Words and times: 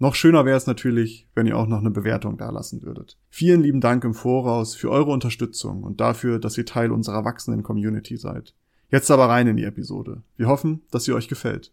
Noch 0.00 0.16
schöner 0.16 0.44
wäre 0.44 0.56
es 0.56 0.66
natürlich, 0.66 1.28
wenn 1.36 1.46
ihr 1.46 1.56
auch 1.56 1.68
noch 1.68 1.78
eine 1.78 1.92
Bewertung 1.92 2.36
dalassen 2.36 2.82
würdet. 2.82 3.16
Vielen 3.30 3.62
lieben 3.62 3.80
Dank 3.80 4.02
im 4.02 4.12
Voraus 4.12 4.74
für 4.74 4.90
eure 4.90 5.12
Unterstützung 5.12 5.84
und 5.84 6.00
dafür, 6.00 6.40
dass 6.40 6.58
ihr 6.58 6.66
Teil 6.66 6.90
unserer 6.90 7.24
wachsenden 7.24 7.62
Community 7.62 8.16
seid. 8.16 8.54
Jetzt 8.90 9.12
aber 9.12 9.28
rein 9.28 9.46
in 9.46 9.56
die 9.56 9.62
Episode. 9.62 10.24
Wir 10.36 10.48
hoffen, 10.48 10.82
dass 10.90 11.04
sie 11.04 11.12
euch 11.12 11.28
gefällt. 11.28 11.72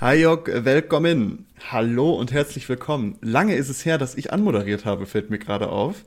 Hi 0.00 0.16
Jörg, 0.16 0.48
willkommen. 0.64 1.46
Hallo 1.70 2.14
und 2.14 2.32
herzlich 2.32 2.68
willkommen. 2.68 3.16
Lange 3.20 3.54
ist 3.54 3.68
es 3.68 3.84
her, 3.84 3.96
dass 3.96 4.16
ich 4.16 4.32
anmoderiert 4.32 4.84
habe, 4.86 5.06
fällt 5.06 5.30
mir 5.30 5.38
gerade 5.38 5.68
auf. 5.68 6.04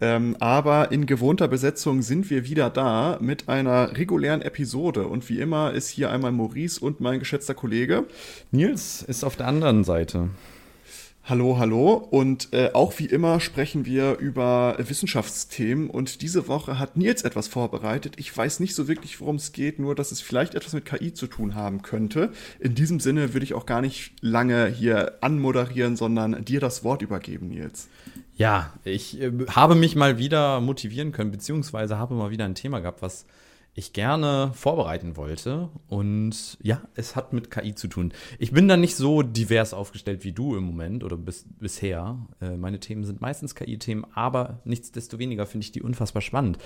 Ähm, 0.00 0.36
aber 0.40 0.92
in 0.92 1.06
gewohnter 1.06 1.48
Besetzung 1.48 2.02
sind 2.02 2.28
wir 2.30 2.44
wieder 2.44 2.70
da 2.70 3.18
mit 3.20 3.48
einer 3.48 3.96
regulären 3.96 4.42
Episode. 4.42 5.06
Und 5.06 5.28
wie 5.28 5.40
immer 5.40 5.72
ist 5.72 5.88
hier 5.88 6.10
einmal 6.10 6.32
Maurice 6.32 6.80
und 6.80 7.00
mein 7.00 7.20
geschätzter 7.20 7.54
Kollege. 7.54 8.04
Nils 8.50 9.02
ist 9.02 9.24
auf 9.24 9.36
der 9.36 9.46
anderen 9.46 9.84
Seite. 9.84 10.30
Hallo, 11.26 11.56
hallo. 11.58 11.94
Und 11.94 12.52
äh, 12.52 12.72
auch 12.74 12.98
wie 12.98 13.06
immer 13.06 13.40
sprechen 13.40 13.86
wir 13.86 14.18
über 14.18 14.76
Wissenschaftsthemen. 14.78 15.88
Und 15.88 16.20
diese 16.20 16.48
Woche 16.48 16.78
hat 16.78 16.98
Nils 16.98 17.22
etwas 17.22 17.48
vorbereitet. 17.48 18.16
Ich 18.18 18.36
weiß 18.36 18.60
nicht 18.60 18.74
so 18.74 18.88
wirklich, 18.88 19.22
worum 19.22 19.36
es 19.36 19.52
geht, 19.52 19.78
nur 19.78 19.94
dass 19.94 20.12
es 20.12 20.20
vielleicht 20.20 20.54
etwas 20.54 20.74
mit 20.74 20.84
KI 20.84 21.14
zu 21.14 21.26
tun 21.26 21.54
haben 21.54 21.80
könnte. 21.80 22.30
In 22.60 22.74
diesem 22.74 23.00
Sinne 23.00 23.32
würde 23.32 23.44
ich 23.44 23.54
auch 23.54 23.64
gar 23.64 23.80
nicht 23.80 24.12
lange 24.20 24.66
hier 24.66 25.14
anmoderieren, 25.22 25.96
sondern 25.96 26.44
dir 26.44 26.60
das 26.60 26.84
Wort 26.84 27.00
übergeben, 27.00 27.48
Nils. 27.48 27.88
Ja, 28.36 28.72
ich 28.84 29.20
äh, 29.20 29.32
habe 29.50 29.74
mich 29.74 29.96
mal 29.96 30.18
wieder 30.18 30.60
motivieren 30.60 31.12
können, 31.12 31.30
beziehungsweise 31.30 31.98
habe 31.98 32.14
mal 32.14 32.30
wieder 32.30 32.44
ein 32.44 32.54
Thema 32.54 32.80
gehabt, 32.80 33.02
was 33.02 33.26
ich 33.74 33.92
gerne 33.92 34.52
vorbereiten 34.54 35.16
wollte. 35.16 35.68
Und 35.88 36.58
ja, 36.62 36.80
es 36.94 37.16
hat 37.16 37.32
mit 37.32 37.50
KI 37.50 37.74
zu 37.74 37.88
tun. 37.88 38.12
Ich 38.38 38.52
bin 38.52 38.68
da 38.68 38.76
nicht 38.76 38.96
so 38.96 39.22
divers 39.22 39.74
aufgestellt 39.74 40.24
wie 40.24 40.32
du 40.32 40.56
im 40.56 40.62
Moment 40.64 41.02
oder 41.02 41.16
bis, 41.16 41.44
bisher. 41.58 42.18
Äh, 42.40 42.56
meine 42.56 42.80
Themen 42.80 43.04
sind 43.04 43.20
meistens 43.20 43.54
KI-Themen, 43.54 44.06
aber 44.14 44.60
nichtsdestoweniger 44.64 45.46
finde 45.46 45.64
ich 45.64 45.72
die 45.72 45.82
unfassbar 45.82 46.22
spannend. 46.22 46.58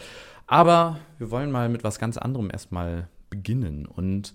Aber 0.46 0.98
wir 1.18 1.30
wollen 1.30 1.50
mal 1.50 1.68
mit 1.68 1.84
was 1.84 1.98
ganz 1.98 2.18
anderem 2.18 2.50
erstmal 2.50 3.08
beginnen. 3.30 3.86
Und 3.86 4.34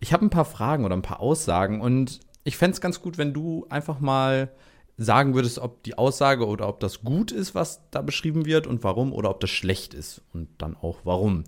ich 0.00 0.12
habe 0.12 0.26
ein 0.26 0.30
paar 0.30 0.44
Fragen 0.44 0.84
oder 0.84 0.96
ein 0.96 1.02
paar 1.02 1.20
Aussagen 1.20 1.80
und 1.80 2.20
ich 2.44 2.56
fände 2.56 2.74
es 2.74 2.80
ganz 2.80 3.02
gut, 3.02 3.18
wenn 3.18 3.34
du 3.34 3.66
einfach 3.68 4.00
mal 4.00 4.50
sagen 4.98 5.34
würdest, 5.34 5.58
ob 5.58 5.82
die 5.84 5.96
Aussage 5.96 6.46
oder 6.46 6.68
ob 6.68 6.80
das 6.80 7.02
gut 7.02 7.32
ist, 7.32 7.54
was 7.54 7.80
da 7.90 8.02
beschrieben 8.02 8.44
wird 8.44 8.66
und 8.66 8.84
warum, 8.84 9.12
oder 9.12 9.30
ob 9.30 9.40
das 9.40 9.50
schlecht 9.50 9.94
ist 9.94 10.22
und 10.34 10.48
dann 10.58 10.76
auch 10.76 10.98
warum. 11.04 11.44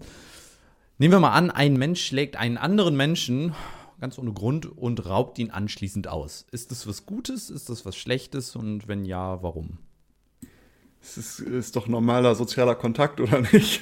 Nehmen 0.99 1.13
wir 1.13 1.21
mal 1.21 1.33
an, 1.33 1.51
ein 1.51 1.75
Mensch 1.75 2.03
schlägt 2.03 2.37
einen 2.37 2.57
anderen 2.57 2.97
Menschen 2.97 3.55
ganz 4.01 4.19
ohne 4.19 4.33
Grund 4.33 4.67
und 4.67 5.05
raubt 5.07 5.39
ihn 5.39 5.51
anschließend 5.51 6.09
aus. 6.09 6.47
Ist 6.51 6.71
das 6.71 6.87
was 6.87 7.07
Gutes? 7.07 7.51
Ist 7.51 7.69
das 7.69 7.85
was 7.85 7.97
Schlechtes? 7.97 8.57
Und 8.57 8.89
wenn 8.89 9.05
ja, 9.05 9.43
warum? 9.43 9.79
Es 11.03 11.17
ist, 11.17 11.41
ist 11.41 11.77
doch 11.77 11.87
normaler 11.87 12.35
sozialer 12.35 12.75
Kontakt, 12.75 13.21
oder 13.21 13.41
nicht? 13.53 13.81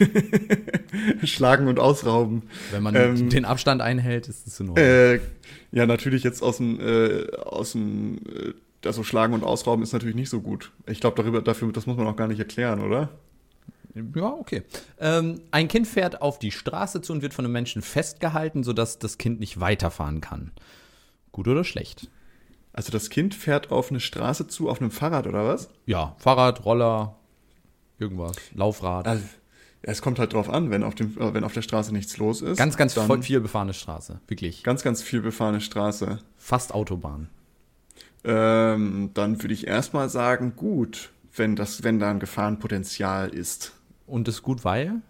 Schlagen 1.24 1.66
und 1.66 1.80
ausrauben. 1.80 2.42
Wenn 2.70 2.82
man 2.82 2.94
ähm, 2.94 3.28
den 3.30 3.44
Abstand 3.44 3.80
einhält, 3.80 4.28
ist 4.28 4.46
es 4.46 4.60
in 4.60 4.68
Ordnung. 4.70 4.86
Äh, 4.86 5.20
ja, 5.72 5.86
natürlich 5.86 6.22
jetzt 6.22 6.42
aus 6.42 6.58
dem, 6.58 6.80
äh, 6.80 7.30
aus 7.36 7.72
dem 7.72 8.18
äh, 8.18 8.54
also 8.84 9.02
schlagen 9.02 9.34
und 9.34 9.44
ausrauben 9.44 9.82
ist 9.82 9.92
natürlich 9.92 10.14
nicht 10.14 10.30
so 10.30 10.40
gut. 10.40 10.72
Ich 10.86 11.00
glaube, 11.00 11.20
darüber, 11.20 11.42
dafür, 11.42 11.72
das 11.72 11.86
muss 11.86 11.96
man 11.96 12.06
auch 12.06 12.16
gar 12.16 12.28
nicht 12.28 12.38
erklären, 12.38 12.80
oder? 12.80 13.10
Ja, 14.14 14.32
okay. 14.32 14.62
Ähm, 15.00 15.40
ein 15.50 15.66
Kind 15.68 15.86
fährt 15.86 16.22
auf 16.22 16.38
die 16.38 16.52
Straße 16.52 17.00
zu 17.00 17.12
und 17.12 17.22
wird 17.22 17.34
von 17.34 17.44
einem 17.44 17.52
Menschen 17.52 17.82
festgehalten, 17.82 18.62
sodass 18.62 18.98
das 18.98 19.18
Kind 19.18 19.40
nicht 19.40 19.60
weiterfahren 19.60 20.20
kann. 20.20 20.52
Gut 21.32 21.48
oder 21.48 21.64
schlecht? 21.64 22.08
Also 22.72 22.92
das 22.92 23.10
Kind 23.10 23.34
fährt 23.34 23.72
auf 23.72 23.90
eine 23.90 23.98
Straße 23.98 24.46
zu, 24.46 24.68
auf 24.68 24.80
einem 24.80 24.92
Fahrrad 24.92 25.26
oder 25.26 25.46
was? 25.46 25.68
Ja, 25.86 26.14
Fahrrad, 26.18 26.64
Roller, 26.64 27.16
irgendwas, 27.98 28.36
Laufrad. 28.54 29.08
Also, 29.08 29.24
es 29.82 30.02
kommt 30.02 30.18
halt 30.18 30.32
drauf 30.32 30.48
an, 30.48 30.70
wenn 30.70 30.84
auf, 30.84 30.94
dem, 30.94 31.16
äh, 31.18 31.34
wenn 31.34 31.42
auf 31.42 31.54
der 31.54 31.62
Straße 31.62 31.92
nichts 31.92 32.18
los 32.18 32.42
ist. 32.42 32.58
Ganz, 32.58 32.76
ganz 32.76 32.96
viel 33.22 33.40
befahrene 33.40 33.74
Straße, 33.74 34.20
wirklich. 34.28 34.62
Ganz, 34.62 34.82
ganz 34.82 35.02
viel 35.02 35.22
befahrene 35.22 35.60
Straße. 35.60 36.18
Fast 36.36 36.72
Autobahn 36.72 37.28
ähm, 38.24 39.10
dann 39.14 39.42
würde 39.42 39.54
ich 39.54 39.66
erstmal 39.66 40.08
sagen, 40.08 40.54
gut, 40.56 41.10
wenn 41.34 41.56
das, 41.56 41.82
wenn 41.84 41.98
da 41.98 42.10
ein 42.10 42.20
Gefahrenpotenzial 42.20 43.28
ist. 43.30 43.72
Und 44.06 44.28
ist 44.28 44.42
gut, 44.42 44.64
weil? 44.64 45.02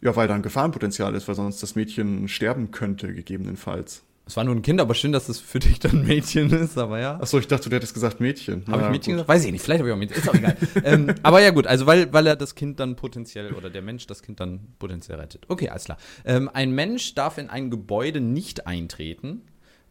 Ja, 0.00 0.16
weil 0.16 0.28
da 0.28 0.34
ein 0.34 0.42
Gefahrenpotenzial 0.42 1.14
ist, 1.14 1.28
weil 1.28 1.34
sonst 1.34 1.62
das 1.62 1.74
Mädchen 1.74 2.28
sterben 2.28 2.70
könnte, 2.70 3.12
gegebenenfalls. 3.12 4.02
Es 4.24 4.36
war 4.36 4.44
nur 4.44 4.54
ein 4.54 4.62
Kind, 4.62 4.80
aber 4.80 4.94
schön, 4.94 5.12
dass 5.12 5.28
es 5.28 5.40
für 5.40 5.58
dich 5.58 5.80
dann 5.80 6.04
Mädchen 6.04 6.50
ist, 6.50 6.78
aber 6.78 7.00
ja. 7.00 7.20
Achso, 7.20 7.38
ich 7.38 7.48
dachte, 7.48 7.68
du 7.68 7.76
hättest 7.76 7.92
gesagt 7.92 8.20
Mädchen. 8.20 8.64
Habe 8.68 8.84
ich 8.84 8.88
Mädchen 8.88 9.12
gut. 9.12 9.26
gesagt? 9.26 9.28
Weiß 9.28 9.44
ich 9.44 9.52
nicht, 9.52 9.62
vielleicht 9.62 9.80
habe 9.80 9.88
ich 9.88 9.94
auch 9.94 9.98
Mädchen, 9.98 10.16
ist 10.16 10.28
auch 10.28 10.34
egal. 10.34 10.56
ähm, 10.84 11.14
aber 11.22 11.40
ja 11.40 11.50
gut, 11.50 11.66
also 11.66 11.86
weil, 11.86 12.12
weil 12.12 12.26
er 12.26 12.36
das 12.36 12.54
Kind 12.54 12.78
dann 12.78 12.94
potenziell, 12.94 13.52
oder 13.52 13.68
der 13.68 13.82
Mensch 13.82 14.06
das 14.06 14.22
Kind 14.22 14.38
dann 14.38 14.68
potenziell 14.78 15.18
rettet. 15.18 15.44
Okay, 15.48 15.68
alles 15.68 15.84
klar. 15.84 15.98
Ähm, 16.24 16.48
ein 16.52 16.72
Mensch 16.72 17.14
darf 17.14 17.36
in 17.36 17.50
ein 17.50 17.70
Gebäude 17.70 18.20
nicht 18.20 18.66
eintreten, 18.66 19.42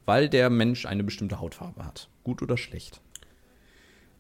weil 0.06 0.30
der 0.30 0.50
Mensch 0.50 0.86
eine 0.86 1.04
bestimmte 1.04 1.40
Hautfarbe 1.40 1.86
hat. 1.86 2.10
Gut 2.24 2.42
oder 2.42 2.58
schlecht? 2.58 3.02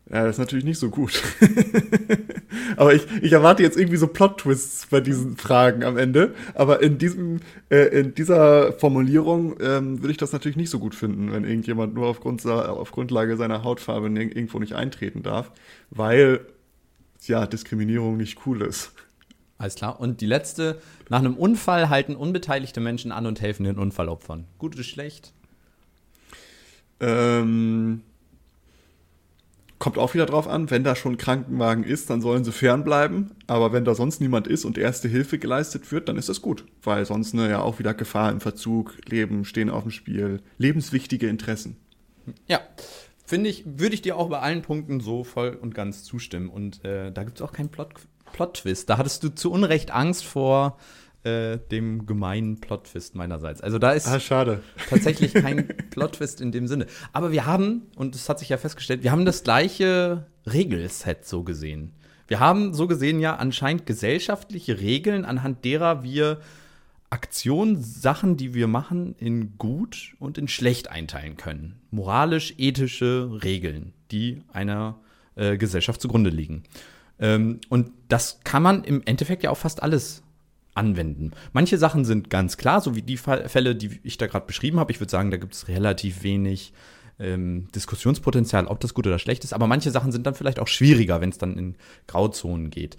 Ja, 0.09 0.25
das 0.25 0.35
ist 0.35 0.39
natürlich 0.39 0.65
nicht 0.65 0.79
so 0.79 0.89
gut. 0.89 1.23
Aber 2.75 2.93
ich, 2.93 3.05
ich 3.21 3.31
erwarte 3.31 3.63
jetzt 3.63 3.77
irgendwie 3.77 3.97
so 3.97 4.07
Plot-Twists 4.07 4.87
bei 4.87 4.99
diesen 4.99 5.37
Fragen 5.37 5.83
am 5.83 5.97
Ende. 5.97 6.33
Aber 6.53 6.81
in 6.81 6.97
diesem, 6.97 7.39
äh, 7.69 7.99
in 7.99 8.13
dieser 8.13 8.73
Formulierung 8.73 9.55
ähm, 9.61 10.01
würde 10.01 10.11
ich 10.11 10.17
das 10.17 10.33
natürlich 10.33 10.57
nicht 10.57 10.69
so 10.69 10.79
gut 10.79 10.95
finden, 10.95 11.31
wenn 11.31 11.45
irgendjemand 11.45 11.93
nur 11.93 12.07
aufgrund, 12.07 12.45
auf 12.45 12.91
Grundlage 12.91 13.37
seiner 13.37 13.63
Hautfarbe 13.63 14.07
irgendwo 14.07 14.59
nicht 14.59 14.73
eintreten 14.73 15.23
darf, 15.23 15.51
weil 15.91 16.41
ja 17.27 17.45
Diskriminierung 17.45 18.17
nicht 18.17 18.45
cool 18.45 18.63
ist. 18.63 18.91
Alles 19.57 19.75
klar. 19.75 19.99
Und 19.99 20.21
die 20.21 20.25
letzte: 20.25 20.81
Nach 21.07 21.19
einem 21.19 21.35
Unfall 21.35 21.89
halten 21.89 22.15
unbeteiligte 22.15 22.81
Menschen 22.81 23.11
an 23.11 23.27
und 23.27 23.41
helfen 23.41 23.63
den 23.63 23.77
Unfallopfern. 23.77 24.45
Gut 24.57 24.73
oder 24.75 24.83
schlecht? 24.83 25.33
Ähm, 27.01 28.03
kommt 29.81 29.97
auch 29.97 30.13
wieder 30.13 30.27
drauf 30.27 30.47
an, 30.47 30.69
wenn 30.69 30.83
da 30.83 30.95
schon 30.95 31.17
Krankenwagen 31.17 31.83
ist, 31.83 32.09
dann 32.11 32.21
sollen 32.21 32.43
sie 32.43 32.51
fernbleiben. 32.51 33.31
Aber 33.47 33.73
wenn 33.73 33.83
da 33.83 33.95
sonst 33.95 34.21
niemand 34.21 34.47
ist 34.47 34.63
und 34.63 34.77
erste 34.77 35.07
Hilfe 35.07 35.39
geleistet 35.39 35.91
wird, 35.91 36.07
dann 36.07 36.17
ist 36.17 36.29
das 36.29 36.41
gut. 36.41 36.65
Weil 36.83 37.05
sonst 37.05 37.33
ne, 37.33 37.49
ja 37.49 37.61
auch 37.61 37.79
wieder 37.79 37.95
Gefahr 37.95 38.31
im 38.31 38.41
Verzug, 38.41 38.95
Leben 39.09 39.43
stehen 39.43 39.71
auf 39.71 39.81
dem 39.81 39.91
Spiel, 39.91 40.41
lebenswichtige 40.59 41.27
Interessen. 41.27 41.77
Ja, 42.47 42.61
finde 43.25 43.49
ich, 43.49 43.63
würde 43.65 43.95
ich 43.95 44.03
dir 44.03 44.17
auch 44.17 44.29
bei 44.29 44.39
allen 44.39 44.61
Punkten 44.61 44.99
so 44.99 45.23
voll 45.23 45.57
und 45.59 45.73
ganz 45.73 46.03
zustimmen. 46.03 46.49
Und 46.49 46.85
äh, 46.85 47.11
da 47.11 47.23
gibt 47.23 47.37
es 47.37 47.41
auch 47.41 47.51
keinen 47.51 47.69
Plot-Twist. 47.69 48.85
Plot 48.85 48.89
da 48.89 48.97
hattest 48.99 49.23
du 49.23 49.29
zu 49.29 49.51
Unrecht 49.51 49.89
Angst 49.89 50.23
vor 50.23 50.77
äh, 51.23 51.57
dem 51.71 52.05
gemeinen 52.05 52.59
Plot-Twist 52.59 53.15
meinerseits. 53.15 53.61
Also 53.61 53.77
da 53.77 53.91
ist 53.91 54.07
ah, 54.07 54.19
schade. 54.19 54.61
tatsächlich 54.89 55.33
kein 55.33 55.67
Plot-Twist 55.89 56.41
in 56.41 56.51
dem 56.51 56.67
Sinne. 56.67 56.87
Aber 57.13 57.31
wir 57.31 57.45
haben, 57.45 57.83
und 57.95 58.15
das 58.15 58.27
hat 58.29 58.39
sich 58.39 58.49
ja 58.49 58.57
festgestellt, 58.57 59.03
wir 59.03 59.11
haben 59.11 59.25
das 59.25 59.43
gleiche 59.43 60.25
Regelset 60.45 61.25
so 61.25 61.43
gesehen. 61.43 61.93
Wir 62.27 62.39
haben 62.39 62.73
so 62.73 62.87
gesehen 62.87 63.19
ja 63.19 63.35
anscheinend 63.35 63.85
gesellschaftliche 63.85 64.79
Regeln, 64.79 65.25
anhand 65.25 65.65
derer 65.65 66.03
wir 66.03 66.39
Aktionen, 67.09 67.83
Sachen, 67.83 68.37
die 68.37 68.53
wir 68.53 68.67
machen, 68.67 69.15
in 69.19 69.57
gut 69.57 70.15
und 70.17 70.37
in 70.37 70.47
schlecht 70.47 70.89
einteilen 70.89 71.35
können. 71.35 71.81
Moralisch-ethische 71.91 73.41
Regeln, 73.43 73.93
die 74.11 74.41
einer 74.53 74.97
äh, 75.35 75.57
Gesellschaft 75.57 76.01
zugrunde 76.01 76.29
liegen. 76.29 76.63
Ähm, 77.19 77.59
und 77.67 77.91
das 78.07 78.39
kann 78.45 78.63
man 78.63 78.85
im 78.85 79.01
Endeffekt 79.03 79.43
ja 79.43 79.49
auf 79.49 79.59
fast 79.59 79.83
alles 79.83 80.23
anwenden. 80.73 81.31
Manche 81.53 81.77
Sachen 81.77 82.05
sind 82.05 82.29
ganz 82.29 82.57
klar, 82.57 82.81
so 82.81 82.95
wie 82.95 83.01
die 83.01 83.17
Fälle, 83.17 83.75
die 83.75 83.99
ich 84.03 84.17
da 84.17 84.27
gerade 84.27 84.45
beschrieben 84.45 84.79
habe. 84.79 84.91
Ich 84.91 84.99
würde 84.99 85.11
sagen, 85.11 85.31
da 85.31 85.37
gibt 85.37 85.53
es 85.53 85.67
relativ 85.67 86.23
wenig 86.23 86.73
ähm, 87.19 87.67
Diskussionspotenzial, 87.75 88.67
ob 88.67 88.79
das 88.79 88.93
gut 88.93 89.07
oder 89.07 89.19
schlecht 89.19 89.43
ist. 89.43 89.53
Aber 89.53 89.67
manche 89.67 89.91
Sachen 89.91 90.11
sind 90.11 90.25
dann 90.25 90.35
vielleicht 90.35 90.59
auch 90.59 90.67
schwieriger, 90.67 91.21
wenn 91.21 91.29
es 91.29 91.37
dann 91.37 91.57
in 91.57 91.75
Grauzonen 92.07 92.69
geht 92.69 92.97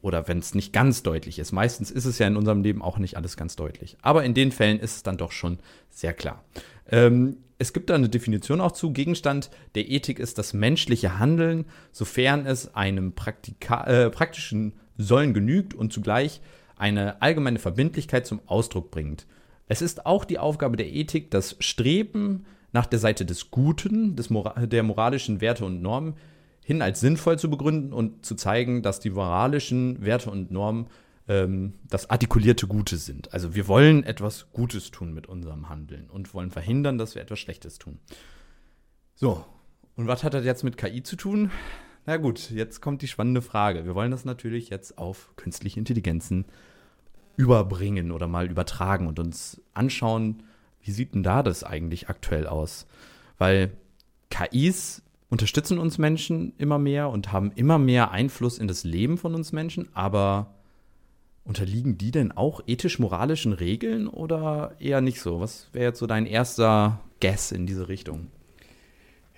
oder 0.00 0.28
wenn 0.28 0.38
es 0.38 0.54
nicht 0.54 0.72
ganz 0.72 1.02
deutlich 1.02 1.38
ist. 1.38 1.52
Meistens 1.52 1.90
ist 1.90 2.04
es 2.04 2.18
ja 2.18 2.26
in 2.26 2.36
unserem 2.36 2.62
Leben 2.62 2.82
auch 2.82 2.98
nicht 2.98 3.16
alles 3.16 3.36
ganz 3.36 3.56
deutlich. 3.56 3.96
Aber 4.00 4.24
in 4.24 4.34
den 4.34 4.52
Fällen 4.52 4.80
ist 4.80 4.96
es 4.96 5.02
dann 5.02 5.18
doch 5.18 5.32
schon 5.32 5.58
sehr 5.90 6.12
klar. 6.12 6.44
Ähm, 6.88 7.38
es 7.58 7.72
gibt 7.72 7.90
da 7.90 7.94
eine 7.94 8.08
Definition 8.08 8.60
auch 8.60 8.72
zu. 8.72 8.92
Gegenstand 8.92 9.50
der 9.74 9.88
Ethik 9.90 10.18
ist 10.18 10.38
das 10.38 10.52
menschliche 10.52 11.18
Handeln, 11.18 11.66
sofern 11.92 12.46
es 12.46 12.74
einem 12.74 13.12
Praktika 13.12 13.84
äh, 13.84 14.10
praktischen 14.10 14.74
Sollen 14.96 15.34
genügt 15.34 15.74
und 15.74 15.92
zugleich 15.92 16.40
eine 16.76 17.22
allgemeine 17.22 17.58
Verbindlichkeit 17.58 18.26
zum 18.26 18.40
Ausdruck 18.46 18.90
bringt. 18.90 19.26
Es 19.66 19.82
ist 19.82 20.06
auch 20.06 20.24
die 20.24 20.38
Aufgabe 20.38 20.76
der 20.76 20.92
Ethik, 20.92 21.30
das 21.30 21.56
Streben 21.60 22.44
nach 22.72 22.86
der 22.86 22.98
Seite 22.98 23.24
des 23.24 23.50
Guten, 23.50 24.16
des 24.16 24.30
Mora 24.30 24.66
der 24.66 24.82
moralischen 24.82 25.40
Werte 25.40 25.64
und 25.64 25.80
Normen 25.80 26.14
hin 26.64 26.82
als 26.82 27.00
sinnvoll 27.00 27.38
zu 27.38 27.50
begründen 27.50 27.92
und 27.92 28.24
zu 28.24 28.34
zeigen, 28.34 28.82
dass 28.82 28.98
die 28.98 29.10
moralischen 29.10 30.04
Werte 30.04 30.30
und 30.30 30.50
Normen 30.50 30.86
ähm, 31.28 31.74
das 31.88 32.10
artikulierte 32.10 32.66
Gute 32.66 32.96
sind. 32.96 33.32
Also 33.32 33.54
wir 33.54 33.68
wollen 33.68 34.02
etwas 34.02 34.50
Gutes 34.52 34.90
tun 34.90 35.12
mit 35.12 35.26
unserem 35.26 35.68
Handeln 35.68 36.10
und 36.10 36.32
wollen 36.34 36.50
verhindern, 36.50 36.98
dass 36.98 37.14
wir 37.14 37.22
etwas 37.22 37.38
Schlechtes 37.38 37.78
tun. 37.78 37.98
So, 39.14 39.44
und 39.96 40.06
was 40.06 40.24
hat 40.24 40.34
das 40.34 40.44
jetzt 40.44 40.64
mit 40.64 40.76
KI 40.76 41.02
zu 41.02 41.16
tun? 41.16 41.50
Na 42.06 42.18
gut, 42.18 42.50
jetzt 42.50 42.82
kommt 42.82 43.00
die 43.00 43.08
spannende 43.08 43.40
Frage. 43.40 43.86
Wir 43.86 43.94
wollen 43.94 44.10
das 44.10 44.24
natürlich 44.24 44.68
jetzt 44.68 44.98
auf 44.98 45.32
künstliche 45.36 45.78
Intelligenzen 45.78 46.44
überbringen 47.36 48.12
oder 48.12 48.28
mal 48.28 48.50
übertragen 48.50 49.06
und 49.06 49.18
uns 49.18 49.62
anschauen, 49.72 50.42
wie 50.82 50.90
sieht 50.90 51.14
denn 51.14 51.22
da 51.22 51.42
das 51.42 51.64
eigentlich 51.64 52.10
aktuell 52.10 52.46
aus? 52.46 52.86
Weil 53.38 53.72
KIs 54.30 55.02
unterstützen 55.30 55.78
uns 55.78 55.96
Menschen 55.96 56.52
immer 56.58 56.78
mehr 56.78 57.08
und 57.08 57.32
haben 57.32 57.52
immer 57.54 57.78
mehr 57.78 58.10
Einfluss 58.10 58.58
in 58.58 58.68
das 58.68 58.84
Leben 58.84 59.16
von 59.16 59.34
uns 59.34 59.52
Menschen, 59.52 59.88
aber 59.94 60.54
unterliegen 61.44 61.98
die 61.98 62.10
denn 62.10 62.32
auch 62.32 62.60
ethisch-moralischen 62.66 63.52
Regeln 63.52 64.08
oder 64.08 64.76
eher 64.78 65.00
nicht 65.00 65.20
so? 65.20 65.40
Was 65.40 65.68
wäre 65.72 65.86
jetzt 65.86 65.98
so 65.98 66.06
dein 66.06 66.26
erster 66.26 67.00
Guess 67.20 67.50
in 67.50 67.66
diese 67.66 67.88
Richtung? 67.88 68.28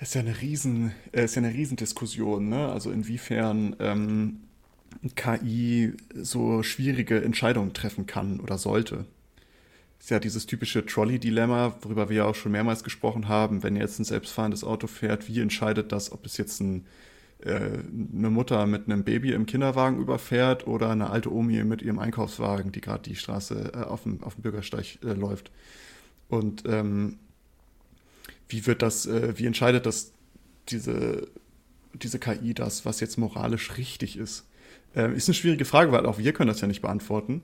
Ist 0.01 0.15
ja 0.15 0.21
eine 0.21 0.41
riesen, 0.41 0.93
äh, 1.13 1.25
ist 1.25 1.37
ja 1.37 1.43
eine 1.43 1.55
Riesendiskussion, 1.55 2.49
ne? 2.49 2.69
Also 2.69 2.91
inwiefern 2.91 3.77
ähm, 3.79 4.41
KI 5.15 5.95
so 6.15 6.63
schwierige 6.63 7.23
Entscheidungen 7.23 7.73
treffen 7.73 8.07
kann 8.07 8.41
oder 8.41 8.59
sollte 8.59 9.07
ist 9.99 10.11
ja 10.11 10.19
dieses 10.19 10.47
typische 10.47 10.85
Trolley-Dilemma, 10.85 11.77
worüber 11.83 12.09
wir 12.09 12.17
ja 12.19 12.25
auch 12.27 12.35
schon 12.35 12.53
mehrmals 12.53 12.85
gesprochen 12.85 13.29
haben. 13.29 13.63
Wenn 13.63 13.77
jetzt 13.77 13.99
ein 13.99 14.05
selbstfahrendes 14.05 14.65
Auto 14.65 14.87
fährt, 14.87 15.29
wie 15.29 15.41
entscheidet 15.41 15.93
das, 15.93 16.13
ob 16.13 16.27
es 16.27 16.37
jetzt 16.37 16.61
ein, 16.61 16.87
äh, 17.41 17.79
eine 18.15 18.31
Mutter 18.31 18.67
mit 18.67 18.87
einem 18.87 19.05
Baby 19.05 19.33
im 19.33 19.47
Kinderwagen 19.47 19.99
überfährt 19.99 20.67
oder 20.67 20.91
eine 20.91 21.11
alte 21.11 21.33
Omi 21.33 21.65
mit 21.65 21.83
ihrem 21.83 21.99
Einkaufswagen, 21.99 22.73
die 22.73 22.81
gerade 22.81 23.03
die 23.03 23.17
Straße 23.17 23.73
äh, 23.75 23.79
auf, 23.79 24.03
dem, 24.03 24.23
auf 24.23 24.35
dem 24.35 24.43
Bürgersteig 24.43 24.99
äh, 25.03 25.13
läuft. 25.13 25.51
Und 26.29 26.65
ähm, 26.67 27.19
wie 28.49 28.67
wird 28.67 28.83
das, 28.83 29.07
äh, 29.07 29.39
wie 29.39 29.47
entscheidet 29.47 29.87
das 29.87 30.13
diese, 30.69 31.29
diese 31.95 32.19
KI 32.19 32.55
das, 32.55 32.85
was 32.85 33.01
jetzt 33.01 33.19
moralisch 33.19 33.77
richtig 33.77 34.17
ist? 34.17 34.47
Ähm, 34.95 35.15
ist 35.15 35.29
eine 35.29 35.35
schwierige 35.35 35.65
Frage, 35.65 35.93
weil 35.93 36.07
auch 36.07 36.19
wir 36.19 36.33
können 36.33 36.49
das 36.49 36.61
ja 36.61 36.69
nicht 36.69 36.83
beantworten. 36.83 37.43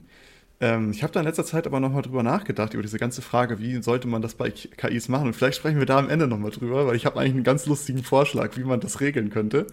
Ähm, 0.61 0.93
ich 0.93 1.03
habe 1.03 1.13
da 1.13 1.21
in 1.21 1.27
letzter 1.27 1.45
Zeit 1.45 1.67
aber 1.67 1.81
nochmal 1.81 2.03
drüber 2.03 2.23
nachgedacht, 2.23 2.75
über 2.75 2.83
diese 2.83 2.99
ganze 2.99 3.21
Frage, 3.23 3.59
wie 3.59 3.83
sollte 3.83 4.07
man 4.07 4.23
das 4.23 4.35
bei 4.35 4.51
KIs 4.51 5.09
machen? 5.09 5.27
Und 5.27 5.35
vielleicht 5.35 5.57
sprechen 5.57 5.79
wir 5.79 5.87
da 5.87 5.99
am 5.99 6.09
Ende 6.09 6.29
nochmal 6.29 6.53
drüber, 6.53 6.87
weil 6.87 6.95
ich 6.95 7.05
habe 7.05 7.19
eigentlich 7.19 7.35
einen 7.35 7.45
ganz 7.45 7.67
lustigen 7.67 8.05
Vorschlag, 8.05 8.57
wie 8.57 8.65
man 8.65 8.79
das 8.79 9.01
regeln 9.01 9.31
könnte. 9.31 9.67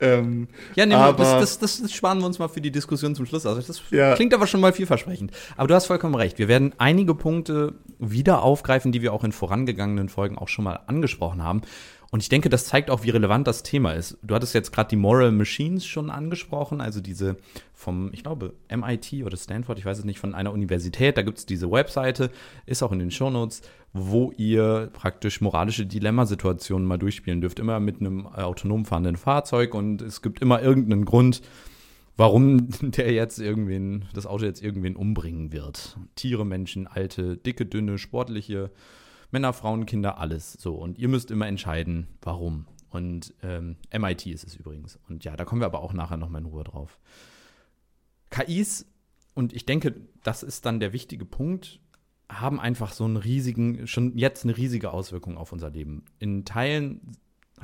Ähm, 0.00 0.48
ja, 0.74 0.84
nee, 0.84 0.94
aber 0.94 1.16
das, 1.16 1.58
das, 1.58 1.80
das, 1.80 1.92
sparen 1.92 2.18
wir 2.18 2.26
uns 2.26 2.38
mal 2.38 2.48
für 2.48 2.60
die 2.60 2.70
Diskussion 2.70 3.14
zum 3.14 3.26
Schluss. 3.26 3.46
Also 3.46 3.62
das 3.62 3.82
ja. 3.90 4.14
klingt 4.14 4.34
aber 4.34 4.46
schon 4.46 4.60
mal 4.60 4.72
vielversprechend. 4.72 5.32
Aber 5.56 5.68
du 5.68 5.74
hast 5.74 5.86
vollkommen 5.86 6.14
recht. 6.14 6.38
Wir 6.38 6.48
werden 6.48 6.74
einige 6.78 7.14
Punkte 7.14 7.74
wieder 7.98 8.42
aufgreifen, 8.42 8.92
die 8.92 9.00
wir 9.00 9.12
auch 9.12 9.24
in 9.24 9.32
vorangegangenen 9.32 10.08
Folgen 10.08 10.36
auch 10.36 10.48
schon 10.48 10.64
mal 10.64 10.80
angesprochen 10.86 11.42
haben. 11.42 11.62
Und 12.14 12.22
ich 12.22 12.28
denke, 12.28 12.48
das 12.48 12.66
zeigt 12.66 12.90
auch, 12.90 13.02
wie 13.02 13.10
relevant 13.10 13.48
das 13.48 13.64
Thema 13.64 13.90
ist. 13.90 14.18
Du 14.22 14.36
hattest 14.36 14.54
jetzt 14.54 14.70
gerade 14.70 14.88
die 14.88 14.94
Moral 14.94 15.32
Machines 15.32 15.84
schon 15.84 16.10
angesprochen, 16.10 16.80
also 16.80 17.00
diese 17.00 17.38
vom, 17.72 18.10
ich 18.12 18.22
glaube, 18.22 18.52
MIT 18.72 19.24
oder 19.24 19.36
Stanford, 19.36 19.80
ich 19.80 19.84
weiß 19.84 19.98
es 19.98 20.04
nicht, 20.04 20.20
von 20.20 20.32
einer 20.32 20.52
Universität. 20.52 21.16
Da 21.16 21.22
gibt 21.22 21.38
es 21.38 21.44
diese 21.44 21.72
Webseite, 21.72 22.30
ist 22.66 22.84
auch 22.84 22.92
in 22.92 23.00
den 23.00 23.10
Shownotes, 23.10 23.62
wo 23.92 24.30
ihr 24.36 24.90
praktisch 24.92 25.40
moralische 25.40 25.86
Dilemmasituationen 25.86 26.86
mal 26.86 26.98
durchspielen 26.98 27.40
dürft. 27.40 27.58
Immer 27.58 27.80
mit 27.80 27.98
einem 27.98 28.28
autonom 28.28 28.84
fahrenden 28.84 29.16
Fahrzeug 29.16 29.74
und 29.74 30.00
es 30.00 30.22
gibt 30.22 30.40
immer 30.40 30.62
irgendeinen 30.62 31.06
Grund, 31.06 31.42
warum 32.16 32.68
der 32.80 33.10
jetzt 33.10 33.40
irgendwen, 33.40 34.04
das 34.14 34.26
Auto 34.26 34.44
jetzt 34.44 34.62
irgendwen 34.62 34.94
umbringen 34.94 35.52
wird. 35.52 35.96
Tiere, 36.14 36.46
Menschen, 36.46 36.86
alte, 36.86 37.38
dicke, 37.38 37.66
dünne, 37.66 37.98
sportliche 37.98 38.70
Männer, 39.34 39.52
Frauen, 39.52 39.84
Kinder, 39.84 40.18
alles 40.18 40.52
so. 40.52 40.76
Und 40.76 40.96
ihr 40.96 41.08
müsst 41.08 41.32
immer 41.32 41.48
entscheiden, 41.48 42.06
warum. 42.22 42.66
Und 42.88 43.34
ähm, 43.42 43.76
MIT 43.92 44.26
ist 44.26 44.46
es 44.46 44.54
übrigens. 44.54 44.96
Und 45.08 45.24
ja, 45.24 45.34
da 45.34 45.44
kommen 45.44 45.60
wir 45.60 45.66
aber 45.66 45.80
auch 45.80 45.92
nachher 45.92 46.16
nochmal 46.16 46.40
in 46.40 46.46
Ruhe 46.46 46.62
drauf. 46.62 47.00
KIs, 48.30 48.86
und 49.34 49.52
ich 49.52 49.66
denke, 49.66 49.96
das 50.22 50.44
ist 50.44 50.64
dann 50.64 50.78
der 50.78 50.92
wichtige 50.92 51.24
Punkt, 51.24 51.80
haben 52.30 52.60
einfach 52.60 52.92
so 52.92 53.04
einen 53.04 53.16
riesigen, 53.16 53.88
schon 53.88 54.16
jetzt 54.16 54.44
eine 54.44 54.56
riesige 54.56 54.92
Auswirkung 54.92 55.36
auf 55.36 55.50
unser 55.50 55.70
Leben. 55.70 56.04
In 56.20 56.44
Teilen, 56.44 57.00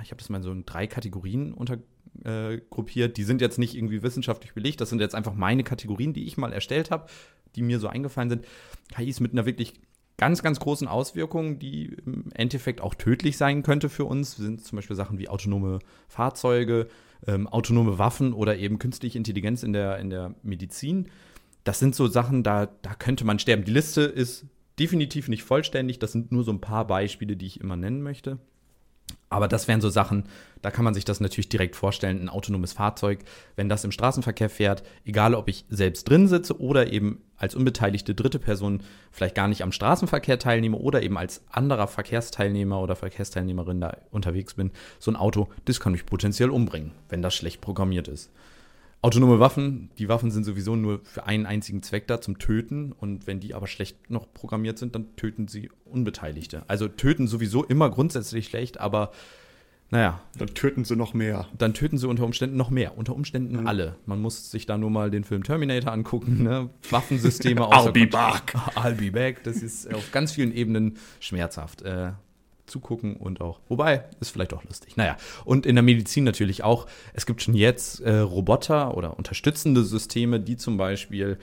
ich 0.03 0.11
habe 0.11 0.19
das 0.19 0.29
mal 0.29 0.43
so 0.43 0.51
in 0.51 0.67
drei 0.67 0.89
Kategorien 0.89 1.55
untergruppiert, 1.55 3.11
äh, 3.11 3.15
die 3.15 3.23
sind 3.23 3.41
jetzt 3.41 3.61
nicht 3.61 3.77
irgendwie 3.77 4.03
wissenschaftlich 4.03 4.55
belegt, 4.55 4.81
das 4.81 4.91
sind 4.91 5.01
jetzt 5.01 5.15
einfach 5.15 5.35
meine 5.35 5.63
Kategorien, 5.63 6.13
die 6.13 6.25
ich 6.25 6.37
mal 6.37 6.53
erstellt 6.53 6.91
habe, 6.91 7.07
die 7.55 7.63
mir 7.63 7.79
so 7.79 7.87
eingefallen 7.87 8.31
sind. 8.31 8.47
KIs 8.93 9.21
mit 9.21 9.31
einer 9.31 9.47
wirklich 9.47 9.75
ganz, 10.21 10.43
ganz 10.43 10.61
großen 10.61 10.87
Auswirkungen, 10.87 11.59
die 11.59 11.97
im 12.05 12.27
Endeffekt 12.35 12.83
auch 12.83 12.95
tödlich 12.95 13.39
sein 13.39 13.63
könnte 13.63 13.89
für 13.89 14.05
uns, 14.05 14.37
sind 14.37 14.63
zum 14.63 14.77
Beispiel 14.77 14.95
Sachen 14.95 15.19
wie 15.19 15.31
autonome 15.31 15.79
Fahrzeuge, 16.09 16.89
ähm, 17.27 17.49
autonome 17.49 17.99
Waffen 17.99 18.35
oder 18.35 18.59
eben 18.59 18.79
künstliche 18.79 19.17
Intelligenz 19.17 19.63
in 19.63 19.73
der, 19.73 19.99
in 19.99 20.11
der 20.11 20.35
Medizin. 20.43 21.09
Das 21.65 21.79
sind 21.79 21.95
so 21.95 22.07
Sachen, 22.07 22.43
da, 22.43 22.67
da 22.67 22.93
könnte 22.95 23.25
man 23.25 23.39
sterben. 23.39 23.65
Die 23.65 23.73
Liste 23.73 24.03
ist 24.03 24.45
definitiv 24.79 25.29
nicht 25.29 25.43
vollständig. 25.43 25.99
Das 25.99 26.13
sind 26.13 26.33
nur 26.33 26.45
so 26.45 26.53
ein 26.53 26.61
paar 26.61 26.87
Beispiele, 26.87 27.35
die 27.35 27.47
ich 27.47 27.59
immer 27.59 27.77
nennen 27.77 28.03
möchte. 28.03 28.39
Aber 29.33 29.47
das 29.47 29.69
wären 29.69 29.81
so 29.81 29.89
Sachen, 29.91 30.25
da 30.61 30.73
kann 30.73 30.85
man 30.85 30.93
sich 30.93 31.05
das 31.05 31.21
natürlich 31.21 31.49
direkt 31.49 31.77
vorstellen, 31.77 32.21
ein 32.21 32.29
autonomes 32.29 32.73
Fahrzeug, 32.73 33.21
wenn 33.55 33.69
das 33.69 33.85
im 33.85 33.93
Straßenverkehr 33.93 34.51
fährt, 34.51 34.83
egal 35.05 35.37
ob 35.37 35.49
ich 35.49 35.65
selbst 35.71 36.09
drin 36.09 36.27
sitze 36.27 36.61
oder 36.61 36.93
eben 36.93 37.23
als 37.37 37.55
unbeteiligte 37.55 38.15
dritte 38.15 38.41
Person 38.41 38.83
vielleicht 39.13 39.37
gar 39.37 39.47
nicht 39.47 39.63
am 39.63 39.71
Straßenverkehr 39.71 40.41
teilnehme 40.41 40.77
oder 40.77 41.03
eben 41.03 41.17
als 41.17 41.43
anderer 41.49 41.87
Verkehrsteilnehmer 41.87 42.81
oder 42.81 42.97
Verkehrsteilnehmerin 42.97 43.81
da 43.81 43.97
unterwegs 44.11 44.55
bin, 44.55 44.73
so 44.99 45.13
ein 45.13 45.17
Auto, 45.17 45.49
das 45.65 45.79
kann 45.79 45.93
mich 45.93 46.07
potenziell 46.07 46.51
umbringen, 46.51 46.91
wenn 47.09 47.23
das 47.23 47.35
schlecht 47.37 47.61
programmiert 47.61 48.09
ist. 48.09 48.31
Autonome 49.03 49.41
Waffen, 49.41 49.91
die 49.99 50.09
Waffen 50.09 50.31
sind 50.31 50.45
sowieso 50.45 50.77
nur 50.77 51.01
für 51.05 51.25
einen 51.25 51.47
einzigen 51.47 51.83
Zweck 51.83 52.07
da, 52.07 52.21
zum 52.21 52.39
Töten. 52.39 52.93
Und 52.93 53.27
wenn 53.27 53.41
die 53.41 53.55
aber 53.55 53.67
schlecht 53.67 54.11
noch 54.11 54.33
programmiert 54.33 54.79
sind, 54.79 54.95
dann 54.95 55.17
töten 55.17 55.49
sie 55.49 55.71
Unbeteiligte. 55.87 56.65
Also 56.69 56.87
töten 56.87 57.27
sowieso 57.27 57.65
immer 57.65 57.89
grundsätzlich 57.89 58.47
schlecht, 58.47 58.79
aber 58.79 59.13
naja. 59.91 60.21
Dann 60.39 60.49
töten 60.49 60.85
sie 60.85 60.97
noch 60.97 61.15
mehr. 61.15 61.49
Dann 61.57 61.75
töten 61.75 61.99
sie 61.99 62.09
unter 62.09 62.25
Umständen 62.25 62.57
noch 62.57 62.71
mehr. 62.71 62.97
Unter 62.97 63.15
Umständen 63.15 63.61
mhm. 63.61 63.67
alle. 63.67 63.97
Man 64.07 64.21
muss 64.21 64.51
sich 64.51 64.67
da 64.67 64.79
nur 64.79 64.91
mal 64.91 65.11
den 65.11 65.25
Film 65.25 65.43
Terminator 65.43 65.93
angucken. 65.93 66.43
Ne? 66.45 66.71
Waffensysteme 66.91 67.63
I'll 67.73 67.91
be 67.91 68.07
back. 68.07 68.55
I'll 68.77 68.95
be 68.95 69.11
back. 69.11 69.43
Das 69.45 69.57
ist 69.57 69.93
auf 69.93 70.13
ganz 70.13 70.33
vielen 70.33 70.53
Ebenen 70.53 70.97
schmerzhaft. 71.19 71.83
Äh, 71.83 72.13
zugucken 72.71 73.17
und 73.17 73.41
auch, 73.41 73.61
wobei, 73.69 74.05
ist 74.21 74.31
vielleicht 74.31 74.55
auch 74.55 74.65
lustig. 74.65 74.97
Naja, 74.97 75.17
und 75.45 75.67
in 75.67 75.75
der 75.75 75.83
Medizin 75.83 76.25
natürlich 76.25 76.63
auch. 76.63 76.87
Es 77.13 77.27
gibt 77.27 77.43
schon 77.43 77.55
jetzt 77.55 78.01
äh, 78.01 78.19
Roboter 78.19 78.97
oder 78.97 79.17
unterstützende 79.19 79.85
Systeme, 79.85 80.41
die 80.41 80.57
zum 80.57 80.77
Beispiel 80.77 81.39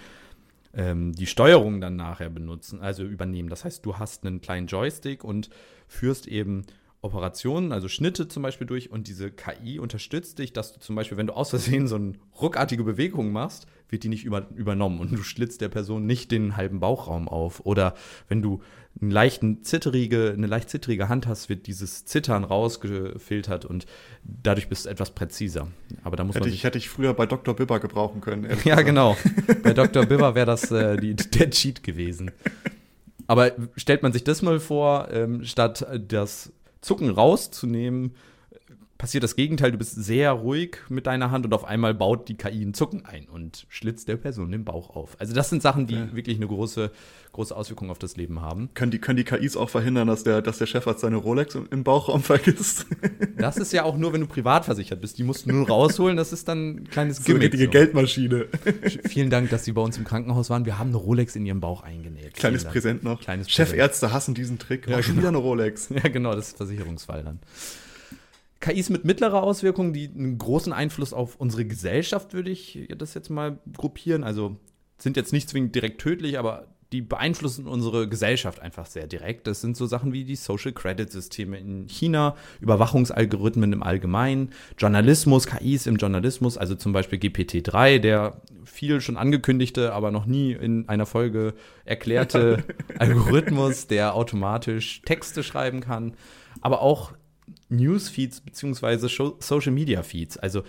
ähm, 0.74 1.14
die 1.14 1.26
Steuerung 1.26 1.82
dann 1.82 1.96
nachher 1.96 2.30
benutzen, 2.30 2.82
also 2.82 3.04
übernehmen. 3.04 3.50
Das 3.50 3.66
heißt, 3.66 3.86
du 3.86 3.98
hast 3.98 4.26
einen 4.26 4.42
kleinen 4.42 4.68
Joystick 4.68 5.24
und 5.24 5.50
führst 5.88 6.28
eben 6.28 6.66
Operationen, 7.02 7.72
also 7.72 7.88
Schnitte 7.88 8.28
zum 8.28 8.44
Beispiel 8.44 8.66
durch 8.66 8.92
und 8.92 9.08
diese 9.08 9.32
KI 9.32 9.80
unterstützt 9.80 10.40
dich, 10.40 10.52
dass 10.52 10.74
du 10.74 10.80
zum 10.80 10.96
Beispiel, 10.96 11.18
wenn 11.18 11.28
du 11.28 11.34
aus 11.34 11.52
Versehen 11.52 11.88
so 11.88 11.96
eine 11.96 12.14
ruckartige 12.42 12.84
Bewegung 12.84 13.32
machst, 13.32 13.68
wird 13.90 14.04
die 14.04 14.10
nicht 14.10 14.26
über, 14.26 14.48
übernommen 14.56 15.00
und 15.00 15.12
du 15.12 15.24
schlitzt 15.24 15.62
der 15.62 15.70
Person 15.70 16.06
nicht 16.06 16.32
den 16.32 16.58
halben 16.58 16.80
Bauchraum 16.80 17.28
auf. 17.28 17.66
Oder 17.66 17.96
wenn 18.28 18.42
du 18.42 18.62
einen 19.00 19.12
leichten 19.12 19.64
zitterige, 19.64 20.34
eine 20.36 20.48
leicht 20.48 20.70
zitterige 20.70 21.10
Hand 21.10 21.28
hast, 21.28 21.50
wird 21.50 21.68
dieses 21.68 22.06
Zittern 22.06 22.44
rausgefiltert 22.44 23.66
und 23.66 23.86
dadurch 24.24 24.70
bist 24.70 24.86
du 24.86 24.90
etwas 24.90 25.12
präziser. 25.12 25.68
Aber 26.04 26.16
da 26.16 26.24
muss 26.24 26.36
hätte 26.36 26.46
man 26.46 26.54
ich, 26.54 26.64
hätte 26.64 26.78
ich 26.78 26.90
früher 26.90 27.14
bei 27.14 27.26
Dr. 27.26 27.56
Bibber 27.56 27.80
gebrauchen 27.80 28.22
können. 28.22 28.48
Ja, 28.64 28.82
genau. 28.82 29.16
bei 29.64 29.74
Dr. 29.74 30.06
Bibber 30.06 30.36
wäre 30.36 30.48
das 30.48 30.72
äh, 30.72 30.98
die, 30.98 31.16
der 31.16 31.50
Cheat 31.50 31.84
gewesen. 31.84 32.32
Aber 33.28 33.52
stellt 33.76 34.04
man 34.04 34.14
sich 34.14 34.24
das 34.24 34.42
mal 34.42 34.60
vor, 34.60 35.10
ähm, 35.12 35.44
statt 35.44 35.86
das 36.08 36.52
Zucken 36.82 37.10
rauszunehmen, 37.10 38.16
passiert 38.98 39.24
das 39.24 39.36
Gegenteil. 39.36 39.72
Du 39.72 39.78
bist 39.78 39.96
sehr 39.96 40.32
ruhig 40.32 40.78
mit 40.90 41.08
deiner 41.08 41.32
Hand 41.32 41.46
und 41.46 41.54
auf 41.54 41.66
einmal 41.66 41.94
baut 41.94 42.28
die 42.30 42.36
KI 42.36 42.64
ein 42.64 42.74
Zucken 42.74 43.06
ein 43.06 43.26
und 43.26 43.66
schlitzt 43.70 44.08
der 44.08 44.18
Person 44.18 44.52
den 44.52 44.66
Bauch 44.66 44.96
auf. 44.96 45.16
Also 45.20 45.34
das 45.34 45.50
sind 45.50 45.62
Sachen, 45.62 45.88
die 45.88 45.96
ja. 45.96 46.16
wirklich 46.16 46.38
eine 46.38 46.48
große, 46.48 46.92
große 47.34 47.56
Auswirkung 47.56 47.90
auf 47.90 48.00
das 48.00 48.18
Leben 48.18 48.42
haben. 48.42 48.70
Können 48.74 48.92
die, 48.92 49.00
können 49.00 49.18
die 49.18 49.24
KIs 49.24 49.56
auch 49.56 49.70
verhindern, 49.70 50.08
dass 50.08 50.24
der, 50.24 50.42
dass 50.42 50.58
der 50.58 50.66
Chefarzt 50.66 51.02
seine 51.02 51.18
Rolex 51.18 51.56
im 51.56 51.84
Bauchraum 51.84 52.24
vergisst? 52.24 52.86
Das 53.38 53.58
ist 53.58 53.72
ja 53.72 53.84
auch 53.84 53.98
nur, 53.98 54.14
wenn 54.14 54.22
du 54.22 54.28
privat 54.28 54.66
versichert 54.66 55.00
bist. 55.00 55.20
Die 55.20 55.24
musst 55.24 55.46
du 55.46 55.52
nur 55.52 55.68
rausholen. 55.68 56.18
Das 56.18 56.34
ist 56.34 56.48
dann 56.48 56.78
ein 56.78 56.90
kleines 56.90 57.24
Gimmick. 57.24 57.28
So 57.28 57.34
eine 57.36 57.44
richtige 57.44 57.66
so. 57.66 57.70
Geldmaschine. 57.70 58.46
Vielen 59.08 59.30
Dank, 59.30 59.52
dass 59.52 59.64
Sie 59.64 59.74
bei 59.74 59.82
uns 59.82 59.96
im 59.98 60.06
Krankenhaus 60.06 60.50
waren. 60.50 60.66
Wir 60.66 60.80
haben 60.80 60.90
eine 60.90 60.98
Rolex 60.98 61.36
in 61.36 61.46
Ihrem 61.46 61.60
Bauch 61.60 61.84
eingenäht. 61.84 62.34
Kleines 62.34 62.66
Präsent 62.66 63.04
noch. 63.04 63.22
Kleines 63.22 63.52
Chefärzte 63.52 64.12
hassen 64.12 64.34
diesen 64.34 64.58
Trick. 64.58 64.88
Ja, 64.88 65.04
schon 65.04 65.14
genau. 65.14 65.18
wieder 65.20 65.28
eine 65.28 65.38
Rolex. 65.38 65.90
Ja, 65.90 66.10
genau, 66.10 66.34
das 66.34 66.50
ist 66.50 66.58
Versicherungsfall 66.58 67.24
dann. 67.24 67.40
KIs 68.60 68.90
mit 68.90 69.06
mittlerer 69.06 69.44
Auswirkung, 69.44 69.94
die 69.94 70.08
einen 70.08 70.38
großen 70.38 70.74
Einfluss 70.74 71.14
auf 71.14 71.36
unsere 71.36 71.66
Gesellschaft, 71.66 72.34
würde 72.34 72.52
ich 72.52 72.88
das 72.98 73.14
jetzt 73.14 73.30
mal 73.30 73.60
gruppieren. 73.76 74.24
Also 74.24 74.58
sind 74.98 75.18
jetzt 75.18 75.34
nicht 75.34 75.50
zwingend 75.50 75.76
direkt 75.76 76.02
tödlich, 76.02 76.40
aber 76.40 76.68
die 76.92 77.02
beeinflussen 77.02 77.68
unsere 77.68 78.08
Gesellschaft 78.08 78.62
einfach 78.62 78.86
sehr 78.86 79.08
direkt. 79.08 79.46
Das 79.48 79.60
sind 79.60 79.76
so 79.76 79.86
Sachen 79.86 80.14
wie 80.14 80.24
die 80.24 80.38
Social 80.38 80.72
Credit 80.72 81.12
Systeme 81.12 81.58
in 81.58 81.88
China, 81.90 82.36
Überwachungsalgorithmen 82.62 83.74
im 83.74 83.84
Allgemeinen, 83.84 84.52
Journalismus, 84.78 85.48
KIs 85.48 85.86
im 85.86 85.98
Journalismus, 85.98 86.58
also 86.58 86.76
zum 86.76 86.94
Beispiel 86.94 87.20
GPT-3, 87.20 88.00
der 88.00 88.42
viel 88.64 89.02
schon 89.02 89.18
angekündigte, 89.18 89.94
aber 89.94 90.12
noch 90.12 90.26
nie 90.26 90.54
in 90.54 90.88
einer 90.88 91.06
Folge 91.06 91.56
erklärte 91.84 92.64
Algorithmus, 93.00 93.88
der 93.88 94.16
automatisch 94.16 95.02
Texte 95.04 95.44
schreiben 95.44 95.82
kann, 95.82 96.14
aber 96.62 96.82
auch 96.82 97.12
Newsfeeds 97.70 98.42
beziehungsweise 98.42 99.08
Social 99.08 99.72
Media 99.72 100.04
Feeds. 100.04 100.38
Also 100.38 100.64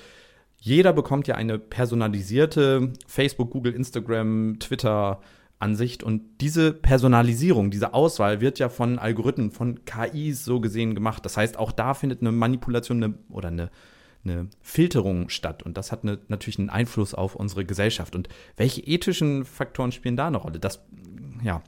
jeder 0.61 0.93
bekommt 0.93 1.29
ja 1.29 1.37
eine 1.37 1.59
personalisierte 1.59 2.93
Facebook, 3.07 3.51
Google, 3.51 3.75
Instagram, 3.75 4.57
Twitter 4.59 5.21
Ansicht 5.61 6.05
und 6.05 6.23
diese 6.41 6.73
Personalisierung, 6.73 7.71
diese 7.71 7.93
Auswahl 7.93 8.41
wird 8.41 8.61
ja 8.61 8.69
von 8.69 8.99
Algorithmen, 8.99 9.51
von 9.51 9.85
KIs 9.85 10.45
so 10.45 10.61
gesehen 10.61 10.95
gemacht. 10.95 11.25
Das 11.25 11.37
heißt, 11.37 11.59
auch 11.59 11.73
da 11.73 11.95
findet 11.95 12.21
eine 12.21 12.31
Manipulation 12.31 13.03
eine, 13.03 13.15
oder 13.29 13.49
eine, 13.49 13.71
eine 14.25 14.49
Filterung 14.61 15.31
statt 15.31 15.65
und 15.65 15.77
das 15.77 15.91
hat 15.91 16.05
eine, 16.05 16.19
natürlich 16.29 16.61
einen 16.61 16.71
Einfluss 16.71 17.13
auf 17.13 17.35
unsere 17.35 17.65
Gesellschaft. 17.65 18.15
Und 18.15 18.29
welche 18.57 18.83
ethischen 18.83 19.45
Faktoren 19.45 19.91
spielen 19.91 20.17
da 20.17 20.29
eine 20.29 20.37
Rolle? 20.37 20.61
Das, 20.61 20.85
ja, 21.43 21.63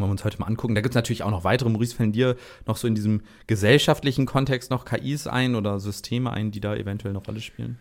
wollen 0.00 0.10
wir 0.10 0.12
uns 0.12 0.24
heute 0.24 0.38
mal 0.38 0.46
angucken. 0.46 0.74
Da 0.74 0.80
gibt 0.80 0.92
es 0.92 0.96
natürlich 0.96 1.22
auch 1.22 1.30
noch 1.30 1.44
weitere. 1.44 1.68
Maurice, 1.68 1.94
fallen 1.94 2.12
dir 2.12 2.36
noch 2.66 2.76
so 2.76 2.86
in 2.86 2.94
diesem 2.94 3.22
gesellschaftlichen 3.46 4.26
Kontext 4.26 4.70
noch 4.70 4.84
KIs 4.84 5.26
ein 5.26 5.54
oder 5.54 5.80
Systeme 5.80 6.32
ein, 6.32 6.50
die 6.50 6.60
da 6.60 6.74
eventuell 6.74 7.12
eine 7.12 7.24
Rolle 7.24 7.40
spielen? 7.40 7.78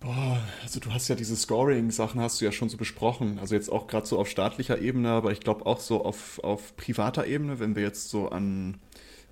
Boah, 0.00 0.40
also 0.62 0.80
du 0.80 0.92
hast 0.92 1.06
ja 1.06 1.14
diese 1.14 1.36
Scoring-Sachen 1.36 2.20
hast 2.20 2.40
du 2.40 2.44
ja 2.44 2.50
schon 2.50 2.68
so 2.68 2.76
besprochen. 2.76 3.38
Also 3.38 3.54
jetzt 3.54 3.70
auch 3.70 3.86
gerade 3.86 4.06
so 4.06 4.18
auf 4.18 4.28
staatlicher 4.28 4.80
Ebene, 4.80 5.10
aber 5.10 5.30
ich 5.30 5.40
glaube 5.40 5.64
auch 5.64 5.78
so 5.78 6.04
auf, 6.04 6.40
auf 6.42 6.76
privater 6.76 7.26
Ebene, 7.26 7.60
wenn 7.60 7.76
wir 7.76 7.84
jetzt 7.84 8.10
so 8.10 8.28
an 8.28 8.78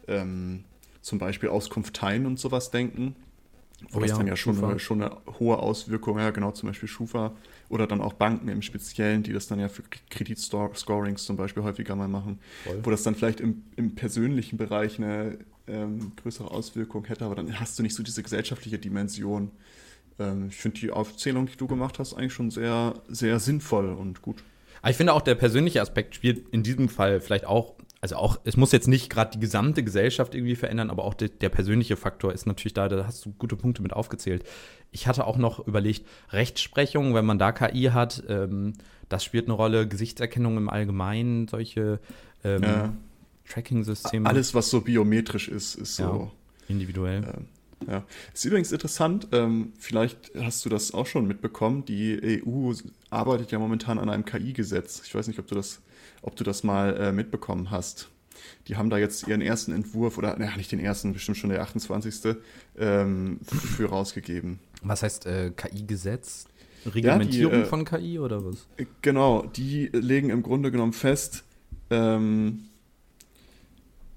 ähm, 0.06 0.64
zum 1.00 1.18
Beispiel 1.18 1.48
Auskunft 1.48 1.94
teilen 1.94 2.24
und 2.24 2.38
sowas 2.38 2.70
denken, 2.70 3.16
wo 3.90 3.98
oh 3.98 4.00
das 4.00 4.10
ja, 4.10 4.16
dann 4.18 4.26
ja 4.26 4.36
schon 4.36 4.62
eine, 4.62 4.78
schon 4.78 5.02
eine 5.02 5.16
hohe 5.38 5.58
Auswirkung, 5.58 6.18
ja 6.18 6.30
genau, 6.30 6.52
zum 6.52 6.68
Beispiel 6.68 6.88
Schufa 6.88 7.32
oder 7.68 7.86
dann 7.86 8.00
auch 8.00 8.12
Banken 8.12 8.48
im 8.48 8.62
Speziellen, 8.62 9.22
die 9.22 9.32
das 9.32 9.46
dann 9.46 9.58
ja 9.58 9.68
für 9.68 9.82
Kreditscorings 10.10 11.24
zum 11.24 11.36
Beispiel 11.36 11.62
häufiger 11.62 11.96
mal 11.96 12.08
machen, 12.08 12.38
Voll. 12.64 12.80
wo 12.82 12.90
das 12.90 13.02
dann 13.02 13.14
vielleicht 13.14 13.40
im, 13.40 13.62
im 13.76 13.94
persönlichen 13.94 14.58
Bereich 14.58 14.98
eine 14.98 15.38
ähm, 15.66 16.12
größere 16.16 16.50
Auswirkung 16.50 17.04
hätte, 17.04 17.24
aber 17.24 17.36
dann 17.36 17.58
hast 17.60 17.78
du 17.78 17.82
nicht 17.82 17.94
so 17.94 18.02
diese 18.02 18.22
gesellschaftliche 18.22 18.78
Dimension. 18.78 19.50
Ähm, 20.18 20.48
ich 20.50 20.56
finde 20.56 20.80
die 20.80 20.90
Aufzählung, 20.90 21.46
die 21.46 21.56
du 21.56 21.66
gemacht 21.66 21.98
hast, 21.98 22.14
eigentlich 22.14 22.32
schon 22.34 22.50
sehr, 22.50 22.94
sehr 23.08 23.40
sinnvoll 23.40 23.92
und 23.92 24.22
gut. 24.22 24.42
Aber 24.82 24.90
ich 24.90 24.96
finde 24.96 25.12
auch, 25.12 25.22
der 25.22 25.34
persönliche 25.34 25.80
Aspekt 25.80 26.14
spielt 26.14 26.48
in 26.50 26.62
diesem 26.62 26.88
Fall 26.88 27.20
vielleicht 27.20 27.46
auch, 27.46 27.74
also 28.00 28.16
auch, 28.16 28.40
es 28.44 28.56
muss 28.56 28.72
jetzt 28.72 28.88
nicht 28.88 29.10
gerade 29.10 29.32
die 29.32 29.40
gesamte 29.40 29.84
Gesellschaft 29.84 30.34
irgendwie 30.34 30.56
verändern, 30.56 30.90
aber 30.90 31.04
auch 31.04 31.14
de, 31.14 31.28
der 31.28 31.50
persönliche 31.50 31.96
Faktor 31.96 32.32
ist 32.32 32.46
natürlich 32.46 32.72
da, 32.72 32.88
da 32.88 33.06
hast 33.06 33.24
du 33.26 33.32
gute 33.32 33.56
Punkte 33.56 33.82
mit 33.82 33.92
aufgezählt. 33.92 34.44
Ich 34.90 35.06
hatte 35.06 35.26
auch 35.26 35.36
noch 35.36 35.66
überlegt, 35.66 36.06
Rechtsprechung, 36.30 37.14
wenn 37.14 37.26
man 37.26 37.38
da 37.38 37.52
KI 37.52 37.90
hat, 37.92 38.22
ähm, 38.28 38.72
das 39.08 39.24
spielt 39.24 39.46
eine 39.46 39.54
Rolle, 39.54 39.86
Gesichtserkennung 39.86 40.56
im 40.56 40.70
Allgemeinen, 40.70 41.46
solche 41.48 42.00
ähm, 42.42 42.62
ja. 42.62 42.92
Tracking-Systeme. 43.48 44.28
Alles, 44.28 44.54
was 44.54 44.70
so 44.70 44.80
biometrisch 44.80 45.48
ist, 45.48 45.74
ist 45.74 45.96
so. 45.96 46.02
Ja, 46.02 46.30
individuell. 46.68 47.22
Ähm, 47.24 47.46
ja. 47.88 48.04
Ist 48.32 48.44
übrigens 48.44 48.72
interessant, 48.72 49.28
ähm, 49.32 49.72
vielleicht 49.78 50.32
hast 50.38 50.64
du 50.64 50.68
das 50.68 50.92
auch 50.92 51.06
schon 51.06 51.26
mitbekommen, 51.26 51.84
die 51.84 52.42
EU 52.46 52.72
arbeitet 53.08 53.52
ja 53.52 53.58
momentan 53.58 53.98
an 53.98 54.08
einem 54.08 54.24
KI-Gesetz. 54.24 55.02
Ich 55.04 55.14
weiß 55.14 55.26
nicht, 55.28 55.38
ob 55.38 55.46
du 55.46 55.54
das, 55.54 55.80
ob 56.22 56.36
du 56.36 56.44
das 56.44 56.62
mal 56.62 56.96
äh, 56.96 57.12
mitbekommen 57.12 57.70
hast. 57.70 58.08
Die 58.68 58.76
haben 58.76 58.90
da 58.90 58.98
jetzt 58.98 59.26
ihren 59.28 59.40
ersten 59.40 59.72
Entwurf, 59.72 60.18
oder 60.18 60.36
naja, 60.38 60.56
nicht 60.56 60.72
den 60.72 60.80
ersten, 60.80 61.12
bestimmt 61.12 61.36
schon 61.36 61.50
der 61.50 61.62
28. 61.62 62.36
Ähm, 62.78 63.40
für 63.44 63.88
rausgegeben. 63.88 64.60
Was 64.82 65.02
heißt 65.02 65.26
äh, 65.26 65.50
KI-Gesetz? 65.50 66.46
Reglementierung 66.86 67.52
ja, 67.52 67.58
die, 67.58 67.64
äh, 67.64 67.68
von 67.68 67.84
KI 67.84 68.18
oder 68.18 68.44
was? 68.44 68.66
Genau, 69.02 69.42
die 69.44 69.88
legen 69.92 70.30
im 70.30 70.42
Grunde 70.42 70.70
genommen 70.70 70.94
fest, 70.94 71.44
ähm, 71.90 72.70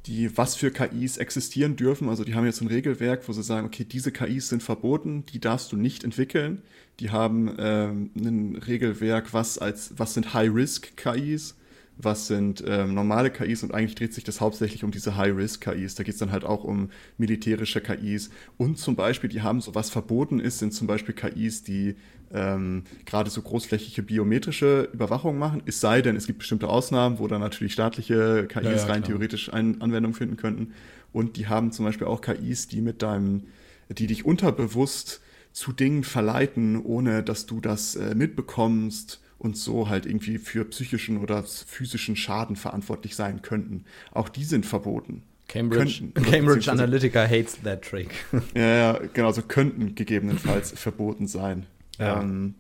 die, 0.05 0.37
was 0.37 0.55
für 0.55 0.71
KIs 0.71 1.17
existieren 1.17 1.75
dürfen. 1.75 2.09
Also 2.09 2.23
die 2.23 2.35
haben 2.35 2.45
jetzt 2.45 2.61
ein 2.61 2.67
Regelwerk, 2.67 3.27
wo 3.27 3.33
sie 3.33 3.43
sagen, 3.43 3.65
okay, 3.65 3.85
diese 3.85 4.11
KIs 4.11 4.49
sind 4.49 4.63
verboten, 4.63 5.25
die 5.25 5.39
darfst 5.39 5.71
du 5.71 5.77
nicht 5.77 6.03
entwickeln. 6.03 6.61
Die 6.99 7.09
haben 7.09 7.55
ähm, 7.57 8.11
ein 8.15 8.55
Regelwerk, 8.55 9.33
was 9.33 9.57
als, 9.57 9.93
was 9.97 10.13
sind 10.13 10.33
High-Risk-KIs, 10.33 11.55
was 11.97 12.27
sind 12.27 12.63
ähm, 12.67 12.93
normale 12.93 13.29
KIs 13.29 13.63
und 13.63 13.73
eigentlich 13.73 13.95
dreht 13.95 14.13
sich 14.13 14.23
das 14.23 14.41
hauptsächlich 14.41 14.83
um 14.83 14.91
diese 14.91 15.15
High-Risk-KIs. 15.15 15.95
Da 15.95 16.03
geht 16.03 16.13
es 16.13 16.19
dann 16.19 16.31
halt 16.31 16.43
auch 16.43 16.63
um 16.63 16.89
militärische 17.17 17.81
KIs 17.81 18.29
und 18.57 18.77
zum 18.77 18.95
Beispiel, 18.95 19.29
die 19.29 19.41
haben 19.41 19.61
so 19.61 19.75
was 19.75 19.89
verboten 19.89 20.39
ist, 20.39 20.59
sind 20.59 20.73
zum 20.73 20.87
Beispiel 20.87 21.13
KIs, 21.13 21.63
die 21.63 21.95
ähm, 22.33 22.83
gerade 23.05 23.29
so 23.29 23.41
großflächige 23.41 24.01
biometrische 24.01 24.89
Überwachung 24.91 25.37
machen, 25.37 25.61
es 25.65 25.79
sei 25.79 26.01
denn, 26.01 26.15
es 26.15 26.25
gibt 26.25 26.39
bestimmte 26.39 26.67
Ausnahmen, 26.67 27.19
wo 27.19 27.27
dann 27.27 27.41
natürlich 27.41 27.73
staatliche 27.73 28.47
KIs 28.47 28.63
ja, 28.63 28.71
ja, 28.71 28.77
rein 28.85 29.03
klar. 29.03 29.03
theoretisch 29.03 29.53
ein, 29.53 29.81
Anwendung 29.81 30.13
finden 30.13 30.35
könnten. 30.35 30.73
Und 31.11 31.37
die 31.37 31.47
haben 31.47 31.71
zum 31.71 31.85
Beispiel 31.85 32.07
auch 32.07 32.21
KIs, 32.21 32.67
die 32.67 32.81
mit 32.81 33.03
deinem, 33.03 33.43
die 33.89 34.07
dich 34.07 34.25
unterbewusst 34.25 35.21
zu 35.51 35.71
Dingen 35.71 36.03
verleiten, 36.03 36.83
ohne 36.83 37.21
dass 37.21 37.45
du 37.45 37.61
das 37.61 37.95
äh, 37.95 38.15
mitbekommst 38.15 39.21
und 39.43 39.57
so 39.57 39.89
halt 39.89 40.05
irgendwie 40.05 40.37
für 40.37 40.65
psychischen 40.65 41.19
oder 41.19 41.43
physischen 41.43 42.15
Schaden 42.15 42.55
verantwortlich 42.55 43.15
sein 43.15 43.41
könnten. 43.41 43.85
Auch 44.11 44.29
die 44.29 44.45
sind 44.45 44.65
verboten. 44.65 45.23
Cambridge, 45.47 45.99
könnten, 45.99 46.31
Cambridge 46.31 46.71
Analytica 46.71 47.27
hates 47.27 47.61
that 47.63 47.83
trick. 47.83 48.09
ja, 48.55 48.75
ja, 48.75 48.99
genau, 49.13 49.31
so 49.31 49.41
könnten 49.41 49.93
gegebenenfalls 49.93 50.71
verboten 50.75 51.27
sein. 51.27 51.65
Ja. 51.99 52.21
Ähm, 52.21 52.55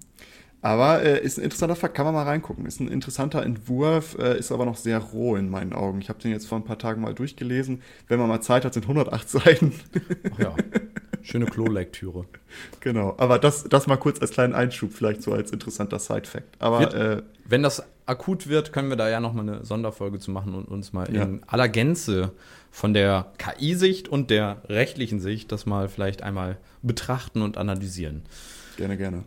aber 0.61 1.03
äh, 1.03 1.21
ist 1.21 1.37
ein 1.37 1.43
interessanter 1.43 1.75
Fakt, 1.75 1.95
kann 1.95 2.05
man 2.05 2.13
mal 2.13 2.23
reingucken. 2.23 2.65
Ist 2.65 2.79
ein 2.79 2.87
interessanter 2.87 3.43
Entwurf, 3.43 4.17
äh, 4.17 4.37
ist 4.37 4.51
aber 4.51 4.65
noch 4.65 4.77
sehr 4.77 4.99
roh 4.99 5.35
in 5.35 5.49
meinen 5.49 5.73
Augen. 5.73 5.99
Ich 5.99 6.07
habe 6.07 6.21
den 6.21 6.31
jetzt 6.31 6.47
vor 6.47 6.57
ein 6.57 6.63
paar 6.63 6.77
Tagen 6.77 7.01
mal 7.01 7.13
durchgelesen. 7.13 7.81
Wenn 8.07 8.19
man 8.19 8.29
mal 8.29 8.41
Zeit 8.41 8.63
hat, 8.63 8.73
sind 8.73 8.83
108 8.83 9.29
Seiten. 9.29 9.73
Ach 10.33 10.39
ja, 10.39 10.55
schöne 11.23 11.45
Klolektüre. 11.45 12.25
genau, 12.79 13.15
aber 13.17 13.39
das, 13.39 13.63
das 13.63 13.87
mal 13.87 13.97
kurz 13.97 14.21
als 14.21 14.31
kleinen 14.31 14.53
Einschub, 14.53 14.93
vielleicht 14.93 15.23
so 15.23 15.33
als 15.33 15.51
interessanter 15.51 15.99
Side-Fact. 15.99 16.57
Aber 16.59 16.79
wird, 16.79 16.93
äh, 16.93 17.21
wenn 17.45 17.63
das 17.63 17.83
akut 18.05 18.47
wird, 18.47 18.73
können 18.73 18.89
wir 18.89 18.97
da 18.97 19.09
ja 19.09 19.19
noch 19.19 19.33
mal 19.33 19.41
eine 19.41 19.65
Sonderfolge 19.65 20.19
zu 20.19 20.31
machen 20.31 20.55
und 20.55 20.65
uns 20.67 20.93
mal 20.93 21.13
ja. 21.13 21.23
in 21.23 21.41
aller 21.47 21.69
Gänze 21.69 22.31
von 22.71 22.93
der 22.93 23.31
KI-Sicht 23.37 24.07
und 24.07 24.29
der 24.29 24.61
rechtlichen 24.67 25.19
Sicht 25.19 25.51
das 25.51 25.65
mal 25.65 25.89
vielleicht 25.89 26.23
einmal 26.23 26.57
betrachten 26.81 27.41
und 27.41 27.57
analysieren. 27.57 28.23
Gerne, 28.77 28.97
gerne. 28.97 29.23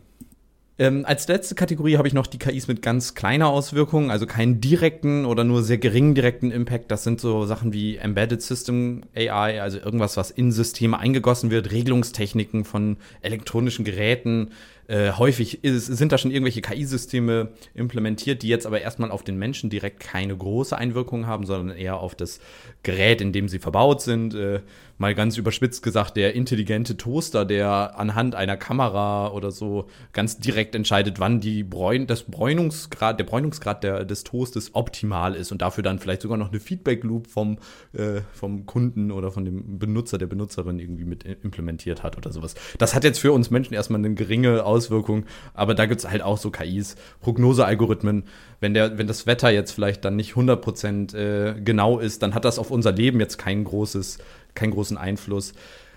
Ähm, 0.79 1.05
als 1.07 1.27
letzte 1.27 1.55
Kategorie 1.55 1.97
habe 1.97 2.07
ich 2.07 2.13
noch 2.13 2.27
die 2.27 2.37
KIs 2.37 2.67
mit 2.67 2.83
ganz 2.83 3.15
kleiner 3.15 3.47
Auswirkung, 3.49 4.11
also 4.11 4.27
keinen 4.27 4.61
direkten 4.61 5.25
oder 5.25 5.43
nur 5.43 5.63
sehr 5.63 5.79
geringen 5.79 6.13
direkten 6.13 6.51
Impact. 6.51 6.91
Das 6.91 7.03
sind 7.03 7.19
so 7.19 7.45
Sachen 7.45 7.73
wie 7.73 7.95
Embedded 7.97 8.43
System 8.43 9.01
AI, 9.15 9.59
also 9.61 9.79
irgendwas, 9.79 10.17
was 10.17 10.29
in 10.29 10.51
Systeme 10.51 10.99
eingegossen 10.99 11.49
wird, 11.49 11.71
Regelungstechniken 11.71 12.63
von 12.63 12.97
elektronischen 13.21 13.85
Geräten, 13.85 14.51
Äh, 14.89 15.11
häufig 15.17 15.65
ist, 15.65 15.87
sind 15.87 16.13
da 16.13 16.17
schon 16.17 16.31
irgendwelche 16.31 16.61
KI-Systeme 16.61 17.49
implementiert, 17.73 18.41
die 18.41 18.47
jetzt 18.47 18.65
aber 18.65 18.79
erstmal 18.79 19.11
auf 19.11 19.21
den 19.21 19.37
Menschen 19.37 19.69
direkt 19.69 19.99
keine 19.99 20.33
große 20.33 20.77
Einwirkung 20.77 21.27
haben, 21.27 21.45
sondern 21.45 21.75
eher 21.75 21.97
auf 21.99 22.15
das 22.15 22.39
Gerät, 22.83 23.19
in 23.19 23.33
dem 23.33 23.49
sie 23.49 23.59
verbaut 23.59 24.01
sind. 24.01 24.33
Äh, 24.33 24.61
mal 24.97 25.13
ganz 25.13 25.37
überspitzt 25.37 25.83
gesagt, 25.83 26.17
der 26.17 26.33
intelligente 26.33 26.97
Toaster, 26.97 27.45
der 27.45 27.99
anhand 27.99 28.35
einer 28.35 28.57
Kamera 28.57 29.31
oder 29.31 29.51
so 29.51 29.87
ganz 30.11 30.39
direkt 30.39 30.73
entscheidet, 30.75 31.19
wann 31.19 31.39
die 31.39 31.63
Bräun 31.63 32.07
das 32.07 32.23
Bräunungsgrad, 32.23 33.19
der 33.19 33.25
Bräunungsgrad 33.25 33.83
der, 33.83 34.05
des 34.05 34.23
Toastes 34.23 34.71
optimal 34.73 35.35
ist 35.35 35.51
und 35.51 35.61
dafür 35.61 35.83
dann 35.83 35.99
vielleicht 35.99 36.23
sogar 36.23 36.37
noch 36.37 36.49
eine 36.49 36.59
Feedback-Loop 36.59 37.27
vom, 37.27 37.59
äh, 37.93 38.21
vom 38.33 38.65
Kunden 38.65 39.11
oder 39.11 39.31
von 39.31 39.45
dem 39.45 39.77
Benutzer, 39.77 40.17
der 40.17 40.27
Benutzerin 40.27 40.79
irgendwie 40.79 41.05
mit 41.05 41.23
implementiert 41.23 42.01
hat 42.03 42.17
oder 42.17 42.31
sowas. 42.31 42.55
Das 42.79 42.95
hat 42.95 43.03
jetzt 43.03 43.19
für 43.19 43.31
uns 43.31 43.51
Menschen 43.51 43.75
erstmal 43.75 43.99
eine 43.99 44.13
geringe 44.15 44.65
Auswirkung, 44.65 45.25
aber 45.53 45.75
da 45.75 45.85
gibt 45.85 45.99
es 45.99 46.09
halt 46.09 46.23
auch 46.23 46.37
so 46.37 46.49
KIs, 46.49 46.95
Prognosealgorithmen. 47.21 48.23
Wenn, 48.59 48.73
der, 48.73 48.97
wenn 48.97 49.05
das 49.05 49.27
Wetter 49.27 49.51
jetzt 49.51 49.71
vielleicht 49.71 50.03
dann 50.03 50.15
nicht 50.15 50.33
100% 50.33 51.15
äh, 51.15 51.61
genau 51.61 51.99
ist, 51.99 52.23
dann 52.23 52.33
hat 52.33 52.45
das 52.45 52.57
auf 52.57 52.71
unser 52.71 52.91
Leben 52.91 53.19
jetzt 53.19 53.37
kein 53.37 53.63
großes 53.63 54.17
keinen 54.57 54.71
großen 54.71 54.97
Einfluss. 54.97 55.53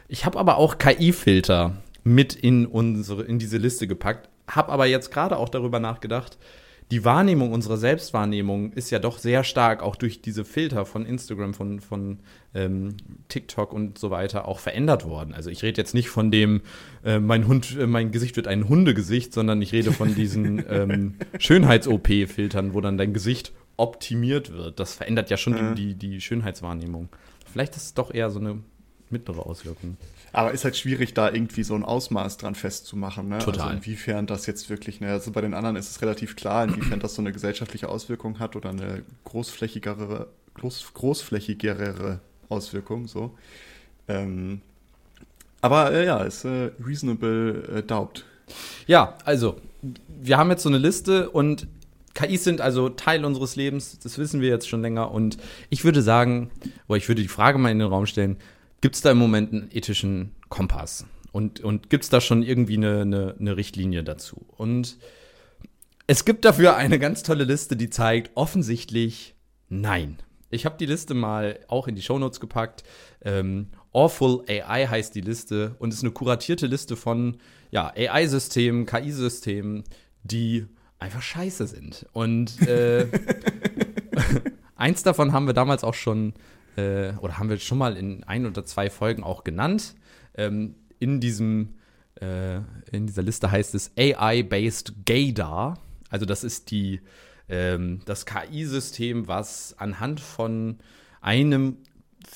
Ich 0.08 0.24
habe 0.24 0.38
aber 0.38 0.56
auch 0.56 0.78
KI-Filter 0.78 1.76
mit 2.04 2.34
in 2.34 2.66
unsere 2.66 3.22
in 3.24 3.38
diese 3.38 3.58
Liste 3.58 3.86
gepackt, 3.86 4.28
habe 4.46 4.72
aber 4.72 4.86
jetzt 4.86 5.10
gerade 5.10 5.36
auch 5.36 5.48
darüber 5.48 5.80
nachgedacht. 5.80 6.38
Die 6.90 7.04
Wahrnehmung 7.04 7.52
unserer 7.52 7.76
Selbstwahrnehmung 7.76 8.72
ist 8.72 8.90
ja 8.90 8.98
doch 8.98 9.18
sehr 9.18 9.44
stark 9.44 9.80
auch 9.80 9.94
durch 9.94 10.22
diese 10.22 10.44
Filter 10.44 10.84
von 10.84 11.06
Instagram, 11.06 11.54
von, 11.54 11.78
von 11.78 12.18
ähm, 12.52 12.96
TikTok 13.28 13.72
und 13.72 13.96
so 13.96 14.10
weiter 14.10 14.48
auch 14.48 14.58
verändert 14.58 15.06
worden. 15.06 15.32
Also 15.32 15.50
ich 15.50 15.62
rede 15.62 15.80
jetzt 15.80 15.94
nicht 15.94 16.08
von 16.08 16.32
dem, 16.32 16.62
äh, 17.04 17.20
mein 17.20 17.46
Hund, 17.46 17.76
äh, 17.78 17.86
mein 17.86 18.10
Gesicht 18.10 18.34
wird 18.34 18.48
ein 18.48 18.68
Hundegesicht, 18.68 19.32
sondern 19.32 19.62
ich 19.62 19.72
rede 19.72 19.92
von 19.92 20.16
diesen 20.16 20.64
ähm, 20.68 21.14
Schönheits-OP-Filtern, 21.38 22.74
wo 22.74 22.80
dann 22.80 22.98
dein 22.98 23.12
Gesicht 23.12 23.52
optimiert 23.76 24.52
wird. 24.52 24.80
Das 24.80 24.94
verändert 24.94 25.30
ja 25.30 25.36
schon 25.36 25.76
die, 25.76 25.94
die, 25.94 25.94
die 25.94 26.20
Schönheitswahrnehmung. 26.20 27.08
Vielleicht 27.52 27.76
ist 27.76 27.84
es 27.84 27.94
doch 27.94 28.12
eher 28.12 28.30
so 28.30 28.38
eine 28.40 28.60
mittlere 29.10 29.44
Auswirkung. 29.46 29.96
Aber 30.32 30.52
ist 30.52 30.64
halt 30.64 30.76
schwierig, 30.76 31.14
da 31.14 31.30
irgendwie 31.30 31.64
so 31.64 31.74
ein 31.74 31.82
Ausmaß 31.84 32.36
dran 32.36 32.54
festzumachen. 32.54 33.28
Ne? 33.28 33.38
Total. 33.38 33.62
Also 33.62 33.76
inwiefern 33.76 34.26
das 34.26 34.46
jetzt 34.46 34.70
wirklich, 34.70 35.00
ne, 35.00 35.10
also 35.10 35.32
bei 35.32 35.40
den 35.40 35.54
anderen 35.54 35.76
ist 35.76 35.90
es 35.90 36.02
relativ 36.02 36.36
klar, 36.36 36.64
inwiefern 36.64 37.00
das 37.00 37.16
so 37.16 37.22
eine 37.22 37.32
gesellschaftliche 37.32 37.88
Auswirkung 37.88 38.38
hat 38.38 38.54
oder 38.54 38.70
eine 38.70 39.02
großflächigere, 39.24 40.28
groß, 40.54 40.94
großflächigere 40.94 42.20
Auswirkung. 42.48 43.08
So. 43.08 43.36
Ähm, 44.06 44.60
aber 45.60 45.92
äh, 45.92 46.06
ja, 46.06 46.22
ist 46.22 46.44
äh, 46.44 46.70
reasonable 46.84 47.78
äh, 47.78 47.82
doubt. 47.82 48.24
Ja, 48.86 49.18
also 49.24 49.56
wir 50.08 50.38
haben 50.38 50.50
jetzt 50.50 50.62
so 50.62 50.68
eine 50.68 50.78
Liste 50.78 51.30
und 51.30 51.66
KIs 52.14 52.44
sind 52.44 52.60
also 52.60 52.88
Teil 52.88 53.24
unseres 53.24 53.56
Lebens, 53.56 53.98
das 53.98 54.18
wissen 54.18 54.40
wir 54.40 54.48
jetzt 54.48 54.68
schon 54.68 54.82
länger. 54.82 55.12
Und 55.12 55.36
ich 55.68 55.84
würde 55.84 56.02
sagen, 56.02 56.50
oder 56.88 56.96
ich 56.96 57.08
würde 57.08 57.22
die 57.22 57.28
Frage 57.28 57.58
mal 57.58 57.70
in 57.70 57.78
den 57.78 57.88
Raum 57.88 58.06
stellen, 58.06 58.38
gibt 58.80 58.96
es 58.96 59.02
da 59.02 59.12
im 59.12 59.18
Moment 59.18 59.52
einen 59.52 59.68
ethischen 59.72 60.34
Kompass? 60.48 61.06
Und, 61.32 61.60
und 61.60 61.90
gibt 61.90 62.04
es 62.04 62.10
da 62.10 62.20
schon 62.20 62.42
irgendwie 62.42 62.76
eine, 62.76 63.02
eine, 63.02 63.36
eine 63.38 63.56
Richtlinie 63.56 64.02
dazu? 64.02 64.44
Und 64.56 64.98
es 66.06 66.24
gibt 66.24 66.44
dafür 66.44 66.76
eine 66.76 66.98
ganz 66.98 67.22
tolle 67.22 67.44
Liste, 67.44 67.76
die 67.76 67.88
zeigt 67.88 68.32
offensichtlich 68.34 69.36
nein. 69.68 70.18
Ich 70.50 70.64
habe 70.64 70.76
die 70.76 70.86
Liste 70.86 71.14
mal 71.14 71.60
auch 71.68 71.86
in 71.86 71.94
die 71.94 72.02
Shownotes 72.02 72.40
gepackt. 72.40 72.82
Ähm, 73.24 73.68
Awful 73.92 74.44
AI 74.48 74.86
heißt 74.86 75.14
die 75.14 75.20
Liste 75.20 75.76
und 75.78 75.92
ist 75.92 76.02
eine 76.02 76.10
kuratierte 76.10 76.66
Liste 76.66 76.96
von 76.96 77.36
ja, 77.70 77.92
AI-Systemen, 77.96 78.86
KI-Systemen, 78.86 79.84
die 80.24 80.66
einfach 81.00 81.22
scheiße 81.22 81.66
sind. 81.66 82.06
Und 82.12 82.60
äh, 82.66 83.06
eins 84.76 85.02
davon 85.02 85.32
haben 85.32 85.46
wir 85.46 85.54
damals 85.54 85.82
auch 85.82 85.94
schon, 85.94 86.34
äh, 86.76 87.12
oder 87.14 87.38
haben 87.38 87.48
wir 87.48 87.58
schon 87.58 87.78
mal 87.78 87.96
in 87.96 88.22
ein 88.24 88.46
oder 88.46 88.64
zwei 88.64 88.90
Folgen 88.90 89.24
auch 89.24 89.42
genannt. 89.42 89.96
Ähm, 90.34 90.76
in 90.98 91.20
diesem, 91.20 91.74
äh, 92.20 92.58
in 92.92 93.06
dieser 93.06 93.22
Liste 93.22 93.50
heißt 93.50 93.74
es 93.74 93.92
AI-based 93.96 95.06
Gaydar. 95.06 95.78
Also 96.10 96.26
das 96.26 96.44
ist 96.44 96.70
die, 96.70 97.00
ähm, 97.48 98.00
das 98.04 98.26
KI-System, 98.26 99.26
was 99.26 99.74
anhand 99.78 100.20
von 100.20 100.78
einem 101.20 101.78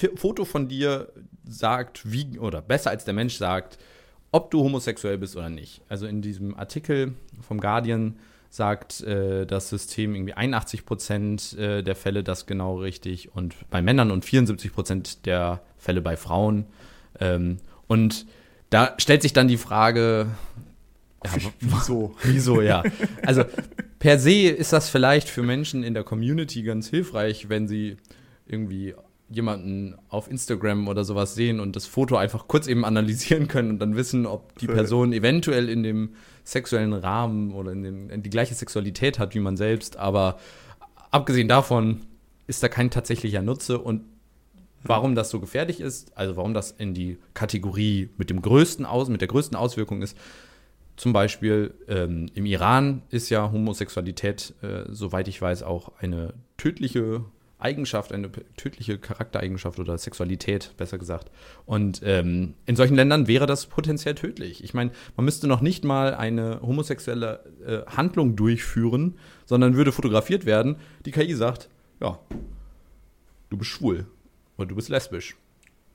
F 0.01 0.11
Foto 0.17 0.45
von 0.45 0.69
dir 0.69 1.13
sagt, 1.45 2.11
wie, 2.11 2.39
oder 2.39 2.63
besser 2.63 2.91
als 2.91 3.05
der 3.05 3.15
Mensch 3.15 3.37
sagt, 3.37 3.79
ob 4.33 4.51
du 4.51 4.61
homosexuell 4.65 5.19
bist 5.19 5.37
oder 5.37 5.51
nicht. 5.51 5.83
Also 5.89 6.07
in 6.07 6.23
diesem 6.23 6.57
Artikel 6.57 7.15
vom 7.43 7.61
Guardian 7.61 8.17
sagt 8.55 9.01
äh, 9.01 9.47
das 9.47 9.69
System 9.69 10.15
irgendwie 10.15 10.35
81 10.35 10.87
Prozent 10.87 11.59
äh, 11.59 11.83
der 11.83 11.97
Fälle 11.97 12.23
das 12.23 12.47
genau 12.47 12.79
richtig 12.79 13.35
und 13.35 13.57
bei 13.69 13.83
Männern 13.83 14.13
und 14.13 14.25
74 14.25 14.73
Prozent 14.73 15.27
der 15.27 15.61
Fälle 15.77 16.01
bei 16.01 16.17
Frauen. 16.17 16.67
Ähm, 17.19 17.59
und 17.89 18.27
da 18.71 18.95
stellt 18.99 19.23
sich 19.23 19.33
dann 19.33 19.49
die 19.49 19.57
Frage, 19.57 20.29
ja, 21.25 21.31
wieso? 21.59 22.15
wieso, 22.23 22.61
ja. 22.61 22.85
Also 23.27 23.43
per 23.99 24.21
se 24.21 24.49
ist 24.49 24.73
das 24.73 24.89
vielleicht 24.89 25.29
für 25.29 25.43
Menschen 25.43 25.83
in 25.83 25.93
der 25.93 26.05
Community 26.05 26.63
ganz 26.63 26.89
hilfreich, 26.89 27.49
wenn 27.49 27.67
sie 27.67 27.97
irgendwie 28.47 28.95
jemanden 29.35 29.97
auf 30.09 30.31
Instagram 30.31 30.89
oder 30.89 31.05
sowas 31.05 31.35
sehen 31.35 31.61
und 31.61 31.77
das 31.77 31.87
Foto 31.87 32.17
einfach 32.17 32.49
kurz 32.49 32.67
eben 32.67 32.85
analysieren 32.85 33.49
können 33.49 33.71
und 33.71 33.79
dann 33.79 33.97
wissen, 33.97 34.27
ob 34.27 34.59
die 34.59 34.67
Person 34.67 35.13
eventuell 35.13 35.69
in 35.69 35.83
dem 35.83 36.11
sexuellen 36.45 36.93
Rahmen 36.93 37.53
oder 37.53 37.73
in, 37.73 37.83
dem, 37.83 38.11
in 38.11 38.23
die 38.23 38.31
gleiche 38.31 38.55
Sexualität 38.55 39.19
hat 39.19 39.35
wie 39.35 39.41
man 39.41 39.57
selbst. 39.57 39.97
Aber 39.97 40.39
abgesehen 41.11 41.49
davon 41.49 42.03
ist 42.47 42.63
da 42.63 42.69
kein 42.69 42.91
tatsächlicher 42.91 43.43
Nutze 43.43 43.79
und 43.79 44.03
warum 44.83 45.15
das 45.15 45.31
so 45.31 45.41
gefährlich 45.41 45.81
ist, 45.81 46.17
also 46.17 46.37
warum 46.37 46.55
das 46.55 46.71
in 46.71 46.95
die 46.95 47.19
Kategorie 47.33 48.11
mit 48.19 48.31
dem 48.31 48.43
größten 48.43 48.85
Aus, 48.85 49.09
mit 49.09 49.21
der 49.21 49.29
größten 49.29 49.57
Auswirkung 49.57 50.03
ist. 50.03 50.17
Zum 50.97 51.13
Beispiel 51.13 51.75
ähm, 51.89 52.29
im 52.35 52.47
Iran 52.47 53.03
ist 53.11 53.31
ja 53.31 53.51
Homosexualität, 53.51 54.55
äh, 54.63 54.85
soweit 54.91 55.27
ich 55.27 55.41
weiß, 55.41 55.65
auch 55.65 55.91
eine 55.99 56.35
tödliche 56.57 57.25
Eigenschaft, 57.59 58.13
eine 58.13 58.31
tödliche 58.57 58.99
Charaktereigenschaft 58.99 59.79
oder 59.79 59.97
Sexualität, 59.97 60.73
besser 60.77 60.99
gesagt. 60.99 61.31
Und 61.67 62.01
ähm, 62.05 62.55
in 62.67 62.77
solchen 62.77 62.97
Ländern 62.97 63.27
wäre 63.27 63.47
das 63.47 63.67
potenziell 63.67 64.15
tödlich. 64.15 64.63
Ich 64.65 64.75
meine, 64.75 64.91
man 65.17 65.25
müsste 65.25 65.47
noch 65.47 65.61
nicht 65.61 65.85
mal 65.85 66.15
eine 66.15 66.61
homosexuelle 66.63 67.45
äh, 67.67 67.91
Handlung 67.91 68.37
durchführen, 68.37 69.15
sondern 69.47 69.77
würde 69.77 69.93
fotografiert 69.93 70.47
werden. 70.47 70.77
Die 71.07 71.11
KI 71.11 71.35
sagt, 71.35 71.69
ja, 72.01 72.19
du 73.51 73.57
bist 73.57 73.71
schwul 73.71 74.07
oder 74.57 74.67
du 74.67 74.75
bist 74.75 74.89
lesbisch 74.89 75.37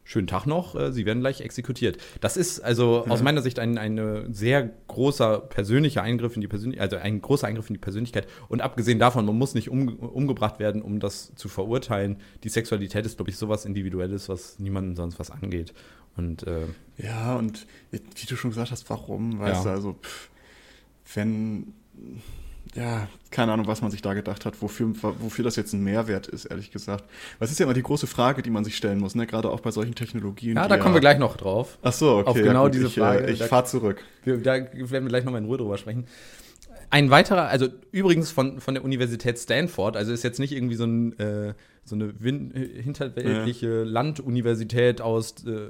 schönen 0.10 0.26
Tag 0.26 0.48
noch, 0.48 0.74
äh, 0.74 0.92
Sie 0.92 1.06
werden 1.06 1.20
gleich 1.20 1.42
exekutiert. 1.42 2.00
Das 2.20 2.36
ist 2.36 2.62
also 2.62 3.04
ja. 3.06 3.12
aus 3.12 3.22
meiner 3.22 3.44
Sicht 3.44 3.60
ein, 3.60 3.78
ein 3.78 4.34
sehr 4.34 4.72
großer 4.88 5.40
persönlicher 5.40 6.02
Eingriff 6.02 6.34
in 6.34 6.42
die 6.42 6.48
Persönlichkeit, 6.48 6.92
also 6.92 7.04
ein 7.04 7.22
großer 7.22 7.46
Eingriff 7.46 7.70
in 7.70 7.76
die 7.76 7.80
Persönlichkeit. 7.80 8.28
Und 8.48 8.62
abgesehen 8.62 8.98
davon, 8.98 9.24
man 9.28 9.38
muss 9.38 9.54
nicht 9.54 9.70
um, 9.70 9.88
umgebracht 10.00 10.60
werden, 10.60 10.82
um 10.82 11.00
das 11.00 11.36
zu 11.36 11.48
verurteilen. 11.48 12.18
Die 12.44 12.50
Sexualität 12.50 13.06
ist, 13.06 13.18
glaube 13.18 13.30
ich, 13.30 13.38
sowas 13.38 13.66
Individuelles, 13.66 14.30
was 14.30 14.58
niemandem 14.58 14.96
sonst 14.96 15.20
was 15.20 15.30
angeht. 15.30 15.76
Und, 16.18 16.42
äh, 16.48 16.66
ja, 16.98 17.36
und 17.36 17.68
wie 17.92 18.26
du 18.28 18.36
schon 18.36 18.50
gesagt 18.50 18.72
hast, 18.72 18.90
warum? 18.90 19.38
Weißt 19.38 19.64
ja. 19.64 19.72
du, 19.72 19.78
also, 19.78 19.94
pff, 19.94 20.32
wenn 21.14 21.74
ja, 22.76 23.08
keine 23.32 23.52
Ahnung, 23.52 23.68
was 23.68 23.82
man 23.82 23.90
sich 23.90 24.02
da 24.02 24.14
gedacht 24.14 24.46
hat, 24.46 24.62
wofür, 24.62 24.94
wofür 25.02 25.44
das 25.44 25.56
jetzt 25.56 25.74
ein 25.74 25.84
Mehrwert 25.84 26.28
ist, 26.28 26.46
ehrlich 26.46 26.72
gesagt. 26.72 27.04
Was 27.40 27.52
ist 27.52 27.60
ja 27.60 27.66
immer 27.66 27.74
die 27.74 27.84
große 27.84 28.08
Frage, 28.08 28.42
die 28.42 28.50
man 28.50 28.64
sich 28.64 28.78
stellen 28.78 29.00
muss, 29.00 29.16
ne? 29.16 29.26
gerade 29.26 29.50
auch 29.50 29.60
bei 29.60 29.72
solchen 29.72 29.96
Technologien. 29.96 30.56
Ja, 30.56 30.68
da 30.68 30.78
kommen 30.78 30.90
ja 30.90 30.96
wir 30.96 31.02
gleich 31.02 31.20
noch 31.20 31.36
drauf. 31.38 31.78
Ach 31.82 31.94
so, 31.94 32.18
okay. 32.18 32.30
Auf 32.30 32.36
genau 32.36 32.66
ja, 32.66 32.70
diese 32.70 32.88
ich, 32.88 32.98
äh, 32.98 33.00
Frage. 33.00 33.32
Ich, 33.32 33.42
ich 33.42 33.48
fahre 33.48 33.66
zurück. 33.66 34.04
Wir, 34.24 34.38
da 34.38 34.54
werden 34.54 34.92
wir 34.92 35.10
gleich 35.10 35.24
nochmal 35.24 35.42
in 35.42 35.48
Ruhe 35.48 35.58
drüber 35.58 35.78
sprechen. 35.78 36.06
Ein 36.92 37.12
weiterer, 37.12 37.48
also 37.48 37.68
übrigens 37.92 38.32
von, 38.32 38.60
von 38.62 38.74
der 38.74 38.84
Universität 38.84 39.38
Stanford, 39.38 39.96
also 39.96 40.12
ist 40.12 40.24
jetzt 40.24 40.40
nicht 40.40 40.54
irgendwie 40.54 40.76
so, 40.76 40.86
ein, 40.86 41.18
äh, 41.20 41.54
so 41.86 41.96
eine 41.96 42.14
hinterweltliche 42.20 43.68
ja. 43.68 43.84
Landuniversität 43.84 45.02
aus 45.02 45.46
äh, 45.46 45.70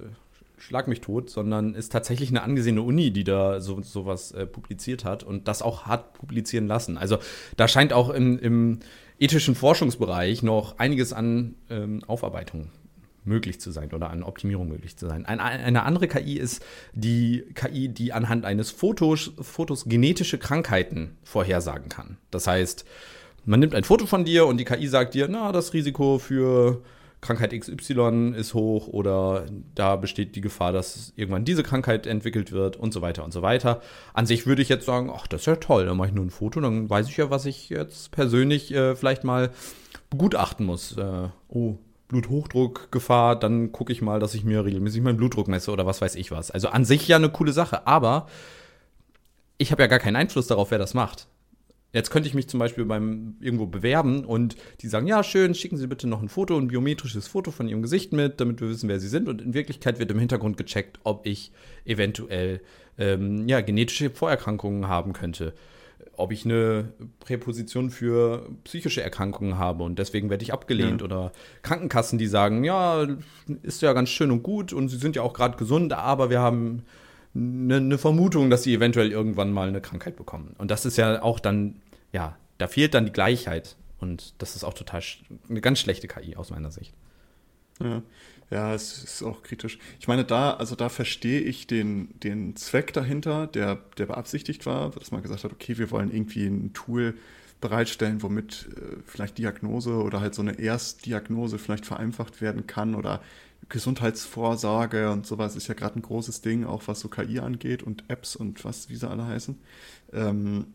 schlag 0.60 0.88
mich 0.88 1.02
tot, 1.02 1.30
sondern 1.30 1.74
ist 1.74 1.92
tatsächlich 1.92 2.30
eine 2.30 2.44
angesehene 2.44 2.82
Uni, 2.82 3.12
die 3.12 3.24
da 3.24 3.60
so 3.62 3.82
sowas 3.82 4.32
äh, 4.32 4.46
publiziert 4.46 5.06
hat 5.06 5.24
und 5.24 5.48
das 5.48 5.62
auch 5.62 5.86
hat 5.86 6.14
publizieren 6.14 6.68
lassen. 6.68 6.98
Also 6.98 7.18
da 7.58 7.68
scheint 7.68 7.94
auch 7.94 8.10
im, 8.10 8.38
im 8.40 8.80
ethischen 9.20 9.56
Forschungsbereich 9.56 10.44
noch 10.44 10.78
einiges 10.80 11.14
an 11.14 11.56
ähm, 11.70 12.04
Aufarbeitung 12.06 12.72
möglich 13.26 13.60
zu 13.60 13.72
sein 13.72 13.92
oder 13.94 14.10
an 14.10 14.24
Optimierung 14.24 14.68
möglich 14.68 14.98
zu 14.98 15.08
sein. 15.08 15.26
Ein, 15.26 15.40
eine 15.40 15.84
andere 15.84 16.08
KI 16.08 16.38
ist 16.38 16.64
die 16.94 17.46
KI, 17.54 17.90
die 17.90 18.14
anhand 18.14 18.46
eines 18.46 18.72
Fotos, 18.72 19.34
Fotos 19.40 19.86
genetische 19.86 20.38
Krankheiten 20.38 21.18
vorhersagen 21.24 21.90
kann. 21.90 22.18
Das 22.32 22.48
heißt, 22.48 22.86
man 23.46 23.60
nimmt 23.60 23.76
ein 23.76 23.84
Foto 23.84 24.06
von 24.06 24.26
dir 24.26 24.46
und 24.46 24.58
die 24.58 24.66
KI 24.66 24.88
sagt 24.88 25.14
dir, 25.14 25.28
na, 25.30 25.52
das 25.52 25.74
Risiko 25.74 26.18
für 26.18 26.82
Krankheit 27.22 27.52
XY 27.52 28.34
ist 28.36 28.54
hoch 28.54 28.88
oder 28.88 29.46
da 29.76 29.98
besteht 29.98 30.36
die 30.36 30.42
Gefahr, 30.42 30.72
dass 30.72 31.12
irgendwann 31.16 31.44
diese 31.44 31.64
Krankheit 31.64 32.08
entwickelt 32.08 32.52
wird 32.52 32.78
und 32.78 32.94
so 32.94 33.02
weiter 33.02 33.24
und 33.26 33.34
so 33.34 33.42
weiter. 33.42 33.82
An 34.14 34.26
sich 34.26 34.46
würde 34.46 34.62
ich 34.62 34.70
jetzt 34.70 34.86
sagen, 34.86 35.12
ach, 35.14 35.28
das 35.28 35.42
ist 35.42 35.48
ja 35.48 35.58
toll, 35.58 35.86
dann 35.86 35.98
mache 35.98 36.10
ich 36.10 36.14
nur 36.14 36.26
ein 36.26 36.30
Foto, 36.30 36.62
dann 36.62 36.90
weiß 36.90 37.10
ich 37.10 37.18
ja, 37.18 37.30
was 37.30 37.46
ich 37.46 37.70
jetzt 37.70 38.12
persönlich 38.12 38.74
äh, 38.74 38.96
vielleicht 38.96 39.24
mal 39.24 39.52
begutachten 40.10 40.66
muss. 40.66 40.98
Äh, 40.98 41.30
oh, 41.50 41.78
Bluthochdruckgefahr, 42.08 43.38
dann 43.38 43.72
gucke 43.72 43.94
ich 43.94 44.02
mal, 44.02 44.20
dass 44.20 44.34
ich 44.34 44.44
mir 44.44 44.66
regelmäßig 44.66 45.02
meinen 45.02 45.18
Blutdruck 45.18 45.48
messe 45.48 45.72
oder 45.72 45.86
was 45.86 46.02
weiß 46.02 46.16
ich 46.16 46.32
was. 46.32 46.52
Also 46.52 46.70
an 46.70 46.86
sich 46.86 47.08
ja 47.08 47.18
eine 47.18 47.30
coole 47.30 47.54
Sache, 47.54 47.86
aber 47.86 48.28
ich 49.58 49.72
habe 49.72 49.84
ja 49.84 49.88
gar 49.88 50.00
keinen 50.00 50.16
Einfluss 50.16 50.48
darauf, 50.48 50.72
wer 50.72 50.80
das 50.80 50.94
macht. 50.94 51.28
Jetzt 51.92 52.12
könnte 52.12 52.30
ich 52.30 52.36
mich 52.36 52.48
zum 52.48 52.60
Beispiel 52.60 52.86
beim 52.86 53.36
irgendwo 53.40 53.66
bewerben 53.66 54.24
und 54.24 54.56
die 54.82 54.88
sagen, 54.88 55.08
ja, 55.08 55.24
schön, 55.24 55.56
schicken 55.56 55.78
Sie 55.78 55.88
bitte 55.88 56.08
noch 56.08 56.22
ein 56.22 56.30
Foto, 56.30 56.56
ein 56.56 56.68
biometrisches 56.68 57.28
Foto 57.28 57.50
von 57.50 57.68
Ihrem 57.68 57.82
Gesicht 57.82 58.14
mit, 58.14 58.40
damit 58.40 58.62
wir 58.62 58.70
wissen, 58.70 58.90
wer 58.90 59.00
Sie 59.00 59.08
sind. 59.08 59.28
Und 59.28 59.42
in 59.42 59.56
Wirklichkeit 59.56 59.98
wird 59.98 60.12
im 60.12 60.20
Hintergrund 60.20 60.58
gecheckt, 60.58 61.00
ob 61.04 61.26
ich 61.26 61.52
eventuell 61.86 62.62
ähm, 63.00 63.48
ja, 63.48 63.62
genetische 63.62 64.12
Vorerkrankungen 64.12 64.88
haben 64.88 65.14
könnte. 65.14 65.54
Ob 66.16 66.32
ich 66.32 66.46
eine 66.46 66.94
Präposition 67.22 67.90
für 67.90 68.50
psychische 68.66 69.02
Erkrankungen 69.02 69.58
habe 69.58 69.84
und 69.84 69.98
deswegen 69.98 70.30
werde 70.30 70.44
ich 70.44 70.54
abgelehnt. 70.54 71.02
Ja. 71.02 71.06
Oder 71.06 71.32
Krankenkassen, 71.64 72.20
die 72.20 72.28
sagen, 72.28 72.64
ja, 72.64 73.08
ist 73.64 73.82
ja 73.82 73.94
ganz 73.94 74.10
schön 74.10 74.30
und 74.30 74.44
gut 74.44 74.74
und 74.74 74.90
Sie 74.90 74.98
sind 74.98 75.16
ja 75.16 75.24
auch 75.24 75.34
gerade 75.34 75.58
gesund, 75.58 75.94
aber 75.94 76.30
wir 76.30 76.40
haben 76.40 76.84
eine, 77.36 77.78
eine 77.78 77.98
Vermutung, 77.98 78.50
dass 78.50 78.64
sie 78.64 78.74
eventuell 78.74 79.12
irgendwann 79.12 79.52
mal 79.52 79.68
eine 79.68 79.82
Krankheit 79.82 80.16
bekommen. 80.16 80.56
Und 80.58 80.72
das 80.72 80.86
ist 80.86 80.98
ja 80.98 81.22
auch 81.22 81.40
dann, 81.40 81.82
ja, 82.12 82.38
da 82.58 82.68
fehlt 82.68 82.94
dann 82.94 83.06
die 83.06 83.12
Gleichheit. 83.12 83.76
Und 84.00 84.34
das 84.38 84.56
ist 84.56 84.64
auch 84.64 84.74
total 84.74 85.02
eine 85.50 85.62
ganz 85.62 85.80
schlechte 85.80 86.08
KI 86.08 86.36
aus 86.36 86.50
meiner 86.52 86.72
Sicht. 86.72 86.94
Ja. 87.82 88.02
Ja, 88.52 88.74
es 88.74 89.04
ist 89.04 89.22
auch 89.22 89.44
kritisch. 89.44 89.78
Ich 90.00 90.08
meine, 90.08 90.26
da, 90.26 90.54
also 90.54 90.76
da 90.76 90.90
verstehe 90.90 91.40
ich 91.40 91.68
den, 91.68 92.20
den 92.20 92.56
Zweck 92.56 92.94
dahinter, 92.94 93.46
der, 93.46 93.76
der 93.98 94.08
beabsichtigt 94.08 94.66
war, 94.66 94.90
dass 94.90 95.12
man 95.12 95.22
gesagt 95.22 95.44
hat, 95.44 95.52
okay, 95.52 95.78
wir 95.78 95.92
wollen 95.92 96.12
irgendwie 96.12 96.48
ein 96.48 96.74
Tool 96.74 97.16
bereitstellen, 97.62 98.24
womit 98.24 98.70
äh, 98.76 98.98
vielleicht 99.06 99.38
Diagnose 99.38 99.94
oder 99.94 100.20
halt 100.20 100.34
so 100.34 100.42
eine 100.42 100.60
Erstdiagnose 100.60 101.60
vielleicht 101.60 101.86
vereinfacht 101.86 102.42
werden 102.42 102.66
kann 102.66 102.96
oder 102.96 103.22
Gesundheitsvorsorge 103.70 105.12
und 105.12 105.26
sowas 105.26 105.56
ist 105.56 105.68
ja 105.68 105.76
gerade 105.76 106.00
ein 106.00 106.02
großes 106.02 106.42
Ding, 106.42 106.66
auch 106.66 106.84
was 106.88 107.00
so 107.00 107.08
KI 107.08 107.40
angeht 107.40 107.84
und 107.84 108.04
Apps 108.08 108.36
und 108.36 108.66
was 108.66 108.90
wie 108.90 108.96
sie 108.96 109.10
alle 109.10 109.26
heißen. 109.26 109.58
Ähm, 110.14 110.66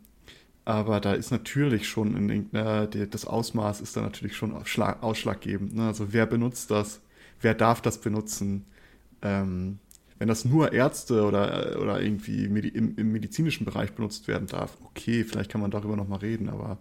aber 0.64 1.00
da 1.00 1.12
ist 1.12 1.30
natürlich 1.30 1.88
schon 1.88 2.16
in 2.16 2.30
irgendeiner, 2.30 2.87
das 2.87 3.26
Ausmaß 3.26 3.80
ist 3.80 3.96
da 3.96 4.00
natürlich 4.00 4.37
schon 4.37 4.54
ausschlaggebend. 4.54 5.74
Ne? 5.74 5.87
Also 5.87 6.12
wer 6.12 6.24
benutzt 6.24 6.70
das? 6.70 7.00
Wer 7.40 7.54
darf 7.54 7.83
das 7.83 8.00
benutzen? 8.00 8.64
Ähm, 9.20 9.78
wenn 10.18 10.28
das 10.28 10.44
nur 10.44 10.72
Ärzte 10.72 11.24
oder, 11.24 11.80
oder 11.83 12.00
irgendwie 12.00 12.44
im, 12.44 12.96
im, 12.96 13.12
medizinischen 13.12 13.64
Bereich 13.64 13.92
benutzt 13.92 14.28
werden 14.28 14.46
darf, 14.46 14.78
okay, 14.85 15.24
vielleicht 15.24 15.50
kann 15.50 15.61
man 15.61 15.70
darüber 15.70 15.96
nochmal 15.96 16.20
reden, 16.20 16.48
aber. 16.48 16.78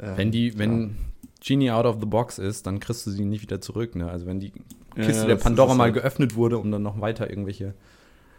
Ähm, 0.00 0.16
wenn 0.16 0.30
die, 0.32 0.58
wenn 0.58 0.96
Genie 1.42 1.70
out 1.70 1.86
of 1.86 1.96
the 2.00 2.06
box 2.06 2.38
ist, 2.38 2.66
dann 2.66 2.78
kriegst 2.78 3.06
du 3.06 3.10
sie 3.10 3.24
nicht 3.24 3.42
wieder 3.42 3.60
zurück. 3.60 3.96
Ne? 3.96 4.08
Also 4.08 4.26
wenn 4.26 4.38
die 4.38 4.52
Kiste 4.94 5.22
ja, 5.22 5.26
der 5.26 5.36
Pandora 5.36 5.74
mal 5.74 5.84
halt 5.84 5.94
geöffnet 5.94 6.36
wurde, 6.36 6.58
um 6.58 6.70
dann 6.70 6.82
noch 6.82 7.00
weiter 7.00 7.28
irgendwelche 7.28 7.74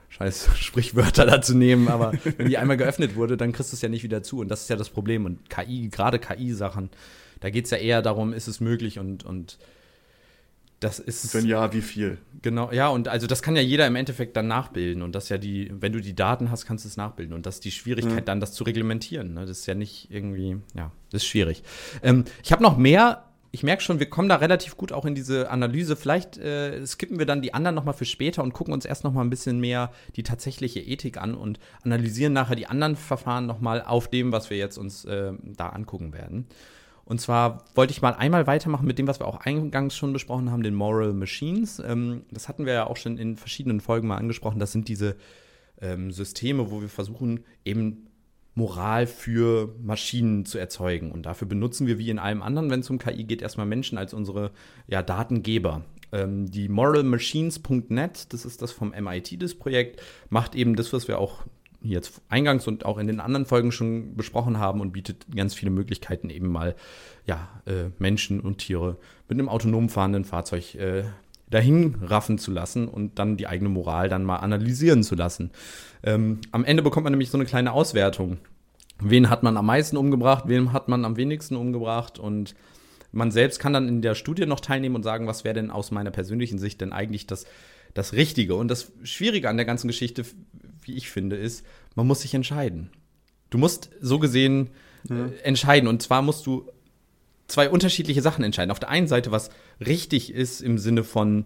scheiß 0.09 0.49
Sprichwörter 0.55 1.25
da 1.25 1.41
zu 1.41 1.55
nehmen, 1.55 1.89
aber 1.89 2.13
wenn 2.37 2.47
die 2.47 2.57
einmal 2.57 2.77
geöffnet 2.77 3.15
wurde, 3.15 3.35
dann 3.35 3.51
kriegst 3.51 3.73
du 3.73 3.75
es 3.75 3.81
ja 3.81 3.89
nicht 3.89 4.03
wieder 4.03 4.23
zu. 4.23 4.39
Und 4.39 4.47
das 4.47 4.61
ist 4.61 4.69
ja 4.69 4.75
das 4.75 4.89
Problem. 4.89 5.25
Und 5.25 5.49
KI, 5.49 5.89
gerade 5.89 6.19
KI-Sachen, 6.19 6.89
da 7.41 7.49
geht 7.49 7.65
es 7.65 7.71
ja 7.71 7.77
eher 7.77 8.01
darum, 8.01 8.31
ist 8.31 8.47
es 8.47 8.61
möglich 8.61 8.99
und, 8.99 9.25
und 9.25 9.57
das 10.83 10.99
ist. 10.99 11.33
Wenn 11.33 11.45
ja, 11.45 11.73
wie 11.73 11.81
viel? 11.81 12.17
Genau, 12.41 12.71
ja, 12.71 12.89
und 12.89 13.07
also 13.07 13.27
das 13.27 13.41
kann 13.41 13.55
ja 13.55 13.61
jeder 13.61 13.87
im 13.87 13.95
Endeffekt 13.95 14.35
dann 14.35 14.47
nachbilden. 14.47 15.01
Und 15.01 15.15
das 15.15 15.29
ja 15.29 15.37
die, 15.37 15.71
wenn 15.73 15.93
du 15.93 16.01
die 16.01 16.15
Daten 16.15 16.51
hast, 16.51 16.65
kannst 16.65 16.85
du 16.85 16.89
es 16.89 16.97
nachbilden. 16.97 17.33
Und 17.33 17.45
das 17.45 17.55
ist 17.55 17.65
die 17.65 17.71
Schwierigkeit, 17.71 18.15
ja. 18.15 18.21
dann 18.21 18.39
das 18.39 18.53
zu 18.53 18.63
reglementieren. 18.63 19.33
Ne? 19.33 19.41
Das 19.41 19.59
ist 19.59 19.65
ja 19.65 19.75
nicht 19.75 20.09
irgendwie, 20.11 20.57
ja, 20.75 20.91
das 21.09 21.23
ist 21.23 21.27
schwierig. 21.27 21.63
Ähm, 22.01 22.25
ich 22.43 22.51
habe 22.51 22.61
noch 22.61 22.77
mehr. 22.77 23.25
Ich 23.55 23.61
merke 23.61 23.83
schon, 23.83 23.99
wir 23.99 24.09
kommen 24.09 24.29
da 24.29 24.37
relativ 24.37 24.77
gut 24.77 24.91
auch 24.91 25.05
in 25.05 25.13
diese 25.13 25.51
Analyse. 25.51 25.95
Vielleicht 25.95 26.39
äh, 26.39 26.83
skippen 26.87 27.19
wir 27.19 27.27
dann 27.27 27.43
die 27.43 27.53
anderen 27.53 27.75
nochmal 27.75 27.93
für 27.93 28.05
später 28.05 28.41
und 28.41 28.51
gucken 28.51 28.73
uns 28.73 28.83
erst 28.83 29.03
nochmal 29.03 29.23
ein 29.23 29.29
bisschen 29.29 29.59
mehr 29.59 29.91
die 30.15 30.23
tatsächliche 30.23 30.79
Ethik 30.79 31.19
an 31.21 31.35
und 31.35 31.59
analysieren 31.83 32.33
nachher 32.33 32.55
die 32.55 32.65
anderen 32.65 32.95
Verfahren 32.95 33.45
nochmal 33.45 33.83
auf 33.83 34.07
dem, 34.07 34.31
was 34.31 34.49
wir 34.49 34.57
jetzt 34.57 34.79
uns 34.79 35.05
äh, 35.05 35.33
da 35.43 35.69
angucken 35.69 36.13
werden. 36.13 36.47
Und 37.05 37.19
zwar 37.19 37.65
wollte 37.75 37.91
ich 37.91 38.01
mal 38.01 38.13
einmal 38.13 38.47
weitermachen 38.47 38.87
mit 38.87 38.97
dem, 38.97 39.07
was 39.07 39.19
wir 39.19 39.27
auch 39.27 39.41
eingangs 39.41 39.95
schon 39.95 40.13
besprochen 40.13 40.51
haben, 40.51 40.63
den 40.63 40.73
Moral 40.73 41.13
Machines. 41.13 41.79
Ähm, 41.79 42.23
das 42.31 42.47
hatten 42.47 42.65
wir 42.65 42.73
ja 42.73 42.87
auch 42.87 42.97
schon 42.97 43.17
in 43.17 43.35
verschiedenen 43.35 43.81
Folgen 43.81 44.07
mal 44.07 44.17
angesprochen. 44.17 44.59
Das 44.59 44.71
sind 44.71 44.87
diese 44.87 45.17
ähm, 45.81 46.11
Systeme, 46.11 46.71
wo 46.71 46.81
wir 46.81 46.89
versuchen, 46.89 47.43
eben 47.65 48.07
Moral 48.55 49.07
für 49.07 49.75
Maschinen 49.81 50.45
zu 50.45 50.57
erzeugen. 50.57 51.11
Und 51.11 51.25
dafür 51.25 51.47
benutzen 51.47 51.87
wir 51.87 51.97
wie 51.97 52.09
in 52.09 52.19
allem 52.19 52.41
anderen, 52.41 52.69
wenn 52.69 52.81
es 52.81 52.89
um 52.89 52.99
KI 52.99 53.23
geht, 53.23 53.41
erstmal 53.41 53.65
Menschen 53.65 53.97
als 53.97 54.13
unsere 54.13 54.51
ja, 54.87 55.01
Datengeber. 55.01 55.83
Ähm, 56.11 56.49
die 56.49 56.69
moralmachines.net, 56.69 58.31
das 58.31 58.45
ist 58.45 58.61
das 58.61 58.71
vom 58.71 58.91
MIT, 58.91 59.41
das 59.41 59.55
Projekt, 59.55 60.01
macht 60.29 60.55
eben 60.55 60.75
das, 60.75 60.93
was 60.93 61.07
wir 61.07 61.17
auch 61.17 61.43
jetzt 61.83 62.21
eingangs 62.29 62.67
und 62.67 62.85
auch 62.85 62.97
in 62.97 63.07
den 63.07 63.19
anderen 63.19 63.45
Folgen 63.45 63.71
schon 63.71 64.15
besprochen 64.15 64.57
haben 64.57 64.81
und 64.81 64.93
bietet 64.93 65.25
ganz 65.35 65.53
viele 65.53 65.71
Möglichkeiten, 65.71 66.29
eben 66.29 66.47
mal 66.47 66.75
ja, 67.25 67.49
äh, 67.65 67.89
Menschen 67.99 68.39
und 68.39 68.57
Tiere 68.59 68.97
mit 69.27 69.37
einem 69.37 69.49
autonom 69.49 69.89
fahrenden 69.89 70.25
Fahrzeug 70.25 70.75
äh, 70.75 71.03
dahin 71.49 71.95
raffen 72.01 72.37
zu 72.37 72.51
lassen 72.51 72.87
und 72.87 73.19
dann 73.19 73.37
die 73.37 73.47
eigene 73.47 73.69
Moral 73.69 74.09
dann 74.09 74.23
mal 74.23 74.37
analysieren 74.37 75.03
zu 75.03 75.15
lassen. 75.15 75.51
Ähm, 76.03 76.39
am 76.51 76.65
Ende 76.65 76.81
bekommt 76.81 77.03
man 77.03 77.13
nämlich 77.13 77.29
so 77.29 77.37
eine 77.37 77.45
kleine 77.45 77.73
Auswertung. 77.73 78.37
Wen 78.99 79.29
hat 79.29 79.43
man 79.43 79.57
am 79.57 79.65
meisten 79.65 79.97
umgebracht, 79.97 80.45
wen 80.47 80.73
hat 80.73 80.87
man 80.87 81.05
am 81.05 81.17
wenigsten 81.17 81.55
umgebracht 81.55 82.17
und 82.17 82.55
man 83.11 83.31
selbst 83.31 83.59
kann 83.59 83.73
dann 83.73 83.87
in 83.87 84.01
der 84.01 84.15
Studie 84.15 84.45
noch 84.45 84.59
teilnehmen 84.59 84.95
und 84.95 85.03
sagen, 85.03 85.27
was 85.27 85.43
wäre 85.43 85.53
denn 85.53 85.69
aus 85.69 85.91
meiner 85.91 86.11
persönlichen 86.11 86.57
Sicht 86.57 86.81
denn 86.81 86.91
eigentlich 86.91 87.27
das, 87.27 87.45
das 87.93 88.13
Richtige. 88.13 88.55
Und 88.55 88.69
das 88.69 88.91
Schwierige 89.03 89.49
an 89.49 89.57
der 89.57 89.67
ganzen 89.67 89.87
Geschichte 89.87 90.25
wie 90.87 90.93
ich 90.93 91.09
finde, 91.09 91.35
ist, 91.35 91.65
man 91.95 92.07
muss 92.07 92.21
sich 92.21 92.33
entscheiden. 92.33 92.89
Du 93.49 93.57
musst 93.57 93.89
so 94.01 94.19
gesehen 94.19 94.69
ja. 95.09 95.25
äh, 95.25 95.37
entscheiden. 95.43 95.87
Und 95.87 96.01
zwar 96.01 96.21
musst 96.21 96.45
du 96.45 96.69
zwei 97.47 97.69
unterschiedliche 97.69 98.21
Sachen 98.21 98.43
entscheiden. 98.43 98.71
Auf 98.71 98.79
der 98.79 98.89
einen 98.89 99.07
Seite, 99.07 99.31
was 99.31 99.49
richtig 99.85 100.33
ist 100.33 100.61
im 100.61 100.77
Sinne 100.77 101.03
von 101.03 101.45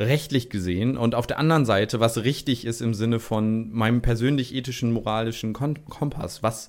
rechtlich 0.00 0.50
gesehen 0.50 0.96
und 0.96 1.14
auf 1.14 1.26
der 1.26 1.38
anderen 1.38 1.64
Seite, 1.64 2.00
was 2.00 2.24
richtig 2.24 2.64
ist 2.64 2.80
im 2.80 2.94
Sinne 2.94 3.20
von 3.20 3.70
meinem 3.72 4.02
persönlich 4.02 4.52
ethischen, 4.52 4.92
moralischen 4.92 5.52
Kompass. 5.52 6.42
Was 6.42 6.68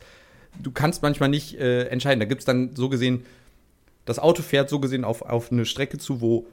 du 0.62 0.72
kannst 0.72 1.02
manchmal 1.02 1.30
nicht 1.30 1.58
äh, 1.58 1.86
entscheiden. 1.88 2.20
Da 2.20 2.26
gibt 2.26 2.42
es 2.42 2.46
dann 2.46 2.76
so 2.76 2.90
gesehen, 2.90 3.26
das 4.06 4.20
Auto 4.20 4.44
fährt 4.44 4.70
so 4.70 4.80
gesehen 4.80 5.04
auf, 5.04 5.24
auf 5.24 5.52
eine 5.52 5.66
Strecke 5.66 5.98
zu, 5.98 6.22
wo 6.22 6.48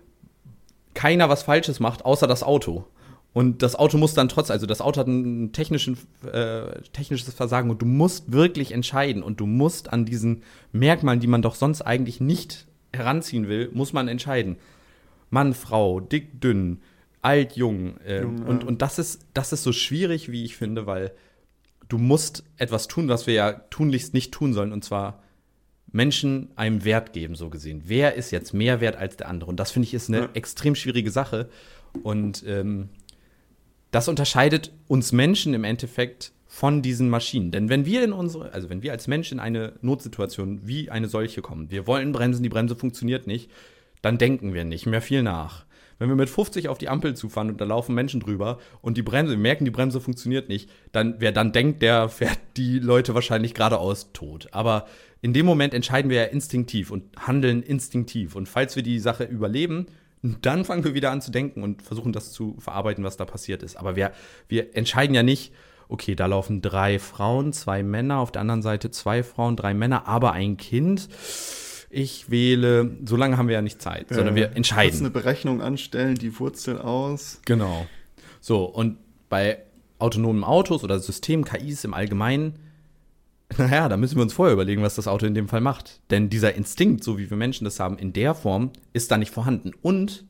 keiner 0.94 1.28
was 1.28 1.42
Falsches 1.42 1.80
macht, 1.80 2.04
außer 2.04 2.26
das 2.26 2.42
Auto. 2.42 2.86
Und 3.32 3.62
das 3.62 3.76
Auto 3.76 3.96
muss 3.96 4.12
dann 4.14 4.28
trotz, 4.28 4.50
also 4.50 4.66
das 4.66 4.80
Auto 4.80 5.00
hat 5.00 5.06
ein 5.06 5.52
technischen, 5.52 5.96
äh, 6.30 6.82
technisches 6.92 7.32
Versagen 7.32 7.70
und 7.70 7.80
du 7.80 7.86
musst 7.86 8.32
wirklich 8.32 8.72
entscheiden 8.72 9.22
und 9.22 9.40
du 9.40 9.46
musst 9.46 9.90
an 9.92 10.04
diesen 10.04 10.42
Merkmalen, 10.72 11.20
die 11.20 11.26
man 11.26 11.40
doch 11.40 11.54
sonst 11.54 11.80
eigentlich 11.80 12.20
nicht 12.20 12.66
heranziehen 12.92 13.48
will, 13.48 13.70
muss 13.72 13.94
man 13.94 14.08
entscheiden. 14.08 14.56
Mann, 15.30 15.54
Frau, 15.54 16.00
dick, 16.00 16.42
dünn, 16.42 16.82
alt, 17.22 17.56
jung. 17.56 17.96
Äh, 18.02 18.22
jung 18.22 18.40
und, 18.40 18.64
und 18.64 18.82
das 18.82 18.98
ist, 18.98 19.24
das 19.32 19.52
ist 19.52 19.62
so 19.62 19.72
schwierig, 19.72 20.30
wie 20.30 20.44
ich 20.44 20.56
finde, 20.56 20.86
weil 20.86 21.12
du 21.88 21.96
musst 21.96 22.44
etwas 22.58 22.86
tun, 22.86 23.08
was 23.08 23.26
wir 23.26 23.34
ja 23.34 23.52
tunlichst 23.52 24.12
nicht 24.12 24.32
tun 24.32 24.52
sollen, 24.52 24.72
und 24.72 24.84
zwar 24.84 25.22
Menschen 25.90 26.48
einem 26.56 26.84
Wert 26.84 27.12
geben, 27.12 27.34
so 27.34 27.50
gesehen. 27.50 27.82
Wer 27.86 28.14
ist 28.14 28.30
jetzt 28.30 28.52
mehr 28.52 28.80
wert 28.80 28.96
als 28.96 29.16
der 29.16 29.28
andere? 29.28 29.50
Und 29.50 29.60
das 29.60 29.70
finde 29.70 29.88
ich 29.88 29.94
ist 29.94 30.08
eine 30.08 30.20
ja. 30.20 30.28
extrem 30.34 30.74
schwierige 30.74 31.10
Sache. 31.10 31.48
Und 32.02 32.42
ähm, 32.46 32.88
das 33.92 34.08
unterscheidet 34.08 34.72
uns 34.88 35.12
Menschen 35.12 35.54
im 35.54 35.64
Endeffekt 35.64 36.32
von 36.46 36.82
diesen 36.82 37.08
Maschinen. 37.08 37.50
Denn 37.50 37.68
wenn 37.68 37.86
wir 37.86 38.02
in 38.02 38.12
unsere, 38.12 38.52
also 38.52 38.68
wenn 38.68 38.82
wir 38.82 38.92
als 38.92 39.06
Mensch 39.06 39.32
in 39.32 39.38
eine 39.38 39.74
Notsituation 39.80 40.66
wie 40.66 40.90
eine 40.90 41.08
solche 41.08 41.40
kommen, 41.40 41.70
wir 41.70 41.86
wollen 41.86 42.12
bremsen, 42.12 42.42
die 42.42 42.48
Bremse 42.48 42.74
funktioniert 42.74 43.26
nicht, 43.26 43.50
dann 44.00 44.18
denken 44.18 44.52
wir 44.52 44.64
nicht 44.64 44.86
mehr 44.86 45.00
viel 45.00 45.22
nach. 45.22 45.64
Wenn 45.98 46.08
wir 46.08 46.16
mit 46.16 46.30
50 46.30 46.68
auf 46.68 46.78
die 46.78 46.88
Ampel 46.88 47.14
zufahren 47.14 47.48
und 47.48 47.60
da 47.60 47.64
laufen 47.64 47.94
Menschen 47.94 48.20
drüber 48.20 48.58
und 48.80 48.96
die 48.96 49.02
Bremse, 49.02 49.34
wir 49.34 49.38
merken, 49.38 49.64
die 49.64 49.70
Bremse 49.70 50.00
funktioniert 50.00 50.48
nicht, 50.48 50.68
dann 50.90 51.16
wer 51.18 51.30
dann 51.30 51.52
denkt, 51.52 51.80
der 51.80 52.08
fährt 52.08 52.38
die 52.56 52.78
Leute 52.78 53.14
wahrscheinlich 53.14 53.54
geradeaus 53.54 54.12
tot. 54.12 54.48
Aber 54.52 54.86
in 55.20 55.32
dem 55.32 55.46
Moment 55.46 55.74
entscheiden 55.74 56.10
wir 56.10 56.16
ja 56.18 56.24
instinktiv 56.24 56.90
und 56.90 57.04
handeln 57.16 57.62
instinktiv. 57.62 58.34
Und 58.34 58.48
falls 58.48 58.74
wir 58.74 58.82
die 58.82 58.98
Sache 58.98 59.24
überleben, 59.24 59.86
dann 60.22 60.64
fangen 60.64 60.84
wir 60.84 60.94
wieder 60.94 61.10
an 61.10 61.20
zu 61.20 61.30
denken 61.30 61.62
und 61.62 61.82
versuchen 61.82 62.12
das 62.12 62.32
zu 62.32 62.56
verarbeiten, 62.58 63.02
was 63.02 63.16
da 63.16 63.24
passiert 63.24 63.62
ist. 63.62 63.76
Aber 63.76 63.96
wir, 63.96 64.12
wir 64.48 64.76
entscheiden 64.76 65.14
ja 65.14 65.22
nicht, 65.22 65.52
okay, 65.88 66.14
da 66.14 66.26
laufen 66.26 66.62
drei 66.62 66.98
Frauen, 66.98 67.52
zwei 67.52 67.82
Männer, 67.82 68.18
auf 68.18 68.30
der 68.32 68.40
anderen 68.40 68.62
Seite 68.62 68.90
zwei 68.90 69.22
Frauen, 69.22 69.56
drei 69.56 69.74
Männer, 69.74 70.06
aber 70.06 70.32
ein 70.32 70.56
Kind. 70.56 71.08
ich 71.90 72.30
wähle, 72.30 72.96
so 73.04 73.16
lange 73.16 73.36
haben 73.36 73.48
wir 73.48 73.54
ja 73.54 73.62
nicht 73.62 73.82
Zeit, 73.82 74.10
ja, 74.10 74.16
sondern 74.16 74.34
wir 74.34 74.56
entscheiden. 74.56 74.90
Kurz 74.90 75.00
eine 75.00 75.10
Berechnung 75.10 75.60
anstellen, 75.60 76.14
die 76.14 76.38
Wurzel 76.38 76.78
aus. 76.78 77.40
Genau. 77.44 77.86
So, 78.40 78.64
und 78.64 78.98
bei 79.28 79.58
autonomen 79.98 80.42
Autos 80.42 80.82
oder 80.84 80.98
System 80.98 81.44
KIs 81.44 81.84
im 81.84 81.94
Allgemeinen, 81.94 82.58
naja, 83.58 83.88
da 83.88 83.96
müssen 83.96 84.16
wir 84.16 84.22
uns 84.22 84.32
vorher 84.32 84.54
überlegen, 84.54 84.82
was 84.82 84.94
das 84.94 85.08
Auto 85.08 85.26
in 85.26 85.34
dem 85.34 85.48
Fall 85.48 85.60
macht. 85.60 86.00
Denn 86.10 86.30
dieser 86.30 86.54
Instinkt, 86.54 87.04
so 87.04 87.18
wie 87.18 87.30
wir 87.30 87.36
Menschen 87.36 87.64
das 87.64 87.80
haben, 87.80 87.98
in 87.98 88.12
der 88.12 88.34
Form, 88.34 88.70
ist 88.92 89.10
da 89.10 89.18
nicht 89.18 89.32
vorhanden. 89.32 89.72
Und 89.82 90.24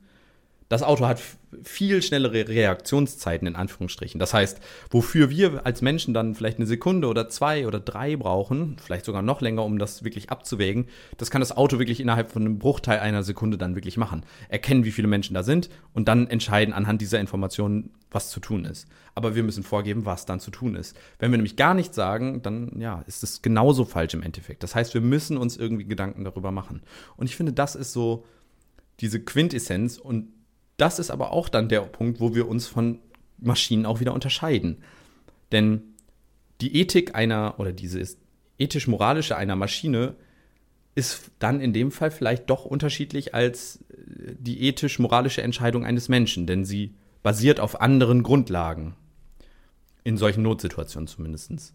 das 0.72 0.82
Auto 0.82 1.06
hat 1.06 1.20
viel 1.62 2.00
schnellere 2.00 2.48
Reaktionszeiten 2.48 3.46
in 3.46 3.56
Anführungsstrichen. 3.56 4.18
Das 4.18 4.32
heißt, 4.32 4.58
wofür 4.90 5.28
wir 5.28 5.66
als 5.66 5.82
Menschen 5.82 6.14
dann 6.14 6.34
vielleicht 6.34 6.56
eine 6.56 6.64
Sekunde 6.64 7.08
oder 7.08 7.28
zwei 7.28 7.66
oder 7.66 7.78
drei 7.78 8.16
brauchen, 8.16 8.78
vielleicht 8.82 9.04
sogar 9.04 9.20
noch 9.20 9.42
länger, 9.42 9.66
um 9.66 9.78
das 9.78 10.02
wirklich 10.02 10.30
abzuwägen, 10.30 10.86
das 11.18 11.30
kann 11.30 11.42
das 11.42 11.54
Auto 11.54 11.78
wirklich 11.78 12.00
innerhalb 12.00 12.32
von 12.32 12.40
einem 12.40 12.58
Bruchteil 12.58 13.00
einer 13.00 13.22
Sekunde 13.22 13.58
dann 13.58 13.74
wirklich 13.74 13.98
machen. 13.98 14.24
Erkennen, 14.48 14.86
wie 14.86 14.92
viele 14.92 15.08
Menschen 15.08 15.34
da 15.34 15.42
sind 15.42 15.68
und 15.92 16.08
dann 16.08 16.26
entscheiden 16.26 16.72
anhand 16.72 17.02
dieser 17.02 17.20
Informationen, 17.20 17.90
was 18.10 18.30
zu 18.30 18.40
tun 18.40 18.64
ist. 18.64 18.88
Aber 19.14 19.34
wir 19.34 19.42
müssen 19.42 19.64
vorgeben, 19.64 20.06
was 20.06 20.24
dann 20.24 20.40
zu 20.40 20.50
tun 20.50 20.74
ist. 20.74 20.96
Wenn 21.18 21.32
wir 21.32 21.36
nämlich 21.36 21.56
gar 21.56 21.74
nichts 21.74 21.96
sagen, 21.96 22.40
dann 22.40 22.80
ja, 22.80 23.04
ist 23.06 23.22
es 23.22 23.42
genauso 23.42 23.84
falsch 23.84 24.14
im 24.14 24.22
Endeffekt. 24.22 24.62
Das 24.62 24.74
heißt, 24.74 24.94
wir 24.94 25.02
müssen 25.02 25.36
uns 25.36 25.58
irgendwie 25.58 25.84
Gedanken 25.84 26.24
darüber 26.24 26.50
machen. 26.50 26.80
Und 27.18 27.26
ich 27.26 27.36
finde, 27.36 27.52
das 27.52 27.74
ist 27.74 27.92
so 27.92 28.24
diese 29.00 29.20
Quintessenz 29.20 29.98
und 29.98 30.28
das 30.76 30.98
ist 30.98 31.10
aber 31.10 31.32
auch 31.32 31.48
dann 31.48 31.68
der 31.68 31.80
Punkt, 31.80 32.20
wo 32.20 32.34
wir 32.34 32.48
uns 32.48 32.66
von 32.66 32.98
Maschinen 33.38 33.86
auch 33.86 34.00
wieder 34.00 34.14
unterscheiden. 34.14 34.78
Denn 35.50 35.82
die 36.60 36.76
Ethik 36.76 37.14
einer 37.14 37.54
oder 37.58 37.72
dieses 37.72 38.18
ethisch-moralische 38.58 39.36
einer 39.36 39.56
Maschine 39.56 40.14
ist 40.94 41.30
dann 41.38 41.60
in 41.60 41.72
dem 41.72 41.90
Fall 41.90 42.10
vielleicht 42.10 42.50
doch 42.50 42.64
unterschiedlich 42.64 43.34
als 43.34 43.84
äh, 43.90 44.34
die 44.38 44.62
ethisch-moralische 44.68 45.42
Entscheidung 45.42 45.84
eines 45.84 46.08
Menschen, 46.08 46.46
denn 46.46 46.64
sie 46.64 46.94
basiert 47.22 47.60
auf 47.60 47.80
anderen 47.80 48.22
Grundlagen. 48.22 48.94
In 50.04 50.16
solchen 50.16 50.42
Notsituationen 50.42 51.06
zumindest. 51.06 51.74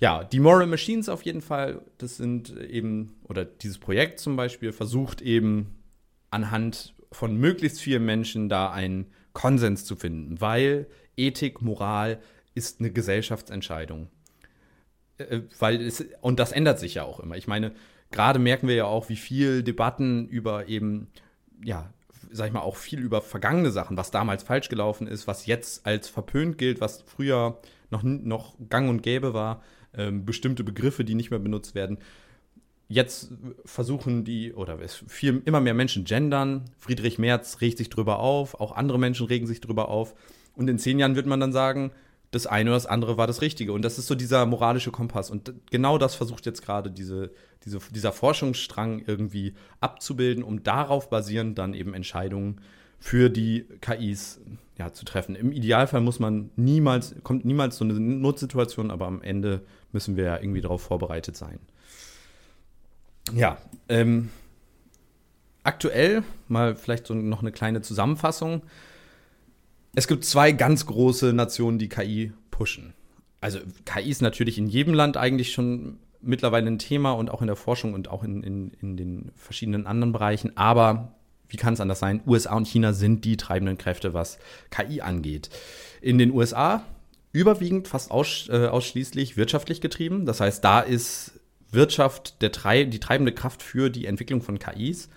Ja, 0.00 0.24
die 0.24 0.40
Moral 0.40 0.66
Machines 0.66 1.08
auf 1.08 1.22
jeden 1.22 1.40
Fall, 1.40 1.80
das 1.98 2.16
sind 2.16 2.56
eben, 2.56 3.14
oder 3.22 3.44
dieses 3.44 3.78
Projekt 3.78 4.18
zum 4.18 4.34
Beispiel 4.34 4.72
versucht 4.72 5.22
eben 5.22 5.76
anhand 6.30 6.94
von 7.12 7.36
möglichst 7.36 7.80
vielen 7.80 8.04
Menschen 8.04 8.48
da 8.48 8.70
einen 8.70 9.06
Konsens 9.32 9.84
zu 9.84 9.96
finden, 9.96 10.40
weil 10.40 10.86
Ethik, 11.16 11.62
Moral 11.62 12.20
ist 12.54 12.80
eine 12.80 12.90
Gesellschaftsentscheidung. 12.90 14.08
Äh, 15.18 15.40
weil 15.58 15.80
es, 15.80 16.04
und 16.20 16.38
das 16.38 16.52
ändert 16.52 16.78
sich 16.78 16.94
ja 16.94 17.04
auch 17.04 17.20
immer. 17.20 17.36
Ich 17.36 17.46
meine, 17.46 17.72
gerade 18.10 18.38
merken 18.38 18.68
wir 18.68 18.74
ja 18.74 18.84
auch, 18.84 19.08
wie 19.08 19.16
viel 19.16 19.62
Debatten 19.62 20.28
über 20.28 20.68
eben, 20.68 21.08
ja, 21.64 21.92
sag 22.30 22.46
ich 22.46 22.52
mal, 22.52 22.60
auch 22.60 22.76
viel 22.76 23.00
über 23.00 23.20
vergangene 23.20 23.70
Sachen, 23.70 23.96
was 23.96 24.10
damals 24.10 24.42
falsch 24.42 24.68
gelaufen 24.68 25.06
ist, 25.06 25.26
was 25.26 25.46
jetzt 25.46 25.86
als 25.86 26.08
verpönt 26.08 26.58
gilt, 26.58 26.80
was 26.80 27.02
früher 27.02 27.58
noch, 27.90 28.02
noch 28.02 28.54
gang 28.70 28.88
und 28.88 29.02
gäbe 29.02 29.34
war, 29.34 29.62
ähm, 29.94 30.24
bestimmte 30.24 30.64
Begriffe, 30.64 31.04
die 31.04 31.14
nicht 31.14 31.30
mehr 31.30 31.38
benutzt 31.38 31.74
werden 31.74 31.98
jetzt 32.92 33.32
versuchen 33.64 34.24
die, 34.24 34.52
oder 34.52 34.80
es 34.80 35.02
viel, 35.06 35.42
immer 35.44 35.60
mehr 35.60 35.74
Menschen 35.74 36.04
gendern. 36.04 36.64
Friedrich 36.78 37.18
Merz 37.18 37.60
regt 37.60 37.78
sich 37.78 37.90
drüber 37.90 38.18
auf, 38.18 38.60
auch 38.60 38.72
andere 38.72 38.98
Menschen 38.98 39.26
regen 39.26 39.46
sich 39.46 39.60
drüber 39.60 39.88
auf. 39.88 40.14
Und 40.54 40.68
in 40.68 40.78
zehn 40.78 40.98
Jahren 40.98 41.16
wird 41.16 41.26
man 41.26 41.40
dann 41.40 41.52
sagen, 41.52 41.92
das 42.30 42.46
eine 42.46 42.70
oder 42.70 42.76
das 42.76 42.86
andere 42.86 43.16
war 43.16 43.26
das 43.26 43.42
Richtige. 43.42 43.72
Und 43.72 43.82
das 43.82 43.98
ist 43.98 44.06
so 44.06 44.14
dieser 44.14 44.46
moralische 44.46 44.90
Kompass. 44.90 45.30
Und 45.30 45.52
genau 45.70 45.98
das 45.98 46.14
versucht 46.14 46.46
jetzt 46.46 46.62
gerade 46.62 46.90
diese, 46.90 47.30
diese, 47.64 47.78
dieser 47.90 48.12
Forschungsstrang 48.12 49.02
irgendwie 49.06 49.54
abzubilden, 49.80 50.42
um 50.42 50.62
darauf 50.62 51.10
basierend 51.10 51.58
dann 51.58 51.74
eben 51.74 51.94
Entscheidungen 51.94 52.60
für 52.98 53.28
die 53.30 53.66
KIs 53.80 54.40
ja, 54.78 54.92
zu 54.92 55.04
treffen. 55.04 55.34
Im 55.34 55.52
Idealfall 55.52 56.00
muss 56.00 56.20
man 56.20 56.50
niemals, 56.56 57.14
kommt 57.22 57.44
niemals 57.44 57.76
so 57.76 57.84
eine 57.84 57.94
Notsituation, 57.94 58.90
aber 58.90 59.06
am 59.06 59.20
Ende 59.22 59.62
müssen 59.92 60.16
wir 60.16 60.24
ja 60.24 60.36
irgendwie 60.38 60.60
darauf 60.60 60.82
vorbereitet 60.82 61.36
sein. 61.36 61.58
Ja, 63.34 63.58
ähm, 63.88 64.30
aktuell 65.62 66.22
mal 66.48 66.74
vielleicht 66.74 67.06
so 67.06 67.14
noch 67.14 67.40
eine 67.40 67.52
kleine 67.52 67.82
Zusammenfassung. 67.82 68.62
Es 69.94 70.08
gibt 70.08 70.24
zwei 70.24 70.52
ganz 70.52 70.86
große 70.86 71.32
Nationen, 71.32 71.78
die 71.78 71.88
KI 71.88 72.32
pushen. 72.50 72.94
Also 73.40 73.58
KI 73.84 74.10
ist 74.10 74.22
natürlich 74.22 74.58
in 74.58 74.66
jedem 74.66 74.94
Land 74.94 75.16
eigentlich 75.16 75.52
schon 75.52 75.98
mittlerweile 76.20 76.68
ein 76.68 76.78
Thema 76.78 77.12
und 77.12 77.30
auch 77.30 77.40
in 77.40 77.48
der 77.48 77.56
Forschung 77.56 77.94
und 77.94 78.08
auch 78.08 78.22
in, 78.22 78.42
in, 78.42 78.70
in 78.80 78.96
den 78.96 79.32
verschiedenen 79.34 79.86
anderen 79.86 80.12
Bereichen. 80.12 80.56
Aber 80.56 81.16
wie 81.48 81.56
kann 81.56 81.74
es 81.74 81.80
anders 81.80 81.98
sein? 81.98 82.22
USA 82.26 82.56
und 82.56 82.66
China 82.66 82.92
sind 82.92 83.24
die 83.24 83.36
treibenden 83.36 83.76
Kräfte, 83.76 84.14
was 84.14 84.38
KI 84.70 85.02
angeht. 85.02 85.50
In 86.00 86.18
den 86.18 86.30
USA 86.30 86.84
überwiegend 87.32 87.88
fast 87.88 88.10
aus, 88.10 88.48
äh, 88.48 88.66
ausschließlich 88.66 89.36
wirtschaftlich 89.36 89.80
getrieben. 89.80 90.24
Das 90.24 90.40
heißt, 90.40 90.64
da 90.64 90.80
ist 90.80 91.40
Wirtschaft 91.72 92.40
der 92.42 92.52
Trei 92.52 92.84
die 92.84 93.00
treibende 93.00 93.32
Kraft 93.32 93.62
für 93.62 93.90
die 93.90 94.06
Entwicklung 94.06 94.42
von 94.42 94.58
KIs. 94.58 95.08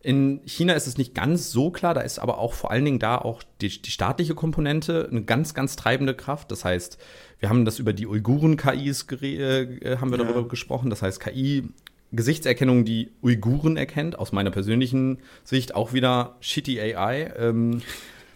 In 0.00 0.42
China 0.44 0.74
ist 0.74 0.86
es 0.86 0.98
nicht 0.98 1.14
ganz 1.14 1.50
so 1.50 1.70
klar, 1.70 1.94
da 1.94 2.02
ist 2.02 2.18
aber 2.18 2.36
auch 2.36 2.52
vor 2.52 2.70
allen 2.70 2.84
Dingen 2.84 2.98
da 2.98 3.16
auch 3.16 3.42
die, 3.62 3.80
die 3.80 3.90
staatliche 3.90 4.34
Komponente 4.34 5.08
eine 5.10 5.24
ganz, 5.24 5.54
ganz 5.54 5.76
treibende 5.76 6.14
Kraft. 6.14 6.50
Das 6.50 6.62
heißt, 6.62 6.98
wir 7.40 7.48
haben 7.48 7.64
das 7.64 7.78
über 7.78 7.94
die 7.94 8.06
Uiguren-KIs 8.06 9.06
äh, 9.10 9.96
haben 9.96 10.10
wir 10.10 10.18
ja. 10.18 10.24
darüber 10.24 10.46
gesprochen. 10.46 10.90
Das 10.90 11.00
heißt, 11.00 11.20
KI 11.20 11.64
Gesichtserkennung, 12.12 12.84
die 12.84 13.10
Uiguren 13.22 13.76
erkennt, 13.76 14.18
aus 14.18 14.32
meiner 14.32 14.50
persönlichen 14.50 15.18
Sicht 15.42 15.74
auch 15.74 15.92
wieder 15.92 16.36
shitty 16.40 16.80
AI. 16.80 17.32
Ähm, 17.36 17.82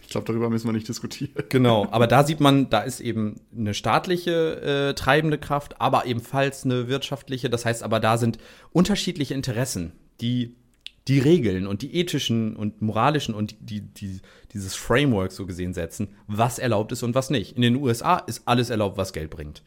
ich 0.09 0.11
glaube, 0.11 0.25
darüber 0.25 0.49
müssen 0.49 0.67
wir 0.67 0.73
nicht 0.73 0.87
diskutieren. 0.87 1.29
Genau, 1.49 1.87
aber 1.91 2.07
da 2.07 2.23
sieht 2.23 2.39
man, 2.39 2.67
da 2.71 2.81
ist 2.81 2.99
eben 2.99 3.35
eine 3.55 3.75
staatliche 3.75 4.89
äh, 4.89 4.93
treibende 4.95 5.37
Kraft, 5.37 5.79
aber 5.79 6.07
ebenfalls 6.07 6.65
eine 6.65 6.87
wirtschaftliche. 6.87 7.47
Das 7.47 7.63
heißt 7.63 7.83
aber, 7.83 7.99
da 7.99 8.17
sind 8.17 8.39
unterschiedliche 8.71 9.35
Interessen, 9.35 9.91
die 10.19 10.55
die 11.07 11.19
Regeln 11.19 11.67
und 11.67 11.83
die 11.83 11.95
ethischen 11.95 12.55
und 12.55 12.81
moralischen 12.81 13.35
und 13.35 13.55
die, 13.59 13.81
die, 13.81 14.19
dieses 14.51 14.73
Framework 14.75 15.31
so 15.31 15.45
gesehen 15.45 15.75
setzen, 15.75 16.15
was 16.25 16.57
erlaubt 16.57 16.91
ist 16.91 17.03
und 17.03 17.13
was 17.13 17.29
nicht. 17.29 17.55
In 17.55 17.61
den 17.61 17.75
USA 17.75 18.17
ist 18.17 18.47
alles 18.47 18.71
erlaubt, 18.71 18.97
was 18.97 19.13
Geld 19.13 19.29
bringt. 19.29 19.61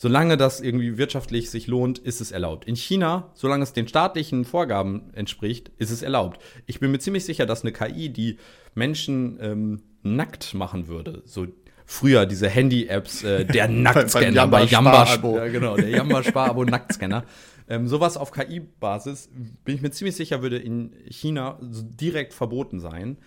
Solange 0.00 0.36
das 0.36 0.60
irgendwie 0.60 0.96
wirtschaftlich 0.96 1.50
sich 1.50 1.66
lohnt, 1.66 1.98
ist 1.98 2.20
es 2.20 2.30
erlaubt. 2.30 2.66
In 2.66 2.76
China, 2.76 3.32
solange 3.34 3.64
es 3.64 3.72
den 3.72 3.88
staatlichen 3.88 4.44
Vorgaben 4.44 5.12
entspricht, 5.12 5.72
ist 5.78 5.90
es 5.90 6.02
erlaubt. 6.02 6.40
Ich 6.66 6.78
bin 6.78 6.92
mir 6.92 7.00
ziemlich 7.00 7.24
sicher, 7.24 7.46
dass 7.46 7.62
eine 7.62 7.72
KI, 7.72 8.08
die 8.08 8.38
Menschen 8.76 9.38
ähm, 9.42 9.82
nackt 10.04 10.54
machen 10.54 10.86
würde, 10.86 11.22
so 11.24 11.48
früher 11.84 12.26
diese 12.26 12.48
Handy-Apps, 12.48 13.24
äh, 13.24 13.44
der 13.52 13.66
Nacktscanner 13.66 14.46
bei 14.46 14.62
Jamba, 14.62 15.04
ja, 15.04 15.48
genau, 15.48 15.74
der 15.74 15.88
Jamba 15.88 16.22
Sparabo 16.22 16.64
Nacktscanner. 16.64 17.24
Ähm, 17.68 17.88
sowas 17.88 18.16
auf 18.16 18.30
KI-Basis, 18.30 19.30
bin 19.64 19.74
ich 19.74 19.82
mir 19.82 19.90
ziemlich 19.90 20.14
sicher, 20.14 20.42
würde 20.42 20.58
in 20.58 20.92
China 21.10 21.58
direkt 21.60 22.34
verboten 22.34 22.78
sein, 22.78 23.18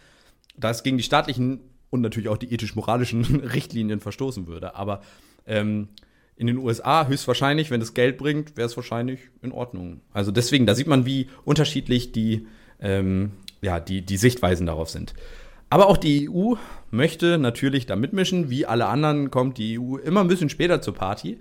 da 0.55 0.69
es 0.69 0.83
gegen 0.83 0.95
die 0.95 1.03
staatlichen 1.03 1.59
und 1.89 1.99
natürlich 1.99 2.29
auch 2.29 2.37
die 2.37 2.53
ethisch-moralischen 2.53 3.25
Richtlinien 3.43 3.99
verstoßen 3.99 4.47
würde. 4.47 4.73
Aber 4.75 5.01
ähm, 5.45 5.89
in 6.35 6.47
den 6.47 6.57
USA 6.57 7.07
höchstwahrscheinlich, 7.07 7.69
wenn 7.69 7.81
es 7.81 7.93
Geld 7.93 8.17
bringt, 8.17 8.57
wäre 8.57 8.65
es 8.65 8.75
wahrscheinlich 8.75 9.19
in 9.41 9.51
Ordnung. 9.51 10.01
Also 10.11 10.31
deswegen, 10.31 10.65
da 10.65 10.75
sieht 10.75 10.87
man, 10.87 11.05
wie 11.05 11.27
unterschiedlich 11.45 12.11
die, 12.11 12.47
ähm, 12.79 13.31
ja, 13.61 13.79
die, 13.79 14.01
die 14.01 14.17
Sichtweisen 14.17 14.65
darauf 14.65 14.89
sind. 14.89 15.13
Aber 15.69 15.87
auch 15.87 15.97
die 15.97 16.29
EU 16.29 16.55
möchte 16.89 17.37
natürlich 17.37 17.85
da 17.85 17.95
mitmischen. 17.95 18.49
Wie 18.49 18.65
alle 18.65 18.87
anderen 18.87 19.31
kommt 19.31 19.57
die 19.57 19.79
EU 19.79 19.97
immer 19.97 20.21
ein 20.21 20.27
bisschen 20.27 20.49
später 20.49 20.81
zur 20.81 20.95
Party, 20.95 21.39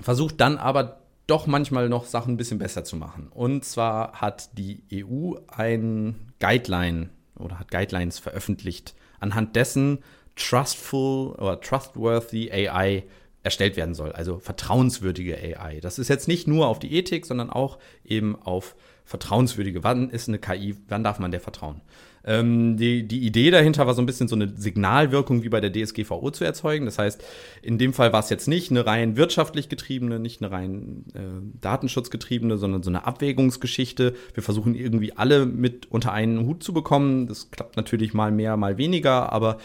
versucht 0.00 0.40
dann 0.40 0.58
aber 0.58 1.00
doch 1.26 1.46
manchmal 1.46 1.88
noch 1.88 2.06
Sachen 2.06 2.34
ein 2.34 2.36
bisschen 2.36 2.58
besser 2.58 2.84
zu 2.84 2.96
machen. 2.96 3.28
Und 3.28 3.64
zwar 3.64 4.12
hat 4.20 4.58
die 4.58 4.82
EU 4.92 5.34
ein 5.46 6.32
Guideline 6.40 7.10
oder 7.36 7.58
hat 7.58 7.70
Guidelines 7.70 8.18
veröffentlicht, 8.18 8.94
anhand 9.20 9.56
dessen 9.56 9.98
trustful 10.36 11.34
oder 11.36 11.60
trustworthy 11.60 12.50
AI 12.50 13.04
erstellt 13.44 13.76
werden 13.76 13.94
soll, 13.94 14.10
also 14.12 14.38
vertrauenswürdige 14.38 15.36
AI. 15.36 15.78
Das 15.80 15.98
ist 15.98 16.08
jetzt 16.08 16.26
nicht 16.26 16.48
nur 16.48 16.66
auf 16.66 16.78
die 16.78 16.94
Ethik, 16.94 17.26
sondern 17.26 17.50
auch 17.50 17.78
eben 18.04 18.36
auf 18.42 18.74
vertrauenswürdige. 19.04 19.84
Wann 19.84 20.08
ist 20.08 20.28
eine 20.28 20.38
KI, 20.38 20.76
wann 20.88 21.04
darf 21.04 21.18
man 21.18 21.30
der 21.30 21.40
vertrauen? 21.40 21.82
Ähm, 22.26 22.78
die, 22.78 23.06
die 23.06 23.20
Idee 23.20 23.50
dahinter 23.50 23.86
war 23.86 23.92
so 23.92 24.00
ein 24.00 24.06
bisschen 24.06 24.28
so 24.28 24.34
eine 24.34 24.48
Signalwirkung 24.56 25.42
wie 25.42 25.50
bei 25.50 25.60
der 25.60 25.70
DSGVO 25.70 26.30
zu 26.30 26.42
erzeugen. 26.42 26.86
Das 26.86 26.98
heißt, 26.98 27.22
in 27.60 27.76
dem 27.76 27.92
Fall 27.92 28.14
war 28.14 28.20
es 28.20 28.30
jetzt 28.30 28.48
nicht 28.48 28.70
eine 28.70 28.86
rein 28.86 29.18
wirtschaftlich 29.18 29.68
getriebene, 29.68 30.18
nicht 30.18 30.40
eine 30.40 30.50
rein 30.50 31.04
äh, 31.12 31.60
datenschutzgetriebene, 31.60 32.56
sondern 32.56 32.82
so 32.82 32.88
eine 32.88 33.06
Abwägungsgeschichte. 33.06 34.14
Wir 34.32 34.42
versuchen 34.42 34.74
irgendwie 34.74 35.12
alle 35.12 35.44
mit 35.44 35.90
unter 35.90 36.12
einen 36.12 36.46
Hut 36.46 36.62
zu 36.62 36.72
bekommen. 36.72 37.26
Das 37.26 37.50
klappt 37.50 37.76
natürlich 37.76 38.14
mal 38.14 38.32
mehr, 38.32 38.56
mal 38.56 38.78
weniger, 38.78 39.30
aber 39.30 39.58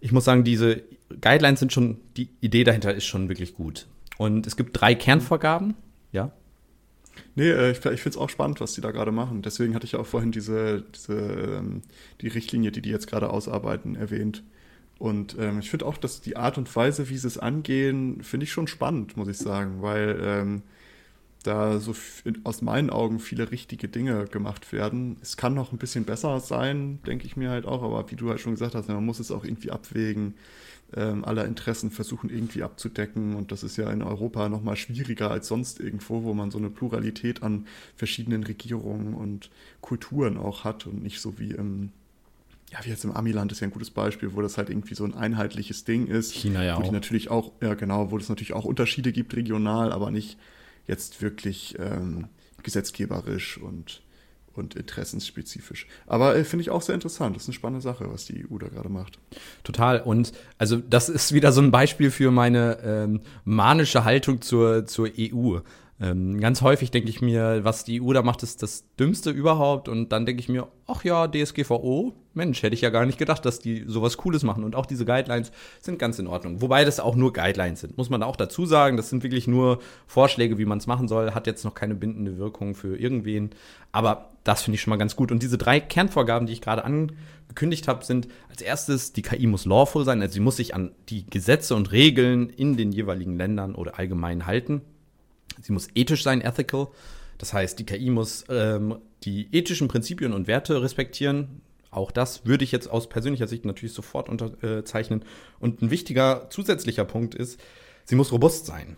ich 0.00 0.10
muss 0.10 0.24
sagen, 0.24 0.42
diese 0.42 0.82
Guidelines 1.20 1.60
sind 1.60 1.72
schon, 1.72 1.98
die 2.16 2.28
Idee 2.40 2.64
dahinter 2.64 2.94
ist 2.94 3.06
schon 3.06 3.28
wirklich 3.28 3.54
gut. 3.54 3.86
Und 4.18 4.46
es 4.46 4.56
gibt 4.56 4.80
drei 4.80 4.94
Kernvorgaben, 4.94 5.74
ja. 6.12 6.32
Nee, 7.34 7.50
äh, 7.50 7.70
ich, 7.70 7.78
ich 7.78 7.82
finde 8.02 8.08
es 8.10 8.16
auch 8.16 8.30
spannend, 8.30 8.60
was 8.60 8.74
die 8.74 8.80
da 8.80 8.90
gerade 8.90 9.12
machen. 9.12 9.42
Deswegen 9.42 9.74
hatte 9.74 9.86
ich 9.86 9.92
ja 9.92 9.98
auch 9.98 10.06
vorhin 10.06 10.32
diese, 10.32 10.82
diese 10.94 11.14
ähm, 11.14 11.82
die 12.20 12.28
Richtlinie, 12.28 12.72
die 12.72 12.82
die 12.82 12.90
jetzt 12.90 13.06
gerade 13.06 13.30
ausarbeiten, 13.30 13.94
erwähnt. 13.96 14.42
Und 14.98 15.36
ähm, 15.38 15.58
ich 15.58 15.70
finde 15.70 15.86
auch, 15.86 15.98
dass 15.98 16.22
die 16.22 16.36
Art 16.36 16.56
und 16.56 16.74
Weise, 16.74 17.08
wie 17.10 17.18
sie 17.18 17.26
es 17.26 17.38
angehen, 17.38 18.22
finde 18.22 18.44
ich 18.44 18.52
schon 18.52 18.66
spannend, 18.66 19.16
muss 19.16 19.28
ich 19.28 19.36
sagen, 19.36 19.82
weil 19.82 20.18
ähm, 20.22 20.62
da 21.42 21.78
so 21.78 21.94
aus 22.44 22.62
meinen 22.62 22.90
Augen 22.90 23.20
viele 23.20 23.50
richtige 23.50 23.88
Dinge 23.88 24.24
gemacht 24.24 24.72
werden. 24.72 25.16
Es 25.22 25.36
kann 25.36 25.54
noch 25.54 25.72
ein 25.72 25.78
bisschen 25.78 26.04
besser 26.04 26.40
sein, 26.40 26.98
denke 27.06 27.26
ich 27.26 27.36
mir 27.36 27.50
halt 27.50 27.66
auch, 27.66 27.82
aber 27.82 28.10
wie 28.10 28.16
du 28.16 28.30
halt 28.30 28.40
schon 28.40 28.52
gesagt 28.52 28.74
hast, 28.74 28.88
man 28.88 29.04
muss 29.04 29.20
es 29.20 29.30
auch 29.30 29.44
irgendwie 29.44 29.70
abwägen, 29.70 30.34
aller 30.92 31.44
Interessen 31.44 31.90
versuchen 31.90 32.30
irgendwie 32.30 32.62
abzudecken 32.62 33.34
und 33.34 33.50
das 33.52 33.62
ist 33.62 33.76
ja 33.76 33.90
in 33.90 34.02
Europa 34.02 34.48
noch 34.48 34.62
mal 34.62 34.76
schwieriger 34.76 35.30
als 35.30 35.48
sonst 35.48 35.80
irgendwo, 35.80 36.22
wo 36.22 36.32
man 36.32 36.50
so 36.50 36.58
eine 36.58 36.70
Pluralität 36.70 37.42
an 37.42 37.66
verschiedenen 37.96 38.44
Regierungen 38.44 39.14
und 39.14 39.50
Kulturen 39.80 40.36
auch 40.36 40.64
hat 40.64 40.86
und 40.86 41.02
nicht 41.02 41.20
so 41.20 41.38
wie 41.38 41.50
im 41.50 41.90
ja, 42.72 42.80
wie 42.84 42.90
jetzt 42.90 43.04
im 43.04 43.12
Amiland 43.12 43.52
ist 43.52 43.60
ja 43.60 43.68
ein 43.68 43.72
gutes 43.72 43.90
Beispiel, 43.90 44.34
wo 44.34 44.42
das 44.42 44.58
halt 44.58 44.70
irgendwie 44.70 44.94
so 44.94 45.04
ein 45.04 45.14
einheitliches 45.14 45.84
Ding 45.84 46.08
ist. 46.08 46.32
China 46.32 46.64
ja 46.64 46.76
wo 46.76 46.82
auch. 46.82 46.92
natürlich 46.92 47.30
auch, 47.30 47.52
ja 47.60 47.74
genau, 47.74 48.10
wo 48.10 48.18
es 48.18 48.28
natürlich 48.28 48.54
auch 48.54 48.64
Unterschiede 48.64 49.12
gibt 49.12 49.36
regional, 49.36 49.92
aber 49.92 50.10
nicht 50.10 50.36
jetzt 50.88 51.22
wirklich 51.22 51.76
ähm, 51.78 52.26
gesetzgeberisch 52.62 53.58
und, 53.58 54.02
und 54.58 54.74
interessensspezifisch. 54.74 55.86
Aber 56.06 56.36
äh, 56.36 56.44
finde 56.44 56.62
ich 56.62 56.70
auch 56.70 56.82
sehr 56.82 56.94
interessant. 56.94 57.36
Das 57.36 57.44
ist 57.44 57.48
eine 57.48 57.54
spannende 57.54 57.82
Sache, 57.82 58.10
was 58.12 58.24
die 58.24 58.46
EU 58.50 58.58
da 58.58 58.68
gerade 58.68 58.88
macht. 58.88 59.18
Total. 59.64 60.00
Und 60.00 60.32
also 60.58 60.76
das 60.76 61.08
ist 61.08 61.32
wieder 61.32 61.52
so 61.52 61.60
ein 61.60 61.70
Beispiel 61.70 62.10
für 62.10 62.30
meine 62.30 62.78
ähm, 62.82 63.20
manische 63.44 64.04
Haltung 64.04 64.40
zur, 64.40 64.86
zur 64.86 65.08
EU. 65.18 65.58
Ähm, 66.00 66.40
ganz 66.40 66.60
häufig 66.62 66.90
denke 66.90 67.08
ich 67.08 67.22
mir, 67.22 67.64
was 67.64 67.84
die 67.84 68.02
EU 68.02 68.12
da 68.12 68.22
macht, 68.22 68.42
ist 68.42 68.62
das 68.62 68.84
Dümmste 68.98 69.30
überhaupt. 69.30 69.88
Und 69.88 70.10
dann 70.10 70.26
denke 70.26 70.40
ich 70.40 70.48
mir, 70.48 70.68
ach 70.86 71.04
ja, 71.04 71.26
DSGVO, 71.26 72.14
Mensch, 72.36 72.62
hätte 72.62 72.74
ich 72.74 72.80
ja 72.80 72.90
gar 72.90 73.06
nicht 73.06 73.18
gedacht, 73.18 73.44
dass 73.44 73.58
die 73.58 73.84
sowas 73.86 74.16
Cooles 74.16 74.42
machen. 74.42 74.64
Und 74.64 74.76
auch 74.76 74.86
diese 74.86 75.04
Guidelines 75.04 75.50
sind 75.80 75.98
ganz 75.98 76.18
in 76.18 76.26
Ordnung. 76.26 76.60
Wobei 76.62 76.84
das 76.84 77.00
auch 77.00 77.16
nur 77.16 77.32
Guidelines 77.32 77.80
sind, 77.80 77.96
muss 77.96 78.10
man 78.10 78.22
auch 78.22 78.36
dazu 78.36 78.66
sagen. 78.66 78.96
Das 78.96 79.10
sind 79.10 79.22
wirklich 79.22 79.46
nur 79.46 79.80
Vorschläge, 80.06 80.58
wie 80.58 80.64
man 80.64 80.78
es 80.78 80.86
machen 80.86 81.08
soll. 81.08 81.32
Hat 81.32 81.46
jetzt 81.46 81.64
noch 81.64 81.74
keine 81.74 81.94
bindende 81.94 82.38
Wirkung 82.38 82.74
für 82.74 82.96
irgendwen. 82.96 83.50
Aber 83.92 84.30
das 84.44 84.62
finde 84.62 84.76
ich 84.76 84.82
schon 84.82 84.90
mal 84.90 84.96
ganz 84.96 85.16
gut. 85.16 85.32
Und 85.32 85.42
diese 85.42 85.58
drei 85.58 85.80
Kernvorgaben, 85.80 86.46
die 86.46 86.52
ich 86.52 86.60
gerade 86.60 86.84
angekündigt 86.84 87.88
habe, 87.88 88.04
sind 88.04 88.28
als 88.48 88.62
erstes, 88.62 89.12
die 89.12 89.22
KI 89.22 89.46
muss 89.46 89.64
lawful 89.64 90.04
sein. 90.04 90.20
Also 90.22 90.34
sie 90.34 90.40
muss 90.40 90.56
sich 90.56 90.74
an 90.74 90.92
die 91.08 91.26
Gesetze 91.26 91.74
und 91.74 91.90
Regeln 91.92 92.50
in 92.50 92.76
den 92.76 92.92
jeweiligen 92.92 93.36
Ländern 93.36 93.74
oder 93.74 93.98
allgemein 93.98 94.46
halten. 94.46 94.82
Sie 95.62 95.72
muss 95.72 95.88
ethisch 95.94 96.22
sein, 96.22 96.40
ethical. 96.40 96.88
Das 97.38 97.52
heißt, 97.52 97.78
die 97.78 97.84
KI 97.84 98.10
muss 98.10 98.44
ähm, 98.48 98.98
die 99.24 99.48
ethischen 99.52 99.88
Prinzipien 99.88 100.32
und 100.32 100.46
Werte 100.46 100.82
respektieren. 100.82 101.60
Auch 101.96 102.10
das 102.10 102.44
würde 102.44 102.62
ich 102.62 102.72
jetzt 102.72 102.90
aus 102.90 103.08
persönlicher 103.08 103.46
Sicht 103.46 103.64
natürlich 103.64 103.94
sofort 103.94 104.28
unterzeichnen. 104.28 105.24
Und 105.58 105.80
ein 105.80 105.90
wichtiger 105.90 106.48
zusätzlicher 106.50 107.06
Punkt 107.06 107.34
ist, 107.34 107.58
sie 108.04 108.16
muss 108.16 108.32
robust 108.32 108.66
sein. 108.66 108.96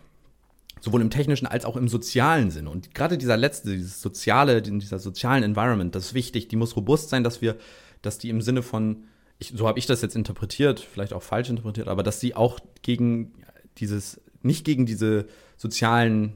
Sowohl 0.81 1.01
im 1.01 1.11
technischen 1.11 1.47
als 1.47 1.65
auch 1.65 1.77
im 1.77 1.89
sozialen 1.89 2.51
Sinne. 2.51 2.71
Und 2.71 2.95
gerade 2.95 3.17
dieser 3.17 3.37
letzte, 3.37 3.71
dieses 3.71 4.03
soziale, 4.03 4.63
dieser 4.63 4.99
sozialen 4.99 5.45
Environment, 5.45 5.95
das 5.95 6.07
ist 6.07 6.15
wichtig. 6.15 6.49
Die 6.49 6.57
muss 6.57 6.75
robust 6.75 7.09
sein, 7.09 7.23
dass 7.23 7.41
wir, 7.41 7.57
dass 8.03 8.19
die 8.19 8.31
im 8.31 8.43
Sinne 8.43 8.63
von, 8.63 9.05
ich, 9.39 9.53
so 9.55 9.69
habe 9.69 9.79
ich 9.79 9.87
das 9.87 10.03
jetzt 10.03 10.17
interpretiert, 10.17 10.81
vielleicht 10.81 11.13
auch 11.13 11.23
falsch 11.23 11.51
interpretiert, 11.51 11.87
aber 11.87 12.03
dass 12.03 12.19
sie 12.19 12.35
auch 12.35 12.59
gegen 12.83 13.33
dieses, 13.79 14.21
nicht 14.43 14.65
gegen 14.65 14.87
diese 14.87 15.27
sozialen 15.57 16.35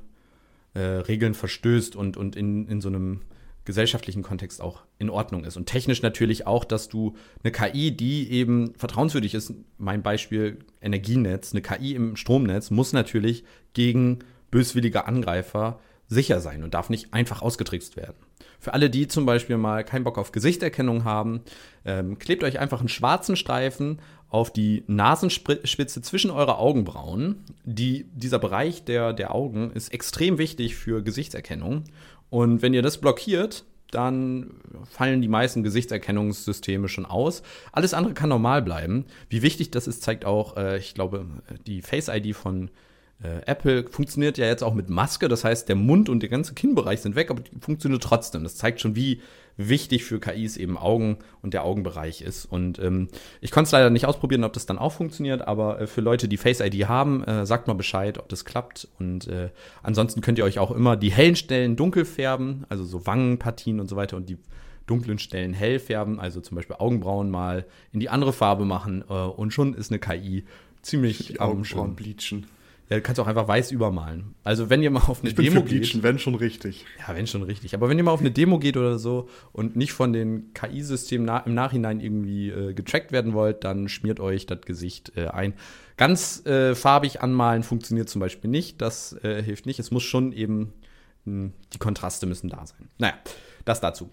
äh, 0.74 0.80
Regeln 0.80 1.34
verstößt 1.34 1.96
und, 1.96 2.16
und 2.16 2.36
in, 2.36 2.68
in 2.68 2.80
so 2.80 2.88
einem 2.88 3.22
gesellschaftlichen 3.64 4.22
Kontext 4.22 4.60
auch 4.60 4.82
in 4.98 5.10
Ordnung 5.10 5.44
ist. 5.44 5.56
Und 5.56 5.66
technisch 5.66 6.02
natürlich 6.02 6.46
auch, 6.46 6.64
dass 6.64 6.88
du 6.88 7.16
eine 7.42 7.52
KI, 7.52 7.96
die 7.96 8.30
eben 8.30 8.74
vertrauenswürdig 8.76 9.34
ist, 9.34 9.54
mein 9.78 10.02
Beispiel 10.02 10.58
Energienetz, 10.80 11.52
eine 11.52 11.62
KI 11.62 11.94
im 11.94 12.16
Stromnetz 12.16 12.70
muss 12.70 12.92
natürlich 12.92 13.44
gegen 13.72 14.20
böswillige 14.50 15.06
Angreifer 15.06 15.80
sicher 16.08 16.40
sein 16.40 16.62
und 16.62 16.74
darf 16.74 16.90
nicht 16.90 17.14
einfach 17.14 17.42
ausgetrickst 17.42 17.96
werden. 17.96 18.16
Für 18.58 18.74
alle, 18.74 18.90
die 18.90 19.08
zum 19.08 19.26
Beispiel 19.26 19.56
mal 19.56 19.82
keinen 19.82 20.04
Bock 20.04 20.18
auf 20.18 20.30
Gesichtserkennung 20.30 21.04
haben, 21.04 21.40
ähm, 21.84 22.18
klebt 22.18 22.44
euch 22.44 22.60
einfach 22.60 22.80
einen 22.80 22.88
schwarzen 22.88 23.34
Streifen 23.34 24.00
auf 24.28 24.52
die 24.52 24.84
Nasenspitze 24.86 26.00
zwischen 26.00 26.30
eure 26.30 26.58
Augenbrauen. 26.58 27.44
Die, 27.64 28.06
dieser 28.14 28.38
Bereich 28.38 28.84
der, 28.84 29.12
der 29.12 29.34
Augen 29.34 29.72
ist 29.72 29.92
extrem 29.92 30.38
wichtig 30.38 30.76
für 30.76 31.02
Gesichtserkennung. 31.02 31.84
Und 32.32 32.62
wenn 32.62 32.72
ihr 32.72 32.80
das 32.80 32.96
blockiert, 32.96 33.66
dann 33.90 34.54
fallen 34.90 35.20
die 35.20 35.28
meisten 35.28 35.62
Gesichtserkennungssysteme 35.62 36.88
schon 36.88 37.04
aus. 37.04 37.42
Alles 37.72 37.92
andere 37.92 38.14
kann 38.14 38.30
normal 38.30 38.62
bleiben. 38.62 39.04
Wie 39.28 39.42
wichtig 39.42 39.70
das 39.70 39.86
ist, 39.86 40.02
zeigt 40.02 40.24
auch, 40.24 40.56
äh, 40.56 40.78
ich 40.78 40.94
glaube, 40.94 41.26
die 41.66 41.82
Face 41.82 42.08
ID 42.08 42.34
von 42.34 42.70
Apple 43.46 43.86
funktioniert 43.88 44.36
ja 44.36 44.46
jetzt 44.46 44.64
auch 44.64 44.74
mit 44.74 44.90
Maske, 44.90 45.28
das 45.28 45.44
heißt, 45.44 45.68
der 45.68 45.76
Mund 45.76 46.08
und 46.08 46.20
der 46.20 46.28
ganze 46.28 46.54
Kinnbereich 46.54 47.00
sind 47.02 47.14
weg, 47.14 47.30
aber 47.30 47.40
die 47.40 47.50
funktioniert 47.60 48.02
trotzdem. 48.02 48.42
Das 48.42 48.56
zeigt 48.56 48.80
schon, 48.80 48.96
wie 48.96 49.20
wichtig 49.56 50.04
für 50.04 50.18
KIs 50.18 50.56
eben 50.56 50.76
Augen 50.76 51.18
und 51.42 51.54
der 51.54 51.64
Augenbereich 51.64 52.22
ist. 52.22 52.46
Und 52.46 52.78
ähm, 52.78 53.08
ich 53.40 53.50
konnte 53.50 53.66
es 53.66 53.72
leider 53.72 53.90
nicht 53.90 54.06
ausprobieren, 54.06 54.44
ob 54.44 54.52
das 54.52 54.66
dann 54.66 54.78
auch 54.78 54.92
funktioniert, 54.92 55.46
aber 55.46 55.80
äh, 55.80 55.86
für 55.86 56.00
Leute, 56.00 56.28
die 56.28 56.36
Face 56.36 56.60
ID 56.60 56.88
haben, 56.88 57.24
äh, 57.24 57.46
sagt 57.46 57.68
mal 57.68 57.74
Bescheid, 57.74 58.18
ob 58.18 58.28
das 58.28 58.44
klappt. 58.44 58.88
Und 58.98 59.28
äh, 59.28 59.50
ansonsten 59.82 60.20
könnt 60.20 60.38
ihr 60.38 60.44
euch 60.44 60.58
auch 60.58 60.70
immer 60.70 60.96
die 60.96 61.12
hellen 61.12 61.36
Stellen 61.36 61.76
dunkel 61.76 62.04
färben, 62.04 62.64
also 62.68 62.84
so 62.84 63.06
Wangenpartien 63.06 63.80
und 63.80 63.88
so 63.88 63.96
weiter 63.96 64.16
und 64.16 64.28
die 64.28 64.38
dunklen 64.86 65.18
Stellen 65.18 65.52
hell 65.52 65.78
färben, 65.78 66.18
also 66.18 66.40
zum 66.40 66.56
Beispiel 66.56 66.76
Augenbrauen 66.78 67.30
mal 67.30 67.66
in 67.92 68.00
die 68.00 68.08
andere 68.08 68.32
Farbe 68.32 68.64
machen 68.64 69.04
äh, 69.08 69.12
und 69.12 69.52
schon 69.52 69.74
ist 69.74 69.90
eine 69.90 70.00
KI 70.00 70.44
ziemlich 70.82 71.28
die 71.28 71.40
Augenbrauen 71.40 71.94
bleachen. 71.94 72.46
Ja, 72.88 72.96
du 72.96 73.02
kannst 73.02 73.20
auch 73.20 73.26
einfach 73.26 73.48
weiß 73.48 73.70
übermalen. 73.70 74.34
Also 74.44 74.68
wenn 74.68 74.82
ihr 74.82 74.90
mal 74.90 75.00
auf 75.00 75.20
eine 75.20 75.30
ich 75.30 75.34
bin 75.34 75.46
Demo 75.46 75.60
für 75.60 75.66
Bleachen, 75.66 76.00
geht. 76.00 76.02
wenn 76.02 76.18
schon 76.18 76.34
richtig. 76.34 76.84
Ja, 76.98 77.14
wenn 77.14 77.26
schon 77.26 77.42
richtig. 77.42 77.74
Aber 77.74 77.88
wenn 77.88 77.96
ihr 77.96 78.04
mal 78.04 78.10
auf 78.10 78.20
eine 78.20 78.30
Demo 78.30 78.58
geht 78.58 78.76
oder 78.76 78.98
so 78.98 79.28
und 79.52 79.76
nicht 79.76 79.92
von 79.92 80.12
den 80.12 80.52
KI-Systemen 80.52 81.24
na 81.24 81.38
im 81.38 81.54
Nachhinein 81.54 82.00
irgendwie 82.00 82.50
äh, 82.50 82.74
getrackt 82.74 83.12
werden 83.12 83.32
wollt, 83.32 83.64
dann 83.64 83.88
schmiert 83.88 84.20
euch 84.20 84.46
das 84.46 84.60
Gesicht 84.62 85.12
äh, 85.16 85.28
ein. 85.28 85.54
Ganz 85.96 86.44
äh, 86.44 86.74
farbig 86.74 87.22
anmalen 87.22 87.62
funktioniert 87.62 88.08
zum 88.08 88.20
Beispiel 88.20 88.50
nicht. 88.50 88.82
Das 88.82 89.16
äh, 89.22 89.42
hilft 89.42 89.66
nicht. 89.66 89.78
Es 89.78 89.90
muss 89.90 90.02
schon 90.02 90.32
eben, 90.32 90.72
mh, 91.24 91.44
hm, 91.44 91.52
die 91.72 91.78
Kontraste 91.78 92.26
müssen 92.26 92.50
da 92.50 92.66
sein. 92.66 92.88
Naja, 92.98 93.14
das 93.64 93.80
dazu. 93.80 94.10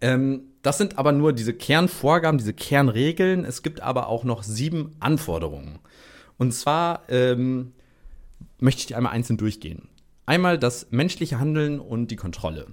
Ähm, 0.00 0.42
das 0.62 0.78
sind 0.78 0.98
aber 0.98 1.12
nur 1.12 1.32
diese 1.32 1.54
Kernvorgaben, 1.54 2.38
diese 2.38 2.52
Kernregeln. 2.52 3.44
Es 3.44 3.62
gibt 3.62 3.80
aber 3.80 4.08
auch 4.08 4.24
noch 4.24 4.42
sieben 4.42 4.96
Anforderungen. 5.00 5.78
Und 6.38 6.52
zwar 6.52 7.02
ähm, 7.08 7.72
möchte 8.58 8.80
ich 8.80 8.86
die 8.86 8.94
einmal 8.94 9.12
einzeln 9.12 9.36
durchgehen. 9.36 9.88
Einmal 10.26 10.58
das 10.58 10.88
menschliche 10.90 11.38
Handeln 11.38 11.78
und 11.78 12.10
die 12.10 12.16
Kontrolle. 12.16 12.66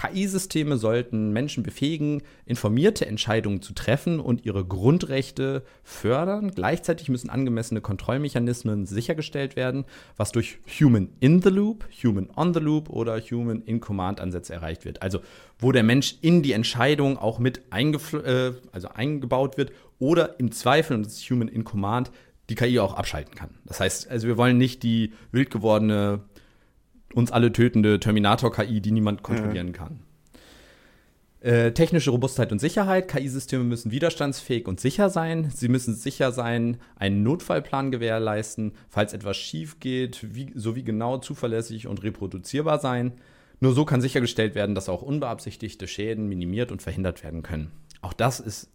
KI-Systeme 0.00 0.78
sollten 0.78 1.32
Menschen 1.32 1.62
befähigen, 1.62 2.22
informierte 2.46 3.06
Entscheidungen 3.06 3.60
zu 3.60 3.74
treffen 3.74 4.18
und 4.18 4.46
ihre 4.46 4.64
Grundrechte 4.64 5.62
fördern. 5.82 6.52
Gleichzeitig 6.52 7.08
müssen 7.08 7.28
angemessene 7.28 7.80
Kontrollmechanismen 7.80 8.86
sichergestellt 8.86 9.56
werden, 9.56 9.84
was 10.16 10.32
durch 10.32 10.58
Human 10.80 11.10
in 11.20 11.42
the 11.42 11.50
Loop, 11.50 11.84
Human 12.02 12.30
on 12.34 12.54
the 12.54 12.60
Loop 12.60 12.88
oder 12.88 13.20
Human 13.20 13.62
in 13.62 13.80
Command 13.80 14.20
Ansätze 14.20 14.54
erreicht 14.54 14.84
wird. 14.84 15.02
Also 15.02 15.20
wo 15.58 15.72
der 15.72 15.82
Mensch 15.82 16.16
in 16.22 16.42
die 16.42 16.52
Entscheidung 16.52 17.18
auch 17.18 17.38
mit 17.38 17.60
äh, 17.72 18.52
also 18.72 18.88
eingebaut 18.94 19.58
wird 19.58 19.72
oder 19.98 20.40
im 20.40 20.50
Zweifel, 20.50 20.96
und 20.96 21.04
das 21.04 21.14
ist 21.14 21.30
Human 21.30 21.48
in 21.48 21.64
Command, 21.64 22.10
die 22.50 22.56
KI 22.56 22.80
auch 22.80 22.94
abschalten 22.94 23.34
kann. 23.34 23.50
Das 23.64 23.80
heißt, 23.80 24.10
also 24.10 24.26
wir 24.26 24.36
wollen 24.36 24.58
nicht 24.58 24.82
die 24.82 25.12
wild 25.32 25.50
gewordene, 25.50 26.20
uns 27.14 27.32
alle 27.32 27.52
tötende 27.52 28.00
Terminator-KI, 28.00 28.80
die 28.80 28.90
niemand 28.90 29.22
kontrollieren 29.22 29.68
ja. 29.68 29.72
kann. 29.72 30.00
Äh, 31.40 31.72
technische 31.72 32.10
Robustheit 32.10 32.52
und 32.52 32.58
Sicherheit. 32.58 33.08
KI-Systeme 33.08 33.64
müssen 33.64 33.90
widerstandsfähig 33.90 34.68
und 34.68 34.78
sicher 34.78 35.08
sein. 35.08 35.50
Sie 35.54 35.68
müssen 35.68 35.94
sicher 35.94 36.32
sein, 36.32 36.76
einen 36.96 37.22
Notfallplan 37.22 37.90
gewährleisten, 37.90 38.72
falls 38.90 39.14
etwas 39.14 39.38
schief 39.38 39.80
geht, 39.80 40.34
wie, 40.34 40.52
sowie 40.54 40.82
genau 40.82 41.16
zuverlässig 41.16 41.86
und 41.86 42.02
reproduzierbar 42.02 42.78
sein. 42.78 43.12
Nur 43.60 43.72
so 43.72 43.86
kann 43.86 44.02
sichergestellt 44.02 44.54
werden, 44.54 44.74
dass 44.74 44.90
auch 44.90 45.02
unbeabsichtigte 45.02 45.86
Schäden 45.86 46.28
minimiert 46.28 46.72
und 46.72 46.82
verhindert 46.82 47.22
werden 47.24 47.42
können. 47.42 47.70
Auch 48.02 48.12
das 48.12 48.40
ist, 48.40 48.68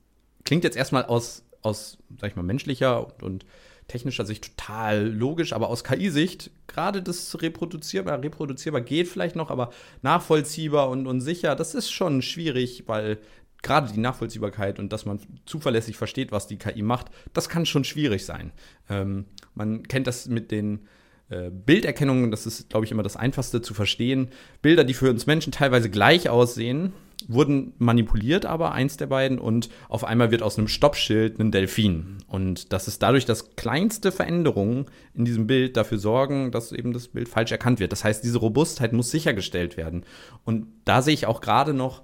klingt 0.43 0.63
jetzt 0.63 0.77
erstmal 0.77 1.05
aus 1.05 1.44
aus, 1.65 1.97
sag 2.19 2.31
ich 2.31 2.35
mal, 2.35 2.43
menschlicher 2.43 3.05
und, 3.05 3.23
und 3.23 3.45
technischer 3.87 4.25
Sicht 4.25 4.57
total 4.57 5.07
logisch, 5.07 5.53
aber 5.53 5.69
aus 5.69 5.83
KI-Sicht, 5.83 6.51
gerade 6.67 7.03
das 7.03 7.41
reproduzierbar, 7.41 8.21
reproduzierbar 8.21 8.81
geht 8.81 9.07
vielleicht 9.07 9.35
noch, 9.35 9.51
aber 9.51 9.71
nachvollziehbar 10.01 10.89
und, 10.89 11.07
und 11.07 11.21
sicher, 11.21 11.55
das 11.55 11.75
ist 11.75 11.91
schon 11.91 12.21
schwierig, 12.21 12.83
weil 12.87 13.19
gerade 13.61 13.91
die 13.91 13.99
Nachvollziehbarkeit 13.99 14.79
und 14.79 14.93
dass 14.93 15.05
man 15.05 15.19
zuverlässig 15.45 15.97
versteht, 15.97 16.31
was 16.31 16.47
die 16.47 16.57
KI 16.57 16.81
macht, 16.81 17.07
das 17.33 17.49
kann 17.49 17.65
schon 17.65 17.83
schwierig 17.83 18.25
sein. 18.25 18.51
Ähm, 18.89 19.25
man 19.53 19.83
kennt 19.83 20.07
das 20.07 20.27
mit 20.27 20.51
den 20.51 20.87
äh, 21.29 21.49
Bilderkennung, 21.49 22.29
das 22.29 22.45
ist, 22.45 22.69
glaube 22.69 22.85
ich, 22.85 22.91
immer 22.91 23.03
das 23.03 23.15
Einfachste 23.15 23.61
zu 23.61 23.73
verstehen. 23.73 24.29
Bilder, 24.61 24.83
die 24.83 24.93
für 24.93 25.09
uns 25.09 25.25
Menschen 25.25 25.51
teilweise 25.51 25.89
gleich 25.89 26.29
aussehen, 26.29 26.93
wurden 27.27 27.73
manipuliert, 27.77 28.45
aber 28.45 28.71
eins 28.71 28.97
der 28.97 29.07
beiden 29.07 29.39
und 29.39 29.69
auf 29.89 30.03
einmal 30.03 30.31
wird 30.31 30.41
aus 30.41 30.57
einem 30.57 30.67
Stoppschild 30.67 31.39
ein 31.39 31.51
Delfin. 31.51 32.17
Und 32.27 32.73
das 32.73 32.87
ist 32.87 33.01
dadurch, 33.01 33.25
dass 33.25 33.55
kleinste 33.55 34.11
Veränderungen 34.11 34.85
in 35.13 35.25
diesem 35.25 35.47
Bild 35.47 35.77
dafür 35.77 35.97
sorgen, 35.97 36.51
dass 36.51 36.71
eben 36.71 36.93
das 36.93 37.07
Bild 37.09 37.29
falsch 37.29 37.51
erkannt 37.51 37.79
wird. 37.79 37.91
Das 37.91 38.03
heißt, 38.03 38.23
diese 38.23 38.39
Robustheit 38.39 38.93
muss 38.93 39.11
sichergestellt 39.11 39.77
werden. 39.77 40.05
Und 40.43 40.67
da 40.85 41.01
sehe 41.01 41.13
ich 41.13 41.25
auch 41.25 41.41
gerade 41.41 41.73
noch 41.73 42.03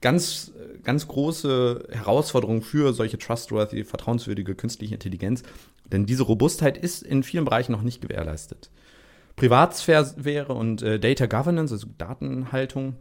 ganz, 0.00 0.52
ganz 0.82 1.06
große 1.08 1.88
Herausforderungen 1.90 2.62
für 2.62 2.92
solche 2.92 3.18
trustworthy, 3.18 3.84
vertrauenswürdige 3.84 4.54
künstliche 4.54 4.94
Intelligenz. 4.94 5.42
Denn 5.92 6.06
diese 6.06 6.22
Robustheit 6.22 6.78
ist 6.78 7.02
in 7.02 7.22
vielen 7.22 7.44
Bereichen 7.44 7.72
noch 7.72 7.82
nicht 7.82 8.00
gewährleistet. 8.00 8.70
Privatsphäre 9.36 10.54
und 10.54 10.82
äh, 10.82 10.98
Data 10.98 11.26
Governance, 11.26 11.74
also 11.74 11.88
Datenhaltung, 11.98 12.96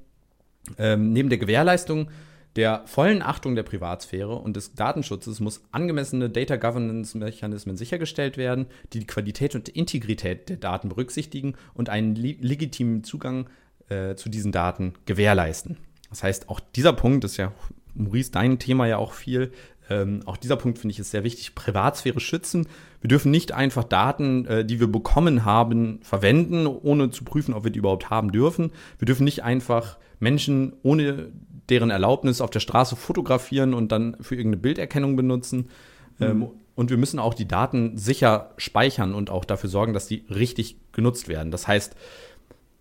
ähm, 0.78 1.14
neben 1.14 1.30
der 1.30 1.38
Gewährleistung 1.38 2.10
der 2.56 2.84
vollen 2.86 3.22
Achtung 3.22 3.56
der 3.56 3.64
Privatsphäre 3.64 4.36
und 4.36 4.56
des 4.56 4.74
Datenschutzes 4.74 5.40
muss 5.40 5.62
angemessene 5.72 6.30
Data 6.30 6.56
Governance 6.56 7.18
Mechanismen 7.18 7.78
sichergestellt 7.78 8.38
werden, 8.38 8.66
die 8.92 9.00
die 9.00 9.08
Qualität 9.08 9.56
und 9.56 9.70
Integrität 9.70 10.50
der 10.50 10.58
Daten 10.58 10.90
berücksichtigen 10.90 11.56
und 11.74 11.90
einen 11.90 12.16
legitimen 12.16 13.04
Zugang 13.04 13.50
äh, 13.90 14.16
zu 14.16 14.30
diesen 14.30 14.52
Daten 14.52 14.94
gewährleisten. 15.06 15.78
Das 16.10 16.24
heißt, 16.24 16.50
auch 16.50 16.60
dieser 16.60 16.94
Punkt 16.94 17.24
ist 17.24 17.38
ja, 17.38 17.54
Maurice, 17.94 18.32
dein 18.32 18.58
Thema 18.58 18.88
ja 18.88 18.98
auch 18.98 19.14
viel. 19.14 19.52
Ähm, 19.90 20.22
auch 20.26 20.38
dieser 20.38 20.56
Punkt 20.56 20.80
finde 20.80 20.94
ich 20.94 21.00
ist 21.00 21.12
sehr 21.12 21.24
wichtig. 21.24 21.56
Privatsphäre 21.56 22.20
schützen. 22.20 22.68
Wir 23.02 23.08
dürfen 23.08 23.32
nicht 23.32 23.52
einfach 23.52 23.84
Daten, 23.84 24.46
äh, 24.46 24.66
die 24.66 24.80
wir 24.80 24.88
bekommen 24.88 25.46
haben, 25.46 26.00
verwenden, 26.02 26.66
ohne 26.68 27.12
zu 27.12 27.24
prüfen, 27.24 27.54
ob 27.54 27.64
wir 27.64 27.72
die 27.72 27.80
überhaupt 27.80 28.10
haben 28.10 28.32
dürfen. 28.32 28.72
Wir 28.98 29.06
dürfen 29.06 29.24
nicht 29.24 29.44
einfach 29.44 29.98
Menschen 30.20 30.74
ohne 30.84 31.32
deren 31.70 31.90
Erlaubnis 31.90 32.42
auf 32.42 32.50
der 32.50 32.60
Straße 32.60 32.96
fotografieren 32.96 33.74
und 33.74 33.92
dann 33.92 34.18
für 34.22 34.36
irgendeine 34.36 34.62
Bilderkennung 34.62 35.16
benutzen. 35.16 35.70
Mhm. 36.18 36.26
Ähm, 36.26 36.48
und 36.76 36.90
wir 36.90 36.98
müssen 36.98 37.20
auch 37.20 37.34
die 37.34 37.48
Daten 37.48 37.98
sicher 37.98 38.52
speichern 38.58 39.14
und 39.14 39.30
auch 39.30 39.46
dafür 39.46 39.70
sorgen, 39.70 39.94
dass 39.94 40.08
die 40.08 40.24
richtig 40.30 40.78
genutzt 40.94 41.28
werden. 41.28 41.52
Das 41.52 41.68
heißt, 41.68 41.96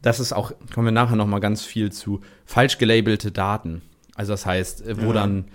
das 0.03 0.21
ist 0.21 0.33
auch, 0.33 0.53
kommen 0.73 0.87
wir 0.87 0.93
nachher 0.93 1.17
nochmal 1.17 1.41
ganz 1.41 1.65
viel 1.65 1.91
zu, 1.91 2.21
falsch 2.45 2.79
gelabelte 2.79 3.33
Daten. 3.33 3.83
Also 4.15 4.33
das 4.33 4.47
heißt, 4.47 4.87
äh, 4.87 5.03
wo 5.03 5.09
ja. 5.09 5.15
dann 5.15 5.47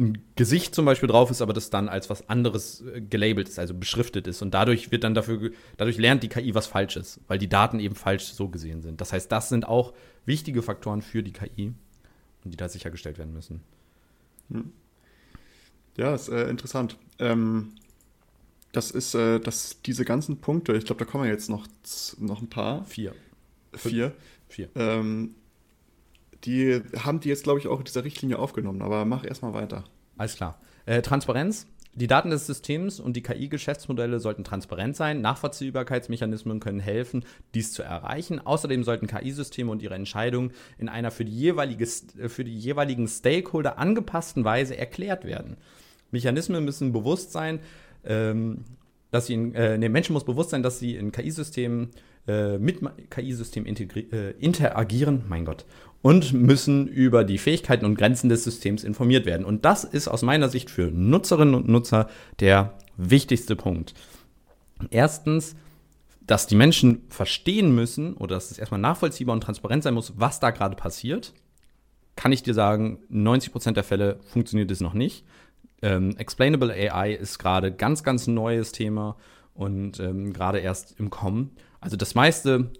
ein 0.00 0.18
Gesicht 0.34 0.74
zum 0.74 0.86
Beispiel 0.86 1.08
drauf 1.08 1.30
ist, 1.30 1.42
aber 1.42 1.52
das 1.52 1.70
dann 1.70 1.88
als 1.88 2.08
was 2.10 2.28
anderes 2.28 2.82
äh, 2.82 3.00
gelabelt 3.02 3.48
ist, 3.48 3.58
also 3.58 3.74
beschriftet 3.74 4.26
ist. 4.26 4.42
Und 4.42 4.52
dadurch 4.52 4.90
wird 4.90 5.04
dann 5.04 5.14
dafür, 5.14 5.50
dadurch 5.76 5.98
lernt 5.98 6.22
die 6.22 6.28
KI 6.28 6.54
was 6.54 6.66
Falsches, 6.66 7.20
weil 7.28 7.38
die 7.38 7.48
Daten 7.48 7.78
eben 7.78 7.94
falsch 7.94 8.24
so 8.24 8.48
gesehen 8.48 8.80
sind. 8.80 9.00
Das 9.00 9.12
heißt, 9.12 9.30
das 9.30 9.50
sind 9.50 9.68
auch 9.68 9.92
wichtige 10.24 10.62
Faktoren 10.62 11.02
für 11.02 11.22
die 11.22 11.32
KI, 11.32 11.74
die 12.44 12.56
da 12.56 12.68
sichergestellt 12.68 13.18
werden 13.18 13.34
müssen. 13.34 13.60
Hm. 14.50 14.72
Ja, 15.96 16.14
ist 16.14 16.28
äh, 16.28 16.48
interessant. 16.48 16.96
Ähm, 17.18 17.74
das 18.72 18.90
ist, 18.90 19.14
äh, 19.14 19.38
dass 19.38 19.82
diese 19.82 20.04
ganzen 20.04 20.38
Punkte, 20.38 20.74
ich 20.76 20.86
glaube, 20.86 21.04
da 21.04 21.10
kommen 21.10 21.28
jetzt 21.28 21.50
noch, 21.50 21.66
noch 22.18 22.40
ein 22.40 22.48
paar. 22.48 22.84
Vier. 22.84 23.14
Vier. 23.74 24.14
Vier. 24.48 24.68
Ähm, 24.74 25.34
die 26.44 26.80
haben 26.98 27.20
die 27.20 27.28
jetzt, 27.28 27.44
glaube 27.44 27.58
ich, 27.58 27.68
auch 27.68 27.78
in 27.78 27.84
dieser 27.84 28.04
Richtlinie 28.04 28.38
aufgenommen, 28.38 28.82
aber 28.82 29.04
mach 29.04 29.24
erstmal 29.24 29.54
weiter. 29.54 29.84
Alles 30.16 30.36
klar. 30.36 30.60
Äh, 30.86 31.02
Transparenz. 31.02 31.66
Die 31.92 32.06
Daten 32.06 32.30
des 32.30 32.46
Systems 32.46 33.00
und 33.00 33.16
die 33.16 33.22
KI-Geschäftsmodelle 33.22 34.20
sollten 34.20 34.44
transparent 34.44 34.94
sein. 34.94 35.20
Nachvollziehbarkeitsmechanismen 35.22 36.60
können 36.60 36.78
helfen, 36.78 37.24
dies 37.52 37.72
zu 37.72 37.82
erreichen. 37.82 38.38
Außerdem 38.38 38.84
sollten 38.84 39.08
KI-Systeme 39.08 39.72
und 39.72 39.82
ihre 39.82 39.96
Entscheidungen 39.96 40.52
in 40.78 40.88
einer 40.88 41.10
für 41.10 41.24
die, 41.24 41.36
jeweilige, 41.36 41.84
äh, 41.84 42.28
für 42.28 42.44
die 42.44 42.56
jeweiligen 42.56 43.08
Stakeholder 43.08 43.78
angepassten 43.78 44.44
Weise 44.44 44.76
erklärt 44.76 45.24
werden. 45.24 45.56
Mechanismen 46.12 46.64
müssen 46.64 46.92
bewusst 46.92 47.32
sein, 47.32 47.58
ähm, 48.04 48.64
dass 49.10 49.26
sie 49.26 49.34
in, 49.34 49.54
äh, 49.54 49.76
nee, 49.76 49.88
Menschen 49.88 50.12
muss 50.12 50.24
bewusst 50.24 50.50
sein, 50.50 50.62
dass 50.62 50.78
sie 50.78 50.94
in 50.94 51.10
KI-Systemen 51.10 51.90
äh, 52.26 52.58
mit 52.58 52.80
KI-Systemen 53.10 53.74
äh, 53.76 54.30
interagieren, 54.38 55.24
mein 55.28 55.44
Gott, 55.44 55.64
und 56.02 56.32
müssen 56.32 56.86
über 56.88 57.24
die 57.24 57.38
Fähigkeiten 57.38 57.84
und 57.84 57.96
Grenzen 57.96 58.28
des 58.28 58.44
Systems 58.44 58.84
informiert 58.84 59.26
werden. 59.26 59.44
Und 59.44 59.64
das 59.64 59.84
ist 59.84 60.08
aus 60.08 60.22
meiner 60.22 60.48
Sicht 60.48 60.70
für 60.70 60.90
Nutzerinnen 60.90 61.54
und 61.54 61.68
Nutzer 61.68 62.08
der 62.40 62.74
wichtigste 62.96 63.56
Punkt. 63.56 63.94
Erstens, 64.90 65.56
dass 66.26 66.46
die 66.46 66.54
Menschen 66.54 67.02
verstehen 67.08 67.74
müssen 67.74 68.14
oder 68.14 68.36
dass 68.36 68.50
es 68.50 68.58
erstmal 68.58 68.80
nachvollziehbar 68.80 69.34
und 69.34 69.42
transparent 69.42 69.82
sein 69.82 69.94
muss, 69.94 70.14
was 70.16 70.40
da 70.40 70.50
gerade 70.50 70.76
passiert. 70.76 71.34
Kann 72.16 72.32
ich 72.32 72.42
dir 72.42 72.54
sagen, 72.54 72.98
90% 73.10 73.72
der 73.72 73.84
Fälle 73.84 74.20
funktioniert 74.24 74.70
es 74.70 74.80
noch 74.80 74.94
nicht. 74.94 75.24
Ähm, 75.82 76.16
Explainable 76.18 76.72
AI 76.72 77.14
ist 77.14 77.38
gerade 77.38 77.72
ganz, 77.72 78.02
ganz 78.02 78.26
neues 78.26 78.72
Thema 78.72 79.16
und 79.54 79.98
ähm, 80.00 80.32
gerade 80.32 80.58
erst 80.58 80.98
im 80.98 81.10
Kommen. 81.10 81.50
Also 81.80 81.96
das 81.96 82.14
meiste 82.14 82.70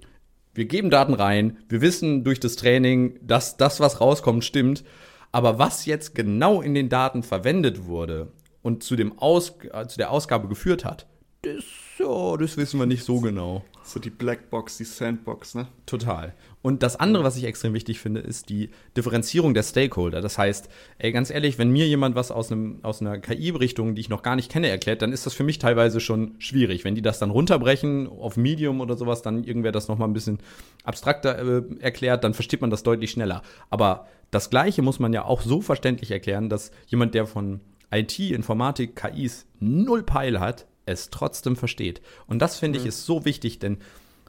wir 0.53 0.65
geben 0.65 0.91
Daten 0.91 1.15
rein, 1.15 1.59
wir 1.69 1.81
wissen 1.81 2.25
durch 2.25 2.41
das 2.41 2.57
Training, 2.57 3.19
dass 3.23 3.57
das, 3.57 3.81
was 3.81 4.01
rauskommt, 4.01 4.45
stimmt. 4.45 4.85
Aber 5.33 5.59
was 5.59 5.87
jetzt 5.87 6.15
genau 6.15 6.61
in 6.61 6.75
den 6.75 6.89
Daten 6.89 7.23
verwendet 7.23 7.87
wurde 7.87 8.33
und 8.63 8.83
zu, 8.83 8.97
dem 8.97 9.17
Aus, 9.19 9.55
äh, 9.73 9.87
zu 9.87 9.97
der 9.97 10.11
Ausgabe 10.11 10.49
geführt 10.49 10.85
hat, 10.85 11.07
das, 11.43 11.65
ja, 11.99 12.37
das 12.37 12.57
wissen 12.57 12.79
wir 12.79 12.87
nicht 12.87 13.03
so 13.03 13.21
genau. 13.21 13.65
So 13.83 13.99
die 13.99 14.11
Blackbox, 14.11 14.77
die 14.77 14.85
Sandbox, 14.85 15.55
ne? 15.55 15.69
Total. 15.87 16.35
Und 16.61 16.83
das 16.83 16.97
andere, 16.97 17.25
was 17.25 17.37
ich 17.39 17.45
extrem 17.45 17.73
wichtig 17.73 17.99
finde, 17.99 18.21
ist 18.21 18.51
die 18.51 18.71
Differenzierung 18.95 19.55
der 19.55 19.63
Stakeholder. 19.63 20.21
Das 20.21 20.37
heißt, 20.37 20.69
ey, 20.99 21.13
ganz 21.13 21.31
ehrlich, 21.31 21.59
wenn 21.59 21.71
mir 21.71 21.87
jemand 21.87 22.15
was 22.15 22.31
aus, 22.31 22.53
einem, 22.53 22.81
aus 22.83 23.01
einer 23.01 23.19
KI-Richtung, 23.19 23.95
die 23.95 24.03
ich 24.03 24.11
noch 24.11 24.23
gar 24.23 24.37
nicht 24.37 24.53
kenne, 24.53 24.69
erklärt, 24.69 25.01
dann 25.01 25.13
ist 25.13 25.25
das 25.25 25.33
für 25.33 25.43
mich 25.43 25.59
teilweise 25.59 25.99
schon 26.01 26.35
schwierig. 26.39 26.85
Wenn 26.85 26.95
die 26.95 27.03
das 27.03 27.19
dann 27.19 27.31
runterbrechen 27.31 28.07
auf 28.07 28.37
Medium 28.37 28.83
oder 28.83 28.97
sowas, 28.97 29.23
dann 29.23 29.43
irgendwer 29.43 29.73
das 29.73 29.89
nochmal 29.89 30.09
ein 30.09 30.15
bisschen 30.15 30.41
abstrakter 30.85 31.39
äh, 31.39 31.63
erklärt, 31.81 32.23
dann 32.23 32.35
versteht 32.35 32.61
man 32.61 32.71
das 32.71 32.83
deutlich 32.83 33.11
schneller. 33.11 33.43
Aber 33.71 34.07
das 34.31 34.51
Gleiche 34.51 34.83
muss 34.83 34.99
man 34.99 35.15
ja 35.15 35.25
auch 35.25 35.41
so 35.41 35.63
verständlich 35.63 36.11
erklären, 36.11 36.51
dass 36.51 36.71
jemand, 36.87 37.15
der 37.15 37.27
von 37.27 37.61
IT, 37.91 38.19
Informatik, 38.19 38.95
KIs 38.95 39.47
null 39.59 40.03
Peil 40.03 40.39
hat, 40.39 40.67
es 40.87 41.11
trotzdem 41.11 41.57
versteht. 41.57 42.01
Und 42.27 42.41
das 42.41 42.59
finde 42.59 42.79
ich 42.79 42.85
mhm. 42.85 42.89
ist 42.89 43.07
so 43.07 43.25
wichtig, 43.25 43.59
denn 43.59 43.79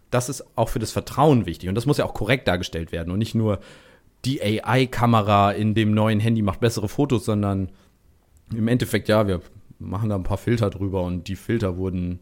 das 0.09 0.29
ist 0.29 0.43
auch 0.57 0.69
für 0.69 0.79
das 0.79 0.91
Vertrauen 0.91 1.45
wichtig. 1.45 1.69
Und 1.69 1.75
das 1.75 1.85
muss 1.85 1.97
ja 1.97 2.05
auch 2.05 2.13
korrekt 2.13 2.47
dargestellt 2.47 2.91
werden 2.91 3.11
und 3.11 3.19
nicht 3.19 3.35
nur 3.35 3.59
die 4.25 4.41
AI-Kamera 4.43 5.51
in 5.51 5.73
dem 5.73 5.93
neuen 5.93 6.19
Handy 6.19 6.41
macht 6.41 6.59
bessere 6.59 6.87
Fotos, 6.87 7.25
sondern 7.25 7.71
im 8.53 8.67
Endeffekt, 8.67 9.07
ja, 9.09 9.27
wir 9.27 9.41
machen 9.79 10.09
da 10.09 10.15
ein 10.15 10.23
paar 10.23 10.37
Filter 10.37 10.69
drüber 10.69 11.01
und 11.03 11.27
die 11.27 11.35
Filter 11.35 11.77
wurden 11.77 12.19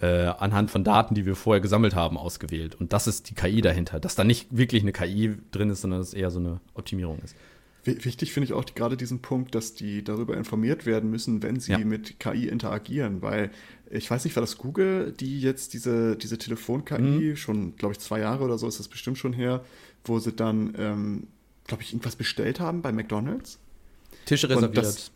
äh, 0.00 0.26
anhand 0.26 0.70
von 0.70 0.82
Daten, 0.82 1.14
die 1.14 1.26
wir 1.26 1.36
vorher 1.36 1.60
gesammelt 1.60 1.94
haben, 1.94 2.16
ausgewählt. 2.16 2.74
Und 2.74 2.92
das 2.92 3.06
ist 3.06 3.28
die 3.28 3.34
KI 3.34 3.60
dahinter, 3.60 4.00
dass 4.00 4.14
da 4.14 4.24
nicht 4.24 4.56
wirklich 4.56 4.82
eine 4.82 4.92
KI 4.92 5.36
drin 5.50 5.70
ist, 5.70 5.82
sondern 5.82 6.00
dass 6.00 6.08
es 6.08 6.14
eher 6.14 6.30
so 6.30 6.38
eine 6.38 6.60
Optimierung 6.74 7.18
ist. 7.22 7.36
Wichtig 7.84 8.32
finde 8.32 8.44
ich 8.46 8.52
auch 8.52 8.64
die, 8.64 8.74
gerade 8.74 8.96
diesen 8.96 9.22
Punkt, 9.22 9.56
dass 9.56 9.74
die 9.74 10.04
darüber 10.04 10.36
informiert 10.36 10.86
werden 10.86 11.10
müssen, 11.10 11.42
wenn 11.42 11.58
sie 11.58 11.72
ja. 11.72 11.78
mit 11.78 12.20
KI 12.20 12.46
interagieren, 12.46 13.22
weil 13.22 13.50
ich 13.90 14.08
weiß 14.08 14.24
nicht, 14.24 14.36
war 14.36 14.40
das 14.40 14.56
Google, 14.56 15.12
die 15.12 15.40
jetzt 15.40 15.74
diese, 15.74 16.16
diese 16.16 16.38
Telefon-KI, 16.38 17.00
mhm. 17.00 17.36
schon, 17.36 17.76
glaube 17.76 17.92
ich, 17.92 17.98
zwei 17.98 18.20
Jahre 18.20 18.44
oder 18.44 18.56
so 18.56 18.68
ist 18.68 18.78
das 18.78 18.86
bestimmt 18.86 19.18
schon 19.18 19.32
her, 19.32 19.64
wo 20.04 20.18
sie 20.20 20.32
dann, 20.32 20.74
ähm, 20.78 21.26
glaube 21.66 21.82
ich, 21.82 21.92
irgendwas 21.92 22.14
bestellt 22.14 22.60
haben 22.60 22.82
bei 22.82 22.92
McDonalds. 22.92 23.58
Tische 24.26 24.48
reserviert. 24.48 24.76
Das, 24.76 25.10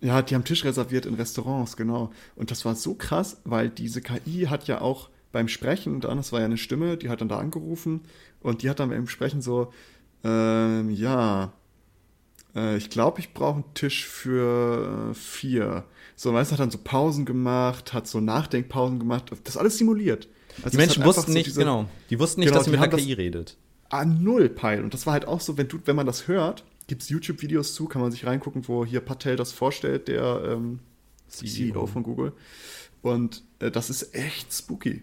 ja, 0.00 0.22
die 0.22 0.34
haben 0.36 0.44
Tisch 0.44 0.64
reserviert 0.64 1.06
in 1.06 1.14
Restaurants, 1.14 1.76
genau. 1.76 2.12
Und 2.36 2.50
das 2.50 2.64
war 2.64 2.76
so 2.76 2.94
krass, 2.94 3.40
weil 3.44 3.68
diese 3.68 4.00
KI 4.00 4.46
hat 4.48 4.68
ja 4.68 4.80
auch 4.80 5.10
beim 5.32 5.48
Sprechen, 5.48 6.00
dann, 6.00 6.18
das 6.18 6.32
war 6.32 6.40
ja 6.40 6.46
eine 6.46 6.56
Stimme, 6.56 6.96
die 6.96 7.08
hat 7.08 7.20
dann 7.20 7.28
da 7.28 7.38
angerufen 7.38 8.02
und 8.40 8.62
die 8.62 8.70
hat 8.70 8.80
dann 8.80 8.90
beim 8.90 9.08
Sprechen 9.08 9.42
so, 9.42 9.72
ähm, 10.24 10.90
ja, 10.90 11.52
äh, 12.54 12.76
ich 12.76 12.90
glaube, 12.90 13.20
ich 13.20 13.34
brauche 13.34 13.56
einen 13.56 13.74
Tisch 13.74 14.06
für 14.06 15.10
äh, 15.10 15.14
vier. 15.14 15.84
So, 16.16 16.32
weißt 16.32 16.50
du, 16.50 16.52
hat 16.54 16.60
dann 16.60 16.70
so 16.70 16.78
Pausen 16.82 17.24
gemacht, 17.24 17.92
hat 17.92 18.06
so 18.06 18.20
Nachdenkpausen 18.20 18.98
gemacht, 18.98 19.30
das 19.44 19.56
alles 19.56 19.78
simuliert. 19.78 20.28
Also 20.58 20.70
die 20.70 20.76
Menschen 20.76 21.04
wussten 21.04 21.32
so 21.32 21.32
nicht, 21.32 21.46
diese, 21.46 21.60
genau, 21.60 21.88
die 22.10 22.18
wussten 22.18 22.40
nicht, 22.40 22.48
genau, 22.48 22.58
dass 22.58 22.66
sie 22.66 22.70
mit 22.70 22.80
der 22.80 22.88
KI 22.88 23.12
redet. 23.14 23.56
An 23.88 24.22
null 24.22 24.48
Peil. 24.48 24.82
Und 24.82 24.94
das 24.94 25.06
war 25.06 25.14
halt 25.14 25.26
auch 25.26 25.40
so, 25.40 25.56
wenn 25.56 25.68
du, 25.68 25.78
wenn 25.84 25.96
man 25.96 26.06
das 26.06 26.28
hört, 26.28 26.64
gibt 26.86 27.02
es 27.02 27.08
YouTube-Videos 27.08 27.74
zu, 27.74 27.86
kann 27.86 28.02
man 28.02 28.10
sich 28.10 28.26
reingucken, 28.26 28.66
wo 28.68 28.84
hier 28.84 29.00
Patel 29.00 29.36
das 29.36 29.52
vorstellt, 29.52 30.08
der 30.08 30.42
ähm, 30.46 30.80
CEO. 31.28 31.72
CEO 31.72 31.86
von 31.86 32.02
Google. 32.02 32.32
Und 33.00 33.42
äh, 33.58 33.70
das 33.70 33.90
ist 33.90 34.14
echt 34.14 34.52
spooky. 34.52 35.02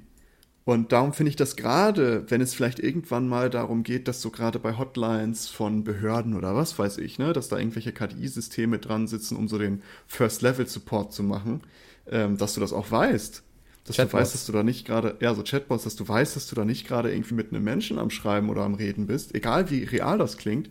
Und 0.65 0.91
darum 0.91 1.13
finde 1.13 1.31
ich 1.31 1.35
das 1.35 1.55
gerade, 1.55 2.29
wenn 2.29 2.41
es 2.41 2.53
vielleicht 2.53 2.79
irgendwann 2.79 3.27
mal 3.27 3.49
darum 3.49 3.83
geht, 3.83 4.07
dass 4.07 4.21
so 4.21 4.29
gerade 4.29 4.59
bei 4.59 4.77
Hotlines 4.77 5.47
von 5.47 5.83
Behörden 5.83 6.35
oder 6.35 6.55
was 6.55 6.77
weiß 6.77 6.99
ich, 6.99 7.17
ne, 7.17 7.33
dass 7.33 7.47
da 7.47 7.57
irgendwelche 7.57 7.91
KDI-Systeme 7.91 8.77
dran 8.77 9.07
sitzen, 9.07 9.35
um 9.35 9.47
so 9.47 9.57
den 9.57 9.81
First-Level-Support 10.07 11.11
zu 11.11 11.23
machen, 11.23 11.61
ähm, 12.07 12.37
dass 12.37 12.53
du 12.53 12.59
das 12.61 12.73
auch 12.73 12.91
weißt. 12.91 13.41
dass 13.85 13.95
Chatbots. 13.95 14.11
du 14.11 14.17
weißt, 14.17 14.33
dass 14.35 14.45
du 14.45 14.51
da 14.51 14.63
nicht 14.63 14.85
gerade, 14.85 15.17
ja, 15.21 15.33
so 15.33 15.43
Chatbots, 15.43 15.85
dass 15.85 15.95
du 15.95 16.07
weißt, 16.07 16.35
dass 16.35 16.47
du 16.47 16.55
da 16.55 16.65
nicht 16.65 16.87
gerade 16.87 17.11
irgendwie 17.11 17.33
mit 17.33 17.51
einem 17.51 17.63
Menschen 17.63 17.97
am 17.97 18.11
Schreiben 18.11 18.49
oder 18.49 18.61
am 18.61 18.75
Reden 18.75 19.07
bist, 19.07 19.33
egal 19.33 19.71
wie 19.71 19.83
real 19.85 20.19
das 20.19 20.37
klingt, 20.37 20.69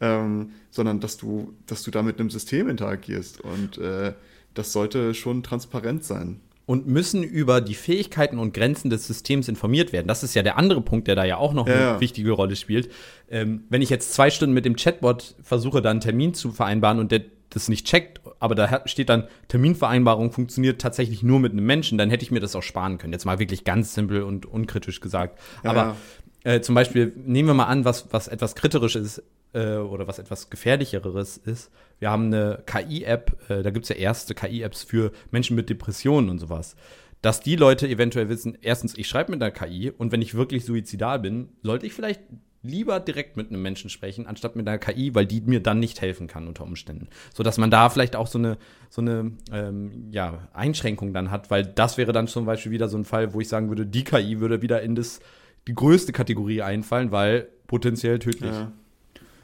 ähm, 0.00 0.52
sondern 0.70 1.00
dass 1.00 1.16
du, 1.16 1.54
dass 1.66 1.82
du 1.82 1.90
da 1.90 2.02
mit 2.02 2.20
einem 2.20 2.30
System 2.30 2.68
interagierst. 2.68 3.40
Und 3.40 3.78
äh, 3.78 4.14
das 4.54 4.72
sollte 4.72 5.14
schon 5.14 5.42
transparent 5.42 6.04
sein 6.04 6.40
und 6.66 6.86
müssen 6.86 7.22
über 7.22 7.60
die 7.60 7.74
Fähigkeiten 7.74 8.38
und 8.38 8.54
Grenzen 8.54 8.90
des 8.90 9.06
Systems 9.06 9.48
informiert 9.48 9.92
werden. 9.92 10.06
Das 10.06 10.22
ist 10.22 10.34
ja 10.34 10.42
der 10.42 10.56
andere 10.56 10.80
Punkt, 10.80 11.08
der 11.08 11.16
da 11.16 11.24
ja 11.24 11.36
auch 11.36 11.52
noch 11.52 11.66
ja. 11.66 11.92
eine 11.92 12.00
wichtige 12.00 12.30
Rolle 12.30 12.56
spielt. 12.56 12.90
Ähm, 13.28 13.64
wenn 13.68 13.82
ich 13.82 13.90
jetzt 13.90 14.12
zwei 14.12 14.30
Stunden 14.30 14.54
mit 14.54 14.64
dem 14.64 14.76
Chatbot 14.76 15.34
versuche, 15.42 15.82
dann 15.82 15.92
einen 15.92 16.00
Termin 16.00 16.34
zu 16.34 16.52
vereinbaren 16.52 16.98
und 16.98 17.10
der 17.10 17.22
das 17.50 17.68
nicht 17.68 17.86
checkt, 17.86 18.20
aber 18.38 18.54
da 18.54 18.82
steht 18.86 19.08
dann, 19.08 19.26
Terminvereinbarung 19.48 20.30
funktioniert 20.32 20.80
tatsächlich 20.80 21.22
nur 21.22 21.40
mit 21.40 21.52
einem 21.52 21.66
Menschen, 21.66 21.98
dann 21.98 22.08
hätte 22.08 22.22
ich 22.22 22.30
mir 22.30 22.40
das 22.40 22.54
auch 22.54 22.62
sparen 22.62 22.98
können. 22.98 23.12
Jetzt 23.12 23.24
mal 23.24 23.38
wirklich 23.38 23.64
ganz 23.64 23.92
simpel 23.92 24.22
und 24.22 24.46
unkritisch 24.46 25.00
gesagt. 25.00 25.38
Ja, 25.64 25.70
aber 25.70 25.96
äh, 26.44 26.60
zum 26.60 26.74
Beispiel, 26.74 27.12
nehmen 27.16 27.48
wir 27.48 27.54
mal 27.54 27.64
an, 27.64 27.84
was, 27.84 28.12
was 28.12 28.28
etwas 28.28 28.54
Kritisches 28.54 29.22
äh, 29.52 29.76
oder 29.76 30.06
was 30.06 30.18
etwas 30.18 30.48
Gefährlicheres 30.48 31.36
ist. 31.38 31.70
Wir 32.00 32.10
haben 32.10 32.26
eine 32.26 32.62
KI-App, 32.66 33.50
äh, 33.50 33.62
da 33.62 33.70
gibt 33.70 33.84
es 33.84 33.90
ja 33.90 33.96
erste 33.96 34.34
KI-Apps 34.34 34.82
für 34.82 35.12
Menschen 35.30 35.54
mit 35.54 35.70
Depressionen 35.70 36.28
und 36.30 36.38
sowas. 36.38 36.74
Dass 37.22 37.40
die 37.40 37.56
Leute 37.56 37.86
eventuell 37.86 38.28
wissen, 38.30 38.56
erstens, 38.62 38.96
ich 38.96 39.06
schreibe 39.06 39.30
mit 39.30 39.42
einer 39.42 39.52
KI 39.52 39.90
und 39.90 40.10
wenn 40.10 40.22
ich 40.22 40.34
wirklich 40.34 40.64
suizidal 40.64 41.20
bin, 41.20 41.50
sollte 41.62 41.86
ich 41.86 41.92
vielleicht 41.92 42.22
lieber 42.62 43.00
direkt 43.00 43.36
mit 43.36 43.50
einem 43.50 43.62
Menschen 43.62 43.90
sprechen, 43.90 44.26
anstatt 44.26 44.56
mit 44.56 44.68
einer 44.68 44.78
KI, 44.78 45.14
weil 45.14 45.26
die 45.26 45.40
mir 45.40 45.62
dann 45.62 45.78
nicht 45.78 46.00
helfen 46.00 46.26
kann 46.26 46.46
unter 46.46 46.64
Umständen. 46.64 47.08
So 47.34 47.42
dass 47.42 47.58
man 47.58 47.70
da 47.70 47.88
vielleicht 47.88 48.16
auch 48.16 48.26
so 48.26 48.38
eine, 48.38 48.58
so 48.88 49.00
eine 49.00 49.32
ähm, 49.52 50.08
ja, 50.10 50.48
Einschränkung 50.52 51.12
dann 51.12 51.30
hat, 51.30 51.50
weil 51.50 51.64
das 51.64 51.96
wäre 51.96 52.12
dann 52.12 52.26
zum 52.26 52.44
Beispiel 52.44 52.72
wieder 52.72 52.88
so 52.88 52.98
ein 52.98 53.04
Fall, 53.04 53.32
wo 53.32 53.40
ich 53.40 53.48
sagen 53.48 53.68
würde, 53.68 53.86
die 53.86 54.04
KI 54.04 54.40
würde 54.40 54.62
wieder 54.62 54.82
in 54.82 54.94
das, 54.94 55.20
die 55.68 55.74
größte 55.74 56.12
Kategorie 56.12 56.62
einfallen, 56.62 57.12
weil 57.12 57.48
potenziell 57.66 58.18
tödlich. 58.18 58.52
Ja. 58.52 58.72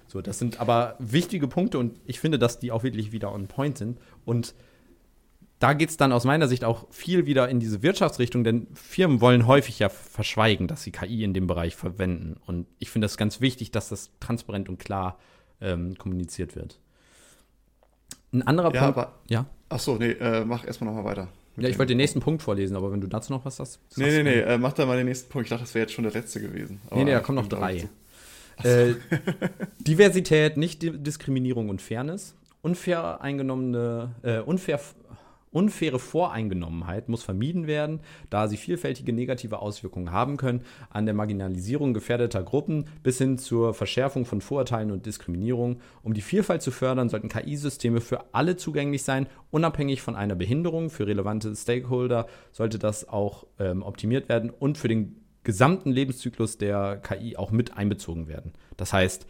So, 0.08 0.20
das 0.20 0.38
sind 0.38 0.60
aber 0.60 0.96
wichtige 0.98 1.48
Punkte 1.48 1.78
und 1.78 1.98
ich 2.04 2.20
finde, 2.20 2.38
dass 2.38 2.58
die 2.58 2.72
auch 2.72 2.82
wirklich 2.82 3.12
wieder 3.12 3.32
on 3.32 3.48
point 3.48 3.78
sind. 3.78 3.98
Und 4.24 4.54
da 5.58 5.72
geht 5.72 5.88
es 5.88 5.96
dann 5.96 6.12
aus 6.12 6.24
meiner 6.24 6.48
Sicht 6.48 6.64
auch 6.64 6.86
viel 6.90 7.26
wieder 7.26 7.48
in 7.48 7.60
diese 7.60 7.82
Wirtschaftsrichtung, 7.82 8.44
denn 8.44 8.66
Firmen 8.74 9.20
wollen 9.20 9.46
häufig 9.46 9.78
ja 9.78 9.88
verschweigen, 9.88 10.68
dass 10.68 10.82
sie 10.82 10.90
KI 10.92 11.24
in 11.24 11.32
dem 11.32 11.46
Bereich 11.46 11.74
verwenden. 11.76 12.36
Und 12.46 12.66
ich 12.78 12.90
finde 12.90 13.06
es 13.06 13.16
ganz 13.16 13.40
wichtig, 13.40 13.70
dass 13.70 13.88
das 13.88 14.10
transparent 14.20 14.68
und 14.68 14.78
klar 14.78 15.18
ähm, 15.60 15.96
kommuniziert 15.96 16.56
wird. 16.56 16.78
Ein 18.32 18.42
anderer 18.42 18.74
ja, 18.74 18.82
Punkt. 18.82 18.98
Aber, 18.98 19.14
ja. 19.28 19.46
Ach 19.68 19.78
so, 19.78 19.96
nee, 19.96 20.10
äh, 20.10 20.44
mach 20.44 20.66
erstmal 20.66 20.92
nochmal 20.92 21.10
weiter. 21.10 21.28
Ja, 21.56 21.68
ich 21.70 21.78
wollte 21.78 21.92
den 21.92 21.96
nächsten 21.96 22.20
Punkt 22.20 22.42
vorlesen, 22.42 22.76
aber 22.76 22.92
wenn 22.92 23.00
du 23.00 23.06
dazu 23.06 23.32
noch 23.32 23.46
was 23.46 23.58
hast. 23.58 23.80
Nee, 23.96 24.10
nee, 24.10 24.22
nee, 24.22 24.40
äh, 24.40 24.58
mach 24.58 24.74
da 24.74 24.84
mal 24.84 24.98
den 24.98 25.06
nächsten 25.06 25.30
Punkt. 25.30 25.46
Ich 25.46 25.50
dachte, 25.50 25.64
das 25.64 25.74
wäre 25.74 25.84
jetzt 25.84 25.94
schon 25.94 26.04
der 26.04 26.12
letzte 26.12 26.40
gewesen. 26.40 26.80
Aber 26.86 26.96
nee, 26.96 27.04
nee, 27.04 27.12
da 27.12 27.20
kommen 27.20 27.36
noch 27.36 27.48
drei. 27.48 27.88
Äh, 28.62 28.94
Diversität, 29.78 30.56
Nicht-Diskriminierung 30.56 31.68
und 31.68 31.82
Fairness. 31.82 32.34
Unfair 32.62 33.20
eingenommene, 33.20 34.14
äh, 34.22 34.38
unfair, 34.40 34.80
unfaire 35.52 35.98
Voreingenommenheit 35.98 37.08
muss 37.08 37.22
vermieden 37.22 37.66
werden, 37.66 38.00
da 38.28 38.48
sie 38.48 38.56
vielfältige 38.56 39.12
negative 39.12 39.60
Auswirkungen 39.60 40.10
haben 40.10 40.36
können, 40.36 40.62
an 40.90 41.06
der 41.06 41.14
Marginalisierung 41.14 41.94
gefährdeter 41.94 42.42
Gruppen 42.42 42.86
bis 43.02 43.18
hin 43.18 43.38
zur 43.38 43.72
Verschärfung 43.72 44.26
von 44.26 44.40
Vorurteilen 44.40 44.90
und 44.90 45.06
Diskriminierung. 45.06 45.80
Um 46.02 46.12
die 46.12 46.20
Vielfalt 46.20 46.60
zu 46.62 46.70
fördern, 46.70 47.08
sollten 47.08 47.28
KI-Systeme 47.28 48.00
für 48.00 48.34
alle 48.34 48.56
zugänglich 48.56 49.02
sein, 49.02 49.28
unabhängig 49.50 50.02
von 50.02 50.16
einer 50.16 50.34
Behinderung. 50.34 50.90
Für 50.90 51.06
relevante 51.06 51.54
Stakeholder 51.54 52.26
sollte 52.52 52.78
das 52.78 53.08
auch 53.08 53.46
ähm, 53.58 53.82
optimiert 53.82 54.28
werden 54.28 54.50
und 54.50 54.76
für 54.76 54.88
den 54.88 55.25
gesamten 55.46 55.92
Lebenszyklus 55.92 56.58
der 56.58 56.96
KI 56.96 57.36
auch 57.36 57.52
mit 57.52 57.76
einbezogen 57.76 58.26
werden. 58.26 58.52
Das 58.76 58.92
heißt, 58.92 59.28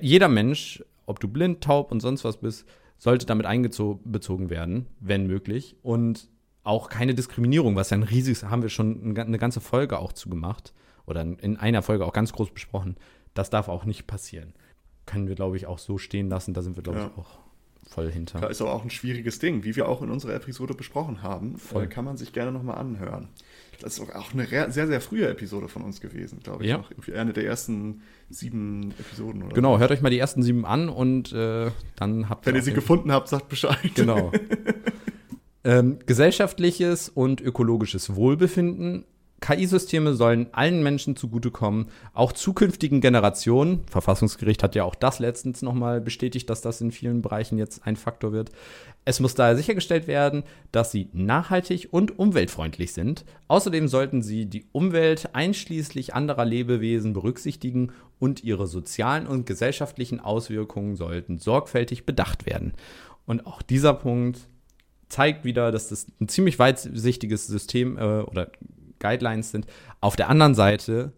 jeder 0.00 0.26
Mensch, 0.26 0.84
ob 1.06 1.20
du 1.20 1.28
blind, 1.28 1.62
taub 1.62 1.92
und 1.92 2.00
sonst 2.00 2.24
was 2.24 2.38
bist, 2.38 2.68
sollte 2.98 3.24
damit 3.24 3.46
einbezogen 3.46 4.50
werden, 4.50 4.86
wenn 4.98 5.28
möglich. 5.28 5.76
Und 5.82 6.28
auch 6.64 6.88
keine 6.88 7.14
Diskriminierung, 7.14 7.76
was 7.76 7.90
ja 7.90 7.96
ein 7.96 8.02
riesiges, 8.02 8.42
haben 8.42 8.62
wir 8.62 8.70
schon 8.70 9.16
eine 9.16 9.38
ganze 9.38 9.60
Folge 9.60 10.00
auch 10.00 10.12
zugemacht 10.12 10.74
oder 11.06 11.22
in 11.22 11.56
einer 11.56 11.82
Folge 11.82 12.04
auch 12.04 12.12
ganz 12.12 12.32
groß 12.32 12.50
besprochen. 12.50 12.96
Das 13.34 13.50
darf 13.50 13.68
auch 13.68 13.84
nicht 13.84 14.08
passieren. 14.08 14.52
Können 15.06 15.28
wir, 15.28 15.36
glaube 15.36 15.56
ich, 15.56 15.66
auch 15.66 15.78
so 15.78 15.96
stehen 15.96 16.28
lassen. 16.28 16.54
Da 16.54 16.62
sind 16.62 16.74
wir, 16.74 16.82
glaube 16.82 16.98
ja. 16.98 17.06
ich, 17.06 17.18
auch 17.18 17.38
voll 17.88 18.10
hinter. 18.10 18.40
Da 18.40 18.48
ist 18.48 18.60
aber 18.60 18.72
auch 18.72 18.82
ein 18.82 18.90
schwieriges 18.90 19.38
Ding, 19.38 19.62
wie 19.62 19.76
wir 19.76 19.88
auch 19.88 20.02
in 20.02 20.10
unserer 20.10 20.34
Episode 20.34 20.74
besprochen 20.74 21.22
haben. 21.22 21.56
Voll. 21.56 21.84
Äh, 21.84 21.86
kann 21.86 22.04
man 22.04 22.16
sich 22.16 22.32
gerne 22.32 22.50
nochmal 22.50 22.78
anhören. 22.78 23.28
Das 23.80 23.98
ist 23.98 24.14
auch 24.14 24.32
eine 24.32 24.46
sehr, 24.46 24.86
sehr 24.86 25.00
frühe 25.00 25.28
Episode 25.28 25.68
von 25.68 25.82
uns 25.82 26.00
gewesen, 26.00 26.40
glaube 26.42 26.64
ich. 26.64 26.70
Ja. 26.70 26.78
Noch. 26.78 26.90
Eine 27.14 27.32
der 27.32 27.44
ersten 27.44 28.02
sieben 28.30 28.92
Episoden. 28.98 29.42
Oder 29.42 29.54
genau, 29.54 29.78
hört 29.78 29.90
euch 29.90 30.02
mal 30.02 30.10
die 30.10 30.18
ersten 30.18 30.42
sieben 30.42 30.64
an 30.64 30.88
und 30.88 31.32
äh, 31.32 31.70
dann 31.96 32.28
habt 32.28 32.46
ihr. 32.46 32.52
Wenn 32.52 32.56
ihr 32.56 32.62
sie 32.62 32.72
gefunden 32.72 33.10
habt, 33.10 33.28
sagt 33.28 33.48
Bescheid. 33.48 33.78
Genau. 33.94 34.30
ähm, 35.64 35.98
gesellschaftliches 36.06 37.08
und 37.08 37.40
ökologisches 37.40 38.14
Wohlbefinden 38.14 39.04
KI-Systeme 39.42 40.14
sollen 40.14 40.46
allen 40.52 40.82
Menschen 40.82 41.16
zugutekommen, 41.16 41.88
auch 42.14 42.32
zukünftigen 42.32 43.02
Generationen. 43.02 43.84
Verfassungsgericht 43.90 44.62
hat 44.62 44.74
ja 44.74 44.84
auch 44.84 44.94
das 44.94 45.18
letztens 45.18 45.60
nochmal 45.60 46.00
bestätigt, 46.00 46.48
dass 46.48 46.62
das 46.62 46.80
in 46.80 46.92
vielen 46.92 47.20
Bereichen 47.20 47.58
jetzt 47.58 47.86
ein 47.86 47.96
Faktor 47.96 48.32
wird. 48.32 48.50
Es 49.04 49.20
muss 49.20 49.34
daher 49.34 49.56
sichergestellt 49.56 50.06
werden, 50.06 50.44
dass 50.70 50.92
sie 50.92 51.08
nachhaltig 51.12 51.88
und 51.90 52.18
umweltfreundlich 52.18 52.94
sind. 52.94 53.24
Außerdem 53.48 53.88
sollten 53.88 54.22
sie 54.22 54.46
die 54.46 54.64
Umwelt 54.72 55.34
einschließlich 55.34 56.14
anderer 56.14 56.44
Lebewesen 56.44 57.12
berücksichtigen 57.12 57.92
und 58.18 58.44
ihre 58.44 58.68
sozialen 58.68 59.26
und 59.26 59.44
gesellschaftlichen 59.44 60.20
Auswirkungen 60.20 60.94
sollten 60.94 61.38
sorgfältig 61.38 62.06
bedacht 62.06 62.46
werden. 62.46 62.72
Und 63.26 63.46
auch 63.46 63.60
dieser 63.60 63.94
Punkt 63.94 64.38
zeigt 65.08 65.44
wieder, 65.44 65.72
dass 65.72 65.88
das 65.88 66.06
ein 66.20 66.28
ziemlich 66.28 66.58
weitsichtiges 66.58 67.46
System 67.46 67.98
äh, 67.98 68.22
oder 68.22 68.50
Guidelines 69.02 69.50
sind. 69.50 69.66
Auf 70.00 70.16
der 70.16 70.30
anderen 70.30 70.54
Seite 70.54 71.12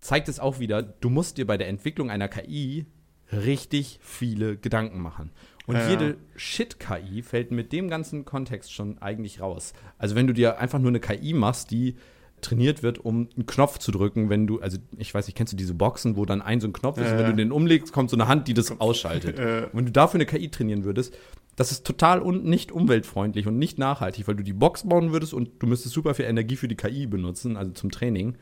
zeigt 0.00 0.28
es 0.28 0.40
auch 0.40 0.58
wieder, 0.58 0.82
du 0.82 1.08
musst 1.08 1.38
dir 1.38 1.46
bei 1.46 1.56
der 1.56 1.68
Entwicklung 1.68 2.10
einer 2.10 2.28
KI 2.28 2.86
richtig 3.32 3.98
viele 4.02 4.56
Gedanken 4.58 5.00
machen. 5.00 5.30
Und 5.66 5.76
ja. 5.76 5.88
jede 5.88 6.16
Shit-KI 6.36 7.22
fällt 7.22 7.52
mit 7.52 7.72
dem 7.72 7.88
ganzen 7.88 8.24
Kontext 8.24 8.72
schon 8.72 8.98
eigentlich 8.98 9.40
raus. 9.40 9.72
Also 9.96 10.16
wenn 10.16 10.26
du 10.26 10.34
dir 10.34 10.58
einfach 10.58 10.80
nur 10.80 10.90
eine 10.90 11.00
KI 11.00 11.32
machst, 11.32 11.70
die 11.70 11.96
trainiert 12.40 12.82
wird, 12.82 12.98
um 12.98 13.28
einen 13.36 13.46
Knopf 13.46 13.78
zu 13.78 13.92
drücken, 13.92 14.28
wenn 14.28 14.48
du, 14.48 14.60
also 14.60 14.78
ich 14.98 15.14
weiß 15.14 15.26
nicht, 15.28 15.36
kennst 15.36 15.52
du 15.52 15.56
diese 15.56 15.74
Boxen, 15.74 16.16
wo 16.16 16.24
dann 16.26 16.42
ein 16.42 16.60
so 16.60 16.66
ein 16.66 16.72
Knopf 16.72 16.98
ist, 16.98 17.06
äh. 17.06 17.12
und 17.12 17.18
wenn 17.18 17.26
du 17.30 17.36
den 17.36 17.52
umlegst, 17.52 17.92
kommt 17.92 18.10
so 18.10 18.16
eine 18.16 18.26
Hand, 18.26 18.48
die 18.48 18.54
das 18.54 18.80
ausschaltet. 18.80 19.38
Äh. 19.38 19.68
Wenn 19.72 19.86
du 19.86 19.92
dafür 19.92 20.18
eine 20.18 20.26
KI 20.26 20.48
trainieren 20.50 20.82
würdest, 20.84 21.16
das 21.62 21.70
ist 21.70 21.86
total 21.86 22.20
un 22.20 22.42
nicht 22.42 22.72
umweltfreundlich 22.72 23.46
und 23.46 23.56
nicht 23.56 23.78
nachhaltig, 23.78 24.26
weil 24.26 24.34
du 24.34 24.42
die 24.42 24.52
Box 24.52 24.88
bauen 24.88 25.12
würdest 25.12 25.32
und 25.32 25.62
du 25.62 25.68
müsstest 25.68 25.94
super 25.94 26.12
viel 26.12 26.24
Energie 26.24 26.56
für 26.56 26.66
die 26.66 26.74
KI 26.74 27.06
benutzen, 27.06 27.56
also 27.56 27.70
zum 27.70 27.92
Training. 27.92 28.34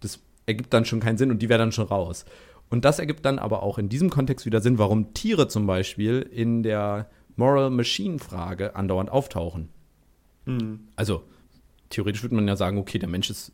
Das 0.00 0.20
ergibt 0.44 0.74
dann 0.74 0.84
schon 0.84 1.00
keinen 1.00 1.16
Sinn 1.16 1.30
und 1.30 1.40
die 1.40 1.48
wäre 1.48 1.58
dann 1.58 1.72
schon 1.72 1.86
raus. 1.86 2.26
Und 2.68 2.84
das 2.84 2.98
ergibt 2.98 3.24
dann 3.24 3.38
aber 3.38 3.62
auch 3.62 3.78
in 3.78 3.88
diesem 3.88 4.10
Kontext 4.10 4.44
wieder 4.44 4.60
Sinn, 4.60 4.76
warum 4.76 5.14
Tiere 5.14 5.48
zum 5.48 5.66
Beispiel 5.66 6.20
in 6.20 6.62
der 6.62 7.08
Moral 7.36 7.70
Machine-Frage 7.70 8.76
andauernd 8.76 9.08
auftauchen. 9.08 9.70
Mhm. 10.44 10.80
Also, 10.96 11.22
theoretisch 11.88 12.24
würde 12.24 12.34
man 12.34 12.46
ja 12.46 12.56
sagen, 12.56 12.76
okay, 12.76 12.98
der 12.98 13.08
Mensch 13.08 13.30
ist, 13.30 13.52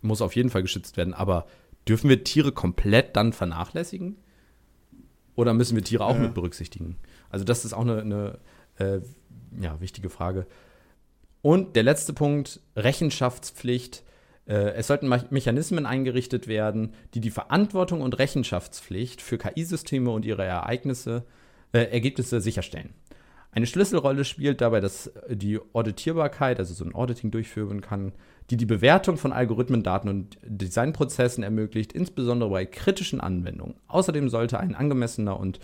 muss 0.00 0.22
auf 0.22 0.36
jeden 0.36 0.50
Fall 0.50 0.62
geschützt 0.62 0.96
werden, 0.96 1.12
aber 1.12 1.48
dürfen 1.88 2.08
wir 2.08 2.22
Tiere 2.22 2.52
komplett 2.52 3.16
dann 3.16 3.32
vernachlässigen? 3.32 4.14
Oder 5.40 5.54
müssen 5.54 5.74
wir 5.74 5.82
Tiere 5.82 6.04
auch 6.04 6.16
ja. 6.16 6.20
mit 6.20 6.34
berücksichtigen? 6.34 6.96
Also 7.30 7.46
das 7.46 7.64
ist 7.64 7.72
auch 7.72 7.80
eine, 7.80 8.00
eine 8.02 8.38
äh, 8.78 9.00
ja, 9.58 9.80
wichtige 9.80 10.10
Frage. 10.10 10.46
Und 11.40 11.76
der 11.76 11.82
letzte 11.82 12.12
Punkt, 12.12 12.60
Rechenschaftspflicht. 12.76 14.02
Äh, 14.46 14.72
es 14.74 14.88
sollten 14.88 15.08
Mechanismen 15.30 15.86
eingerichtet 15.86 16.46
werden, 16.46 16.92
die 17.14 17.20
die 17.20 17.30
Verantwortung 17.30 18.02
und 18.02 18.18
Rechenschaftspflicht 18.18 19.22
für 19.22 19.38
KI-Systeme 19.38 20.10
und 20.10 20.26
ihre 20.26 20.44
Ereignisse, 20.44 21.24
äh, 21.72 21.84
Ergebnisse 21.84 22.42
sicherstellen. 22.42 22.92
Eine 23.52 23.66
Schlüsselrolle 23.66 24.24
spielt 24.24 24.60
dabei, 24.60 24.80
dass 24.80 25.10
die 25.28 25.58
Auditierbarkeit, 25.72 26.58
also 26.58 26.72
so 26.72 26.84
ein 26.84 26.94
Auditing 26.94 27.30
durchführen 27.30 27.80
kann, 27.80 28.12
die 28.50 28.56
die 28.56 28.66
Bewertung 28.66 29.16
von 29.16 29.32
Algorithmen, 29.32 29.82
Daten 29.82 30.08
und 30.08 30.38
Designprozessen 30.42 31.42
ermöglicht, 31.42 31.92
insbesondere 31.92 32.50
bei 32.50 32.64
kritischen 32.64 33.20
Anwendungen. 33.20 33.74
Außerdem 33.88 34.28
sollte 34.28 34.58
ein 34.60 34.74
angemessener 34.74 35.38
und 35.38 35.58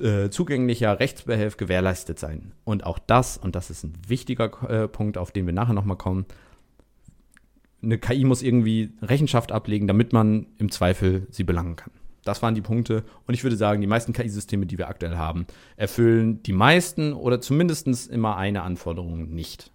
äh, 0.00 0.28
zugänglicher 0.30 0.98
Rechtsbehelf 0.98 1.56
gewährleistet 1.56 2.18
sein. 2.18 2.52
Und 2.64 2.84
auch 2.84 2.98
das, 2.98 3.36
und 3.36 3.54
das 3.54 3.70
ist 3.70 3.84
ein 3.84 3.94
wichtiger 4.06 4.50
äh, 4.68 4.88
Punkt, 4.88 5.18
auf 5.18 5.30
den 5.30 5.46
wir 5.46 5.52
nachher 5.52 5.74
nochmal 5.74 5.96
kommen, 5.96 6.26
eine 7.82 7.98
KI 7.98 8.24
muss 8.24 8.42
irgendwie 8.42 8.92
Rechenschaft 9.02 9.52
ablegen, 9.52 9.86
damit 9.86 10.12
man 10.12 10.46
im 10.58 10.70
Zweifel 10.70 11.26
sie 11.30 11.44
belangen 11.44 11.76
kann. 11.76 11.92
Das 12.24 12.42
waren 12.42 12.54
die 12.54 12.62
Punkte. 12.62 13.04
Und 13.26 13.34
ich 13.34 13.42
würde 13.42 13.56
sagen, 13.56 13.80
die 13.80 13.86
meisten 13.86 14.12
KI-Systeme, 14.12 14.66
die 14.66 14.78
wir 14.78 14.88
aktuell 14.88 15.16
haben, 15.16 15.46
erfüllen 15.76 16.42
die 16.42 16.52
meisten 16.52 17.12
oder 17.12 17.40
zumindest 17.40 17.86
immer 18.08 18.36
eine 18.36 18.62
Anforderung 18.62 19.30
nicht. 19.34 19.70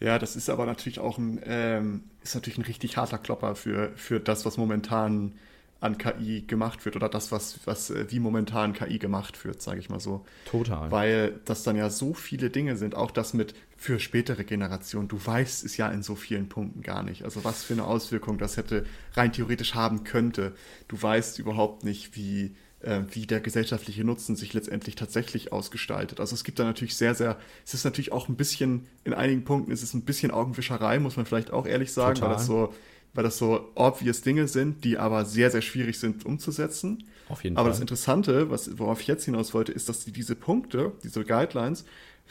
Ja, 0.00 0.18
das 0.18 0.36
ist 0.36 0.48
aber 0.48 0.64
natürlich 0.64 1.00
auch 1.00 1.18
ein, 1.18 1.40
ähm, 1.44 2.04
ist 2.22 2.34
natürlich 2.34 2.58
ein 2.58 2.64
richtig 2.64 2.96
harter 2.96 3.18
Klopper 3.18 3.54
für, 3.54 3.92
für 3.96 4.20
das, 4.20 4.44
was 4.44 4.56
momentan 4.56 5.32
an 5.80 5.96
KI 5.96 6.42
gemacht 6.42 6.84
wird 6.84 6.96
oder 6.96 7.08
das, 7.08 7.30
was, 7.30 7.60
was 7.64 7.90
äh, 7.90 8.06
wie 8.10 8.18
momentan 8.18 8.72
KI 8.72 8.98
gemacht 8.98 9.44
wird, 9.44 9.62
sage 9.62 9.78
ich 9.78 9.88
mal 9.88 10.00
so. 10.00 10.24
Total. 10.50 10.90
Weil 10.90 11.40
das 11.44 11.62
dann 11.62 11.76
ja 11.76 11.88
so 11.88 12.14
viele 12.14 12.50
Dinge 12.50 12.76
sind, 12.76 12.96
auch 12.96 13.12
das 13.12 13.32
mit 13.32 13.54
für 13.76 14.00
spätere 14.00 14.42
Generationen, 14.42 15.06
du 15.06 15.24
weißt 15.24 15.64
es 15.64 15.76
ja 15.76 15.88
in 15.88 16.02
so 16.02 16.16
vielen 16.16 16.48
Punkten 16.48 16.82
gar 16.82 17.04
nicht. 17.04 17.22
Also 17.22 17.44
was 17.44 17.62
für 17.62 17.74
eine 17.74 17.84
Auswirkung 17.84 18.38
das 18.38 18.56
hätte 18.56 18.86
rein 19.14 19.32
theoretisch 19.32 19.74
haben 19.74 20.02
könnte. 20.02 20.52
Du 20.88 21.00
weißt 21.00 21.38
überhaupt 21.38 21.84
nicht, 21.84 22.16
wie, 22.16 22.56
äh, 22.80 23.02
wie 23.12 23.26
der 23.26 23.38
gesellschaftliche 23.38 24.02
Nutzen 24.02 24.34
sich 24.34 24.54
letztendlich 24.54 24.96
tatsächlich 24.96 25.52
ausgestaltet. 25.52 26.18
Also 26.18 26.34
es 26.34 26.42
gibt 26.42 26.58
da 26.58 26.64
natürlich 26.64 26.96
sehr, 26.96 27.14
sehr, 27.14 27.38
es 27.64 27.74
ist 27.74 27.84
natürlich 27.84 28.10
auch 28.10 28.28
ein 28.28 28.34
bisschen, 28.34 28.88
in 29.04 29.14
einigen 29.14 29.44
Punkten 29.44 29.70
ist 29.70 29.84
es 29.84 29.94
ein 29.94 30.02
bisschen 30.02 30.32
Augenwischerei, 30.32 30.98
muss 30.98 31.16
man 31.16 31.24
vielleicht 31.24 31.52
auch 31.52 31.64
ehrlich 31.64 31.92
sagen, 31.92 32.16
Total. 32.16 32.30
weil 32.30 32.36
das 32.36 32.46
so 32.46 32.74
weil 33.14 33.24
das 33.24 33.38
so 33.38 33.70
obvious 33.74 34.22
Dinge 34.22 34.48
sind, 34.48 34.84
die 34.84 34.98
aber 34.98 35.24
sehr, 35.24 35.50
sehr 35.50 35.62
schwierig 35.62 35.98
sind 35.98 36.24
umzusetzen. 36.24 37.04
Auf 37.28 37.44
jeden 37.44 37.56
aber 37.56 37.66
Fall. 37.66 37.72
das 37.72 37.80
Interessante, 37.80 38.50
was, 38.50 38.78
worauf 38.78 39.00
ich 39.00 39.06
jetzt 39.06 39.24
hinaus 39.24 39.54
wollte, 39.54 39.72
ist, 39.72 39.88
dass 39.88 40.04
sie 40.04 40.12
diese 40.12 40.34
Punkte, 40.34 40.92
diese 41.02 41.24
Guidelines, 41.24 41.84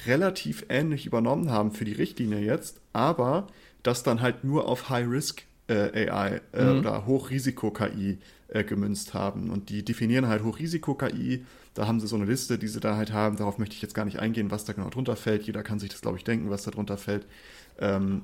relativ 0.05 0.65
ähnlich 0.69 1.05
übernommen 1.05 1.49
haben 1.49 1.71
für 1.71 1.85
die 1.85 1.93
Richtlinie 1.93 2.39
jetzt, 2.39 2.79
aber 2.93 3.47
das 3.83 4.03
dann 4.03 4.21
halt 4.21 4.43
nur 4.43 4.67
auf 4.67 4.89
High-Risk 4.89 5.43
äh, 5.67 6.09
AI 6.09 6.41
äh, 6.53 6.63
mhm. 6.63 6.79
oder 6.79 7.05
Hochrisiko-KI 7.05 8.19
äh, 8.49 8.63
gemünzt 8.63 9.13
haben. 9.13 9.49
Und 9.49 9.69
die 9.69 9.83
definieren 9.83 10.27
halt 10.27 10.43
Hochrisiko-KI. 10.43 11.45
Da 11.73 11.87
haben 11.87 11.99
sie 11.99 12.07
so 12.07 12.15
eine 12.15 12.25
Liste, 12.25 12.57
die 12.57 12.67
sie 12.67 12.79
da 12.79 12.95
halt 12.95 13.11
haben. 13.11 13.37
Darauf 13.37 13.57
möchte 13.57 13.75
ich 13.75 13.81
jetzt 13.81 13.93
gar 13.93 14.05
nicht 14.05 14.19
eingehen, 14.19 14.51
was 14.51 14.65
da 14.65 14.73
genau 14.73 14.89
drunter 14.89 15.15
fällt. 15.15 15.43
Jeder 15.43 15.63
kann 15.63 15.79
sich 15.79 15.89
das, 15.89 16.01
glaube 16.01 16.17
ich, 16.17 16.23
denken, 16.23 16.49
was 16.49 16.63
da 16.63 16.71
drunter 16.71 16.97
fällt. 16.97 17.25
Ähm, 17.79 18.23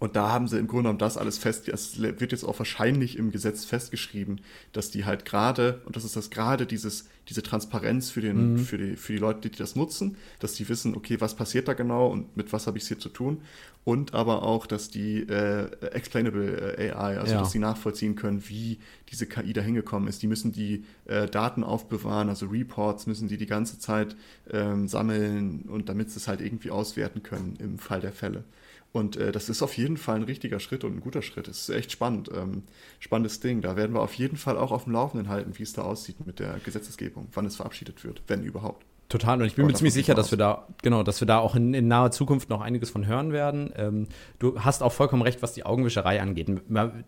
und 0.00 0.16
da 0.16 0.30
haben 0.30 0.48
sie 0.48 0.58
im 0.58 0.66
Grunde 0.66 0.84
genommen 0.84 0.98
das 0.98 1.18
alles 1.18 1.36
fest, 1.36 1.68
es 1.68 2.00
wird 2.00 2.32
jetzt 2.32 2.42
auch 2.42 2.58
wahrscheinlich 2.58 3.18
im 3.18 3.30
Gesetz 3.30 3.66
festgeschrieben, 3.66 4.40
dass 4.72 4.90
die 4.90 5.04
halt 5.04 5.26
gerade, 5.26 5.82
und 5.84 5.94
das 5.94 6.04
ist 6.04 6.16
das 6.16 6.30
gerade 6.30 6.64
dieses, 6.64 7.06
diese 7.28 7.42
Transparenz 7.42 8.10
für, 8.10 8.22
den, 8.22 8.54
mhm. 8.54 8.58
für, 8.58 8.78
die, 8.78 8.96
für 8.96 9.12
die 9.12 9.18
Leute, 9.18 9.50
die 9.50 9.58
das 9.58 9.76
nutzen, 9.76 10.16
dass 10.38 10.54
die 10.54 10.66
wissen, 10.70 10.96
okay, 10.96 11.20
was 11.20 11.36
passiert 11.36 11.68
da 11.68 11.74
genau 11.74 12.08
und 12.08 12.34
mit 12.34 12.50
was 12.54 12.66
habe 12.66 12.78
ich 12.78 12.84
es 12.84 12.88
hier 12.88 12.98
zu 12.98 13.10
tun. 13.10 13.42
Und 13.84 14.14
aber 14.14 14.42
auch, 14.42 14.66
dass 14.66 14.88
die 14.88 15.20
äh, 15.20 15.70
explainable 15.92 16.78
äh, 16.78 16.92
AI, 16.92 17.18
also 17.18 17.34
ja. 17.34 17.40
dass 17.40 17.52
sie 17.52 17.58
nachvollziehen 17.58 18.16
können, 18.16 18.42
wie 18.48 18.78
diese 19.10 19.26
KI 19.26 19.52
da 19.52 19.60
hingekommen 19.60 20.08
ist. 20.08 20.22
Die 20.22 20.26
müssen 20.26 20.50
die 20.50 20.84
äh, 21.06 21.26
Daten 21.26 21.62
aufbewahren, 21.62 22.30
also 22.30 22.46
Reports 22.46 23.06
müssen 23.06 23.28
die 23.28 23.36
die 23.36 23.46
ganze 23.46 23.78
Zeit 23.78 24.16
ähm, 24.50 24.88
sammeln 24.88 25.66
und 25.68 25.90
damit 25.90 26.10
sie 26.10 26.18
es 26.18 26.26
halt 26.26 26.40
irgendwie 26.40 26.70
auswerten 26.70 27.22
können 27.22 27.56
im 27.58 27.78
Fall 27.78 28.00
der 28.00 28.12
Fälle. 28.12 28.44
Und 28.92 29.16
äh, 29.16 29.30
das 29.30 29.48
ist 29.48 29.62
auf 29.62 29.76
jeden 29.76 29.96
Fall 29.96 30.16
ein 30.16 30.22
richtiger 30.24 30.58
Schritt 30.58 30.82
und 30.82 30.96
ein 30.96 31.00
guter 31.00 31.22
Schritt. 31.22 31.46
Es 31.46 31.68
ist 31.68 31.74
echt 31.74 31.92
spannend. 31.92 32.30
Ähm, 32.34 32.64
spannendes 32.98 33.40
Ding. 33.40 33.60
Da 33.60 33.76
werden 33.76 33.94
wir 33.94 34.00
auf 34.00 34.14
jeden 34.14 34.36
Fall 34.36 34.58
auch 34.58 34.72
auf 34.72 34.84
dem 34.84 34.92
Laufenden 34.92 35.28
halten, 35.28 35.52
wie 35.58 35.62
es 35.62 35.72
da 35.72 35.82
aussieht 35.82 36.26
mit 36.26 36.40
der 36.40 36.58
Gesetzesgebung, 36.64 37.28
wann 37.32 37.46
es 37.46 37.56
verabschiedet 37.56 38.02
wird, 38.04 38.22
wenn 38.26 38.42
überhaupt. 38.42 38.84
Total, 39.10 39.40
und 39.40 39.46
ich 39.48 39.56
bin 39.56 39.66
mir 39.66 39.74
ziemlich 39.74 39.92
sicher, 39.92 40.14
dass 40.14 40.30
wir 40.30 40.38
da, 40.38 40.68
genau, 40.82 41.02
dass 41.02 41.20
wir 41.20 41.26
da 41.26 41.40
auch 41.40 41.56
in, 41.56 41.74
in 41.74 41.88
naher 41.88 42.12
Zukunft 42.12 42.48
noch 42.48 42.60
einiges 42.60 42.90
von 42.90 43.08
hören 43.08 43.32
werden. 43.32 43.72
Ähm, 43.76 44.06
du 44.38 44.60
hast 44.60 44.84
auch 44.84 44.92
vollkommen 44.92 45.22
recht, 45.22 45.42
was 45.42 45.52
die 45.52 45.66
Augenwischerei 45.66 46.22
angeht. 46.22 46.48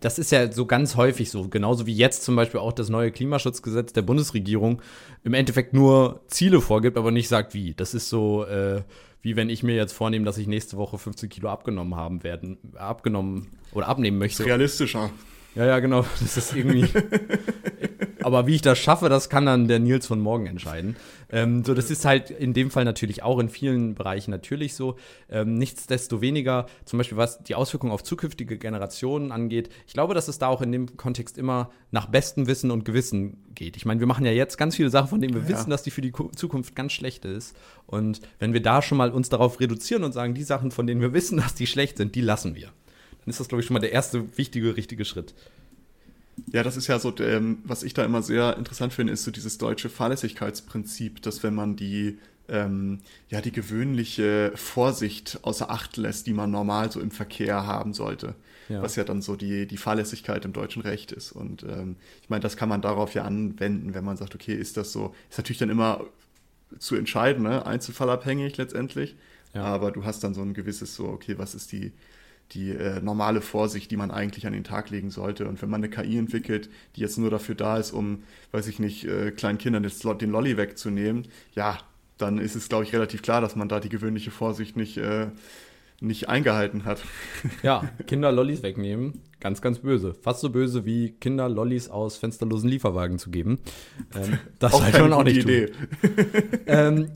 Das 0.01 0.19
ist 0.19 0.29
ja 0.33 0.51
so 0.51 0.65
ganz 0.65 0.97
häufig 0.97 1.31
so, 1.31 1.47
genauso 1.47 1.85
wie 1.85 1.93
jetzt 1.93 2.23
zum 2.23 2.35
Beispiel 2.35 2.59
auch 2.59 2.73
das 2.73 2.89
neue 2.89 3.09
Klimaschutzgesetz 3.09 3.93
der 3.93 4.01
Bundesregierung 4.01 4.81
im 5.23 5.33
Endeffekt 5.33 5.73
nur 5.73 6.19
Ziele 6.27 6.59
vorgibt, 6.59 6.97
aber 6.97 7.11
nicht 7.11 7.29
sagt 7.29 7.53
wie. 7.53 7.73
Das 7.73 7.93
ist 7.93 8.09
so, 8.09 8.43
äh, 8.43 8.81
wie 9.23 9.37
wenn 9.37 9.49
ich 9.49 9.63
mir 9.63 9.75
jetzt 9.75 9.93
vornehme, 9.93 10.25
dass 10.25 10.37
ich 10.37 10.47
nächste 10.47 10.77
Woche 10.77 10.97
15 10.99 11.29
Kilo 11.29 11.49
abgenommen 11.49 11.95
haben 11.95 12.23
werden, 12.23 12.57
abgenommen 12.75 13.47
oder 13.71 13.87
abnehmen 13.87 14.19
möchte. 14.19 14.45
Realistischer. 14.45 15.09
Ja, 15.55 15.65
ja, 15.65 15.79
genau. 15.79 16.05
Das 16.19 16.37
ist 16.37 16.55
irgendwie. 16.55 16.87
aber 18.23 18.47
wie 18.47 18.55
ich 18.55 18.61
das 18.61 18.79
schaffe, 18.79 19.09
das 19.09 19.29
kann 19.29 19.45
dann 19.45 19.67
der 19.67 19.79
Nils 19.79 20.07
von 20.07 20.19
morgen 20.19 20.45
entscheiden. 20.47 20.95
Ähm, 21.31 21.63
so, 21.63 21.73
das 21.73 21.91
ist 21.91 22.05
halt 22.05 22.29
in 22.31 22.53
dem 22.53 22.71
Fall 22.71 22.85
natürlich 22.85 23.23
auch 23.23 23.39
in 23.39 23.49
vielen 23.49 23.95
Bereichen 23.95 24.31
natürlich 24.31 24.75
so. 24.75 24.95
Ähm, 25.29 25.55
nichtsdestoweniger, 25.55 26.67
zum 26.85 26.97
Beispiel 26.97 27.17
was 27.17 27.43
die 27.43 27.55
Auswirkungen 27.55 27.91
auf 27.91 28.03
zukünftige 28.03 28.57
Generationen 28.57 29.31
angeht, 29.31 29.69
ich 29.87 29.93
glaube, 29.93 30.13
dass 30.13 30.27
es 30.27 30.39
da 30.39 30.47
auch 30.47 30.61
in 30.61 30.71
dem 30.71 30.97
Kontext 30.97 31.37
immer 31.37 31.71
nach 31.91 32.07
bestem 32.07 32.47
Wissen 32.47 32.71
und 32.71 32.85
Gewissen 32.85 33.43
geht. 33.53 33.77
Ich 33.77 33.85
meine, 33.85 33.99
wir 33.99 34.07
machen 34.07 34.25
ja 34.25 34.31
jetzt 34.31 34.57
ganz 34.57 34.75
viele 34.75 34.89
Sachen, 34.89 35.09
von 35.09 35.21
denen 35.21 35.33
wir 35.33 35.41
ja. 35.41 35.49
wissen, 35.49 35.69
dass 35.69 35.83
die 35.83 35.91
für 35.91 36.01
die 36.01 36.13
Zukunft 36.35 36.75
ganz 36.75 36.93
schlecht 36.93 37.25
ist. 37.25 37.55
Und 37.85 38.21
wenn 38.39 38.53
wir 38.53 38.61
da 38.61 38.81
schon 38.81 38.97
mal 38.97 39.11
uns 39.11 39.29
darauf 39.29 39.59
reduzieren 39.59 40.03
und 40.03 40.13
sagen, 40.13 40.33
die 40.33 40.43
Sachen, 40.43 40.71
von 40.71 40.87
denen 40.87 41.01
wir 41.01 41.13
wissen, 41.13 41.37
dass 41.37 41.53
die 41.53 41.67
schlecht 41.67 41.97
sind, 41.97 42.15
die 42.15 42.21
lassen 42.21 42.55
wir 42.55 42.69
dann 43.23 43.31
ist 43.31 43.39
das, 43.39 43.47
glaube 43.47 43.61
ich, 43.61 43.67
schon 43.67 43.73
mal 43.73 43.79
der 43.79 43.91
erste 43.91 44.37
wichtige, 44.37 44.75
richtige 44.75 45.05
Schritt. 45.05 45.33
Ja, 46.51 46.63
das 46.63 46.77
ist 46.77 46.87
ja 46.87 46.99
so, 46.99 47.13
ähm, 47.19 47.59
was 47.63 47.83
ich 47.83 47.93
da 47.93 48.03
immer 48.03 48.21
sehr 48.21 48.57
interessant 48.57 48.93
finde, 48.93 49.13
ist 49.13 49.23
so 49.23 49.31
dieses 49.31 49.57
deutsche 49.57 49.89
Fahrlässigkeitsprinzip, 49.89 51.21
dass 51.21 51.43
wenn 51.43 51.53
man 51.53 51.75
die, 51.75 52.17
ähm, 52.49 52.99
ja, 53.29 53.39
die 53.39 53.51
gewöhnliche 53.51 54.51
Vorsicht 54.55 55.39
außer 55.43 55.69
Acht 55.69 55.95
lässt, 55.97 56.27
die 56.27 56.33
man 56.33 56.51
normal 56.51 56.91
so 56.91 56.99
im 56.99 57.11
Verkehr 57.11 57.67
haben 57.67 57.93
sollte, 57.93 58.35
ja. 58.67 58.81
was 58.81 58.95
ja 58.95 59.03
dann 59.03 59.21
so 59.21 59.35
die, 59.35 59.67
die 59.67 59.77
Fahrlässigkeit 59.77 60.43
im 60.43 60.53
deutschen 60.53 60.81
Recht 60.81 61.11
ist. 61.11 61.31
Und 61.31 61.63
ähm, 61.63 61.97
ich 62.23 62.29
meine, 62.29 62.41
das 62.41 62.57
kann 62.57 62.69
man 62.69 62.81
darauf 62.81 63.13
ja 63.13 63.23
anwenden, 63.23 63.93
wenn 63.93 64.03
man 64.03 64.17
sagt, 64.17 64.33
okay, 64.33 64.55
ist 64.55 64.75
das 64.75 64.91
so, 64.91 65.13
ist 65.29 65.37
natürlich 65.37 65.59
dann 65.59 65.69
immer 65.69 66.03
zu 66.79 66.95
entscheiden, 66.95 67.43
ne? 67.43 67.65
einzelfallabhängig 67.65 68.57
letztendlich. 68.57 69.15
Ja. 69.53 69.63
Aber 69.65 69.91
du 69.91 70.03
hast 70.03 70.23
dann 70.23 70.33
so 70.33 70.41
ein 70.41 70.55
gewisses 70.55 70.95
so, 70.95 71.05
okay, 71.05 71.37
was 71.37 71.53
ist 71.53 71.71
die, 71.71 71.91
die 72.51 72.71
äh, 72.71 73.01
normale 73.01 73.41
Vorsicht, 73.41 73.89
die 73.89 73.97
man 73.97 74.11
eigentlich 74.11 74.45
an 74.45 74.53
den 74.53 74.63
Tag 74.63 74.89
legen 74.89 75.09
sollte. 75.09 75.47
Und 75.47 75.61
wenn 75.61 75.69
man 75.69 75.83
eine 75.83 75.89
KI 75.89 76.17
entwickelt, 76.17 76.69
die 76.95 77.01
jetzt 77.01 77.17
nur 77.17 77.29
dafür 77.29 77.55
da 77.55 77.77
ist, 77.77 77.91
um, 77.91 78.23
weiß 78.51 78.67
ich 78.67 78.79
nicht, 78.79 79.05
äh, 79.05 79.31
kleinen 79.31 79.57
Kindern 79.57 79.83
den 79.83 80.29
Lolly 80.29 80.57
wegzunehmen, 80.57 81.27
ja, 81.55 81.77
dann 82.17 82.37
ist 82.37 82.55
es, 82.55 82.69
glaube 82.69 82.83
ich, 82.83 82.93
relativ 82.93 83.21
klar, 83.21 83.41
dass 83.41 83.55
man 83.55 83.69
da 83.69 83.79
die 83.79 83.89
gewöhnliche 83.89 84.29
Vorsicht 84.29 84.77
nicht, 84.77 84.97
äh, 84.97 85.27
nicht 85.99 86.29
eingehalten 86.29 86.85
hat. 86.85 87.01
Ja, 87.63 87.89
Kinder 88.07 88.31
Lollis 88.31 88.61
wegnehmen, 88.61 89.21
ganz, 89.39 89.61
ganz 89.61 89.79
böse. 89.79 90.13
Fast 90.13 90.41
so 90.41 90.49
böse 90.49 90.85
wie 90.85 91.11
Kinder 91.11 91.49
Lollis 91.49 91.89
aus 91.89 92.17
fensterlosen 92.17 92.69
Lieferwagen 92.69 93.19
zu 93.19 93.31
geben. 93.31 93.59
Ähm, 94.15 94.37
das 94.59 94.73
sollte 94.73 95.01
man 95.01 95.13
auch 95.13 95.23
nicht 95.23 95.37
Idee. 95.37 95.67
tun. 95.67 95.79
ähm, 96.67 97.09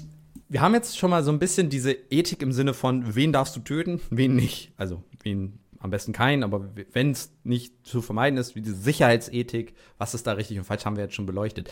wir 0.50 0.62
haben 0.62 0.74
jetzt 0.74 0.98
schon 0.98 1.10
mal 1.10 1.24
so 1.24 1.32
ein 1.32 1.40
bisschen 1.40 1.70
diese 1.70 1.92
Ethik 1.92 2.42
im 2.42 2.52
Sinne 2.52 2.74
von, 2.74 3.16
wen 3.16 3.34
darfst 3.34 3.56
du 3.56 3.60
töten, 3.60 4.02
wen 4.10 4.36
nicht. 4.36 4.72
Also, 4.78 5.04
wen 5.24 5.60
am 5.80 5.92
besten 5.92 6.14
keinen, 6.14 6.44
aber 6.44 6.70
wenn 6.94 7.12
es 7.12 7.32
nicht 7.44 7.86
zu 7.86 8.02
vermeiden 8.02 8.40
ist, 8.40 8.56
wie 8.56 8.62
diese 8.62 8.76
Sicherheitsethik, 8.76 9.76
was 9.98 10.14
ist 10.14 10.26
da 10.26 10.34
richtig 10.34 10.58
und 10.58 10.64
falsch, 10.64 10.86
haben 10.86 10.96
wir 10.96 11.04
jetzt 11.04 11.16
schon 11.16 11.26
beleuchtet. 11.26 11.70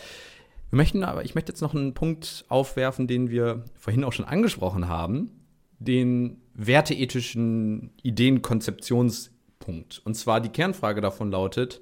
Wir 0.70 0.76
möchten 0.76 1.04
aber, 1.04 1.24
ich 1.24 1.34
möchte 1.34 1.52
jetzt 1.52 1.60
noch 1.60 1.74
einen 1.74 1.94
Punkt 1.94 2.44
aufwerfen, 2.48 3.06
den 3.06 3.30
wir 3.30 3.64
vorhin 3.74 4.04
auch 4.04 4.12
schon 4.12 4.24
angesprochen 4.24 4.88
haben, 4.88 5.30
den 5.78 6.40
werteethischen 6.54 7.92
Ideenkonzeptionspunkt. 8.02 10.00
Und 10.04 10.14
zwar 10.14 10.40
die 10.40 10.48
Kernfrage 10.48 11.00
davon 11.00 11.30
lautet, 11.30 11.80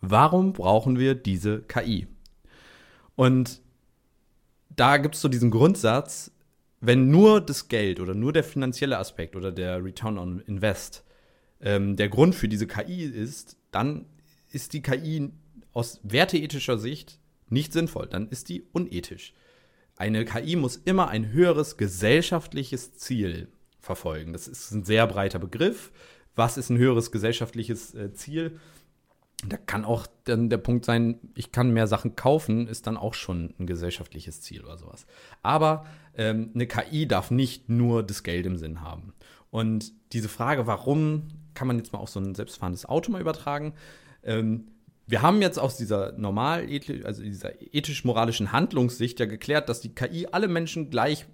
warum 0.00 0.52
brauchen 0.52 0.98
wir 0.98 1.14
diese 1.14 1.62
KI? 1.62 2.06
Und 3.14 3.60
da 4.76 4.96
gibt 4.96 5.14
es 5.14 5.20
so 5.20 5.28
diesen 5.28 5.50
Grundsatz, 5.50 6.30
wenn 6.80 7.10
nur 7.10 7.40
das 7.40 7.68
Geld 7.68 8.00
oder 8.00 8.14
nur 8.14 8.32
der 8.32 8.44
finanzielle 8.44 8.98
Aspekt 8.98 9.36
oder 9.36 9.52
der 9.52 9.84
Return 9.84 10.18
on 10.18 10.40
Invest 10.40 11.04
ähm, 11.60 11.96
der 11.96 12.08
Grund 12.08 12.34
für 12.34 12.48
diese 12.48 12.66
KI 12.66 13.04
ist, 13.04 13.56
dann 13.70 14.06
ist 14.50 14.72
die 14.72 14.82
KI 14.82 15.30
aus 15.72 16.00
werteethischer 16.02 16.78
Sicht 16.78 17.18
nicht 17.48 17.72
sinnvoll, 17.72 18.08
dann 18.08 18.28
ist 18.28 18.48
die 18.48 18.62
unethisch. 18.72 19.34
Eine 19.96 20.24
KI 20.24 20.56
muss 20.56 20.76
immer 20.76 21.08
ein 21.08 21.32
höheres 21.32 21.76
gesellschaftliches 21.76 22.94
Ziel 22.94 23.48
verfolgen. 23.78 24.32
Das 24.32 24.48
ist 24.48 24.70
ein 24.72 24.84
sehr 24.84 25.06
breiter 25.06 25.38
Begriff. 25.38 25.92
Was 26.34 26.56
ist 26.56 26.70
ein 26.70 26.78
höheres 26.78 27.12
gesellschaftliches 27.12 27.94
äh, 27.94 28.12
Ziel? 28.12 28.58
Da 29.44 29.56
kann 29.56 29.84
auch 29.84 30.06
dann 30.24 30.50
der 30.50 30.58
Punkt 30.58 30.84
sein, 30.84 31.18
ich 31.34 31.50
kann 31.50 31.72
mehr 31.72 31.88
Sachen 31.88 32.14
kaufen, 32.14 32.68
ist 32.68 32.86
dann 32.86 32.96
auch 32.96 33.14
schon 33.14 33.54
ein 33.58 33.66
gesellschaftliches 33.66 34.40
Ziel 34.40 34.62
oder 34.62 34.78
sowas. 34.78 35.06
Aber 35.42 35.84
ähm, 36.16 36.50
eine 36.54 36.66
KI 36.66 37.08
darf 37.08 37.30
nicht 37.30 37.68
nur 37.68 38.04
das 38.04 38.22
Geld 38.22 38.46
im 38.46 38.56
Sinn 38.56 38.80
haben. 38.80 39.14
Und 39.50 39.92
diese 40.12 40.28
Frage, 40.28 40.66
warum, 40.66 41.28
kann 41.54 41.66
man 41.66 41.76
jetzt 41.76 41.92
mal 41.92 41.98
auf 41.98 42.08
so 42.08 42.20
ein 42.20 42.34
selbstfahrendes 42.34 42.86
Auto 42.86 43.10
mal 43.10 43.20
übertragen. 43.20 43.74
Ähm, 44.22 44.68
wir 45.06 45.22
haben 45.22 45.42
jetzt 45.42 45.58
aus 45.58 45.76
dieser 45.76 46.12
normal, 46.12 46.66
also 47.04 47.22
dieser 47.22 47.60
ethisch-moralischen 47.74 48.52
Handlungssicht 48.52 49.20
ja 49.20 49.26
geklärt, 49.26 49.68
dass 49.68 49.80
die 49.80 49.94
KI 49.94 50.28
alle 50.30 50.48
Menschen 50.48 50.90
gleich, 50.90 51.26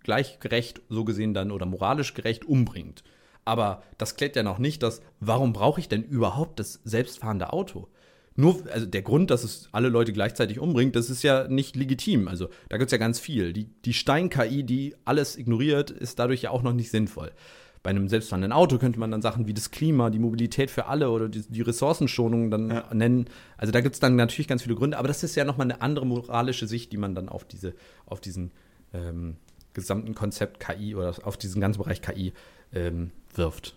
gleich 0.00 0.38
gerecht, 0.40 0.82
so 0.88 1.04
gesehen 1.04 1.34
dann, 1.34 1.50
oder 1.50 1.66
moralisch 1.66 2.14
gerecht 2.14 2.44
umbringt. 2.44 3.02
Aber 3.46 3.82
das 3.96 4.16
klärt 4.16 4.36
ja 4.36 4.42
noch 4.42 4.58
nicht, 4.58 4.82
dass, 4.82 5.00
warum 5.20 5.52
brauche 5.52 5.80
ich 5.80 5.88
denn 5.88 6.02
überhaupt 6.02 6.58
das 6.58 6.80
selbstfahrende 6.84 7.52
Auto? 7.52 7.88
Nur, 8.34 8.64
also 8.70 8.86
der 8.86 9.02
Grund, 9.02 9.30
dass 9.30 9.44
es 9.44 9.68
alle 9.72 9.88
Leute 9.88 10.12
gleichzeitig 10.12 10.58
umbringt, 10.58 10.96
das 10.96 11.08
ist 11.08 11.22
ja 11.22 11.48
nicht 11.48 11.76
legitim. 11.76 12.28
Also 12.28 12.48
da 12.68 12.76
gibt 12.76 12.88
es 12.88 12.92
ja 12.92 12.98
ganz 12.98 13.20
viel. 13.20 13.52
Die, 13.52 13.64
die 13.84 13.94
Stein-KI, 13.94 14.64
die 14.64 14.94
alles 15.04 15.38
ignoriert, 15.38 15.90
ist 15.90 16.18
dadurch 16.18 16.42
ja 16.42 16.50
auch 16.50 16.62
noch 16.62 16.74
nicht 16.74 16.90
sinnvoll. 16.90 17.30
bei 17.84 17.90
einem 17.90 18.08
selbstfahrenden 18.08 18.50
Auto 18.50 18.78
könnte 18.78 18.98
man 18.98 19.12
dann 19.12 19.22
Sachen 19.22 19.46
wie 19.46 19.54
das 19.54 19.70
Klima, 19.70 20.10
die 20.10 20.18
Mobilität 20.18 20.72
für 20.72 20.86
alle 20.86 21.10
oder 21.10 21.28
die, 21.28 21.42
die 21.48 21.62
Ressourcenschonung 21.62 22.50
dann 22.50 22.68
ja. 22.68 22.92
nennen. 22.92 23.26
Also 23.56 23.72
da 23.72 23.80
gibt 23.80 23.94
es 23.94 24.00
dann 24.00 24.16
natürlich 24.16 24.48
ganz 24.48 24.64
viele 24.64 24.74
Gründe, 24.74 24.98
aber 24.98 25.06
das 25.06 25.22
ist 25.22 25.36
ja 25.36 25.44
nochmal 25.44 25.70
eine 25.70 25.80
andere 25.80 26.04
moralische 26.04 26.66
Sicht, 26.66 26.92
die 26.92 26.98
man 26.98 27.14
dann 27.14 27.28
auf 27.28 27.44
diese, 27.44 27.74
auf 28.06 28.20
diesen 28.20 28.50
ähm, 28.92 29.36
gesamten 29.72 30.16
Konzept 30.16 30.58
KI 30.58 30.96
oder 30.96 31.14
auf 31.22 31.36
diesen 31.36 31.60
ganzen 31.60 31.78
Bereich 31.78 32.02
KI 32.02 32.32
ähm, 32.72 33.12
wirft. 33.38 33.74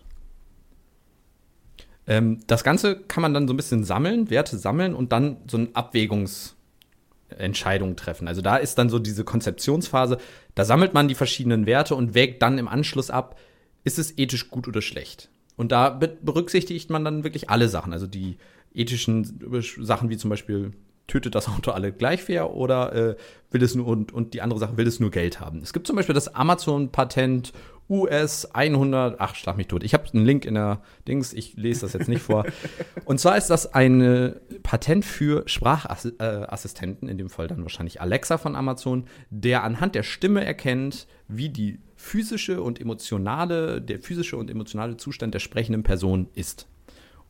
Ähm, 2.06 2.40
das 2.46 2.62
Ganze 2.64 2.96
kann 2.96 3.22
man 3.22 3.32
dann 3.34 3.46
so 3.46 3.54
ein 3.54 3.56
bisschen 3.56 3.84
sammeln, 3.84 4.30
Werte 4.30 4.58
sammeln 4.58 4.94
und 4.94 5.12
dann 5.12 5.36
so 5.48 5.58
eine 5.58 5.68
Abwägungsentscheidung 5.74 7.96
treffen. 7.96 8.26
Also 8.28 8.42
da 8.42 8.56
ist 8.56 8.78
dann 8.78 8.90
so 8.90 8.98
diese 8.98 9.24
Konzeptionsphase, 9.24 10.18
da 10.54 10.64
sammelt 10.64 10.94
man 10.94 11.08
die 11.08 11.14
verschiedenen 11.14 11.66
Werte 11.66 11.94
und 11.94 12.14
wägt 12.14 12.42
dann 12.42 12.58
im 12.58 12.68
Anschluss 12.68 13.10
ab, 13.10 13.38
ist 13.84 13.98
es 13.98 14.18
ethisch 14.18 14.50
gut 14.50 14.68
oder 14.68 14.82
schlecht. 14.82 15.30
Und 15.56 15.72
da 15.72 15.90
berücksichtigt 15.90 16.90
man 16.90 17.04
dann 17.04 17.22
wirklich 17.22 17.50
alle 17.50 17.68
Sachen, 17.68 17.92
also 17.92 18.06
die 18.06 18.38
ethischen 18.74 19.40
Sachen 19.80 20.10
wie 20.10 20.16
zum 20.16 20.30
Beispiel 20.30 20.72
tötet 21.06 21.34
das 21.34 21.48
Auto 21.48 21.72
alle 21.72 21.92
gleich 21.92 22.22
fair 22.22 22.54
oder 22.54 22.92
äh, 22.92 23.16
will 23.50 23.62
es 23.62 23.74
nur 23.74 23.86
und, 23.86 24.12
und 24.12 24.32
die 24.32 24.42
andere 24.42 24.60
Sache 24.60 24.76
will 24.76 24.86
es 24.86 25.00
nur 25.00 25.10
Geld 25.10 25.40
haben. 25.40 25.60
Es 25.60 25.72
gibt 25.72 25.86
zum 25.86 25.96
Beispiel 25.96 26.14
das 26.14 26.34
Amazon-Patent 26.34 27.52
US 27.90 28.46
100, 28.46 29.16
ach, 29.18 29.34
schlag 29.34 29.56
mich 29.56 29.66
tot. 29.66 29.82
Ich 29.82 29.94
habe 29.94 30.04
einen 30.14 30.24
Link 30.24 30.44
in 30.44 30.54
der 30.54 30.80
Dings, 31.08 31.32
ich 31.32 31.56
lese 31.56 31.82
das 31.82 31.92
jetzt 31.92 32.08
nicht 32.08 32.22
vor. 32.22 32.46
Und 33.04 33.18
zwar 33.18 33.36
ist 33.36 33.50
das 33.50 33.74
ein 33.74 34.36
Patent 34.62 35.04
für 35.04 35.42
Sprachassistenten, 35.46 37.08
in 37.08 37.18
dem 37.18 37.28
Fall 37.28 37.48
dann 37.48 37.62
wahrscheinlich 37.62 38.00
Alexa 38.00 38.38
von 38.38 38.54
Amazon, 38.54 39.06
der 39.30 39.64
anhand 39.64 39.96
der 39.96 40.04
Stimme 40.04 40.44
erkennt, 40.44 41.08
wie 41.26 41.48
die 41.48 41.80
physische 41.96 42.62
und 42.62 42.80
emotionale, 42.80 43.82
der 43.82 43.98
physische 43.98 44.36
und 44.36 44.50
emotionale 44.50 44.96
Zustand 44.96 45.34
der 45.34 45.40
sprechenden 45.40 45.82
Person 45.82 46.28
ist. 46.34 46.68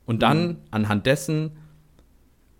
Und 0.04 0.22
dann 0.22 0.46
mhm. 0.46 0.56
anhand 0.70 1.06
dessen 1.06 1.52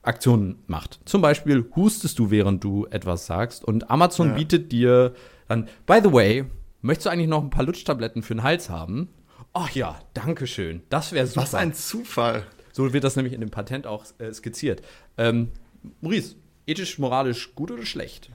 Aktionen 0.03 0.63
macht. 0.67 1.01
Zum 1.05 1.21
Beispiel 1.21 1.71
hustest 1.77 2.19
du, 2.19 2.31
während 2.31 2.65
du 2.65 2.87
etwas 2.87 3.27
sagst. 3.27 3.65
Und 3.65 3.91
Amazon 3.91 4.29
ja. 4.29 4.35
bietet 4.35 4.73
dir 4.73 5.13
dann, 5.49 5.69
by 5.85 6.01
the 6.03 6.13
way, 6.13 6.47
möchtest 6.83 7.07
du 7.07 7.11
eigentlich 7.11 7.28
noch 7.28 7.43
ein 7.43 7.51
paar 7.51 7.64
Lutschtabletten 7.64 8.22
für 8.22 8.35
den 8.35 8.43
Hals 8.43 8.70
haben? 8.70 9.09
Ach 9.53 9.70
ja, 9.70 9.99
danke 10.14 10.47
schön. 10.47 10.83
Das 10.89 11.12
wäre 11.12 11.26
super. 11.26 11.43
Was 11.43 11.55
ein 11.55 11.74
Zufall. 11.74 12.47
So 12.72 12.93
wird 12.93 13.05
das 13.05 13.16
nämlich 13.16 13.35
in 13.35 13.41
dem 13.41 13.51
Patent 13.51 13.87
auch 13.87 14.05
äh, 14.18 14.33
skizziert. 14.33 14.83
Ähm, 15.18 15.49
Maurice, 16.01 16.37
ethisch, 16.66 16.99
moralisch 16.99 17.55
gut 17.55 17.70
oder 17.70 17.85
schlecht? 17.85 18.31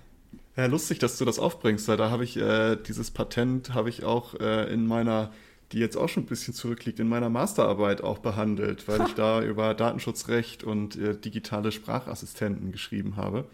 Ja, 0.57 0.65
lustig, 0.65 0.99
dass 0.99 1.17
du 1.17 1.25
das 1.25 1.39
aufbringst, 1.39 1.87
weil 1.87 1.97
da 1.97 2.09
habe 2.09 2.23
ich 2.23 2.37
äh, 2.37 2.75
dieses 2.75 3.11
Patent 3.11 3.73
habe 3.73 3.89
ich 3.89 4.03
auch 4.03 4.35
äh, 4.39 4.71
in 4.71 4.87
meiner 4.87 5.31
die 5.71 5.79
jetzt 5.79 5.97
auch 5.97 6.09
schon 6.09 6.23
ein 6.23 6.27
bisschen 6.27 6.53
zurückliegt, 6.53 6.99
in 6.99 7.07
meiner 7.07 7.29
Masterarbeit 7.29 8.03
auch 8.03 8.19
behandelt, 8.19 8.87
weil 8.87 8.99
ha. 8.99 9.05
ich 9.07 9.13
da 9.13 9.41
über 9.41 9.73
Datenschutzrecht 9.73 10.63
und 10.63 10.95
äh, 10.95 11.17
digitale 11.17 11.71
Sprachassistenten 11.71 12.71
geschrieben 12.71 13.17
habe. 13.17 13.45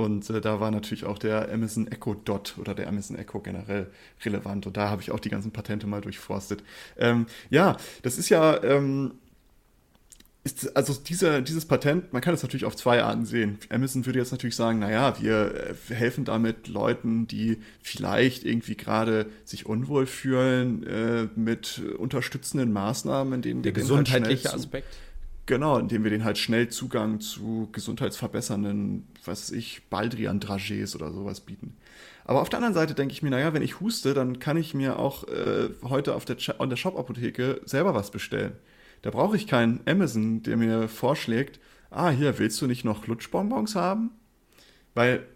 Und 0.00 0.28
äh, 0.30 0.40
da 0.40 0.60
war 0.60 0.70
natürlich 0.70 1.04
auch 1.04 1.18
der 1.18 1.52
Amazon 1.52 1.86
Echo 1.88 2.14
Dot 2.14 2.56
oder 2.58 2.74
der 2.74 2.88
Amazon 2.88 3.16
Echo 3.16 3.40
generell 3.40 3.90
relevant. 4.24 4.66
Und 4.66 4.76
da 4.76 4.88
habe 4.88 5.02
ich 5.02 5.10
auch 5.10 5.20
die 5.20 5.30
ganzen 5.30 5.52
Patente 5.52 5.86
mal 5.86 6.00
durchforstet. 6.00 6.62
Ähm, 6.98 7.26
ja, 7.50 7.76
das 8.02 8.18
ist 8.18 8.28
ja 8.28 8.62
ähm, 8.62 9.12
ist, 10.42 10.74
also 10.74 10.94
dieser, 10.94 11.42
dieses 11.42 11.66
Patent, 11.66 12.14
man 12.14 12.22
kann 12.22 12.32
es 12.32 12.42
natürlich 12.42 12.64
auf 12.64 12.74
zwei 12.74 13.02
Arten 13.02 13.26
sehen. 13.26 13.58
Amazon 13.68 14.06
würde 14.06 14.18
jetzt 14.18 14.32
natürlich 14.32 14.56
sagen, 14.56 14.78
naja, 14.78 15.20
wir 15.20 15.74
äh, 15.90 15.94
helfen 15.94 16.24
damit 16.24 16.66
Leuten, 16.66 17.26
die 17.26 17.58
vielleicht 17.82 18.44
irgendwie 18.44 18.74
gerade 18.74 19.26
sich 19.44 19.66
unwohl 19.66 20.06
fühlen, 20.06 20.86
äh, 20.86 21.28
mit 21.36 21.82
unterstützenden 21.98 22.72
Maßnahmen, 22.72 23.34
in 23.34 23.42
denen 23.42 23.62
der 23.62 23.72
halt 23.72 23.82
gesundheitliche 23.82 24.48
halt 24.48 24.60
Aspekt. 24.60 24.96
Genau, 25.44 25.78
indem 25.78 26.04
wir 26.04 26.10
denen 26.10 26.24
halt 26.24 26.38
schnell 26.38 26.68
Zugang 26.68 27.20
zu 27.20 27.68
gesundheitsverbessernden, 27.72 29.04
was 29.24 29.50
ich, 29.50 29.88
Baldrian-Dragees 29.90 30.94
oder 30.94 31.12
sowas 31.12 31.40
bieten. 31.40 31.76
Aber 32.24 32.42
auf 32.42 32.48
der 32.48 32.58
anderen 32.58 32.74
Seite 32.74 32.94
denke 32.94 33.12
ich 33.12 33.22
mir, 33.22 33.30
naja, 33.30 33.52
wenn 33.52 33.62
ich 33.62 33.80
huste, 33.80 34.14
dann 34.14 34.38
kann 34.38 34.56
ich 34.56 34.74
mir 34.74 34.98
auch 34.98 35.26
äh, 35.28 35.70
heute 35.82 36.14
auf 36.14 36.24
der, 36.24 36.36
der 36.36 36.76
Shop-Apotheke 36.76 37.60
selber 37.64 37.94
was 37.94 38.10
bestellen. 38.10 38.52
Da 39.02 39.10
brauche 39.10 39.36
ich 39.36 39.46
keinen 39.46 39.80
Amazon, 39.86 40.42
der 40.42 40.56
mir 40.56 40.88
vorschlägt, 40.88 41.58
ah, 41.90 42.10
hier, 42.10 42.38
willst 42.38 42.60
du 42.60 42.66
nicht 42.66 42.84
noch 42.84 43.06
Lutschbonbons 43.06 43.74
haben? 43.74 44.10
Weil, 44.94 45.26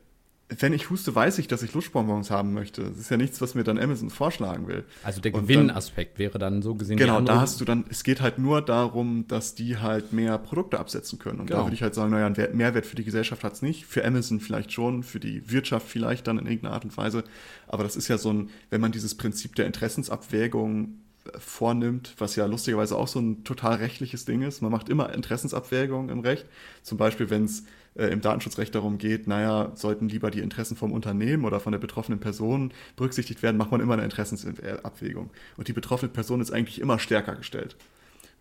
wenn 0.49 0.75
ich 0.75 0.91
huste, 0.91 1.15
weiß 1.15 1.39
ich, 1.39 1.49
dass 1.49 1.63
ich 1.63 1.73
Lutschbonbons 1.73 2.31
haben 2.31 2.53
möchte. 2.53 2.83
Das 2.83 2.99
ist 2.99 3.11
ja 3.11 3.17
nichts, 3.17 3.41
was 3.41 3.55
mir 3.55 3.65
dann 3.65 3.79
Amazon 3.79 4.11
vorschlagen 4.11 4.69
will. 4.69 4.85
Also 5.03 5.21
der 5.21 5.33
Gewinnaspekt 5.33 6.19
wäre 6.19 6.39
dann 6.39 6.61
so 6.61 6.75
gesehen. 6.75 6.99
Genau, 6.99 7.21
da 7.23 7.41
hast 7.41 7.61
du 7.61 7.65
dann, 7.65 7.85
es 7.89 8.05
geht 8.05 8.21
halt 8.21 8.39
nur 8.39 8.61
darum, 8.61 9.27
dass 9.27 9.55
die 9.55 9.79
halt 9.79 10.13
mehr 10.13 10.37
Produkte 10.37 10.79
absetzen 10.79 11.19
können. 11.19 11.41
Und 11.41 11.47
genau. 11.47 11.61
da 11.61 11.67
würde 11.67 11.75
ich 11.75 11.83
halt 11.83 11.95
sagen, 11.95 12.11
naja, 12.11 12.27
ein 12.27 12.57
Mehrwert 12.57 12.85
für 12.85 12.97
die 12.97 13.05
Gesellschaft 13.05 13.43
hat 13.43 13.55
es 13.55 13.63
nicht. 13.63 13.87
Für 13.87 14.05
Amazon 14.05 14.39
vielleicht 14.39 14.73
schon, 14.73 15.03
für 15.03 15.19
die 15.19 15.51
Wirtschaft 15.51 15.89
vielleicht 15.89 16.27
dann 16.27 16.39
in 16.39 16.47
irgendeiner 16.47 16.75
Art 16.75 16.85
und 16.85 16.97
Weise. 16.97 17.25
Aber 17.67 17.83
das 17.83 17.97
ist 17.97 18.09
ja 18.09 18.19
so 18.19 18.33
ein, 18.33 18.51
wenn 18.69 18.83
man 18.83 18.93
dieses 18.93 19.15
Prinzip 19.15 19.55
der 19.55 19.67
Interessensabwägung 19.67 20.99
vornimmt, 21.39 22.15
was 22.19 22.37
ja 22.37 22.45
lustigerweise 22.45 22.97
auch 22.97 23.09
so 23.09 23.19
ein 23.19 23.45
total 23.45 23.77
rechtliches 23.77 24.27
Ding 24.27 24.43
ist. 24.43 24.61
Man 24.61 24.71
macht 24.71 24.91
immer 24.91 25.13
Interessensabwägungen 25.13 26.11
im 26.11 26.21
Recht. 26.21 26.45
Zum 26.83 26.99
Beispiel, 26.99 27.31
wenn 27.31 27.45
es 27.45 27.65
äh, 27.97 28.07
im 28.07 28.21
Datenschutzrecht 28.21 28.75
darum 28.75 28.99
geht, 28.99 29.27
naja, 29.27 29.73
sollten 29.75 30.09
lieber 30.09 30.31
die 30.31 30.41
Interessen 30.41 30.77
vom 30.77 30.93
Unternehmen 30.93 31.45
oder 31.45 31.61
von 31.61 31.73
der 31.73 31.79
betroffenen 31.79 32.21
Person 32.21 32.73
berücksichtigt 32.97 33.43
werden, 33.43 33.57
macht 33.57 33.71
man 33.71 33.81
immer 33.81 33.95
eine 33.95 34.05
Interessensabwägung. 34.05 35.31
Und 35.57 35.69
die 35.69 35.73
betroffene 35.73 36.11
Person 36.11 36.41
ist 36.41 36.53
eigentlich 36.53 36.81
immer 36.81 36.99
stärker 36.99 37.37
gestellt 37.37 37.77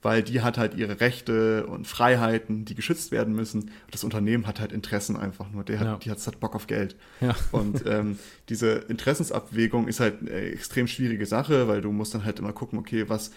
weil 0.03 0.21
die 0.21 0.41
hat 0.41 0.57
halt 0.57 0.75
ihre 0.75 0.99
Rechte 0.99 1.65
und 1.65 1.87
Freiheiten, 1.87 2.65
die 2.65 2.75
geschützt 2.75 3.11
werden 3.11 3.33
müssen. 3.33 3.71
Das 3.89 4.03
Unternehmen 4.03 4.45
hat 4.45 4.59
halt 4.59 4.71
Interessen 4.71 5.15
einfach 5.17 5.49
nur. 5.49 5.63
Der 5.63 5.79
hat, 5.79 5.87
ja. 5.87 5.97
Die 5.97 6.11
hat 6.11 6.23
halt 6.23 6.39
Bock 6.39 6.55
auf 6.55 6.67
Geld. 6.67 6.95
Ja. 7.21 7.35
Und 7.51 7.85
ähm, 7.87 8.19
diese 8.49 8.73
Interessensabwägung 8.73 9.87
ist 9.87 10.01
halt 10.01 10.21
eine 10.21 10.31
extrem 10.31 10.87
schwierige 10.87 11.25
Sache, 11.25 11.67
weil 11.67 11.81
du 11.81 11.91
musst 11.91 12.13
dann 12.13 12.25
halt 12.25 12.37
immer 12.37 12.53
gucken, 12.53 12.77
okay, 12.77 13.05
was, 13.07 13.31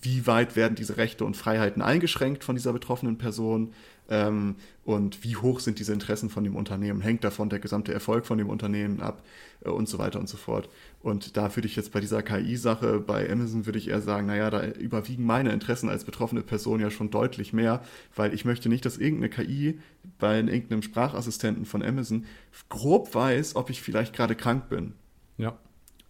wie 0.00 0.26
weit 0.26 0.56
werden 0.56 0.76
diese 0.76 0.96
Rechte 0.96 1.24
und 1.24 1.36
Freiheiten 1.36 1.82
eingeschränkt 1.82 2.44
von 2.44 2.54
dieser 2.54 2.72
betroffenen 2.72 3.18
Person? 3.18 3.72
Ähm, 4.08 4.56
und 4.84 5.24
wie 5.24 5.36
hoch 5.36 5.60
sind 5.60 5.78
diese 5.78 5.92
Interessen 5.92 6.28
von 6.28 6.44
dem 6.44 6.56
Unternehmen? 6.56 7.00
Hängt 7.00 7.24
davon 7.24 7.48
der 7.48 7.60
gesamte 7.60 7.92
Erfolg 7.92 8.26
von 8.26 8.38
dem 8.38 8.50
Unternehmen 8.50 9.00
ab 9.00 9.22
äh, 9.64 9.70
und 9.70 9.88
so 9.88 9.98
weiter 9.98 10.18
und 10.20 10.28
so 10.28 10.36
fort. 10.36 10.68
Und 11.02 11.36
da 11.36 11.54
würde 11.56 11.66
ich 11.66 11.74
jetzt 11.74 11.92
bei 11.92 12.00
dieser 12.00 12.22
KI-Sache, 12.22 13.00
bei 13.00 13.28
Amazon 13.28 13.66
würde 13.66 13.78
ich 13.78 13.88
eher 13.88 14.00
sagen, 14.00 14.28
naja, 14.28 14.50
da 14.50 14.64
überwiegen 14.64 15.26
meine 15.26 15.52
Interessen 15.52 15.88
als 15.88 16.04
betroffene 16.04 16.42
Person 16.42 16.80
ja 16.80 16.90
schon 16.90 17.10
deutlich 17.10 17.52
mehr, 17.52 17.82
weil 18.14 18.32
ich 18.32 18.44
möchte 18.44 18.68
nicht, 18.68 18.84
dass 18.84 18.98
irgendeine 18.98 19.28
KI 19.28 19.80
bei 20.20 20.36
irgendeinem 20.38 20.82
Sprachassistenten 20.82 21.64
von 21.64 21.82
Amazon 21.82 22.24
grob 22.68 23.14
weiß, 23.14 23.56
ob 23.56 23.68
ich 23.70 23.82
vielleicht 23.82 24.14
gerade 24.14 24.36
krank 24.36 24.68
bin. 24.68 24.94
Ja. 25.38 25.58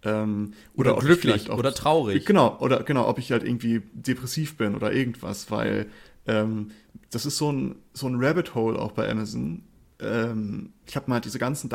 Ähm, 0.04 0.52
oder, 0.74 0.96
oder 0.96 1.06
glücklich 1.06 1.48
auch, 1.48 1.58
oder 1.58 1.72
traurig. 1.72 2.26
Genau, 2.26 2.58
oder 2.58 2.82
genau, 2.82 3.08
ob 3.08 3.18
ich 3.18 3.32
halt 3.32 3.44
irgendwie 3.44 3.80
depressiv 3.94 4.58
bin 4.58 4.74
oder 4.74 4.92
irgendwas, 4.92 5.50
weil 5.50 5.86
ähm, 6.26 6.70
das 7.10 7.24
ist 7.24 7.38
so 7.38 7.50
ein, 7.50 7.76
so 7.94 8.08
ein 8.08 8.16
Rabbit 8.22 8.54
Hole 8.54 8.78
auch 8.78 8.92
bei 8.92 9.08
Amazon. 9.08 9.62
Ähm, 10.00 10.74
ich 10.86 10.96
habe 10.96 11.08
mal 11.08 11.20
diese 11.20 11.38
ganzen 11.38 11.70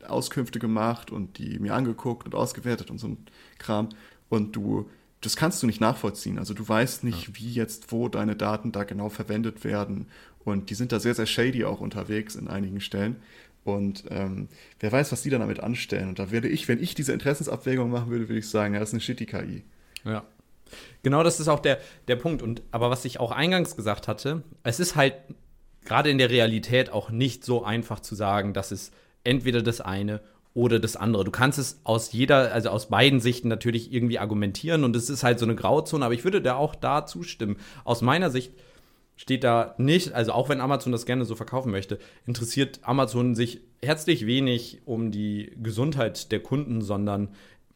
Datenauskünfte 0.00 0.58
gemacht 0.58 1.10
und 1.10 1.38
die 1.38 1.58
mir 1.58 1.74
angeguckt 1.74 2.26
und 2.26 2.34
ausgewertet 2.34 2.90
und 2.90 2.98
so 2.98 3.08
ein 3.08 3.18
Kram. 3.58 3.88
Und 4.28 4.56
du, 4.56 4.88
das 5.20 5.36
kannst 5.36 5.62
du 5.62 5.66
nicht 5.66 5.80
nachvollziehen. 5.80 6.38
Also 6.38 6.54
du 6.54 6.66
weißt 6.66 7.04
nicht, 7.04 7.28
ja. 7.28 7.34
wie 7.34 7.52
jetzt, 7.52 7.92
wo 7.92 8.08
deine 8.08 8.36
Daten 8.36 8.72
da 8.72 8.84
genau 8.84 9.08
verwendet 9.08 9.64
werden. 9.64 10.06
Und 10.44 10.70
die 10.70 10.74
sind 10.74 10.92
da 10.92 11.00
sehr, 11.00 11.14
sehr 11.14 11.26
shady 11.26 11.64
auch 11.64 11.80
unterwegs 11.80 12.34
in 12.36 12.48
einigen 12.48 12.80
Stellen. 12.80 13.16
Und 13.64 14.04
ähm, 14.10 14.48
wer 14.80 14.92
weiß, 14.92 15.12
was 15.12 15.22
die 15.22 15.30
dann 15.30 15.40
damit 15.40 15.60
anstellen. 15.60 16.08
Und 16.08 16.18
da 16.18 16.30
würde 16.30 16.48
ich, 16.48 16.68
wenn 16.68 16.82
ich 16.82 16.94
diese 16.94 17.12
Interessensabwägung 17.12 17.90
machen 17.90 18.10
würde, 18.10 18.28
würde 18.28 18.38
ich 18.38 18.48
sagen, 18.48 18.74
ja, 18.74 18.80
das 18.80 18.90
ist 18.90 18.94
eine 18.94 19.00
shitty 19.00 19.26
KI. 19.26 19.64
Ja. 20.04 20.24
Genau 21.02 21.22
das 21.22 21.40
ist 21.40 21.48
auch 21.48 21.60
der, 21.60 21.78
der 22.08 22.16
Punkt. 22.16 22.42
Und 22.42 22.62
aber 22.70 22.90
was 22.90 23.04
ich 23.04 23.20
auch 23.20 23.32
eingangs 23.32 23.76
gesagt 23.76 24.08
hatte, 24.08 24.42
es 24.62 24.80
ist 24.80 24.96
halt 24.96 25.14
gerade 25.84 26.10
in 26.10 26.18
der 26.18 26.30
Realität 26.30 26.90
auch 26.90 27.10
nicht 27.10 27.44
so 27.44 27.64
einfach 27.64 28.00
zu 28.00 28.14
sagen, 28.14 28.52
dass 28.52 28.70
es 28.70 28.92
entweder 29.24 29.62
das 29.62 29.80
eine 29.80 30.20
oder 30.54 30.80
das 30.80 30.96
andere. 30.96 31.24
Du 31.24 31.30
kannst 31.30 31.58
es 31.58 31.80
aus 31.84 32.12
jeder, 32.12 32.52
also 32.52 32.70
aus 32.70 32.88
beiden 32.88 33.20
Sichten 33.20 33.48
natürlich 33.48 33.92
irgendwie 33.92 34.18
argumentieren 34.18 34.84
und 34.84 34.96
es 34.96 35.10
ist 35.10 35.22
halt 35.22 35.38
so 35.38 35.46
eine 35.46 35.54
Grauzone, 35.54 36.04
aber 36.04 36.14
ich 36.14 36.24
würde 36.24 36.42
da 36.42 36.56
auch 36.56 36.74
da 36.74 37.06
zustimmen. 37.06 37.56
Aus 37.84 38.02
meiner 38.02 38.30
Sicht 38.30 38.52
steht 39.16 39.44
da 39.44 39.74
nicht, 39.78 40.12
also 40.12 40.32
auch 40.32 40.48
wenn 40.48 40.60
Amazon 40.60 40.92
das 40.92 41.06
gerne 41.06 41.24
so 41.24 41.34
verkaufen 41.34 41.70
möchte, 41.70 41.98
interessiert 42.26 42.80
Amazon 42.82 43.34
sich 43.34 43.60
herzlich 43.82 44.26
wenig 44.26 44.80
um 44.84 45.10
die 45.10 45.52
Gesundheit 45.62 46.32
der 46.32 46.40
Kunden, 46.40 46.82
sondern 46.82 47.28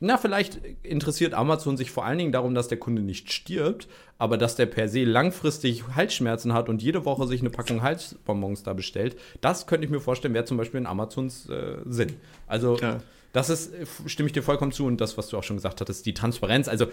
na, 0.04 0.18
vielleicht 0.18 0.60
interessiert 0.82 1.32
Amazon 1.32 1.76
sich 1.76 1.92
vor 1.92 2.04
allen 2.04 2.18
Dingen 2.18 2.32
darum, 2.32 2.54
dass 2.56 2.66
der 2.66 2.78
Kunde 2.78 3.02
nicht 3.02 3.32
stirbt, 3.32 3.86
aber 4.18 4.36
dass 4.36 4.56
der 4.56 4.66
per 4.66 4.88
se 4.88 5.04
langfristig 5.04 5.84
Halsschmerzen 5.94 6.52
hat 6.52 6.68
und 6.68 6.82
jede 6.82 7.04
Woche 7.04 7.28
sich 7.28 7.40
eine 7.40 7.50
Packung 7.50 7.82
Halsbonbons 7.82 8.64
da 8.64 8.72
bestellt. 8.72 9.16
Das 9.40 9.68
könnte 9.68 9.84
ich 9.84 9.92
mir 9.92 10.00
vorstellen, 10.00 10.34
wäre 10.34 10.44
zum 10.44 10.56
Beispiel 10.56 10.80
in 10.80 10.86
Amazons 10.86 11.48
äh, 11.48 11.76
Sinn. 11.86 12.16
Also, 12.48 12.76
ja. 12.78 13.00
Das 13.32 13.48
ist, 13.48 13.72
stimme 14.06 14.26
ich 14.26 14.34
dir 14.34 14.42
vollkommen 14.42 14.72
zu 14.72 14.84
und 14.84 15.00
das, 15.00 15.16
was 15.16 15.28
du 15.28 15.38
auch 15.38 15.42
schon 15.42 15.56
gesagt 15.56 15.80
hattest, 15.80 16.04
die 16.04 16.12
Transparenz. 16.12 16.68
Also 16.68 16.86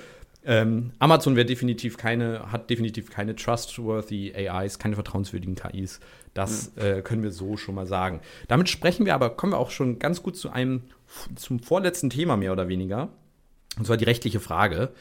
ähm, 0.46 0.92
Amazon 0.98 1.36
wäre 1.36 1.46
definitiv 1.46 1.98
keine, 1.98 2.52
hat 2.52 2.70
definitiv 2.70 3.10
keine 3.10 3.36
trustworthy 3.36 4.34
AIs, 4.34 4.80
keine 4.80 4.96
vertrauenswürdigen 4.96 5.56
KIs. 5.56 6.00
Das 6.34 6.78
äh, 6.78 7.02
können 7.02 7.24
wir 7.24 7.32
so 7.32 7.58
schon 7.58 7.76
mal 7.76 7.86
sagen. 7.86 8.22
Damit 8.48 8.70
sprechen 8.70 9.06
wir 9.06 9.16
aber, 9.16 9.32
kommen 9.32 9.52
wir 9.52 9.58
auch 9.58 9.72
schon 9.72 10.00
ganz 10.00 10.24
gut 10.24 10.38
zu 10.38 10.50
einem, 10.50 10.84
zum 11.36 11.60
vorletzten 11.60 12.10
Thema 12.10 12.38
mehr 12.38 12.52
oder 12.52 12.68
weniger. 12.68 13.10
Und 13.78 13.86
zwar 13.86 13.98
die 13.98 14.06
rechtliche 14.06 14.40
Frage. 14.40 14.92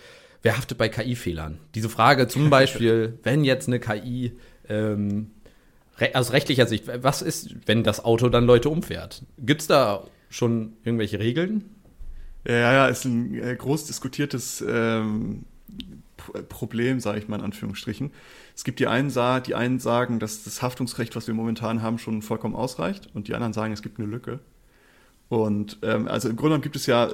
Wer 0.43 0.57
haftet 0.57 0.79
bei 0.79 0.89
KI-Fehlern? 0.89 1.59
Diese 1.75 1.89
Frage 1.89 2.29
zum 2.29 2.51
Beispiel, 2.51 3.19
wenn 3.23 3.45
jetzt 3.45 3.69
eine 3.69 3.81
KI 3.81 4.33
ähm, 4.69 5.31
aus 6.15 6.33
rechtlicher 6.33 6.67
Sicht, 6.67 6.85
was 7.03 7.23
ist, 7.23 7.55
wenn 7.67 7.83
das 7.83 8.05
Auto 8.05 8.29
dann 8.29 8.45
Leute 8.45 8.69
umfährt? 8.69 9.23
Gibt 9.39 9.63
es 9.63 9.67
da 9.67 10.05
schon 10.31 10.75
irgendwelche 10.85 11.19
Regeln? 11.19 11.65
Ja, 12.47 12.73
ja, 12.73 12.87
ist 12.87 13.05
ein 13.05 13.35
äh, 13.35 13.57
groß 13.57 13.87
diskutiertes 13.87 14.65
ähm, 14.67 15.45
Problem, 16.49 17.01
sage 17.01 17.19
ich 17.19 17.29
mal 17.29 17.37
in 17.37 17.45
Anführungsstrichen. 17.45 18.13
Es 18.55 18.65
gibt 18.65 18.81
die 18.81 18.87
einen, 18.87 19.13
die 19.45 19.55
einen 19.55 19.79
sagen, 19.79 20.19
dass 20.19 20.45
das 20.45 20.63
Haftungsrecht, 20.63 21.17
was 21.17 21.27
wir 21.27 21.35
momentan 21.35 21.83
haben, 21.83 21.99
schon 21.99 22.23
vollkommen 22.23 22.55
ausreicht 22.55 23.09
und 23.15 23.29
die 23.29 23.35
anderen 23.35 23.53
sagen, 23.53 23.73
es 23.73 23.83
gibt 23.83 23.99
eine 23.99 24.09
Lücke. 24.09 24.41
Und 25.29 25.79
ähm, 25.83 26.09
also 26.09 26.29
im 26.29 26.37
Grunde 26.37 26.51
genommen 26.51 26.63
gibt 26.63 26.77
es 26.77 26.87
ja, 26.87 27.11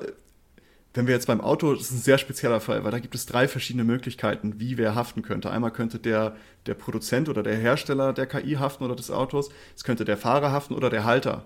wenn 0.93 1.07
wir 1.07 1.15
jetzt 1.15 1.27
beim 1.27 1.41
Auto, 1.41 1.75
das 1.75 1.85
ist 1.85 1.93
ein 1.93 1.99
sehr 1.99 2.19
spezieller 2.19 2.61
Fall, 2.61 2.85
weil 2.85 2.93
da 2.93 3.01
gibt 3.01 3.15
es 3.15 3.27
drei 3.27 3.49
verschiedene 3.49 3.85
Möglichkeiten, 3.85 4.61
wie 4.61 4.79
wer 4.79 4.95
haften 4.95 5.23
könnte. 5.23 5.51
Einmal 5.51 5.73
könnte 5.73 5.99
der, 5.99 6.37
der 6.67 6.75
Produzent 6.75 7.29
oder 7.29 7.43
der 7.43 7.57
Hersteller 7.57 8.12
der 8.12 8.27
KI 8.27 8.55
haften 8.55 8.85
oder 8.85 8.95
des 8.95 9.11
Autos, 9.11 9.51
es 9.75 9.83
könnte 9.83 10.05
der 10.05 10.17
Fahrer 10.17 10.53
haften 10.53 10.75
oder 10.75 10.91
der 10.91 11.05
Halter 11.05 11.45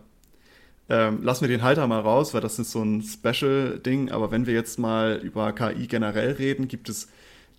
ähm, 0.89 1.23
lassen 1.23 1.43
wir 1.43 1.49
den 1.49 1.63
Halter 1.63 1.87
mal 1.87 2.01
raus, 2.01 2.33
weil 2.33 2.41
das 2.41 2.59
ist 2.59 2.71
so 2.71 2.83
ein 2.83 3.03
Special-Ding. 3.03 4.11
Aber 4.11 4.31
wenn 4.31 4.47
wir 4.47 4.55
jetzt 4.55 4.79
mal 4.79 5.21
über 5.23 5.53
KI 5.53 5.87
generell 5.87 6.33
reden, 6.33 6.69
gibt 6.69 6.89
es 6.89 7.09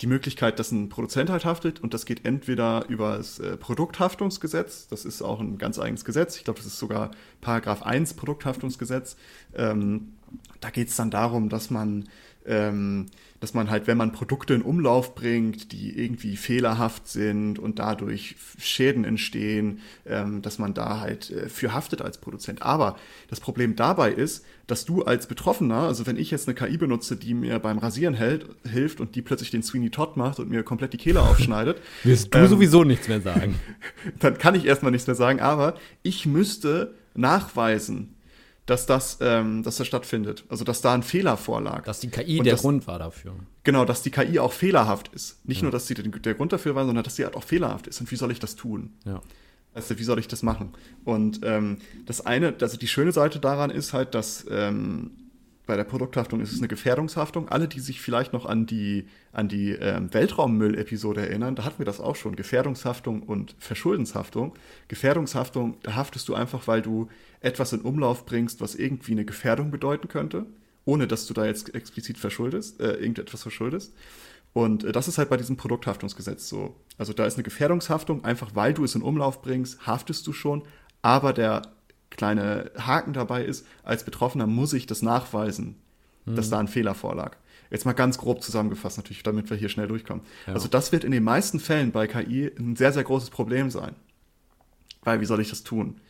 die 0.02 0.08
Möglichkeit, 0.08 0.60
dass 0.60 0.72
ein 0.72 0.90
Produzent 0.90 1.30
halt 1.30 1.46
haftet 1.46 1.82
und 1.82 1.94
das 1.94 2.06
geht 2.06 2.26
entweder 2.26 2.86
über 2.88 3.18
das 3.18 3.40
äh, 3.40 3.58
Produkthaftungsgesetz, 3.58 4.88
das 4.88 5.06
ist 5.06 5.22
auch 5.22 5.40
ein 5.40 5.58
ganz 5.58 5.78
eigenes 5.80 6.06
Gesetz, 6.06 6.38
ich 6.38 6.46
glaube, 6.46 6.60
das 6.60 6.68
ist 6.68 6.80
sogar 6.80 7.12
Paragraph 7.42 7.84
1 7.84 8.14
Produkthaftungsgesetz. 8.14 9.18
Ähm, 9.56 10.14
da 10.62 10.70
geht 10.70 10.90
es 10.90 10.96
dann 10.96 11.12
darum, 11.12 11.50
dass 11.50 11.70
man 11.70 12.08
ähm, 12.46 13.08
dass 13.40 13.54
man 13.54 13.70
halt, 13.70 13.88
wenn 13.88 13.98
man 13.98 14.12
Produkte 14.12 14.54
in 14.54 14.62
Umlauf 14.62 15.16
bringt, 15.16 15.72
die 15.72 15.98
irgendwie 15.98 16.36
fehlerhaft 16.36 17.08
sind 17.08 17.60
und 17.60 17.80
dadurch 17.80 18.36
Schäden 18.58 19.06
entstehen, 19.06 19.80
ähm, 20.06 20.42
dass 20.42 20.60
man 20.60 20.74
da 20.74 21.00
halt 21.00 21.30
äh, 21.30 21.48
für 21.48 21.74
haftet 21.74 22.02
als 22.02 22.18
Produzent. 22.18 22.62
Aber 22.62 22.98
das 23.30 23.40
Problem 23.40 23.76
dabei 23.76 24.12
ist, 24.12 24.46
dass 24.70 24.86
du 24.86 25.04
als 25.04 25.28
Betroffener, 25.28 25.82
also 25.82 26.06
wenn 26.06 26.16
ich 26.16 26.30
jetzt 26.32 26.48
eine 26.48 26.56
KI 26.56 26.78
benutze, 26.78 27.18
die 27.18 27.34
mir 27.34 27.60
beim 27.60 27.80
Rasieren 27.80 28.14
hält, 28.14 28.46
hilft 28.64 29.02
und 29.02 29.16
die 29.16 29.22
plötzlich 29.22 29.50
den 29.50 29.64
Sweeney 29.64 29.90
Todd 29.90 30.16
macht 30.16 30.40
und 30.40 30.50
mir 30.50 30.64
komplett 30.64 30.94
die 30.94 30.98
Kehle 30.98 31.22
aufschneidet. 31.22 31.82
Wirst 32.04 32.34
du 32.34 32.38
ähm, 32.38 32.48
sowieso 32.48 32.84
nichts 32.84 33.08
mehr 33.08 33.22
sagen. 33.22 33.60
dann 34.20 34.38
kann 34.38 34.54
ich 34.56 34.66
erstmal 34.66 34.92
nichts 34.92 35.08
mehr 35.08 35.16
sagen, 35.16 35.40
aber 35.40 35.76
ich 36.04 36.26
müsste 36.26 36.94
nachweisen, 37.16 38.16
dass 38.68 38.86
das, 38.86 39.18
ähm, 39.22 39.64
dass 39.64 39.78
das 39.78 39.88
stattfindet. 39.88 40.46
Also 40.50 40.64
dass 40.64 40.82
da 40.82 40.94
ein 40.94 41.02
Fehler 41.02 41.38
vorlag. 41.38 41.86
Dass 41.86 42.00
die 42.00 42.10
KI 42.10 42.38
und 42.38 42.46
der 42.46 42.54
das, 42.54 42.62
Grund 42.62 42.86
war 42.86 43.00
dafür. 43.00 43.34
Genau, 43.64 43.86
dass 43.86 44.04
die 44.04 44.12
KI 44.12 44.38
auch 44.38 44.54
fehlerhaft 44.54 45.08
ist. 45.10 45.44
Nicht 45.48 45.60
ja. 45.60 45.64
nur, 45.64 45.72
dass 45.72 45.88
sie 45.88 45.96
der 45.96 46.36
Grund 46.36 46.54
dafür 46.54 46.76
war, 46.76 46.86
sondern 46.86 47.04
dass 47.04 47.16
sie 47.16 47.26
halt 47.26 47.36
auch 47.36 47.44
fehlerhaft 47.44 47.88
ist. 47.88 48.00
Und 48.02 48.12
wie 48.12 48.16
soll 48.16 48.32
ich 48.32 48.40
das 48.40 48.56
tun? 48.56 48.94
Ja. 49.06 49.22
Also 49.74 49.98
wie 50.00 50.04
soll 50.04 50.20
ich 50.20 50.28
das 50.28 50.44
machen? 50.44 50.74
Und 51.06 51.42
ähm, 51.44 51.78
das 52.06 52.26
eine, 52.26 52.56
also 52.60 52.78
die 52.78 52.88
schöne 52.88 53.12
Seite 53.12 53.40
daran 53.40 53.70
ist 53.70 53.94
halt, 53.94 54.16
dass 54.16 54.46
ähm, 54.50 55.12
bei 55.70 55.78
der 55.78 55.84
Produkthaftung 55.84 56.42
ist 56.42 56.52
es 56.52 56.58
eine 56.58 56.68
Gefährdungshaftung. 56.68 57.48
Alle, 57.50 57.68
die 57.68 57.80
sich 57.80 58.02
vielleicht 58.02 58.34
noch 58.34 58.48
an 58.48 58.66
die, 58.66 59.06
an 59.32 59.48
die 59.48 59.74
ähm, 59.74 60.12
Weltraummüll-Episode 60.12 61.22
erinnern, 61.22 61.56
da 61.56 61.64
hatten 61.64 61.78
wir 61.78 61.86
das 61.86 62.00
auch 62.00 62.16
schon. 62.16 62.36
Gefährdungshaftung 62.36 63.22
und 63.22 63.56
Verschuldenshaftung. 63.60 64.56
Gefährdungshaftung, 64.88 65.78
da 65.84 65.94
haftest 65.94 66.28
du 66.28 66.34
einfach, 66.34 66.68
weil 66.68 66.82
du 66.82 67.08
etwas 67.40 67.72
in 67.72 67.82
Umlauf 67.82 68.26
bringst, 68.26 68.62
was 68.62 68.74
irgendwie 68.74 69.12
eine 69.12 69.26
Gefährdung 69.26 69.70
bedeuten 69.70 70.08
könnte, 70.08 70.48
ohne 70.86 71.06
dass 71.06 71.28
du 71.28 71.36
da 71.36 71.46
jetzt 71.46 71.76
explizit 71.76 72.18
verschuldest, 72.18 72.82
äh, 72.82 72.94
irgendetwas 72.94 73.44
verschuldest. 73.44 73.94
Und 74.54 74.84
äh, 74.84 74.92
das 74.92 75.08
ist 75.08 75.18
halt 75.18 75.30
bei 75.30 75.38
diesem 75.38 75.58
Produkthaftungsgesetz 75.58 76.50
so. 76.50 76.76
Also 76.98 77.14
da 77.14 77.26
ist 77.26 77.36
eine 77.36 77.44
Gefährdungshaftung, 77.44 78.26
einfach 78.26 78.52
weil 78.56 78.74
du 78.74 78.84
es 78.84 78.96
in 78.96 79.02
Umlauf 79.02 79.42
bringst, 79.42 79.86
haftest 79.86 80.26
du 80.28 80.34
schon, 80.34 80.64
aber 81.02 81.34
der 81.34 81.62
kleine 82.10 82.72
Haken 82.78 83.14
dabei 83.14 83.46
ist, 83.46 83.66
als 83.84 84.04
Betroffener 84.04 84.48
muss 84.48 84.74
ich 84.74 84.86
das 84.86 85.02
nachweisen, 85.02 85.76
mhm. 86.26 86.36
dass 86.36 86.50
da 86.50 86.60
ein 86.60 86.68
Fehler 86.68 86.96
vorlag. 86.96 87.38
Jetzt 87.72 87.86
mal 87.86 87.94
ganz 87.94 88.18
grob 88.18 88.42
zusammengefasst 88.42 88.98
natürlich, 88.98 89.22
damit 89.22 89.50
wir 89.50 89.58
hier 89.58 89.70
schnell 89.70 89.88
durchkommen. 89.88 90.26
Ja. 90.48 90.54
Also 90.54 90.68
das 90.68 90.92
wird 90.92 91.04
in 91.04 91.12
den 91.12 91.24
meisten 91.24 91.60
Fällen 91.60 91.92
bei 91.92 92.08
KI 92.08 92.52
ein 92.58 92.76
sehr, 92.76 92.92
sehr 92.92 93.04
großes 93.04 93.30
Problem 93.30 93.70
sein. 93.70 93.96
Weil 95.04 95.22
wie 95.22 95.26
soll 95.26 95.40
ich 95.40 95.50
das 95.50 95.64
tun? 95.64 96.02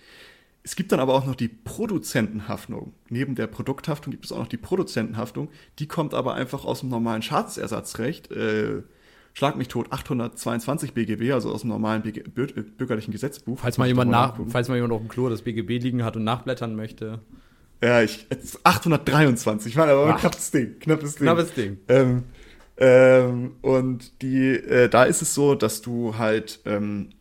Es 0.64 0.76
gibt 0.76 0.92
dann 0.92 1.00
aber 1.00 1.14
auch 1.14 1.26
noch 1.26 1.36
die 1.36 1.48
Produzentenhaftung. 1.48 2.94
Neben 3.10 3.36
der 3.36 3.48
Produkthaftung 3.48 4.12
gibt 4.12 4.26
es 4.26 4.32
auch 4.32 4.40
noch 4.40 4.48
die 4.48 4.58
Produzentenhaftung. 4.58 5.50
Die 5.80 5.88
kommt 5.88 6.14
aber 6.14 6.34
einfach 6.34 6.66
aus 6.66 6.82
dem 6.82 6.90
normalen 6.90 7.22
Schadensersatzrecht. 7.22 8.32
Äh, 8.32 8.84
Schlag 9.34 9.56
mich 9.56 9.68
tot 9.68 9.92
822 9.92 10.94
BGB, 10.94 11.32
also 11.32 11.52
aus 11.54 11.62
dem 11.62 11.70
normalen 11.70 12.02
BG, 12.02 12.24
bürgerlichen 12.24 13.12
Gesetzbuch. 13.12 13.60
Falls 13.60 13.78
mal, 13.78 13.88
jemand 13.88 14.12
nach, 14.12 14.38
falls 14.48 14.68
mal 14.68 14.76
jemand 14.76 14.92
auf 14.92 15.00
dem 15.00 15.08
Klo 15.08 15.30
das 15.30 15.44
BGB 15.44 15.82
liegen 15.82 16.04
hat 16.04 16.18
und 16.18 16.24
nachblättern 16.24 16.76
möchte. 16.76 17.20
Ja, 17.82 18.02
ich, 18.02 18.28
823, 18.64 19.78
war 19.78 19.88
aber 19.88 20.14
ein 20.14 20.20
knappes 20.20 20.52
Ding, 20.52 20.80
knappes 20.80 21.16
Ding. 21.16 21.24
Knappes 21.24 21.54
Ding. 21.54 21.78
Ähm, 21.88 22.24
ähm, 22.76 23.56
und 23.62 24.22
die, 24.22 24.50
äh, 24.50 24.90
da 24.90 25.06
ist 25.06 25.22
es 25.22 25.34
so, 25.34 25.56
dass 25.56 25.82
du 25.82 26.18
halt, 26.18 26.60
ähm, 26.66 27.12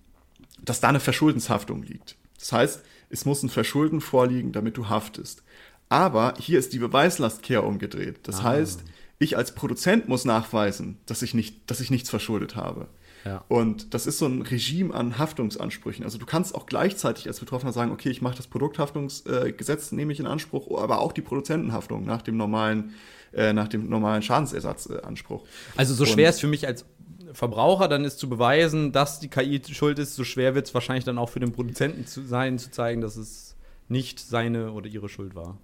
dass 0.60 0.80
da 0.80 0.88
eine 0.88 1.00
Verschuldenshaftung 1.00 1.84
liegt. 1.84 2.16
Das 2.38 2.52
heißt, 2.52 2.82
es 3.10 3.24
muss 3.24 3.42
ein 3.42 3.48
Verschulden 3.48 4.00
vorliegen, 4.00 4.52
damit 4.52 4.76
du 4.76 4.88
haftest. 4.88 5.42
Aber 5.88 6.34
hier 6.38 6.58
ist 6.58 6.72
die 6.72 6.78
Beweislastkehre 6.78 7.62
umgedreht. 7.62 8.20
Das 8.24 8.40
ah. 8.40 8.44
heißt, 8.44 8.84
ich 9.18 9.36
als 9.36 9.54
Produzent 9.54 10.08
muss 10.08 10.24
nachweisen, 10.24 10.98
dass 11.06 11.22
ich, 11.22 11.34
nicht, 11.34 11.70
dass 11.70 11.80
ich 11.80 11.90
nichts 11.90 12.10
verschuldet 12.10 12.56
habe. 12.56 12.88
Ja. 13.24 13.44
Und 13.48 13.94
das 13.94 14.06
ist 14.06 14.18
so 14.18 14.26
ein 14.26 14.42
Regime 14.42 14.94
an 14.94 15.18
Haftungsansprüchen. 15.18 16.04
Also 16.04 16.18
du 16.18 16.26
kannst 16.26 16.54
auch 16.54 16.66
gleichzeitig 16.66 17.26
als 17.26 17.40
Betroffener 17.40 17.72
sagen, 17.72 17.90
okay, 17.90 18.10
ich 18.10 18.22
mache 18.22 18.36
das 18.36 18.46
Produkthaftungsgesetz, 18.46 19.92
äh, 19.92 19.94
nehme 19.94 20.12
ich 20.12 20.20
in 20.20 20.26
Anspruch, 20.26 20.80
aber 20.80 21.00
auch 21.00 21.12
die 21.12 21.22
Produzentenhaftung 21.22 22.04
nach 22.04 22.22
dem 22.22 22.36
normalen, 22.36 22.94
äh, 23.32 23.52
nach 23.52 23.68
dem 23.68 23.88
normalen 23.88 24.22
Schadensersatzanspruch. 24.22 25.44
also 25.76 25.94
so 25.94 26.06
schwer 26.06 26.30
ist 26.30 26.40
für 26.40 26.46
mich 26.46 26.66
als 26.66 26.84
Verbraucher 27.32 27.88
dann 27.88 28.04
ist 28.04 28.18
zu 28.18 28.28
beweisen, 28.28 28.92
dass 28.92 29.20
die 29.20 29.28
KI 29.28 29.60
schuld 29.70 29.98
ist, 29.98 30.14
so 30.14 30.24
schwer 30.24 30.54
wird 30.54 30.66
es 30.66 30.74
wahrscheinlich 30.74 31.04
dann 31.04 31.18
auch 31.18 31.28
für 31.28 31.40
den 31.40 31.52
Produzenten 31.52 32.06
zu 32.06 32.22
sein, 32.22 32.58
zu 32.58 32.70
zeigen, 32.70 33.00
dass 33.00 33.16
es 33.16 33.56
nicht 33.88 34.20
seine 34.20 34.72
oder 34.72 34.86
ihre 34.86 35.08
Schuld 35.08 35.34
war. 35.34 35.58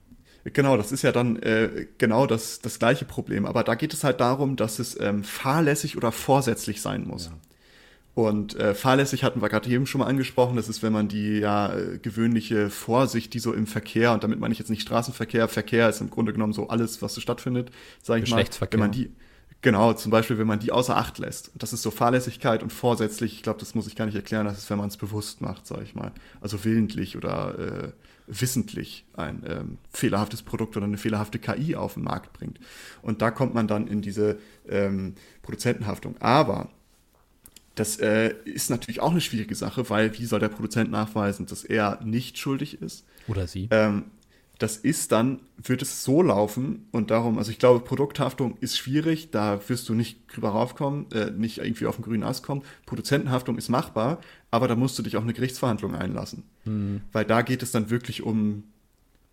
Genau, 0.44 0.76
das 0.76 0.92
ist 0.92 1.02
ja 1.02 1.12
dann 1.12 1.36
äh, 1.36 1.86
genau 1.96 2.26
das, 2.26 2.60
das 2.60 2.78
gleiche 2.78 3.06
Problem. 3.06 3.46
Aber 3.46 3.64
da 3.64 3.74
geht 3.74 3.94
es 3.94 4.04
halt 4.04 4.20
darum, 4.20 4.56
dass 4.56 4.78
es 4.78 4.98
ähm, 5.00 5.24
fahrlässig 5.24 5.96
oder 5.96 6.12
vorsätzlich 6.12 6.82
sein 6.82 7.06
muss. 7.06 7.26
Ja. 7.26 7.32
Und 8.14 8.54
äh, 8.56 8.74
fahrlässig 8.74 9.24
hatten 9.24 9.42
wir 9.42 9.48
gerade 9.48 9.68
eben 9.70 9.86
schon 9.86 10.00
mal 10.00 10.06
angesprochen. 10.06 10.56
Das 10.56 10.68
ist, 10.68 10.82
wenn 10.82 10.92
man 10.92 11.08
die 11.08 11.38
ja 11.38 11.74
gewöhnliche 12.00 12.70
Vorsicht, 12.70 13.34
die 13.34 13.40
so 13.40 13.52
im 13.52 13.66
Verkehr, 13.66 14.12
und 14.12 14.22
damit 14.22 14.38
meine 14.38 14.52
ich 14.52 14.58
jetzt 14.58 14.70
nicht 14.70 14.82
Straßenverkehr, 14.82 15.48
Verkehr 15.48 15.88
ist 15.88 16.00
im 16.00 16.10
Grunde 16.10 16.32
genommen 16.32 16.52
so 16.52 16.68
alles, 16.68 17.02
was 17.02 17.14
so 17.14 17.20
stattfindet, 17.20 17.70
sage 18.02 18.22
ich 18.22 18.30
mal, 18.30 18.44
wenn 18.70 18.80
man 18.80 18.92
die, 18.92 19.10
Genau, 19.64 19.94
zum 19.94 20.10
Beispiel, 20.10 20.36
wenn 20.36 20.46
man 20.46 20.58
die 20.58 20.72
außer 20.72 20.94
Acht 20.94 21.16
lässt. 21.16 21.50
das 21.54 21.72
ist 21.72 21.80
so 21.80 21.90
Fahrlässigkeit 21.90 22.62
und 22.62 22.70
vorsätzlich, 22.70 23.32
ich 23.32 23.42
glaube, 23.42 23.60
das 23.60 23.74
muss 23.74 23.86
ich 23.86 23.96
gar 23.96 24.04
nicht 24.04 24.14
erklären, 24.14 24.44
das 24.44 24.58
ist, 24.58 24.68
wenn 24.68 24.76
man 24.76 24.88
es 24.88 24.98
bewusst 24.98 25.40
macht, 25.40 25.66
sage 25.66 25.84
ich 25.84 25.94
mal. 25.94 26.12
Also 26.42 26.66
willentlich 26.66 27.16
oder 27.16 27.58
äh, 27.58 27.92
wissentlich 28.26 29.06
ein 29.14 29.42
ähm, 29.48 29.78
fehlerhaftes 29.90 30.42
Produkt 30.42 30.76
oder 30.76 30.84
eine 30.84 30.98
fehlerhafte 30.98 31.38
KI 31.38 31.76
auf 31.76 31.94
den 31.94 32.02
Markt 32.02 32.34
bringt. 32.34 32.60
Und 33.00 33.22
da 33.22 33.30
kommt 33.30 33.54
man 33.54 33.66
dann 33.66 33.86
in 33.86 34.02
diese 34.02 34.38
ähm, 34.68 35.14
Produzentenhaftung. 35.40 36.16
Aber 36.20 36.68
das 37.74 37.96
äh, 37.96 38.34
ist 38.44 38.68
natürlich 38.68 39.00
auch 39.00 39.12
eine 39.12 39.22
schwierige 39.22 39.54
Sache, 39.54 39.88
weil 39.88 40.18
wie 40.18 40.26
soll 40.26 40.40
der 40.40 40.50
Produzent 40.50 40.90
nachweisen, 40.90 41.46
dass 41.46 41.64
er 41.64 42.00
nicht 42.04 42.36
schuldig 42.36 42.82
ist? 42.82 43.06
Oder 43.28 43.46
sie? 43.46 43.68
Ähm, 43.70 44.10
das 44.58 44.76
ist 44.76 45.10
dann, 45.12 45.40
wird 45.56 45.82
es 45.82 46.04
so 46.04 46.22
laufen 46.22 46.86
und 46.92 47.10
darum, 47.10 47.38
also 47.38 47.50
ich 47.50 47.58
glaube, 47.58 47.80
Produkthaftung 47.80 48.56
ist 48.60 48.78
schwierig, 48.78 49.30
da 49.30 49.60
wirst 49.68 49.88
du 49.88 49.94
nicht 49.94 50.20
drüber 50.32 50.50
raufkommen, 50.50 51.10
äh, 51.10 51.30
nicht 51.30 51.58
irgendwie 51.58 51.86
auf 51.86 51.96
den 51.96 52.04
grünen 52.04 52.22
Ast 52.22 52.44
kommen. 52.44 52.62
Produzentenhaftung 52.86 53.58
ist 53.58 53.68
machbar, 53.68 54.20
aber 54.50 54.68
da 54.68 54.76
musst 54.76 54.98
du 54.98 55.02
dich 55.02 55.16
auf 55.16 55.24
eine 55.24 55.32
Gerichtsverhandlung 55.32 55.94
einlassen. 55.94 56.44
Mhm. 56.64 57.00
Weil 57.12 57.24
da 57.24 57.42
geht 57.42 57.62
es 57.62 57.72
dann 57.72 57.90
wirklich 57.90 58.22
um, 58.22 58.64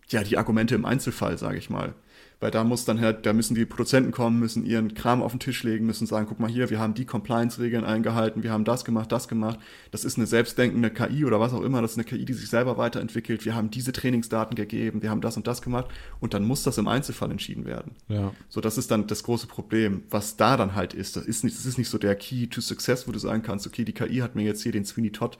ja, 0.08 0.24
die 0.24 0.38
Argumente 0.38 0.74
im 0.74 0.84
Einzelfall, 0.84 1.38
sage 1.38 1.58
ich 1.58 1.70
mal. 1.70 1.94
Weil 2.42 2.50
da 2.50 2.64
muss 2.64 2.84
dann 2.84 3.00
halt, 3.00 3.24
da 3.24 3.32
müssen 3.32 3.54
die 3.54 3.64
Produzenten 3.64 4.10
kommen, 4.10 4.40
müssen 4.40 4.66
ihren 4.66 4.94
Kram 4.94 5.22
auf 5.22 5.30
den 5.30 5.38
Tisch 5.38 5.62
legen, 5.62 5.86
müssen 5.86 6.08
sagen, 6.08 6.26
guck 6.28 6.40
mal 6.40 6.50
hier, 6.50 6.70
wir 6.70 6.80
haben 6.80 6.92
die 6.92 7.04
Compliance-Regeln 7.04 7.84
eingehalten, 7.84 8.42
wir 8.42 8.50
haben 8.50 8.64
das 8.64 8.84
gemacht, 8.84 9.12
das 9.12 9.28
gemacht. 9.28 9.60
Das 9.92 10.04
ist 10.04 10.18
eine 10.18 10.26
selbstdenkende 10.26 10.90
KI 10.90 11.24
oder 11.24 11.38
was 11.38 11.52
auch 11.52 11.62
immer, 11.62 11.80
das 11.82 11.92
ist 11.92 11.98
eine 11.98 12.04
KI, 12.04 12.24
die 12.24 12.32
sich 12.32 12.50
selber 12.50 12.76
weiterentwickelt. 12.78 13.44
Wir 13.44 13.54
haben 13.54 13.70
diese 13.70 13.92
Trainingsdaten 13.92 14.56
gegeben, 14.56 15.02
wir 15.02 15.10
haben 15.10 15.20
das 15.20 15.36
und 15.36 15.46
das 15.46 15.62
gemacht 15.62 15.86
und 16.18 16.34
dann 16.34 16.42
muss 16.42 16.64
das 16.64 16.78
im 16.78 16.88
Einzelfall 16.88 17.30
entschieden 17.30 17.64
werden. 17.64 17.92
Ja. 18.08 18.32
So, 18.48 18.60
das 18.60 18.76
ist 18.76 18.90
dann 18.90 19.06
das 19.06 19.22
große 19.22 19.46
Problem, 19.46 20.02
was 20.10 20.36
da 20.36 20.56
dann 20.56 20.74
halt 20.74 20.94
ist. 20.94 21.14
Das 21.14 21.26
ist 21.26 21.44
nicht, 21.44 21.56
das 21.56 21.64
ist 21.64 21.78
nicht 21.78 21.90
so 21.90 21.98
der 21.98 22.16
Key 22.16 22.48
to 22.48 22.60
Success, 22.60 23.06
wo 23.06 23.12
du 23.12 23.20
sagen 23.20 23.42
kannst, 23.42 23.68
okay, 23.68 23.84
die 23.84 23.92
KI 23.92 24.16
hat 24.16 24.34
mir 24.34 24.42
jetzt 24.42 24.64
hier 24.64 24.72
den 24.72 24.84
Sweeney 24.84 25.12
Todd 25.12 25.38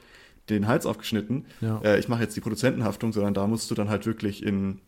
den 0.49 0.67
Hals 0.67 0.85
aufgeschnitten. 0.85 1.47
Ja. 1.59 1.81
Äh, 1.83 1.99
ich 1.99 2.07
mache 2.07 2.21
jetzt 2.21 2.37
die 2.37 2.41
Produzentenhaftung, 2.41 3.11
sondern 3.11 3.33
da 3.33 3.45
musst 3.45 3.69
du 3.69 3.75
dann 3.75 3.89
halt 3.89 4.05
wirklich 4.05 4.41
in 4.41 4.79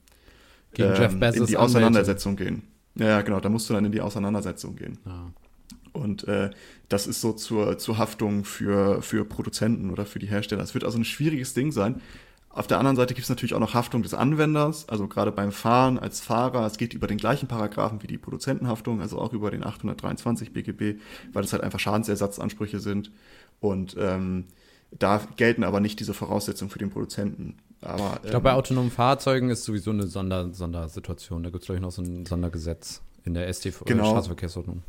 Gegen 0.76 0.90
ähm, 0.90 0.96
Jeff 0.96 1.20
Bezos 1.20 1.40
in 1.40 1.46
die 1.48 1.58
Auseinandersetzung 1.58 2.36
gehen. 2.36 2.64
Ja, 2.96 3.08
ja, 3.08 3.22
genau, 3.22 3.40
da 3.40 3.50
musst 3.50 3.70
du 3.70 3.74
dann 3.74 3.84
in 3.86 3.92
die 3.92 4.02
Auseinandersetzung 4.02 4.76
gehen. 4.76 5.00
Ja. 5.06 5.32
Und 5.92 6.28
äh, 6.28 6.52
das 6.90 7.08
ist 7.08 7.22
so 7.22 7.34
zur, 7.34 7.78
zur 7.78 7.98
Haftung 7.98 8.46
für, 8.46 9.02
für 9.02 9.26
Produzenten 9.26 9.90
oder 9.90 10.06
für 10.06 10.20
die 10.20 10.28
Hersteller. 10.28 10.64
Es 10.64 10.74
wird 10.74 10.84
also 10.84 10.98
ein 10.98 11.06
schwieriges 11.06 11.54
Ding 11.54 11.72
sein. 11.72 12.02
Auf 12.50 12.68
der 12.68 12.80
anderen 12.80 12.96
Seite 12.96 13.14
gibt 13.14 13.24
es 13.24 13.30
natürlich 13.30 13.54
auch 13.54 13.60
noch 13.60 13.74
Haftung 13.74 14.02
des 14.02 14.14
Anwenders, 14.14 14.88
also 14.88 15.08
gerade 15.08 15.32
beim 15.32 15.52
Fahren 15.52 16.00
als 16.00 16.22
Fahrer. 16.22 16.66
Es 16.66 16.78
geht 16.78 16.94
über 16.94 17.08
den 17.08 17.18
gleichen 17.18 17.48
Paragraphen 17.48 18.02
wie 18.02 18.08
die 18.08 18.18
Produzentenhaftung, 18.18 19.02
also 19.02 19.20
auch 19.20 19.34
über 19.34 19.52
den 19.52 19.66
823 19.66 20.54
BGB, 20.54 21.00
weil 21.34 21.42
das 21.42 21.52
halt 21.52 21.64
einfach 21.64 21.80
Schadensersatzansprüche 21.80 22.80
sind. 22.80 23.12
Und 23.60 23.98
ähm, 24.00 24.46
da 24.92 25.22
gelten 25.36 25.66
aber 25.66 25.82
nicht 25.82 26.00
diese 26.00 26.14
Voraussetzungen 26.14 26.72
für 26.72 26.80
den 26.80 26.92
Produzenten. 26.92 27.58
Aber, 27.86 28.20
Ich 28.24 28.30
glaube, 28.30 28.44
bei 28.44 28.52
ähm, 28.52 28.58
autonomen 28.58 28.92
Fahrzeugen 28.92 29.50
ist 29.50 29.64
sowieso 29.64 29.92
eine 29.92 30.08
Sonder 30.08 30.54
Sondersituation. 30.54 31.44
Da 31.44 31.50
gibt 31.50 31.64
es, 31.64 31.68
glaube 31.68 31.78
ich, 31.78 31.82
noch 31.82 31.92
so 31.92 32.02
ein 32.02 32.26
Sondergesetz 32.26 33.02
in 33.24 33.34
der 33.34 33.48
STV, 33.52 33.86
Genau. 33.86 34.04
äh, 34.04 34.08
Straßenverkehrsordnung. 34.08 34.84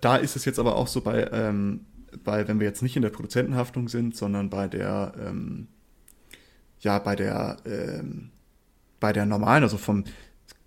Da 0.00 0.16
ist 0.16 0.36
es 0.36 0.44
jetzt 0.44 0.58
aber 0.58 0.76
auch 0.76 0.86
so 0.86 1.00
bei, 1.00 1.28
ähm, 1.32 1.86
bei, 2.24 2.46
wenn 2.48 2.60
wir 2.60 2.66
jetzt 2.66 2.82
nicht 2.82 2.96
in 2.96 3.02
der 3.02 3.10
Produzentenhaftung 3.10 3.88
sind, 3.88 4.16
sondern 4.16 4.50
bei 4.50 4.68
der, 4.68 5.12
ähm, 5.18 5.68
ja, 6.80 6.98
bei 6.98 7.14
der, 7.14 7.58
ähm, 7.64 8.30
bei 9.00 9.12
der 9.12 9.26
normalen, 9.26 9.62
also 9.62 9.76
vom, 9.76 10.04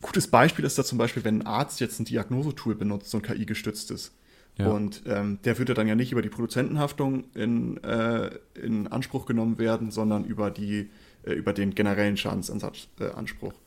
gutes 0.01 0.27
Beispiel 0.27 0.65
ist 0.65 0.77
da 0.77 0.83
zum 0.83 0.97
Beispiel, 0.97 1.23
wenn 1.23 1.41
ein 1.41 1.47
Arzt 1.47 1.79
jetzt 1.79 1.99
ein 1.99 2.05
Diagnosetool 2.05 2.75
benutzt, 2.75 3.09
so 3.09 3.17
ein 3.17 3.23
KI-gestütztes. 3.23 4.13
Ja. 4.57 4.67
Und 4.67 5.01
ähm, 5.07 5.39
der 5.43 5.57
würde 5.57 5.73
dann 5.73 5.87
ja 5.87 5.95
nicht 5.95 6.11
über 6.11 6.21
die 6.21 6.29
Produzentenhaftung 6.29 7.25
in, 7.33 7.83
äh, 7.83 8.29
in 8.53 8.87
Anspruch 8.87 9.25
genommen 9.25 9.57
werden, 9.57 9.91
sondern 9.91 10.23
über, 10.23 10.51
die, 10.51 10.91
äh, 11.25 11.33
über 11.33 11.53
den 11.53 11.75
generellen 11.75 12.17
Schadensanspruch. 12.17 13.53
Äh, 13.53 13.57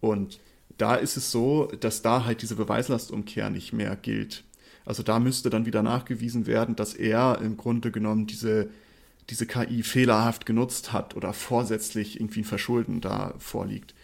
und 0.00 0.40
da 0.76 0.94
ist 0.94 1.16
es 1.16 1.30
so, 1.30 1.66
dass 1.80 2.02
da 2.02 2.24
halt 2.24 2.42
diese 2.42 2.56
Beweislastumkehr 2.56 3.50
nicht 3.50 3.72
mehr 3.72 3.96
gilt. 3.96 4.44
Also 4.84 5.02
da 5.02 5.18
müsste 5.18 5.50
dann 5.50 5.66
wieder 5.66 5.82
nachgewiesen 5.82 6.46
werden, 6.46 6.76
dass 6.76 6.94
er 6.94 7.40
im 7.42 7.56
Grunde 7.56 7.90
genommen 7.90 8.26
diese, 8.26 8.70
diese 9.28 9.46
KI 9.46 9.82
fehlerhaft 9.82 10.46
genutzt 10.46 10.92
hat 10.92 11.16
oder 11.16 11.32
vorsätzlich 11.32 12.20
irgendwie 12.20 12.40
ein 12.40 12.44
Verschulden 12.44 13.00
da 13.00 13.34
vorliegt. 13.38 13.94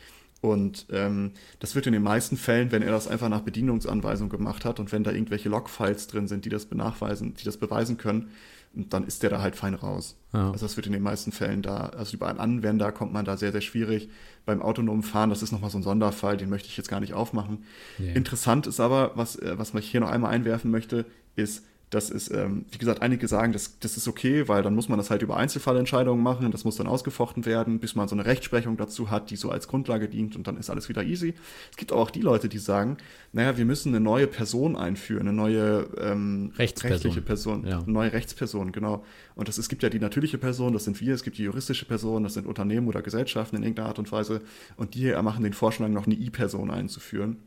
Und 0.40 0.84
ähm, 0.90 1.30
das 1.58 1.74
wird 1.74 1.86
in 1.86 1.94
den 1.94 2.02
meisten 2.02 2.36
Fällen, 2.36 2.70
wenn 2.70 2.82
er 2.82 2.90
das 2.90 3.08
einfach 3.08 3.30
nach 3.30 3.40
Bedienungsanweisung 3.40 4.28
gemacht 4.28 4.66
hat 4.66 4.78
und 4.78 4.92
wenn 4.92 5.02
da 5.02 5.10
irgendwelche 5.10 5.48
Logfiles 5.48 6.06
drin 6.06 6.28
sind, 6.28 6.44
die 6.44 6.50
das 6.50 6.66
benachweisen, 6.66 7.32
die 7.32 7.44
das 7.44 7.56
beweisen 7.56 7.96
können, 7.96 8.30
dann 8.74 9.06
ist 9.06 9.22
der 9.22 9.30
da 9.30 9.40
halt 9.40 9.56
fein 9.56 9.74
raus. 9.74 10.16
Ja. 10.32 10.50
Also 10.50 10.66
das 10.66 10.76
wird 10.76 10.86
in 10.86 10.92
den 10.92 11.02
meisten 11.02 11.32
Fällen 11.32 11.62
da, 11.62 11.90
also 11.96 12.16
über 12.16 12.28
einen 12.28 12.40
Anwender 12.40 12.92
kommt 12.92 13.12
man 13.12 13.24
da 13.24 13.36
sehr, 13.36 13.52
sehr 13.52 13.60
schwierig. 13.60 14.08
Beim 14.44 14.62
autonomen 14.62 15.02
Fahren, 15.02 15.30
das 15.30 15.42
ist 15.42 15.52
nochmal 15.52 15.70
so 15.70 15.78
ein 15.78 15.82
Sonderfall, 15.82 16.36
den 16.36 16.50
möchte 16.50 16.68
ich 16.68 16.76
jetzt 16.76 16.88
gar 16.88 17.00
nicht 17.00 17.14
aufmachen. 17.14 17.64
Nee. 17.98 18.12
Interessant 18.12 18.66
ist 18.66 18.80
aber, 18.80 19.12
was, 19.14 19.36
äh, 19.36 19.58
was 19.58 19.74
ich 19.74 19.90
hier 19.90 20.00
noch 20.00 20.10
einmal 20.10 20.32
einwerfen 20.32 20.70
möchte, 20.70 21.06
ist, 21.36 21.64
dass 21.94 22.10
es, 22.10 22.30
ähm, 22.30 22.64
wie 22.70 22.78
gesagt, 22.78 23.02
einige 23.02 23.28
sagen, 23.28 23.52
das, 23.52 23.78
das 23.78 23.96
ist 23.96 24.08
okay, 24.08 24.48
weil 24.48 24.62
dann 24.62 24.74
muss 24.74 24.88
man 24.88 24.98
das 24.98 25.10
halt 25.10 25.22
über 25.22 25.36
Einzelfallentscheidungen 25.36 26.22
machen, 26.22 26.50
das 26.50 26.64
muss 26.64 26.76
dann 26.76 26.86
ausgefochten 26.86 27.46
werden, 27.46 27.78
bis 27.78 27.94
man 27.94 28.08
so 28.08 28.16
eine 28.16 28.26
Rechtsprechung 28.26 28.76
dazu 28.76 29.10
hat, 29.10 29.30
die 29.30 29.36
so 29.36 29.50
als 29.50 29.68
Grundlage 29.68 30.08
dient 30.08 30.34
und 30.34 30.46
dann 30.46 30.56
ist 30.56 30.70
alles 30.70 30.88
wieder 30.88 31.04
easy. 31.04 31.34
Es 31.70 31.76
gibt 31.76 31.92
aber 31.92 32.00
auch 32.00 32.10
die 32.10 32.20
Leute, 32.20 32.48
die 32.48 32.58
sagen, 32.58 32.96
naja, 33.32 33.56
wir 33.56 33.64
müssen 33.64 33.90
eine 33.90 34.00
neue 34.00 34.26
Person 34.26 34.76
einführen, 34.76 35.28
eine 35.28 35.36
neue 35.36 35.86
ähm, 35.98 36.52
Rechtsperson. 36.58 36.92
rechtliche 36.92 37.20
Person, 37.22 37.66
Ja. 37.66 37.78
eine 37.78 37.92
neue 37.92 38.12
Rechtsperson, 38.12 38.72
genau. 38.72 39.04
Und 39.36 39.48
das, 39.48 39.58
es 39.58 39.68
gibt 39.68 39.82
ja 39.82 39.88
die 39.88 40.00
natürliche 40.00 40.38
Person, 40.38 40.72
das 40.72 40.84
sind 40.84 41.00
wir, 41.00 41.14
es 41.14 41.22
gibt 41.22 41.38
die 41.38 41.44
juristische 41.44 41.84
Person, 41.84 42.24
das 42.24 42.34
sind 42.34 42.46
Unternehmen 42.46 42.88
oder 42.88 43.02
Gesellschaften 43.02 43.56
in 43.56 43.62
irgendeiner 43.62 43.88
Art 43.88 43.98
und 43.98 44.10
Weise 44.10 44.40
und 44.76 44.94
die 44.94 45.12
machen 45.22 45.44
den 45.44 45.52
Vorschlag, 45.52 45.88
noch 45.88 46.06
eine 46.06 46.14
I-Person 46.14 46.70
einzuführen 46.70 47.38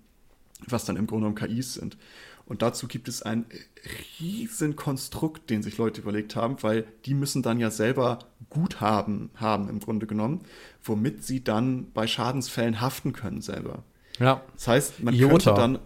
was 0.65 0.85
dann 0.85 0.95
im 0.95 1.07
Grunde 1.07 1.31
genommen 1.31 1.35
KIs 1.53 1.75
sind. 1.75 1.97
Und 2.47 2.61
dazu 2.61 2.87
gibt 2.87 3.07
es 3.09 3.21
ein 3.21 3.45
riesen 4.19 4.75
Konstrukt, 4.75 5.49
den 5.49 5.61
sich 5.61 5.77
Leute 5.77 6.01
überlegt 6.01 6.35
haben, 6.35 6.57
weil 6.61 6.85
die 7.05 7.13
müssen 7.13 7.43
dann 7.43 7.59
ja 7.59 7.69
selber 7.69 8.19
Guthaben 8.49 9.29
haben 9.35 9.69
im 9.69 9.79
Grunde 9.79 10.07
genommen, 10.07 10.41
womit 10.81 11.23
sie 11.23 11.43
dann 11.43 11.91
bei 11.91 12.07
Schadensfällen 12.07 12.79
haften 12.79 13.11
können 13.11 13.41
selber. 13.41 13.83
Ja. 14.19 14.41
Das 14.53 14.67
heißt, 14.67 15.03
man 15.03 15.13
IOTA. 15.13 15.29
könnte 15.29 15.61
dann 15.61 15.79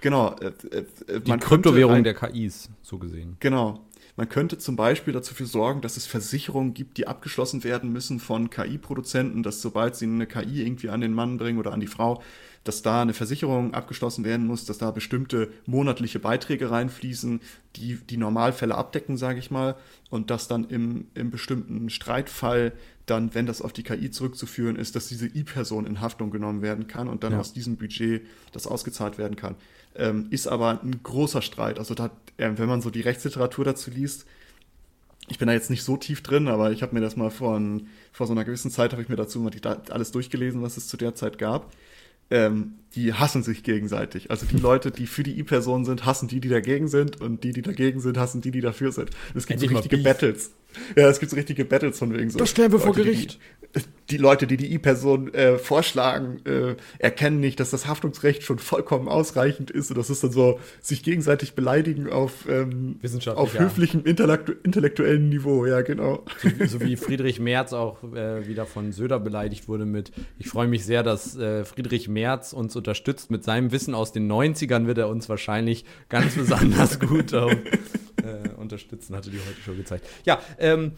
genau 0.00 0.34
äh, 0.40 0.52
äh, 0.70 0.84
äh, 1.06 1.20
Die 1.20 1.36
Kryptowährung 1.38 2.02
könnte 2.02 2.14
der 2.14 2.30
KIs, 2.30 2.68
so 2.82 2.98
gesehen. 2.98 3.36
Genau. 3.40 3.80
Man 4.16 4.28
könnte 4.28 4.56
zum 4.56 4.76
Beispiel 4.76 5.12
dafür 5.12 5.46
sorgen, 5.46 5.82
dass 5.82 5.98
es 5.98 6.06
Versicherungen 6.06 6.72
gibt, 6.72 6.96
die 6.96 7.06
abgeschlossen 7.06 7.64
werden 7.64 7.92
müssen 7.92 8.18
von 8.18 8.48
KI-Produzenten, 8.48 9.42
dass 9.42 9.60
sobald 9.60 9.94
sie 9.94 10.06
eine 10.06 10.26
KI 10.26 10.62
irgendwie 10.62 10.88
an 10.88 11.02
den 11.02 11.12
Mann 11.12 11.36
bringen 11.36 11.58
oder 11.58 11.72
an 11.72 11.80
die 11.80 11.86
Frau, 11.86 12.22
dass 12.68 12.82
da 12.82 13.02
eine 13.02 13.14
Versicherung 13.14 13.74
abgeschlossen 13.74 14.24
werden 14.24 14.46
muss, 14.46 14.64
dass 14.64 14.78
da 14.78 14.90
bestimmte 14.90 15.50
monatliche 15.66 16.18
Beiträge 16.18 16.70
reinfließen, 16.70 17.40
die 17.76 17.96
die 17.96 18.16
Normalfälle 18.16 18.74
abdecken, 18.74 19.16
sage 19.16 19.38
ich 19.38 19.50
mal, 19.50 19.76
und 20.10 20.30
dass 20.30 20.48
dann 20.48 20.64
im, 20.68 21.06
im 21.14 21.30
bestimmten 21.30 21.88
Streitfall 21.90 22.72
dann, 23.06 23.34
wenn 23.34 23.46
das 23.46 23.62
auf 23.62 23.72
die 23.72 23.84
KI 23.84 24.10
zurückzuführen 24.10 24.76
ist, 24.76 24.96
dass 24.96 25.06
diese 25.08 25.26
I-Person 25.26 25.86
in 25.86 26.00
Haftung 26.00 26.30
genommen 26.30 26.60
werden 26.60 26.88
kann 26.88 27.08
und 27.08 27.22
dann 27.22 27.32
Ja. 27.34 27.40
aus 27.40 27.52
diesem 27.52 27.76
Budget 27.76 28.22
das 28.52 28.66
ausgezahlt 28.66 29.16
werden 29.16 29.36
kann. 29.36 29.54
Ähm, 29.94 30.26
ist 30.30 30.48
aber 30.48 30.80
ein 30.82 31.00
großer 31.02 31.40
Streit. 31.40 31.78
Also 31.78 31.94
da, 31.94 32.10
äh, 32.36 32.50
wenn 32.56 32.68
man 32.68 32.82
so 32.82 32.90
die 32.90 33.00
Rechtsliteratur 33.00 33.64
dazu 33.64 33.90
liest, 33.90 34.26
ich 35.28 35.38
bin 35.38 35.48
da 35.48 35.54
jetzt 35.54 35.70
nicht 35.70 35.82
so 35.82 35.96
tief 35.96 36.22
drin, 36.22 36.48
aber 36.48 36.70
ich 36.72 36.82
habe 36.82 36.94
mir 36.94 37.00
das 37.00 37.16
mal 37.16 37.30
vor, 37.30 37.60
vor 38.12 38.26
so 38.26 38.32
einer 38.32 38.44
gewissen 38.44 38.70
Zeit, 38.70 38.92
habe 38.92 39.02
ich 39.02 39.08
mir 39.08 39.16
dazu 39.16 39.40
mal 39.40 39.50
die, 39.50 39.60
alles 39.64 40.12
durchgelesen, 40.12 40.62
was 40.62 40.76
es 40.76 40.88
zu 40.88 40.96
der 40.96 41.14
Zeit 41.14 41.38
gab. 41.38 41.72
Ähm, 42.30 42.74
die 42.94 43.12
hassen 43.12 43.42
sich 43.42 43.62
gegenseitig. 43.62 44.30
Also 44.30 44.46
die 44.46 44.56
Leute, 44.56 44.90
die 44.90 45.06
für 45.06 45.22
die 45.22 45.38
I-Person 45.38 45.84
sind, 45.84 46.06
hassen 46.06 46.28
die, 46.28 46.40
die 46.40 46.48
dagegen 46.48 46.88
sind 46.88 47.20
und 47.20 47.44
die, 47.44 47.52
die 47.52 47.62
dagegen 47.62 48.00
sind, 48.00 48.16
hassen 48.16 48.40
die, 48.40 48.50
die 48.50 48.62
dafür 48.62 48.90
sind. 48.90 49.10
Es 49.34 49.46
gibt 49.46 49.60
so 49.60 49.66
Endlich 49.66 49.70
mal 49.72 49.80
richtige. 49.80 50.02
Battles. 50.02 50.50
Ja, 50.96 51.08
es 51.08 51.18
gibt 51.20 51.30
so 51.30 51.36
richtige 51.36 51.64
Battles 51.64 51.98
von 51.98 52.12
wegen 52.16 52.30
so. 52.30 52.38
Das 52.38 52.50
stellen 52.50 52.72
wir 52.72 52.78
vor 52.78 52.88
Leute, 52.90 53.02
die- 53.02 53.10
Gericht. 53.10 53.38
Die 54.08 54.16
Leute, 54.16 54.46
die 54.46 54.56
die 54.56 54.72
I-Person 54.72 55.34
äh, 55.34 55.58
vorschlagen, 55.58 56.40
äh, 56.46 56.76
erkennen 56.98 57.40
nicht, 57.40 57.60
dass 57.60 57.70
das 57.70 57.86
Haftungsrecht 57.86 58.42
schon 58.42 58.58
vollkommen 58.58 59.06
ausreichend 59.08 59.70
ist. 59.70 59.90
Und 59.90 59.98
das 59.98 60.08
ist 60.08 60.22
dann 60.24 60.30
so, 60.30 60.60
sich 60.80 61.02
gegenseitig 61.02 61.54
beleidigen 61.54 62.08
auf, 62.08 62.48
ähm, 62.48 62.98
auf 63.34 63.58
höflichem 63.58 64.04
intellektu 64.04 64.52
intellektuellen 64.62 65.28
Niveau. 65.28 65.66
Ja, 65.66 65.82
genau. 65.82 66.24
So, 66.60 66.66
so 66.66 66.80
wie 66.80 66.96
Friedrich 66.96 67.38
Merz 67.40 67.72
auch 67.74 68.02
äh, 68.14 68.46
wieder 68.46 68.64
von 68.64 68.92
Söder 68.92 69.18
beleidigt 69.20 69.68
wurde 69.68 69.84
mit, 69.84 70.10
ich 70.38 70.48
freue 70.48 70.68
mich 70.68 70.86
sehr, 70.86 71.02
dass 71.02 71.36
äh, 71.36 71.64
Friedrich 71.66 72.08
Merz 72.08 72.52
uns 72.54 72.76
unterstützt. 72.76 73.30
Mit 73.30 73.44
seinem 73.44 73.72
Wissen 73.72 73.94
aus 73.94 74.12
den 74.12 74.30
90ern 74.30 74.86
wird 74.86 74.98
er 74.98 75.08
uns 75.08 75.28
wahrscheinlich 75.28 75.84
ganz 76.08 76.34
besonders 76.36 76.98
gut 77.00 77.32
äh, 77.32 77.56
unterstützen, 78.56 79.14
hatte 79.14 79.30
die 79.30 79.38
heute 79.38 79.60
schon 79.64 79.76
gezeigt. 79.76 80.06
Ja, 80.24 80.40
ähm, 80.66 80.92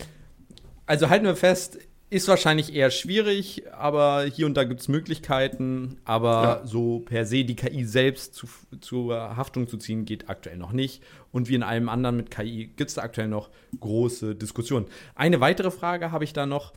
also 0.86 1.08
halten 1.10 1.26
wir 1.26 1.36
fest, 1.36 1.78
ist 2.10 2.26
wahrscheinlich 2.28 2.74
eher 2.74 2.90
schwierig, 2.90 3.64
aber 3.72 4.24
hier 4.24 4.46
und 4.46 4.54
da 4.54 4.64
gibt 4.64 4.80
es 4.80 4.88
Möglichkeiten. 4.88 5.98
Aber 6.06 6.42
Ja. 6.42 6.66
so 6.66 7.00
per 7.00 7.26
se 7.26 7.44
die 7.44 7.54
KI 7.56 7.84
selbst 7.84 8.34
zu, 8.34 8.46
zur 8.80 9.36
Haftung 9.36 9.68
zu 9.68 9.76
ziehen, 9.76 10.06
geht 10.06 10.30
aktuell 10.30 10.56
noch 10.56 10.72
nicht. 10.72 11.02
Und 11.32 11.50
wie 11.50 11.54
in 11.54 11.62
allem 11.62 11.90
anderen 11.90 12.16
mit 12.16 12.30
KI 12.30 12.68
gibt 12.74 12.88
es 12.88 12.94
da 12.94 13.02
aktuell 13.02 13.28
noch 13.28 13.50
große 13.78 14.34
Diskussionen. 14.34 14.86
Eine 15.14 15.40
weitere 15.40 15.70
Frage 15.70 16.10
habe 16.10 16.24
ich 16.24 16.32
da 16.32 16.46
noch. 16.46 16.72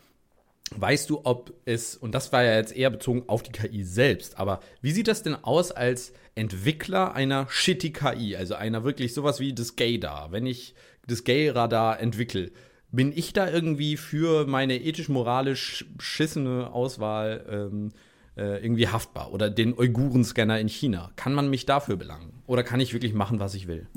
Weißt 0.75 1.09
du, 1.09 1.21
ob 1.25 1.53
es, 1.65 1.97
und 1.97 2.13
das 2.15 2.31
war 2.31 2.43
ja 2.43 2.55
jetzt 2.55 2.73
eher 2.75 2.89
bezogen 2.89 3.23
auf 3.27 3.43
die 3.43 3.51
KI 3.51 3.83
selbst, 3.83 4.37
aber 4.39 4.61
wie 4.81 4.91
sieht 4.91 5.09
das 5.09 5.21
denn 5.21 5.35
aus 5.35 5.71
als 5.71 6.13
Entwickler 6.33 7.13
einer 7.13 7.45
shitty 7.49 7.91
KI, 7.91 8.37
also 8.37 8.55
einer 8.55 8.85
wirklich 8.85 9.13
sowas 9.13 9.41
wie 9.41 9.53
das 9.53 9.75
Gaydar? 9.75 10.31
Wenn 10.31 10.45
ich 10.45 10.73
das 11.07 11.25
Gay-Radar 11.25 11.99
entwickle, 11.99 12.51
bin 12.91 13.11
ich 13.15 13.33
da 13.33 13.49
irgendwie 13.49 13.97
für 13.97 14.45
meine 14.45 14.81
ethisch-moralisch 14.81 15.85
beschissene 15.95 16.71
Auswahl 16.73 17.45
ähm, 17.49 17.89
äh, 18.35 18.63
irgendwie 18.63 18.87
haftbar? 18.87 19.31
Oder 19.31 19.49
den 19.49 19.77
Uiguren-Scanner 19.77 20.59
in 20.59 20.67
China? 20.67 21.11
Kann 21.15 21.33
man 21.33 21.49
mich 21.49 21.65
dafür 21.65 21.95
belangen? 21.95 22.33
Oder 22.47 22.63
kann 22.63 22.79
ich 22.79 22.93
wirklich 22.93 23.13
machen, 23.13 23.39
was 23.39 23.55
ich 23.55 23.67
will? 23.67 23.87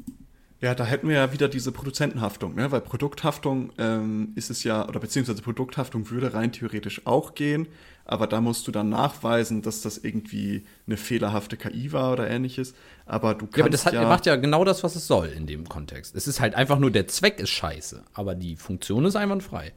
Ja, 0.64 0.74
da 0.74 0.86
hätten 0.86 1.08
wir 1.10 1.16
ja 1.16 1.30
wieder 1.30 1.46
diese 1.46 1.72
Produzentenhaftung, 1.72 2.54
ne? 2.54 2.72
weil 2.72 2.80
Produkthaftung 2.80 3.70
ähm, 3.76 4.32
ist 4.34 4.48
es 4.48 4.64
ja, 4.64 4.88
oder 4.88 4.98
beziehungsweise 4.98 5.42
Produkthaftung 5.42 6.08
würde 6.08 6.32
rein 6.32 6.52
theoretisch 6.52 7.02
auch 7.06 7.34
gehen, 7.34 7.68
aber 8.06 8.26
da 8.26 8.40
musst 8.40 8.66
du 8.66 8.72
dann 8.72 8.88
nachweisen, 8.88 9.60
dass 9.60 9.82
das 9.82 9.98
irgendwie 9.98 10.64
eine 10.86 10.96
fehlerhafte 10.96 11.58
KI 11.58 11.92
war 11.92 12.14
oder 12.14 12.30
ähnliches. 12.30 12.72
Aber 13.04 13.34
du 13.34 13.46
kannst 13.46 13.58
ja, 13.58 13.62
aber 13.64 13.70
das 13.70 13.84
hat, 13.84 13.92
ja, 13.92 14.08
macht 14.08 14.24
ja 14.24 14.36
genau 14.36 14.64
das, 14.64 14.82
was 14.82 14.96
es 14.96 15.06
soll 15.06 15.26
in 15.36 15.46
dem 15.46 15.68
Kontext. 15.68 16.16
Es 16.16 16.26
ist 16.26 16.40
halt 16.40 16.54
einfach 16.54 16.78
nur, 16.78 16.90
der 16.90 17.08
Zweck 17.08 17.40
ist 17.40 17.50
scheiße, 17.50 18.02
aber 18.14 18.34
die 18.34 18.56
Funktion 18.56 19.04
ist 19.04 19.16
einwandfrei. 19.16 19.74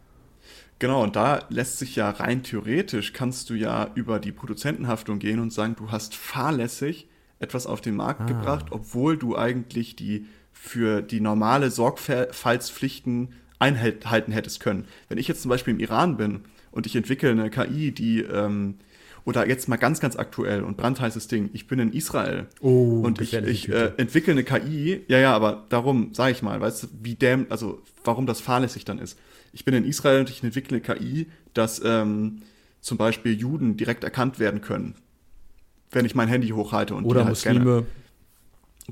Genau, 0.79 1.03
und 1.03 1.17
da 1.17 1.41
lässt 1.49 1.79
sich 1.79 1.97
ja 1.97 2.11
rein 2.11 2.43
theoretisch, 2.43 3.11
kannst 3.11 3.49
du 3.49 3.55
ja 3.55 3.91
über 3.95 4.19
die 4.21 4.31
Produzentenhaftung 4.31 5.19
gehen 5.19 5.41
und 5.41 5.51
sagen, 5.51 5.75
du 5.75 5.91
hast 5.91 6.15
fahrlässig 6.15 7.09
etwas 7.39 7.67
auf 7.67 7.81
den 7.81 7.97
Markt 7.97 8.21
ah. 8.21 8.25
gebracht, 8.25 8.67
obwohl 8.71 9.17
du 9.17 9.37
eigentlich 9.37 9.97
die 9.97 10.27
für 10.59 11.01
die 11.01 11.21
normale 11.21 11.71
Sorgfaltspflichten 11.71 13.29
einhalten 13.59 14.31
hättest 14.31 14.59
können. 14.59 14.85
Wenn 15.09 15.17
ich 15.17 15.27
jetzt 15.27 15.41
zum 15.41 15.49
Beispiel 15.49 15.73
im 15.73 15.79
Iran 15.79 16.17
bin 16.17 16.41
und 16.71 16.85
ich 16.85 16.95
entwickle 16.95 17.31
eine 17.31 17.49
KI, 17.49 17.91
die 17.91 18.21
ähm, 18.21 18.75
oder 19.25 19.47
jetzt 19.47 19.67
mal 19.67 19.75
ganz, 19.77 19.99
ganz 19.99 20.15
aktuell 20.15 20.63
und 20.63 20.77
brandheißes 20.77 21.27
Ding, 21.27 21.49
ich 21.51 21.67
bin 21.67 21.79
in 21.79 21.91
Israel 21.91 22.47
oh, 22.61 23.01
und 23.03 23.19
ich, 23.19 23.33
ich 23.33 23.67
äh, 23.67 23.91
entwickle 23.97 24.31
eine 24.31 24.43
KI, 24.43 25.01
ja, 25.07 25.17
ja, 25.17 25.35
aber 25.35 25.65
darum 25.69 26.13
sage 26.13 26.31
ich 26.31 26.41
mal, 26.41 26.61
weißt 26.61 26.83
du, 26.83 26.87
wie 27.01 27.15
däm, 27.15 27.45
also 27.49 27.81
warum 28.05 28.25
das 28.25 28.39
fahrlässig 28.39 28.85
dann 28.85 28.99
ist. 28.99 29.19
Ich 29.51 29.65
bin 29.65 29.73
in 29.73 29.83
Israel 29.85 30.21
und 30.21 30.29
ich 30.29 30.43
entwickle 30.43 30.77
eine 30.77 30.81
KI, 30.81 31.27
dass 31.53 31.81
ähm, 31.83 32.41
zum 32.79 32.97
Beispiel 32.97 33.33
Juden 33.33 33.75
direkt 33.75 34.03
erkannt 34.03 34.39
werden 34.39 34.61
können, 34.61 34.95
wenn 35.91 36.05
ich 36.05 36.15
mein 36.15 36.29
Handy 36.29 36.49
hochhalte 36.49 36.95
und 36.95 37.03
oder 37.03 37.25
halt 37.25 37.31
Muslime. 37.31 37.59
Scanne. 37.59 37.85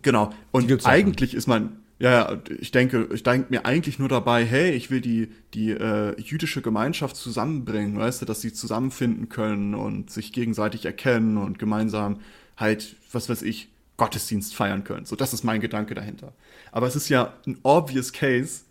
Genau. 0.01 0.31
Und 0.51 0.85
eigentlich 0.85 1.33
ist 1.33 1.47
mein 1.47 1.77
ja, 1.97 2.11
ja, 2.11 2.41
ich 2.59 2.71
denke, 2.71 3.07
ich 3.13 3.23
denke 3.23 3.47
mir 3.49 3.65
eigentlich 3.65 3.99
nur 3.99 4.09
dabei, 4.09 4.43
hey, 4.43 4.71
ich 4.71 4.91
will 4.91 4.99
die, 4.99 5.31
die 5.53 5.71
äh, 5.71 6.19
jüdische 6.19 6.61
Gemeinschaft 6.61 7.15
zusammenbringen, 7.15 7.97
weißt 7.97 8.21
du, 8.21 8.25
dass 8.25 8.41
sie 8.41 8.51
zusammenfinden 8.51 9.29
können 9.29 9.73
und 9.75 10.09
sich 10.09 10.33
gegenseitig 10.33 10.85
erkennen 10.85 11.37
und 11.37 11.57
gemeinsam 11.57 12.19
halt, 12.57 12.97
was 13.13 13.29
weiß 13.29 13.43
ich, 13.43 13.69
Gottesdienst 13.97 14.55
feiern 14.55 14.83
können. 14.83 15.05
So, 15.05 15.15
das 15.15 15.33
ist 15.33 15.43
mein 15.45 15.61
Gedanke 15.61 15.95
dahinter. 15.95 16.33
Aber 16.73 16.85
es 16.85 16.97
ist 16.97 17.07
ja 17.07 17.33
ein 17.47 17.57
obvious 17.63 18.11
case, 18.11 18.63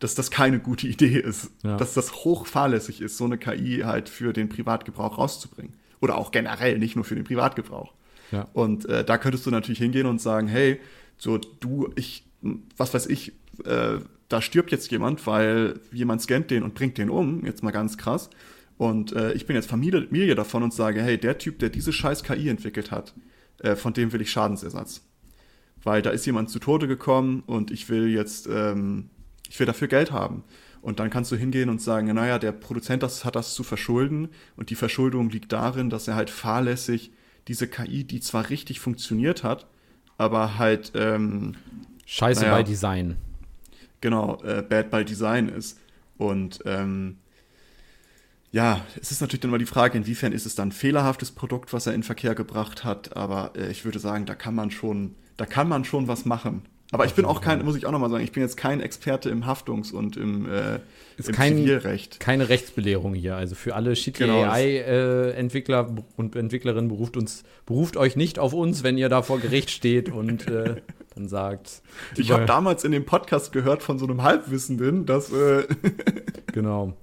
dass 0.00 0.16
das 0.16 0.32
keine 0.32 0.58
gute 0.58 0.86
Idee 0.88 1.20
ist. 1.20 1.52
Ja. 1.62 1.76
Dass 1.76 1.94
das 1.94 2.12
hochfahrlässig 2.24 3.00
ist, 3.00 3.16
so 3.16 3.24
eine 3.24 3.38
KI 3.38 3.82
halt 3.84 4.08
für 4.08 4.32
den 4.32 4.48
Privatgebrauch 4.48 5.18
rauszubringen. 5.18 5.74
Oder 6.00 6.18
auch 6.18 6.32
generell, 6.32 6.78
nicht 6.80 6.96
nur 6.96 7.04
für 7.04 7.14
den 7.14 7.22
Privatgebrauch. 7.22 7.92
Ja. 8.32 8.48
Und 8.52 8.86
äh, 8.88 9.04
da 9.04 9.18
könntest 9.18 9.46
du 9.46 9.50
natürlich 9.50 9.78
hingehen 9.78 10.06
und 10.06 10.20
sagen, 10.20 10.48
hey, 10.48 10.80
so 11.16 11.38
du, 11.38 11.92
ich 11.96 12.24
was 12.76 12.94
weiß 12.94 13.06
ich, 13.06 13.32
äh, 13.64 13.98
da 14.28 14.42
stirbt 14.42 14.70
jetzt 14.72 14.90
jemand, 14.90 15.26
weil 15.26 15.80
jemand 15.92 16.22
scannt 16.22 16.50
den 16.50 16.62
und 16.62 16.74
bringt 16.74 16.98
den 16.98 17.10
um, 17.10 17.44
jetzt 17.44 17.62
mal 17.62 17.70
ganz 17.70 17.98
krass. 17.98 18.30
Und 18.76 19.12
äh, 19.12 19.32
ich 19.34 19.46
bin 19.46 19.56
jetzt 19.56 19.68
Familie, 19.68 20.02
Familie 20.02 20.34
davon 20.34 20.62
und 20.62 20.74
sage, 20.74 21.02
hey, 21.02 21.18
der 21.18 21.38
Typ, 21.38 21.58
der 21.60 21.70
diese 21.70 21.92
scheiß 21.92 22.24
KI 22.24 22.48
entwickelt 22.48 22.90
hat, 22.90 23.14
äh, 23.60 23.76
von 23.76 23.92
dem 23.92 24.12
will 24.12 24.20
ich 24.20 24.30
Schadensersatz. 24.30 25.02
Weil 25.82 26.02
da 26.02 26.10
ist 26.10 26.26
jemand 26.26 26.50
zu 26.50 26.58
Tode 26.58 26.88
gekommen 26.88 27.42
und 27.46 27.70
ich 27.70 27.88
will 27.88 28.08
jetzt, 28.08 28.48
ähm, 28.50 29.10
ich 29.48 29.58
will 29.60 29.66
dafür 29.66 29.88
Geld 29.88 30.10
haben. 30.10 30.44
Und 30.80 30.98
dann 30.98 31.10
kannst 31.10 31.30
du 31.30 31.36
hingehen 31.36 31.70
und 31.70 31.80
sagen, 31.80 32.12
naja, 32.14 32.38
der 32.38 32.52
Produzent 32.52 33.02
das, 33.02 33.24
hat 33.24 33.36
das 33.36 33.54
zu 33.54 33.62
verschulden 33.62 34.28
und 34.56 34.70
die 34.70 34.74
Verschuldung 34.74 35.30
liegt 35.30 35.52
darin, 35.52 35.88
dass 35.88 36.08
er 36.08 36.16
halt 36.16 36.30
fahrlässig 36.30 37.12
diese 37.48 37.68
KI, 37.68 38.04
die 38.04 38.20
zwar 38.20 38.50
richtig 38.50 38.80
funktioniert 38.80 39.42
hat, 39.42 39.66
aber 40.16 40.58
halt 40.58 40.92
ähm, 40.94 41.56
Scheiße 42.06 42.42
naja, 42.42 42.56
bei 42.56 42.62
Design. 42.62 43.16
Genau, 44.00 44.42
äh, 44.42 44.62
Bad 44.62 44.90
by 44.90 45.04
Design 45.04 45.48
ist. 45.48 45.78
Und 46.16 46.60
ähm, 46.64 47.18
ja, 48.52 48.82
es 49.00 49.10
ist 49.10 49.20
natürlich 49.20 49.40
dann 49.40 49.50
immer 49.50 49.58
die 49.58 49.66
Frage, 49.66 49.98
inwiefern 49.98 50.32
ist 50.32 50.46
es 50.46 50.54
dann 50.54 50.68
ein 50.68 50.72
fehlerhaftes 50.72 51.32
Produkt, 51.32 51.72
was 51.72 51.86
er 51.86 51.94
in 51.94 52.02
Verkehr 52.02 52.34
gebracht 52.34 52.84
hat. 52.84 53.16
Aber 53.16 53.52
äh, 53.56 53.70
ich 53.70 53.84
würde 53.84 53.98
sagen, 53.98 54.26
da 54.26 54.34
kann 54.34 54.54
man 54.54 54.70
schon, 54.70 55.16
da 55.36 55.46
kann 55.46 55.68
man 55.68 55.84
schon 55.84 56.06
was 56.06 56.24
machen. 56.24 56.62
Aber 56.94 57.06
ich 57.06 57.14
bin 57.14 57.24
auch 57.24 57.40
kein, 57.40 57.64
muss 57.64 57.74
ich 57.74 57.86
auch 57.86 57.90
nochmal 57.90 58.08
sagen, 58.08 58.22
ich 58.22 58.30
bin 58.30 58.40
jetzt 58.44 58.56
kein 58.56 58.80
Experte 58.80 59.28
im 59.28 59.46
Haftungs- 59.46 59.92
und 59.92 60.16
im, 60.16 60.48
äh, 60.48 60.78
ist 61.16 61.28
im 61.28 61.34
kein, 61.34 61.56
Zivilrecht. 61.56 62.20
Keine 62.20 62.48
Rechtsbelehrung 62.48 63.14
hier. 63.14 63.34
Also 63.34 63.56
für 63.56 63.74
alle 63.74 63.96
Shitty 63.96 64.26
genau, 64.26 64.44
AI-Entwickler 64.44 65.88
äh, 65.88 66.02
und 66.16 66.36
Entwicklerinnen 66.36 66.88
beruft 66.88 67.16
uns, 67.16 67.42
beruft 67.66 67.96
euch 67.96 68.14
nicht 68.14 68.38
auf 68.38 68.52
uns, 68.52 68.84
wenn 68.84 68.96
ihr 68.96 69.08
da 69.08 69.22
vor 69.22 69.40
Gericht 69.40 69.70
steht 69.70 70.08
und 70.08 70.46
äh, 70.46 70.76
dann 71.16 71.28
sagt. 71.28 71.82
Ich 72.16 72.30
habe 72.30 72.46
damals 72.46 72.84
in 72.84 72.92
dem 72.92 73.04
Podcast 73.04 73.50
gehört 73.50 73.82
von 73.82 73.98
so 73.98 74.06
einem 74.06 74.22
Halbwissenden, 74.22 75.04
dass. 75.04 75.32
Äh 75.32 75.64
genau. 76.52 76.94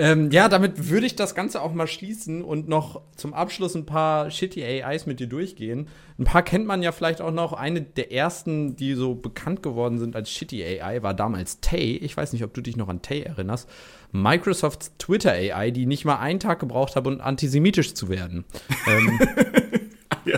Ähm, 0.00 0.30
ja, 0.30 0.48
damit 0.48 0.88
würde 0.88 1.04
ich 1.04 1.14
das 1.14 1.34
Ganze 1.34 1.60
auch 1.60 1.74
mal 1.74 1.86
schließen 1.86 2.42
und 2.42 2.70
noch 2.70 3.02
zum 3.16 3.34
Abschluss 3.34 3.74
ein 3.74 3.84
paar 3.84 4.30
shitty 4.30 4.64
AIs 4.64 5.04
mit 5.04 5.20
dir 5.20 5.26
durchgehen. 5.26 5.88
Ein 6.18 6.24
paar 6.24 6.42
kennt 6.42 6.66
man 6.66 6.82
ja 6.82 6.90
vielleicht 6.90 7.20
auch 7.20 7.32
noch. 7.32 7.52
Eine 7.52 7.82
der 7.82 8.10
ersten, 8.10 8.76
die 8.76 8.94
so 8.94 9.14
bekannt 9.14 9.62
geworden 9.62 9.98
sind 9.98 10.16
als 10.16 10.30
shitty 10.30 10.64
AI, 10.64 11.02
war 11.02 11.12
damals 11.12 11.60
Tay. 11.60 11.98
Ich 11.98 12.16
weiß 12.16 12.32
nicht, 12.32 12.44
ob 12.44 12.54
du 12.54 12.62
dich 12.62 12.78
noch 12.78 12.88
an 12.88 13.02
Tay 13.02 13.20
erinnerst. 13.20 13.68
Microsofts 14.10 14.92
Twitter 14.96 15.32
AI, 15.32 15.70
die 15.70 15.84
nicht 15.84 16.06
mal 16.06 16.16
einen 16.16 16.40
Tag 16.40 16.60
gebraucht 16.60 16.96
hat, 16.96 17.06
um 17.06 17.20
antisemitisch 17.20 17.92
zu 17.92 18.08
werden. 18.08 18.46
ähm, 18.86 19.18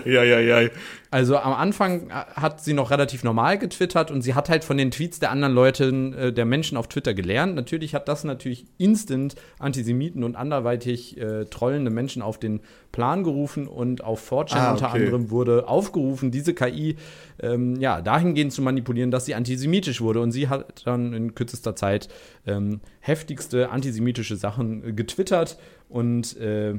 ja, 0.05 0.23
ja, 0.23 0.39
ja, 0.39 0.61
ja. 0.61 0.69
Also 1.11 1.37
am 1.37 1.53
Anfang 1.53 2.11
hat 2.11 2.61
sie 2.61 2.73
noch 2.73 2.89
relativ 2.89 3.23
normal 3.23 3.59
getwittert 3.59 4.09
und 4.09 4.21
sie 4.23 4.33
hat 4.33 4.49
halt 4.49 4.63
von 4.63 4.77
den 4.77 4.89
Tweets 4.89 5.19
der 5.19 5.29
anderen 5.29 5.53
Leute, 5.53 5.89
äh, 5.89 6.31
der 6.33 6.45
Menschen 6.45 6.77
auf 6.77 6.87
Twitter 6.87 7.13
gelernt. 7.13 7.55
Natürlich 7.55 7.93
hat 7.93 8.07
das 8.07 8.23
natürlich 8.23 8.65
instant 8.77 9.35
Antisemiten 9.59 10.23
und 10.23 10.35
anderweitig 10.35 11.17
äh, 11.17 11.45
trollende 11.45 11.91
Menschen 11.91 12.21
auf 12.21 12.39
den 12.39 12.61
Plan 12.91 13.23
gerufen 13.23 13.67
und 13.67 14.03
auf 14.03 14.31
4chan 14.31 14.55
ah, 14.55 14.71
unter 14.71 14.91
anderem 14.91 15.29
wurde 15.29 15.67
aufgerufen, 15.67 16.31
diese 16.31 16.53
KI 16.53 16.95
ähm, 17.41 17.79
ja, 17.79 18.01
dahingehend 18.01 18.53
zu 18.53 18.61
manipulieren, 18.61 19.11
dass 19.11 19.25
sie 19.25 19.35
antisemitisch 19.35 20.01
wurde. 20.01 20.19
Und 20.19 20.31
sie 20.31 20.47
hat 20.47 20.85
dann 20.85 21.13
in 21.13 21.35
kürzester 21.35 21.75
Zeit 21.75 22.07
ähm, 22.47 22.81
heftigste 23.01 23.69
antisemitische 23.69 24.35
Sachen 24.35 24.83
äh, 24.83 24.93
getwittert 24.93 25.57
und 25.89 26.37
äh, 26.37 26.75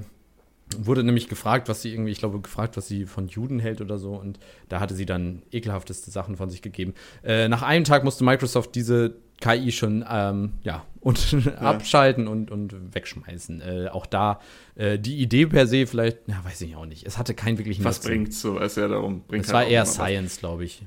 wurde 0.79 1.05
nämlich 1.05 1.29
gefragt, 1.29 1.69
was 1.69 1.83
sie 1.83 1.93
irgendwie, 1.93 2.13
ich 2.13 2.19
glaube, 2.19 2.41
gefragt, 2.41 2.77
was 2.77 2.89
sie 2.89 3.07
von 3.07 3.29
Juden 3.29 3.59
hält 3.59 3.81
oder 3.81 3.99
so. 3.99 4.15
Und 4.15 4.39
da 4.69 4.81
hatte 4.81 4.95
sie 4.95 5.07
dann 5.07 5.43
ekelhafteste 5.53 6.11
Sachen 6.11 6.37
von 6.37 6.51
sich 6.51 6.63
gegeben. 6.63 6.95
Äh, 7.23 7.49
nach 7.49 7.63
einem 7.63 7.85
Tag 7.85 8.05
musste 8.05 8.25
Microsoft 8.25 8.75
diese 8.75 9.15
KI 9.41 9.73
schon 9.73 10.05
ähm, 10.09 10.55
ja, 10.63 10.85
und 11.01 11.33
ja. 11.33 11.53
abschalten 11.57 12.27
und, 12.29 12.51
und 12.51 12.95
wegschmeißen. 12.95 13.61
Äh, 13.61 13.89
auch 13.91 14.07
da 14.07 14.41
äh, 14.75 14.99
die 14.99 15.19
Idee 15.19 15.47
per 15.47 15.67
se 15.67 15.87
vielleicht, 15.87 16.21
na, 16.27 16.45
weiß 16.45 16.61
ich 16.63 16.77
auch 16.77 16.87
nicht. 16.87 17.07
Es 17.07 17.19
hatte 17.19 17.35
keinen 17.35 17.59
wirklichen 17.59 17.85
Was 17.85 18.01
bringt 18.01 18.33
so? 18.33 18.59
Es 18.59 18.77
ja 18.77 18.89
darum. 18.89 19.23
Bringt 19.23 19.45
es 19.45 19.53
halt 19.53 19.67
war 19.67 19.71
eher 19.71 19.87
Science, 19.87 20.39
glaube 20.39 20.65
ich. 20.65 20.85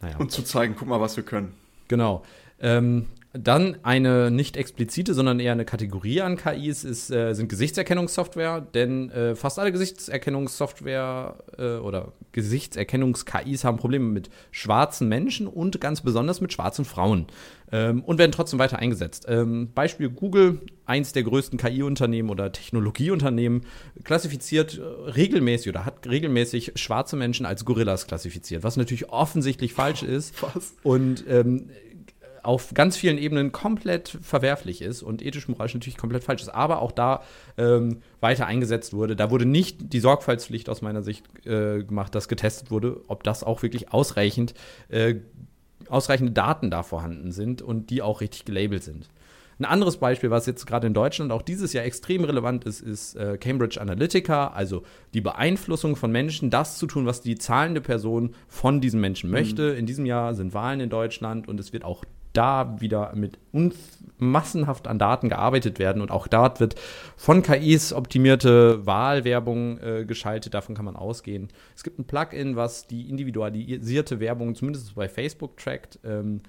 Naja. 0.00 0.16
Und 0.18 0.30
zu 0.30 0.42
zeigen, 0.42 0.74
guck 0.78 0.88
mal, 0.88 1.00
was 1.00 1.16
wir 1.16 1.24
können. 1.24 1.54
Genau. 1.88 2.22
Ähm, 2.60 3.06
dann 3.38 3.76
eine 3.82 4.30
nicht 4.30 4.56
explizite, 4.56 5.14
sondern 5.14 5.40
eher 5.40 5.52
eine 5.52 5.64
Kategorie 5.64 6.20
an 6.20 6.36
KIs 6.36 6.84
ist, 6.84 7.10
äh, 7.10 7.34
sind 7.34 7.48
Gesichtserkennungssoftware, 7.48 8.60
denn 8.60 9.10
äh, 9.10 9.34
fast 9.34 9.58
alle 9.58 9.72
Gesichtserkennungssoftware 9.72 11.36
äh, 11.58 11.76
oder 11.76 12.12
Gesichtserkennungs-KIs 12.32 13.64
haben 13.64 13.78
Probleme 13.78 14.06
mit 14.06 14.30
schwarzen 14.50 15.08
Menschen 15.08 15.46
und 15.46 15.80
ganz 15.80 16.02
besonders 16.02 16.40
mit 16.40 16.52
schwarzen 16.52 16.84
Frauen 16.84 17.26
ähm, 17.72 18.02
und 18.04 18.18
werden 18.18 18.32
trotzdem 18.32 18.58
weiter 18.58 18.78
eingesetzt. 18.78 19.26
Ähm, 19.28 19.70
Beispiel 19.74 20.08
Google, 20.10 20.60
eins 20.84 21.12
der 21.12 21.22
größten 21.22 21.58
KI-Unternehmen 21.58 22.30
oder 22.30 22.52
Technologieunternehmen, 22.52 23.62
klassifiziert 24.04 24.78
äh, 24.78 24.82
regelmäßig 25.10 25.70
oder 25.70 25.84
hat 25.84 26.06
regelmäßig 26.06 26.72
schwarze 26.76 27.16
Menschen 27.16 27.46
als 27.46 27.64
Gorillas 27.64 28.06
klassifiziert, 28.06 28.62
was 28.62 28.76
natürlich 28.76 29.08
offensichtlich 29.10 29.72
falsch 29.72 30.02
ist. 30.04 30.42
Was? 30.42 30.74
Und 30.82 31.24
ähm, 31.28 31.70
auf 32.46 32.72
ganz 32.74 32.96
vielen 32.96 33.18
Ebenen 33.18 33.52
komplett 33.52 34.18
verwerflich 34.22 34.80
ist 34.80 35.02
und 35.02 35.20
ethisch-moralisch 35.24 35.74
natürlich 35.74 35.96
komplett 35.96 36.24
falsch 36.24 36.42
ist, 36.42 36.48
aber 36.48 36.80
auch 36.80 36.92
da 36.92 37.22
ähm, 37.58 38.02
weiter 38.20 38.46
eingesetzt 38.46 38.92
wurde. 38.92 39.16
Da 39.16 39.30
wurde 39.30 39.46
nicht 39.46 39.92
die 39.92 40.00
Sorgfaltspflicht 40.00 40.68
aus 40.68 40.80
meiner 40.80 41.02
Sicht 41.02 41.26
äh, 41.44 41.82
gemacht, 41.82 42.14
dass 42.14 42.28
getestet 42.28 42.70
wurde, 42.70 43.00
ob 43.08 43.24
das 43.24 43.42
auch 43.42 43.62
wirklich 43.62 43.92
ausreichend, 43.92 44.54
äh, 44.88 45.16
ausreichende 45.88 46.32
Daten 46.32 46.70
da 46.70 46.82
vorhanden 46.82 47.32
sind 47.32 47.62
und 47.62 47.90
die 47.90 48.02
auch 48.02 48.20
richtig 48.20 48.44
gelabelt 48.44 48.84
sind. 48.84 49.08
Ein 49.58 49.64
anderes 49.64 49.96
Beispiel, 49.96 50.30
was 50.30 50.44
jetzt 50.44 50.66
gerade 50.66 50.86
in 50.86 50.92
Deutschland 50.92 51.32
auch 51.32 51.40
dieses 51.40 51.72
Jahr 51.72 51.84
extrem 51.86 52.24
relevant 52.24 52.64
ist, 52.64 52.82
ist 52.82 53.16
äh, 53.16 53.38
Cambridge 53.38 53.80
Analytica, 53.80 54.48
also 54.48 54.82
die 55.14 55.22
Beeinflussung 55.22 55.96
von 55.96 56.12
Menschen, 56.12 56.50
das 56.50 56.76
zu 56.76 56.86
tun, 56.86 57.06
was 57.06 57.22
die 57.22 57.36
zahlende 57.36 57.80
Person 57.80 58.34
von 58.48 58.82
diesen 58.82 59.00
Menschen 59.00 59.30
möchte. 59.30 59.72
Mhm. 59.72 59.78
In 59.78 59.86
diesem 59.86 60.04
Jahr 60.04 60.34
sind 60.34 60.52
Wahlen 60.52 60.80
in 60.80 60.90
Deutschland 60.90 61.48
und 61.48 61.58
es 61.58 61.72
wird 61.72 61.84
auch 61.84 62.04
da 62.36 62.80
wieder 62.80 63.12
mit 63.14 63.38
massenhaft 64.18 64.88
an 64.88 64.98
Daten 64.98 65.28
gearbeitet 65.28 65.78
werden 65.78 66.02
und 66.02 66.10
auch 66.10 66.26
dort 66.26 66.60
wird 66.60 66.74
von 67.16 67.42
KIs 67.42 67.92
optimierte 67.92 68.86
Wahlwerbung 68.86 69.78
äh, 69.78 70.04
geschaltet, 70.06 70.54
davon 70.54 70.74
kann 70.74 70.84
man 70.84 70.96
ausgehen. 70.96 71.48
Es 71.74 71.82
gibt 71.82 71.98
ein 71.98 72.04
Plugin, 72.04 72.56
was 72.56 72.86
die 72.86 73.08
individualisierte 73.08 74.20
Werbung 74.20 74.54
zumindest 74.54 74.94
bei 74.94 75.08
Facebook 75.08 75.56
trackt. 75.56 75.98
Ähm, 76.04 76.40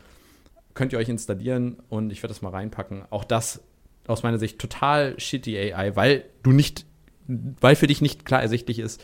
könnt 0.73 0.93
ihr 0.93 0.99
euch 0.99 1.09
installieren 1.09 1.77
und 1.89 2.11
ich 2.11 2.22
werde 2.22 2.34
das 2.34 2.41
mal 2.41 2.49
reinpacken. 2.49 3.03
Auch 3.09 3.23
das 3.23 3.64
aus 4.07 4.23
meiner 4.23 4.38
Sicht 4.38 4.59
total 4.59 5.19
shitty 5.19 5.57
AI, 5.57 5.95
weil 5.95 6.26
du 6.43 6.51
nicht, 6.51 6.85
weil 7.27 7.76
für 7.76 7.88
dich 7.88 8.01
nicht 8.01 8.26
klar 8.26 8.41
ersichtlich 8.41 8.80
ist, 8.80 9.03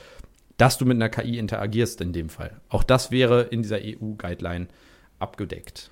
dass 0.58 0.78
du 0.78 0.86
mit 0.86 0.96
einer 0.96 1.10
KI 1.10 1.38
interagierst 1.38 2.00
in 2.02 2.14
dem 2.14 2.30
Fall. 2.30 2.62
Auch 2.70 2.84
das 2.84 3.12
wäre 3.12 3.42
in 3.42 3.64
dieser 3.64 3.80
EU-Guideline 3.82 4.68
abgedeckt. 5.20 5.90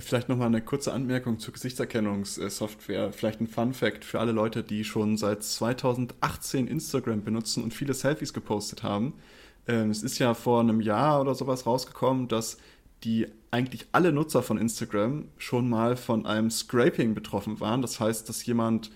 Vielleicht 0.00 0.28
nochmal 0.28 0.46
eine 0.46 0.62
kurze 0.62 0.92
Anmerkung 0.92 1.40
zur 1.40 1.52
Gesichtserkennungssoftware. 1.54 3.12
Vielleicht 3.12 3.40
ein 3.40 3.48
Fun 3.48 3.74
Fact 3.74 4.04
für 4.04 4.20
alle 4.20 4.30
Leute, 4.30 4.62
die 4.62 4.84
schon 4.84 5.16
seit 5.16 5.42
2018 5.42 6.68
Instagram 6.68 7.24
benutzen 7.24 7.64
und 7.64 7.74
viele 7.74 7.94
Selfies 7.94 8.32
gepostet 8.32 8.84
haben. 8.84 9.14
Ähm, 9.66 9.90
es 9.90 10.04
ist 10.04 10.20
ja 10.20 10.34
vor 10.34 10.60
einem 10.60 10.80
Jahr 10.80 11.20
oder 11.20 11.34
sowas 11.34 11.66
rausgekommen, 11.66 12.28
dass 12.28 12.58
die 13.02 13.26
eigentlich 13.50 13.86
alle 13.90 14.12
Nutzer 14.12 14.42
von 14.42 14.56
Instagram 14.58 15.26
schon 15.36 15.68
mal 15.68 15.96
von 15.96 16.26
einem 16.26 16.50
Scraping 16.50 17.14
betroffen 17.14 17.58
waren. 17.58 17.82
Das 17.82 17.98
heißt, 17.98 18.28
dass 18.28 18.46
jemand 18.46 18.92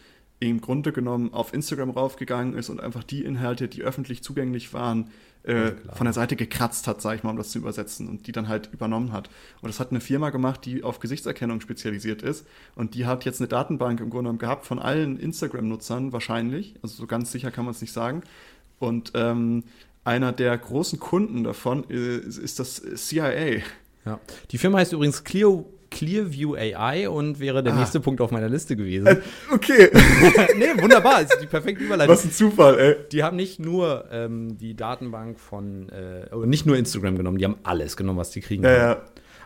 im 0.51 0.61
Grunde 0.61 0.93
genommen 0.93 1.33
auf 1.33 1.55
Instagram 1.55 1.91
raufgegangen 1.91 2.55
ist 2.55 2.69
und 2.69 2.81
einfach 2.81 3.05
die 3.05 3.25
Inhalte, 3.25 3.69
die 3.69 3.83
öffentlich 3.83 4.23
zugänglich 4.23 4.73
waren, 4.73 5.11
äh, 5.45 5.73
von 5.93 6.05
der 6.05 6.13
Seite 6.13 6.37
gekratzt 6.37 6.87
hat, 6.87 7.03
sag 7.03 7.17
ich 7.17 7.23
mal, 7.25 7.31
um 7.31 7.37
das 7.37 7.51
zu 7.51 7.59
übersetzen 7.59 8.09
und 8.09 8.27
die 8.27 8.33
dann 8.33 8.49
halt 8.49 8.71
übernommen 8.73 9.13
hat. 9.13 9.29
Und 9.61 9.69
das 9.69 9.81
hat 9.81 9.91
eine 9.91 10.01
Firma 10.01 10.31
gemacht, 10.31 10.65
die 10.65 10.85
auf 10.85 11.01
Gesichtserkennung 11.01 11.61
spezialisiert 11.61 12.23
ist 12.23 12.47
und 12.77 12.95
die 12.95 13.07
hat 13.07 13.25
jetzt 13.25 13.41
eine 13.41 13.49
Datenbank 13.49 14.01
im 14.01 14.11
Grunde 14.11 14.25
genommen 14.25 14.39
gehabt 14.39 14.67
von 14.67 14.79
allen 14.79 15.19
Instagram-Nutzern 15.19 16.13
wahrscheinlich, 16.13 16.77
also 16.83 16.95
so 16.95 17.07
ganz 17.07 17.33
sicher 17.33 17.51
kann 17.51 17.65
man 17.65 17.75
es 17.75 17.81
nicht 17.81 17.93
sagen. 17.93 18.23
Und 18.79 19.13
ähm, 19.15 19.65
einer 20.05 20.33
der 20.33 20.57
großen 20.59 20.99
Kunden 20.99 21.45
davon 21.45 21.85
ist, 21.85 22.39
ist 22.39 22.59
das 22.59 22.83
CIA. 22.97 23.63
Ja. 24.05 24.19
Die 24.51 24.59
Firma 24.59 24.79
heißt 24.79 24.93
übrigens 24.93 25.23
Clear, 25.25 25.65
Clearview 25.93 26.55
AI 26.55 27.09
und 27.09 27.39
wäre 27.39 27.63
der 27.63 27.75
ah. 27.75 27.79
nächste 27.79 28.01
Punkt 28.01 28.21
auf 28.21 28.31
meiner 28.31 28.49
Liste 28.49 28.77
gewesen. 28.77 29.07
Äh, 29.07 29.17
okay. 29.53 29.91
nee, 30.57 30.83
wunderbar, 30.83 31.23
ist 31.23 31.39
die 31.41 31.47
perfekte 31.47 31.85
Überleitung. 31.85 32.15
Was 32.15 32.25
ein 32.25 32.33
Zufall, 32.33 32.79
ey. 32.79 32.97
Die 33.13 33.23
haben 33.23 33.37
nicht 33.37 33.61
nur 33.61 34.07
ähm, 34.11 34.59
die 34.59 34.75
Datenbank 34.75 35.39
von, 35.39 35.89
äh, 35.91 36.35
nicht 36.47 36.67
nur 36.67 36.77
Instagram 36.77 37.17
genommen, 37.17 37.39
die 37.39 37.45
haben 37.45 37.57
alles 37.63 37.97
genommen, 37.97 38.19
was 38.19 38.31
die 38.31 38.41
kriegen. 38.41 38.65
Ja, 38.65 38.77
ja. 38.77 39.03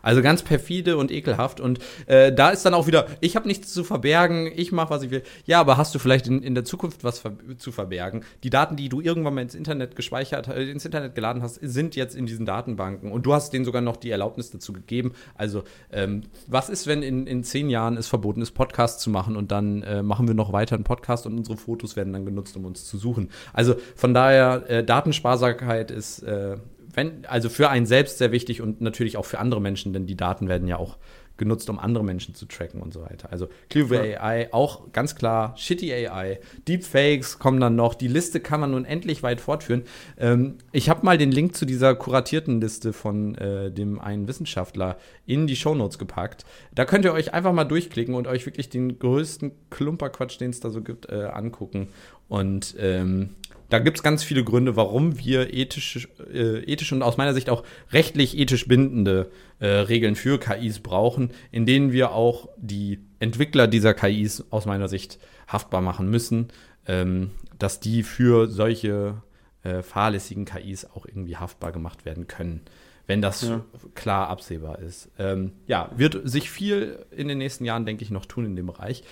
Also 0.06 0.22
ganz 0.22 0.42
perfide 0.42 0.98
und 0.98 1.10
ekelhaft. 1.10 1.58
Und 1.58 1.80
äh, 2.06 2.32
da 2.32 2.50
ist 2.50 2.64
dann 2.64 2.74
auch 2.74 2.86
wieder, 2.86 3.08
ich 3.20 3.34
habe 3.34 3.48
nichts 3.48 3.74
zu 3.74 3.82
verbergen, 3.82 4.48
ich 4.54 4.70
mache, 4.70 4.90
was 4.90 5.02
ich 5.02 5.10
will. 5.10 5.24
Ja, 5.46 5.58
aber 5.58 5.76
hast 5.78 5.96
du 5.96 5.98
vielleicht 5.98 6.28
in, 6.28 6.44
in 6.44 6.54
der 6.54 6.64
Zukunft 6.64 7.02
was 7.02 7.18
ver 7.18 7.32
zu 7.58 7.72
verbergen? 7.72 8.22
Die 8.44 8.50
Daten, 8.50 8.76
die 8.76 8.88
du 8.88 9.00
irgendwann 9.00 9.34
mal 9.34 9.40
ins 9.40 9.56
Internet 9.56 9.96
gespeichert, 9.96 10.46
äh, 10.46 10.70
ins 10.70 10.84
Internet 10.84 11.16
geladen 11.16 11.42
hast, 11.42 11.56
sind 11.56 11.96
jetzt 11.96 12.14
in 12.14 12.24
diesen 12.24 12.46
Datenbanken. 12.46 13.10
Und 13.10 13.26
du 13.26 13.34
hast 13.34 13.52
denen 13.52 13.64
sogar 13.64 13.82
noch 13.82 13.96
die 13.96 14.10
Erlaubnis 14.10 14.52
dazu 14.52 14.72
gegeben. 14.72 15.10
Also, 15.34 15.64
ähm, 15.90 16.22
was 16.46 16.68
ist, 16.68 16.86
wenn 16.86 17.02
in, 17.02 17.26
in 17.26 17.42
zehn 17.42 17.68
Jahren 17.68 17.96
es 17.96 18.06
verboten 18.06 18.42
ist, 18.42 18.52
Podcasts 18.52 19.02
zu 19.02 19.10
machen 19.10 19.34
und 19.34 19.50
dann 19.50 19.82
äh, 19.82 20.04
machen 20.04 20.28
wir 20.28 20.36
noch 20.36 20.52
weiter 20.52 20.76
einen 20.76 20.84
Podcast 20.84 21.26
und 21.26 21.36
unsere 21.36 21.56
Fotos 21.56 21.96
werden 21.96 22.12
dann 22.12 22.24
genutzt, 22.24 22.56
um 22.56 22.64
uns 22.64 22.84
zu 22.84 22.96
suchen? 22.96 23.30
Also 23.52 23.74
von 23.96 24.14
daher, 24.14 24.70
äh, 24.70 24.84
Datensparsamkeit 24.84 25.90
ist 25.90 26.22
äh, 26.22 26.58
wenn, 26.96 27.24
also 27.26 27.48
für 27.48 27.68
einen 27.68 27.86
selbst 27.86 28.18
sehr 28.18 28.32
wichtig 28.32 28.60
und 28.60 28.80
natürlich 28.80 29.16
auch 29.16 29.24
für 29.24 29.38
andere 29.38 29.60
Menschen, 29.60 29.92
denn 29.92 30.06
die 30.06 30.16
Daten 30.16 30.48
werden 30.48 30.66
ja 30.66 30.78
auch 30.78 30.96
genutzt, 31.36 31.68
um 31.68 31.78
andere 31.78 32.04
Menschen 32.04 32.34
zu 32.34 32.46
tracken 32.46 32.80
und 32.80 32.92
so 32.92 33.02
weiter. 33.02 33.30
Also 33.30 33.48
Clever 33.68 34.06
ja. 34.06 34.20
AI, 34.22 34.52
auch 34.52 34.92
ganz 34.92 35.14
klar, 35.14 35.54
Shitty 35.56 35.92
AI, 35.92 36.40
Deepfakes 36.66 37.38
kommen 37.38 37.60
dann 37.60 37.76
noch. 37.76 37.94
Die 37.94 38.08
Liste 38.08 38.40
kann 38.40 38.60
man 38.60 38.70
nun 38.70 38.84
endlich 38.84 39.22
weit 39.22 39.40
fortführen. 39.40 39.82
Ähm, 40.18 40.56
ich 40.72 40.88
habe 40.88 41.04
mal 41.04 41.18
den 41.18 41.30
Link 41.30 41.54
zu 41.54 41.66
dieser 41.66 41.94
kuratierten 41.94 42.60
Liste 42.60 42.92
von 42.92 43.34
äh, 43.36 43.70
dem 43.70 44.00
einen 44.00 44.28
Wissenschaftler 44.28 44.96
in 45.26 45.46
die 45.46 45.56
Shownotes 45.56 45.98
gepackt. 45.98 46.44
Da 46.74 46.84
könnt 46.84 47.04
ihr 47.04 47.12
euch 47.12 47.34
einfach 47.34 47.52
mal 47.52 47.64
durchklicken 47.64 48.14
und 48.14 48.26
euch 48.26 48.46
wirklich 48.46 48.68
den 48.68 48.98
größten 48.98 49.52
Klumperquatsch, 49.70 50.40
den 50.40 50.50
es 50.50 50.60
da 50.60 50.70
so 50.70 50.82
gibt, 50.82 51.08
äh, 51.10 51.24
angucken. 51.24 51.88
Und 52.28 52.74
ähm, 52.78 53.30
da 53.68 53.78
gibt 53.78 53.98
es 53.98 54.02
ganz 54.02 54.22
viele 54.22 54.44
Gründe, 54.44 54.76
warum 54.76 55.18
wir 55.18 55.52
ethisch, 55.52 56.08
äh, 56.32 56.60
ethisch 56.64 56.92
und 56.92 57.02
aus 57.02 57.16
meiner 57.16 57.34
Sicht 57.34 57.50
auch 57.50 57.64
rechtlich 57.92 58.38
ethisch 58.38 58.68
bindende 58.68 59.30
äh, 59.58 59.66
Regeln 59.66 60.16
für 60.16 60.38
KIs 60.38 60.80
brauchen, 60.80 61.30
in 61.50 61.66
denen 61.66 61.92
wir 61.92 62.12
auch 62.12 62.48
die 62.56 63.00
Entwickler 63.18 63.66
dieser 63.66 63.94
KIs 63.94 64.44
aus 64.50 64.66
meiner 64.66 64.88
Sicht 64.88 65.18
haftbar 65.48 65.80
machen 65.80 66.10
müssen, 66.10 66.48
ähm, 66.86 67.30
dass 67.58 67.80
die 67.80 68.02
für 68.02 68.46
solche 68.48 69.22
äh, 69.62 69.82
fahrlässigen 69.82 70.44
KIs 70.44 70.84
auch 70.84 71.06
irgendwie 71.06 71.36
haftbar 71.36 71.72
gemacht 71.72 72.04
werden 72.04 72.28
können, 72.28 72.60
wenn 73.06 73.20
das 73.20 73.42
ja. 73.42 73.64
klar 73.94 74.28
absehbar 74.28 74.78
ist. 74.78 75.10
Ähm, 75.18 75.52
ja, 75.66 75.90
wird 75.96 76.20
sich 76.24 76.50
viel 76.50 77.04
in 77.10 77.28
den 77.28 77.38
nächsten 77.38 77.64
Jahren, 77.64 77.86
denke 77.86 78.04
ich, 78.04 78.10
noch 78.10 78.26
tun 78.26 78.44
in 78.44 78.56
dem 78.56 78.66
Bereich. 78.66 79.02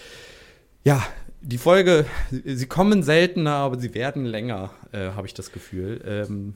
Ja, 0.84 1.02
die 1.40 1.58
Folge, 1.58 2.04
sie 2.30 2.66
kommen 2.66 3.02
seltener, 3.02 3.54
aber 3.54 3.78
sie 3.78 3.94
werden 3.94 4.26
länger, 4.26 4.70
äh, 4.92 5.10
habe 5.10 5.26
ich 5.26 5.34
das 5.34 5.50
Gefühl. 5.50 6.00
Ähm, 6.06 6.54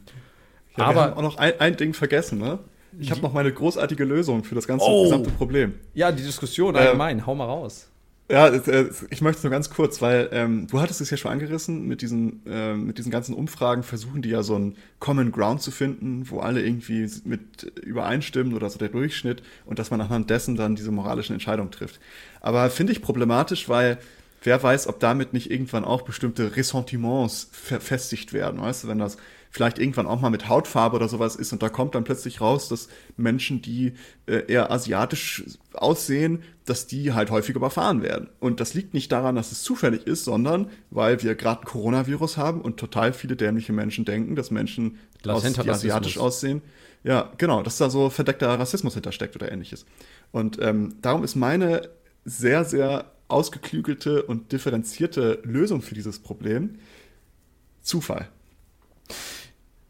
ja, 0.76 0.84
aber 0.84 0.94
wir 0.94 1.02
haben 1.02 1.12
auch 1.14 1.22
noch 1.22 1.36
ein, 1.38 1.58
ein 1.58 1.76
Ding 1.76 1.94
vergessen, 1.94 2.38
ne? 2.38 2.58
Ich 2.98 3.10
habe 3.10 3.20
noch 3.20 3.32
meine 3.32 3.52
großartige 3.52 4.04
Lösung 4.04 4.44
für 4.44 4.54
das 4.54 4.66
ganze 4.66 4.86
oh. 4.86 5.04
gesamte 5.04 5.30
Problem. 5.30 5.74
Ja, 5.94 6.10
die 6.10 6.22
Diskussion 6.22 6.74
allgemein, 6.76 7.18
ähm, 7.18 7.26
hau 7.26 7.34
mal 7.34 7.44
raus. 7.44 7.88
Ja, 8.30 8.48
äh, 8.48 8.90
ich 9.08 9.22
möchte 9.22 9.38
es 9.38 9.44
nur 9.44 9.50
ganz 9.50 9.70
kurz, 9.70 10.02
weil 10.02 10.28
ähm, 10.32 10.66
du 10.66 10.80
hattest 10.80 11.00
es 11.00 11.08
ja 11.08 11.16
schon 11.16 11.30
angerissen, 11.30 11.86
mit 11.86 12.02
diesen, 12.02 12.42
äh, 12.46 12.74
mit 12.74 12.98
diesen 12.98 13.10
ganzen 13.10 13.34
Umfragen 13.34 13.82
versuchen 13.82 14.20
die 14.20 14.28
ja 14.28 14.42
so 14.42 14.54
einen 14.54 14.76
Common 14.98 15.32
Ground 15.32 15.62
zu 15.62 15.70
finden, 15.70 16.28
wo 16.28 16.40
alle 16.40 16.62
irgendwie 16.62 17.08
mit 17.24 17.62
übereinstimmen 17.82 18.52
oder 18.52 18.68
so 18.68 18.78
der 18.78 18.90
Durchschnitt 18.90 19.42
und 19.64 19.78
dass 19.78 19.90
man 19.90 20.02
anhand 20.02 20.28
dessen 20.28 20.56
dann 20.56 20.76
diese 20.76 20.90
moralischen 20.90 21.34
Entscheidungen 21.34 21.70
trifft. 21.70 22.00
Aber 22.40 22.68
finde 22.68 22.92
ich 22.92 23.00
problematisch, 23.00 23.68
weil 23.70 23.98
wer 24.42 24.62
weiß, 24.62 24.86
ob 24.86 25.00
damit 25.00 25.32
nicht 25.32 25.50
irgendwann 25.50 25.84
auch 25.84 26.02
bestimmte 26.02 26.56
Ressentiments 26.56 27.48
verfestigt 27.52 28.32
werden, 28.32 28.60
weißt 28.60 28.84
du, 28.84 28.88
wenn 28.88 28.98
das 28.98 29.16
vielleicht 29.50 29.78
irgendwann 29.78 30.06
auch 30.06 30.20
mal 30.20 30.30
mit 30.30 30.48
Hautfarbe 30.48 30.96
oder 30.96 31.08
sowas 31.08 31.36
ist 31.36 31.52
und 31.52 31.62
da 31.62 31.68
kommt 31.68 31.94
dann 31.94 32.04
plötzlich 32.04 32.40
raus, 32.40 32.68
dass 32.68 32.88
Menschen, 33.16 33.62
die 33.62 33.94
äh, 34.26 34.44
eher 34.46 34.70
asiatisch 34.70 35.44
aussehen, 35.72 36.42
dass 36.66 36.86
die 36.86 37.12
halt 37.12 37.30
häufig 37.30 37.56
überfahren 37.56 38.02
werden. 38.02 38.28
Und 38.40 38.60
das 38.60 38.74
liegt 38.74 38.92
nicht 38.92 39.10
daran, 39.10 39.36
dass 39.36 39.52
es 39.52 39.62
zufällig 39.62 40.06
ist, 40.06 40.24
sondern 40.24 40.70
weil 40.90 41.22
wir 41.22 41.34
gerade 41.34 41.62
ein 41.62 41.64
Coronavirus 41.64 42.36
haben 42.36 42.60
und 42.60 42.78
total 42.78 43.12
viele 43.12 43.36
dämliche 43.36 43.72
Menschen 43.72 44.04
denken, 44.04 44.36
dass 44.36 44.50
Menschen, 44.50 44.98
aus, 45.26 45.42
die 45.42 45.70
asiatisch 45.70 46.18
aussehen, 46.18 46.62
ja, 47.04 47.32
genau, 47.38 47.62
dass 47.62 47.78
da 47.78 47.90
so 47.90 48.10
verdeckter 48.10 48.58
Rassismus 48.58 48.94
hintersteckt 48.94 49.34
oder 49.36 49.50
ähnliches. 49.50 49.86
Und 50.30 50.58
ähm, 50.60 50.96
darum 51.00 51.24
ist 51.24 51.36
meine 51.36 51.88
sehr, 52.24 52.64
sehr 52.64 53.06
ausgeklügelte 53.28 54.22
und 54.22 54.52
differenzierte 54.52 55.40
Lösung 55.44 55.82
für 55.82 55.94
dieses 55.94 56.18
Problem 56.18 56.78
Zufall. 57.82 58.28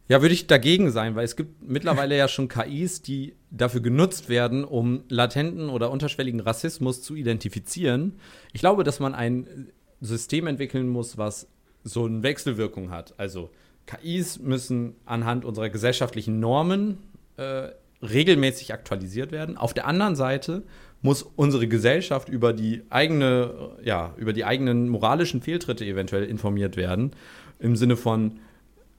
Ja, 0.09 0.23
würde 0.23 0.33
ich 0.35 0.47
dagegen 0.47 0.91
sein, 0.91 1.17
weil 1.17 1.25
es 1.25 1.37
gibt 1.37 1.63
mittlerweile 1.63 2.17
ja 2.17 2.29
schon 2.29 2.49
KIs, 2.49 3.03
die 3.03 3.35
dafür 3.51 3.83
genutzt 3.83 4.31
werden, 4.31 4.65
um 4.65 5.03
latenten 5.09 5.69
oder 5.69 5.91
unterschwelligen 5.91 6.41
Rassismus 6.41 7.03
zu 7.03 7.15
identifizieren. 7.15 8.15
Ich 8.55 8.61
glaube, 8.61 8.85
dass 8.85 9.01
man 9.01 9.15
ein 9.15 9.69
System 10.01 10.47
entwickeln 10.47 10.89
muss, 10.89 11.19
was 11.19 11.47
so 11.85 12.07
eine 12.07 12.23
Wechselwirkung 12.23 12.91
hat. 12.91 13.15
Also 13.19 13.51
KIs 13.87 14.39
müssen 14.39 14.95
anhand 15.05 15.45
unserer 15.45 15.69
gesellschaftlichen 15.69 16.41
Normen 16.41 16.99
äh, 17.37 17.69
regelmäßig 18.03 18.73
aktualisiert 18.73 19.31
werden. 19.31 19.59
Auf 19.59 19.75
der 19.75 19.87
anderen 19.87 20.17
Seite 20.17 20.63
muss 21.01 21.23
unsere 21.23 21.69
Gesellschaft 21.69 22.29
über 22.29 22.53
die 22.53 22.83
eigene, 22.91 23.77
ja, 23.85 24.15
über 24.17 24.33
die 24.33 24.45
eigenen 24.45 24.89
moralischen 24.89 25.43
Fehltritte 25.43 25.85
eventuell 25.85 26.25
informiert 26.25 26.77
werden. 26.77 27.13
Im 27.59 27.77
Sinne 27.77 27.97
von 27.97 28.41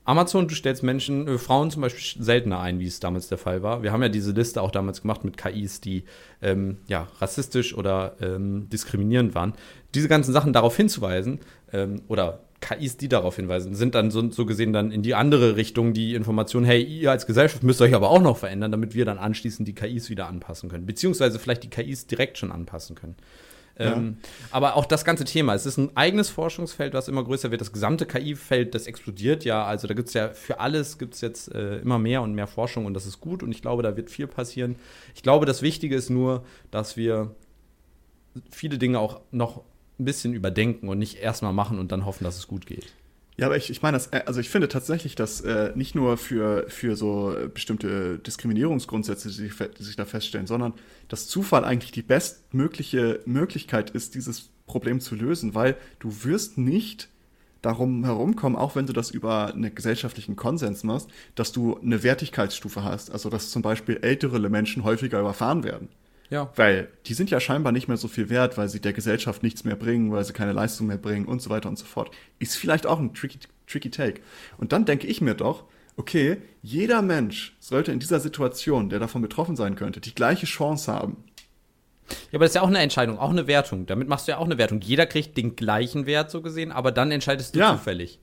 Amazon, 0.09 0.47
du 0.47 0.55
stellst 0.55 0.81
Menschen, 0.81 1.27
äh, 1.27 1.38
Frauen 1.38 1.69
zum 1.69 1.84
Beispiel 1.84 2.23
seltener 2.23 2.59
ein, 2.61 2.80
wie 2.80 2.88
es 2.88 2.99
damals 2.99 3.27
der 3.27 3.38
Fall 3.38 3.61
war. 3.61 3.84
Wir 3.84 3.91
haben 3.91 4.01
ja 4.01 4.09
diese 4.09 4.31
Liste 4.31 4.61
auch 4.61 4.71
damals 4.71 5.01
gemacht 5.01 5.23
mit 5.23 5.38
KIs, 5.38 5.81
die 5.81 6.03
ähm, 6.41 6.77
ja, 6.88 7.07
rassistisch 7.19 7.76
oder 7.76 8.15
ähm, 8.19 8.69
diskriminierend 8.69 9.35
waren. 9.35 9.53
Diese 9.93 10.07
ganzen 10.07 10.34
Sachen 10.34 10.51
darauf 10.51 10.76
hinzuweisen 10.76 11.41
ähm, 11.71 12.01
oder 12.07 12.39
KIs, 12.61 12.98
die 12.98 13.10
darauf 13.10 13.36
hinweisen, 13.36 13.73
sind 13.76 13.95
dann 13.95 14.11
so, 14.11 14.30
so, 14.31 14.45
gesehen 14.45 14.73
dann 14.73 14.91
in 14.91 15.02
die 15.02 15.15
andere 15.15 15.56
Richtung 15.56 15.94
die 15.94 16.15
Information, 16.15 16.64
hey, 16.64 16.84
ihr 16.84 17.11
als 17.11 17.26
Gesellschaft 17.26 17.64
müsst 17.64 17.81
euch 17.81 17.94
aber 17.94 18.10
auch 18.10 18.22
noch 18.22 18.38
verändern, 18.38 18.72
damit 18.72 18.94
wir 18.95 19.06
dann 19.06 19.18
anschließend 19.18 19.68
die 19.68 19.73
KIs 19.73 20.10
wieder 20.10 20.27
anpassen 20.27 20.69
können. 20.69 20.86
Beziehungsweise 20.86 21.40
vielleicht 21.40 21.64
die 21.64 21.69
KIs 21.69 22.07
direkt 22.07 22.38
schon 22.38 22.52
anpassen 22.52 22.95
können. 22.95 23.15
Ja. 23.80 23.94
Ähm, 23.94 24.18
aber 24.52 24.76
auch 24.76 24.86
das 24.86 25.06
ganze 25.06 25.23
Thema, 25.23 25.53
es 25.53 25.65
ist 25.65 25.77
ein 25.77 25.95
eigenes 25.95 26.30
Forschungsfeld, 26.30 26.94
was 26.94 27.07
immer 27.07 27.23
größer 27.23 27.49
wird. 27.49 27.61
Das 27.61 27.72
gesamte 27.72 28.06
KI-Feld, 28.06 28.76
das 28.76 28.88
explodiert 28.88 29.45
ja. 29.45 29.64
Also 29.64 29.88
da 29.88 29.94
gibt 29.94 30.10
es 30.10 30.14
ja 30.14 30.30
für 30.30 30.60
alles 30.60 30.98
gibt 30.98 31.14
es 31.14 31.22
jetzt 31.22 31.53
äh, 31.56 31.77
immer 31.77 31.98
mehr 31.98 32.22
und 32.22 32.34
mehr 32.34 32.48
Forschung 32.48 32.86
und 32.86 32.94
das 32.94 33.06
ist 33.06 33.22
gut 33.22 33.41
und 33.41 33.52
ich 33.52 33.61
glaube, 33.61 33.81
da 33.81 33.95
wird 33.95 34.10
viel 34.10 34.27
passieren. 34.27 34.76
Ich 35.15 35.23
glaube, 35.23 35.45
das 35.45 35.61
Wichtige 35.61 35.95
ist 35.95 36.10
nur, 36.10 36.44
dass 36.72 36.98
wir 36.98 37.34
viele 38.52 38.77
Dinge 38.77 38.99
auch 38.99 39.22
noch 39.31 39.64
ein 39.99 40.05
bisschen 40.05 40.34
überdenken 40.34 40.88
und 40.88 40.99
nicht 40.99 41.17
erstmal 41.17 41.53
machen 41.53 41.80
und 41.80 41.91
dann 41.91 42.05
hoffen, 42.05 42.23
dass 42.23 42.38
es 42.38 42.47
gut 42.47 42.65
geht. 42.65 42.93
Ja, 43.38 43.45
aber 43.45 43.55
ich, 43.55 43.69
ich 43.69 43.81
meine, 43.81 43.97
äh, 44.11 44.21
also 44.26 44.41
ich 44.41 44.49
finde 44.49 44.67
tatsächlich, 44.67 45.15
dass 45.15 45.39
äh, 45.39 45.71
nicht 45.73 45.95
nur 45.95 46.17
für, 46.17 46.65
für 46.67 46.97
so 46.97 47.34
bestimmte 47.53 48.19
Diskriminierungsgrundsätze, 48.19 49.30
die, 49.30 49.49
die 49.77 49.84
sich 49.84 49.95
da 49.95 50.03
feststellen, 50.03 50.45
sondern 50.45 50.73
dass 51.07 51.27
Zufall 51.27 51.63
eigentlich 51.63 51.91
die 51.91 52.01
bestmögliche 52.01 53.21
Möglichkeit 53.26 53.91
ist, 53.91 54.15
dieses 54.15 54.49
Problem 54.65 54.99
zu 54.99 55.15
lösen, 55.15 55.55
weil 55.55 55.77
du 55.99 56.26
wirst 56.26 56.57
nicht 56.57 57.07
darum 57.61 58.03
herumkommen, 58.03 58.57
auch 58.57 58.76
wenn 58.76 58.88
du 58.88 58.93
das 58.93 59.11
über 59.11 59.53
einen 59.53 59.73
gesellschaftlichen 59.73 60.35
Konsens 60.35 60.84
machst, 60.84 61.09
dass 61.35 61.53
du 61.53 61.77
eine 61.80 62.03
Wertigkeitsstufe 62.03 62.84
hast. 62.84 63.09
Also 63.09 63.30
dass 63.30 63.51
zum 63.51 63.61
Beispiel 63.61 63.99
ältere 64.01 64.39
Menschen 64.49 64.84
häufiger 64.84 65.19
überfahren 65.19 65.63
werden. 65.63 65.88
Ja. 66.30 66.51
Weil 66.56 66.89
die 67.07 67.14
sind 67.15 67.31
ja 67.31 67.39
scheinbar 67.39 67.72
nicht 67.72 67.88
mehr 67.88 67.97
so 67.97 68.07
viel 68.07 68.30
wert, 68.30 68.57
weil 68.57 68.69
sie 68.69 68.80
der 68.80 68.93
Gesellschaft 68.93 69.41
nichts 69.41 69.64
mehr 69.64 69.76
bringen, 69.76 70.11
weil 70.11 70.23
sie 70.23 70.34
keine 70.34 70.51
Leistung 70.51 70.88
mehr 70.88 70.97
bringen 70.97 71.26
und 71.26 71.41
so 71.41 71.49
weiter 71.49 71.69
und 71.69 71.77
so 71.80 71.85
fort. 71.85 72.11
Ist 72.38 72.56
vielleicht 72.56 72.85
auch 72.85 72.99
ein 72.99 73.14
tricky, 73.14 73.39
tricky 73.68 73.89
Take. 73.89 74.22
Und 74.57 74.72
dann 74.72 74.85
denke 74.85 75.07
ich 75.07 75.22
mir 75.22 75.34
doch, 75.34 75.64
okay, 75.97 76.38
jeder 76.61 77.01
Mensch 77.01 77.56
sollte 77.60 77.91
in 77.91 77.99
dieser 77.99 78.19
Situation, 78.19 78.89
der 78.89 78.99
davon 78.99 79.22
betroffen 79.22 79.56
sein 79.56 79.76
könnte, 79.76 79.99
die 80.01 80.14
gleiche 80.14 80.45
Chance 80.45 80.91
haben. 80.93 81.23
Ja, 82.31 82.38
aber 82.38 82.45
das 82.45 82.51
ist 82.51 82.56
ja 82.56 82.61
auch 82.61 82.68
eine 82.68 82.80
Entscheidung, 82.80 83.19
auch 83.19 83.30
eine 83.30 83.47
Wertung. 83.47 83.85
Damit 83.85 84.07
machst 84.07 84.27
du 84.27 84.31
ja 84.31 84.38
auch 84.38 84.45
eine 84.45 84.57
Wertung. 84.57 84.81
Jeder 84.81 85.06
kriegt 85.06 85.35
den 85.38 85.56
gleichen 85.56 86.06
Wert 86.06 86.31
so 86.31 86.41
gesehen, 86.41 86.72
aber 86.72 86.91
dann 86.91 87.11
entscheidest 87.11 87.56
du 87.56 87.60
Ja. 87.60 87.72
zufällig. 87.73 88.19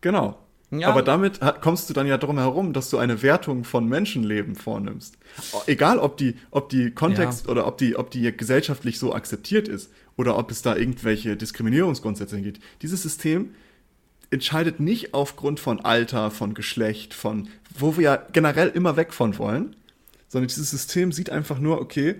Genau. 0.00 0.38
Ja. 0.74 0.88
Aber 0.88 1.02
damit 1.02 1.38
kommst 1.60 1.90
du 1.90 1.94
dann 1.94 2.06
ja 2.06 2.16
drum 2.16 2.38
herum, 2.38 2.72
dass 2.72 2.88
du 2.88 2.96
eine 2.96 3.20
Wertung 3.20 3.64
von 3.64 3.86
Menschenleben 3.86 4.56
vornimmst. 4.56 5.18
Egal, 5.66 5.98
ob 5.98 6.16
die, 6.16 6.36
ob 6.50 6.70
die 6.70 6.90
Kontext 6.90 7.46
oder 7.46 7.66
ob 7.66 7.76
die, 7.76 7.94
ob 7.96 8.10
die 8.10 8.34
gesellschaftlich 8.34 8.98
so 8.98 9.14
akzeptiert 9.14 9.68
ist 9.68 9.92
oder 10.16 10.38
ob 10.38 10.50
es 10.50 10.62
da 10.62 10.74
irgendwelche 10.74 11.36
Diskriminierungsgrundsätze 11.36 12.40
geht. 12.40 12.58
Dieses 12.80 13.02
System 13.02 13.54
entscheidet 14.30 14.80
nicht 14.80 15.12
aufgrund 15.12 15.60
von 15.60 15.80
Alter, 15.80 16.30
von 16.30 16.54
Geschlecht, 16.54 17.12
von, 17.12 17.48
wo 17.78 17.98
wir 17.98 18.02
ja 18.02 18.16
generell 18.32 18.68
immer 18.68 18.96
weg 18.96 19.12
von 19.12 19.36
wollen, 19.36 19.76
sondern 20.28 20.48
dieses 20.48 20.70
System 20.70 21.12
sieht 21.12 21.28
einfach 21.28 21.58
nur, 21.58 21.82
okay, 21.82 22.14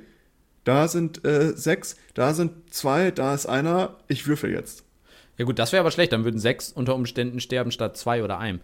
da 0.64 0.88
sind 0.88 1.24
äh, 1.24 1.56
sechs, 1.56 1.96
da 2.12 2.34
sind 2.34 2.52
zwei, 2.72 3.10
da 3.10 3.34
ist 3.34 3.46
einer, 3.46 3.96
ich 4.08 4.26
würfel 4.26 4.52
jetzt. 4.52 4.84
Ja 5.42 5.46
gut, 5.46 5.58
das 5.58 5.72
wäre 5.72 5.80
aber 5.80 5.90
schlecht. 5.90 6.12
Dann 6.12 6.22
würden 6.22 6.38
sechs 6.38 6.70
unter 6.70 6.94
Umständen 6.94 7.40
sterben 7.40 7.72
statt 7.72 7.96
zwei 7.96 8.22
oder 8.22 8.38
einem. 8.38 8.60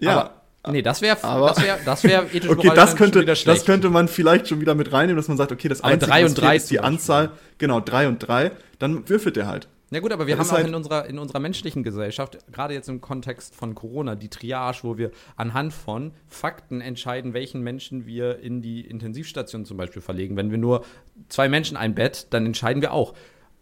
Ja, 0.00 0.32
Aber, 0.64 0.72
nee, 0.72 0.82
das 0.82 1.00
wäre 1.00 1.16
das 1.22 1.62
wär, 1.62 1.78
das 1.84 2.02
wär 2.02 2.24
ethisch 2.34 2.50
Okay, 2.50 2.72
das 2.74 2.96
könnte, 2.96 3.18
schon 3.20 3.22
wieder 3.22 3.36
schlecht. 3.36 3.58
das 3.60 3.64
könnte 3.64 3.90
man 3.90 4.08
vielleicht 4.08 4.48
schon 4.48 4.60
wieder 4.60 4.74
mit 4.74 4.92
reinnehmen, 4.92 5.16
dass 5.16 5.28
man 5.28 5.36
sagt, 5.36 5.52
okay, 5.52 5.68
das 5.68 5.82
Aber 5.82 5.92
Einzige, 5.92 6.10
drei 6.10 6.26
und 6.26 6.34
drei 6.34 6.56
ist 6.56 6.68
die. 6.72 6.80
Anzahl, 6.80 7.30
genau, 7.58 7.78
drei 7.78 8.08
und 8.08 8.18
drei, 8.18 8.50
dann 8.80 9.08
würfelt 9.08 9.36
der 9.36 9.46
halt. 9.46 9.68
Ja 9.92 10.00
gut, 10.00 10.10
aber 10.10 10.26
wir 10.26 10.36
Das 10.36 10.48
haben 10.48 10.52
auch 10.54 10.58
halt- 10.58 10.66
in 10.66 10.74
unserer, 10.74 11.06
in 11.06 11.16
unserer 11.20 11.38
menschlichen 11.38 11.84
Gesellschaft, 11.84 12.38
gerade 12.52 12.74
jetzt 12.74 12.88
im 12.88 13.00
Kontext 13.00 13.54
von 13.54 13.76
Corona, 13.76 14.16
die 14.16 14.28
Triage, 14.28 14.78
wo 14.82 14.98
wir 14.98 15.12
anhand 15.36 15.72
von 15.72 16.10
Fakten 16.26 16.80
entscheiden, 16.80 17.34
welchen 17.34 17.60
Menschen 17.62 18.04
wir 18.04 18.40
in 18.40 18.62
die 18.62 18.80
Intensivstation 18.80 19.64
zum 19.64 19.76
Beispiel 19.76 20.02
verlegen. 20.02 20.36
Wenn 20.36 20.50
wir 20.50 20.58
nur 20.58 20.84
zwei 21.28 21.48
Menschen 21.48 21.76
ein 21.76 21.94
Bett, 21.94 22.26
dann 22.30 22.44
entscheiden 22.46 22.82
wir 22.82 22.92
auch 22.92 23.14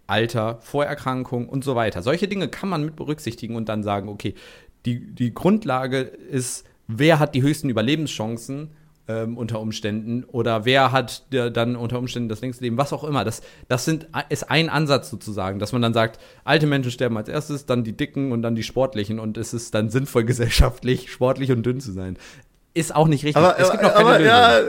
Alter, 0.06 0.58
Vorerkrankung 0.60 1.48
und 1.48 1.64
so 1.64 1.74
weiter. 1.74 2.02
Solche 2.02 2.28
Dinge 2.28 2.48
kann 2.48 2.68
man 2.68 2.84
mit 2.84 2.96
berücksichtigen 2.96 3.56
und 3.56 3.68
dann 3.68 3.82
sagen, 3.82 4.08
okay, 4.08 4.34
die, 4.86 5.14
die 5.14 5.32
Grundlage 5.32 6.00
ist, 6.00 6.66
wer 6.86 7.18
hat 7.18 7.34
die 7.34 7.42
höchsten 7.42 7.70
Überlebenschancen 7.70 8.70
ähm, 9.06 9.36
unter 9.36 9.60
Umständen 9.60 10.24
oder 10.24 10.64
wer 10.64 10.92
hat 10.92 11.32
der, 11.32 11.50
dann 11.50 11.76
unter 11.76 11.98
Umständen 11.98 12.28
das 12.28 12.40
längste 12.40 12.64
Leben, 12.64 12.78
was 12.78 12.92
auch 12.92 13.04
immer. 13.04 13.24
Das, 13.24 13.42
das 13.68 13.84
sind, 13.84 14.08
ist 14.28 14.50
ein 14.50 14.68
Ansatz 14.68 15.10
sozusagen, 15.10 15.58
dass 15.58 15.72
man 15.72 15.82
dann 15.82 15.94
sagt, 15.94 16.18
alte 16.44 16.66
Menschen 16.66 16.90
sterben 16.90 17.16
als 17.16 17.28
erstes, 17.28 17.66
dann 17.66 17.84
die 17.84 17.96
Dicken 17.96 18.32
und 18.32 18.42
dann 18.42 18.54
die 18.54 18.62
Sportlichen 18.62 19.18
und 19.18 19.36
es 19.36 19.54
ist 19.54 19.74
dann 19.74 19.90
sinnvoll 19.90 20.24
gesellschaftlich, 20.24 21.10
sportlich 21.10 21.50
und 21.52 21.64
dünn 21.64 21.80
zu 21.80 21.92
sein. 21.92 22.18
Ist 22.72 22.94
auch 22.94 23.06
nicht 23.06 23.24
richtig. 23.24 23.36
Aber, 23.36 23.58
es 23.58 23.70
gibt 23.70 23.82
noch 23.82 23.94
keine 23.94 24.08
aber 24.08 24.18
Lösung. 24.18 24.32
ja, 24.32 24.60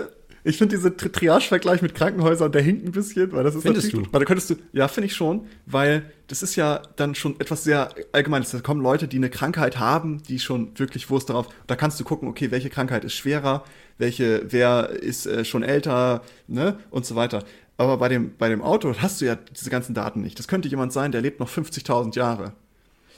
ich 0.45 0.57
finde 0.57 0.75
diese 0.75 0.95
Tri 0.95 1.09
Triage-Vergleich 1.09 1.81
mit 1.81 1.95
Krankenhäusern, 1.95 2.51
der 2.51 2.61
hinkt 2.61 2.85
ein 2.85 2.91
bisschen, 2.91 3.31
weil 3.31 3.43
das 3.43 3.55
ist 3.55 3.63
Findest 3.63 3.87
natürlich, 3.87 4.07
du? 4.07 4.13
weil 4.13 4.19
da 4.19 4.25
könntest 4.25 4.49
du, 4.51 4.55
ja, 4.73 4.87
finde 4.87 5.07
ich 5.07 5.15
schon, 5.15 5.47
weil 5.65 6.11
das 6.27 6.43
ist 6.43 6.55
ja 6.55 6.83
dann 6.95 7.15
schon 7.15 7.39
etwas 7.39 7.63
sehr 7.63 7.89
Allgemeines. 8.11 8.51
Da 8.51 8.59
kommen 8.59 8.81
Leute, 8.81 9.07
die 9.07 9.17
eine 9.17 9.31
Krankheit 9.31 9.79
haben, 9.79 10.21
die 10.23 10.39
schon 10.39 10.77
wirklich 10.77 11.09
Wurst 11.09 11.29
darauf, 11.29 11.49
da 11.65 11.75
kannst 11.75 11.99
du 11.99 12.03
gucken, 12.03 12.29
okay, 12.29 12.51
welche 12.51 12.69
Krankheit 12.69 13.03
ist 13.03 13.13
schwerer, 13.13 13.63
welche, 13.97 14.45
wer 14.51 14.89
ist 14.89 15.25
äh, 15.25 15.43
schon 15.45 15.63
älter, 15.63 16.21
ne, 16.47 16.77
und 16.91 17.07
so 17.07 17.15
weiter. 17.15 17.43
Aber 17.77 17.97
bei 17.97 18.07
dem, 18.07 18.37
bei 18.37 18.47
dem 18.47 18.61
Auto 18.61 18.93
hast 18.99 19.21
du 19.21 19.25
ja 19.25 19.35
diese 19.35 19.71
ganzen 19.71 19.95
Daten 19.95 20.21
nicht. 20.21 20.37
Das 20.37 20.47
könnte 20.47 20.67
jemand 20.67 20.93
sein, 20.93 21.11
der 21.11 21.21
lebt 21.21 21.39
noch 21.39 21.49
50.000 21.49 22.15
Jahre. 22.15 22.53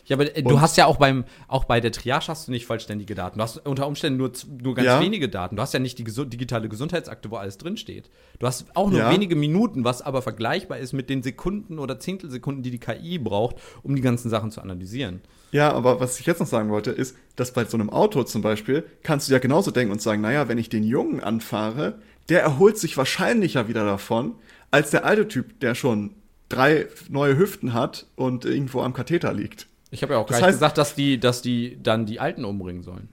Ja, 0.07 0.15
aber 0.15 0.35
äh, 0.35 0.41
Und- 0.41 0.49
du 0.49 0.61
hast 0.61 0.77
ja 0.77 0.85
auch 0.85 0.97
beim, 0.97 1.25
auch 1.47 1.65
bei 1.65 1.79
der 1.81 1.91
Triage 1.91 2.27
hast 2.29 2.47
du 2.47 2.51
nicht 2.51 2.65
vollständige 2.65 3.13
Daten. 3.13 3.37
Du 3.39 3.43
hast 3.43 3.57
unter 3.67 3.87
Umständen 3.87 4.17
nur, 4.17 4.31
nur 4.61 4.73
ganz 4.75 4.85
Ja. 4.85 4.99
wenige 5.01 5.29
Daten. 5.29 5.55
Du 5.57 5.61
hast 5.61 5.73
ja 5.73 5.79
nicht 5.79 5.97
die 5.99 6.03
gesu 6.05 6.23
digitale 6.25 6.69
Gesundheitsakte, 6.69 7.29
wo 7.29 7.35
alles 7.35 7.57
drinsteht. 7.57 8.09
Du 8.39 8.47
hast 8.47 8.65
auch 8.75 8.89
nur 8.89 8.99
Ja. 8.99 9.11
wenige 9.11 9.35
Minuten, 9.35 9.83
was 9.83 10.01
aber 10.01 10.21
vergleichbar 10.21 10.77
ist 10.79 10.93
mit 10.93 11.09
den 11.09 11.23
Sekunden 11.23 11.77
oder 11.77 11.99
Zehntelsekunden, 11.99 12.63
die 12.63 12.71
die 12.71 12.79
KI 12.79 13.19
braucht, 13.19 13.57
um 13.83 13.95
die 13.95 14.01
ganzen 14.01 14.29
Sachen 14.29 14.49
zu 14.51 14.61
analysieren. 14.61 15.21
Ja, 15.51 15.71
aber 15.71 15.99
was 15.99 16.19
ich 16.19 16.25
jetzt 16.25 16.39
noch 16.39 16.47
sagen 16.47 16.69
wollte, 16.69 16.91
ist, 16.91 17.15
dass 17.35 17.53
bei 17.53 17.63
so 17.65 17.77
einem 17.77 17.89
Auto 17.89 18.23
zum 18.23 18.41
Beispiel 18.41 18.83
kannst 19.03 19.27
du 19.29 19.33
ja 19.33 19.39
genauso 19.39 19.71
denken 19.71 19.91
und 19.91 20.01
sagen, 20.01 20.21
naja, 20.21 20.47
wenn 20.47 20.57
ich 20.57 20.69
den 20.69 20.83
Jungen 20.83 21.21
anfahre, 21.21 21.99
der 22.29 22.41
erholt 22.41 22.77
sich 22.77 22.97
wahrscheinlicher 22.97 23.67
wieder 23.67 23.85
davon, 23.85 24.35
als 24.71 24.91
der 24.91 25.05
alte 25.05 25.27
Typ, 25.27 25.59
der 25.61 25.75
schon 25.75 26.15
drei 26.49 26.87
neue 27.09 27.37
Hüften 27.37 27.73
hat 27.73 28.07
und 28.15 28.45
irgendwo 28.45 28.81
am 28.81 28.93
Katheter 28.93 29.33
liegt. 29.33 29.67
Ich 29.91 30.01
habe 30.03 30.13
ja 30.13 30.19
auch 30.19 30.27
Das 30.27 30.37
gleich 30.37 30.49
heißt- 30.49 30.53
gesagt, 30.53 30.77
dass 30.77 30.95
die, 30.95 31.19
dass 31.19 31.41
die 31.41 31.77
dann 31.81 32.05
die 32.05 32.19
Alten 32.19 32.45
umbringen 32.45 32.83
sollen. 32.83 33.09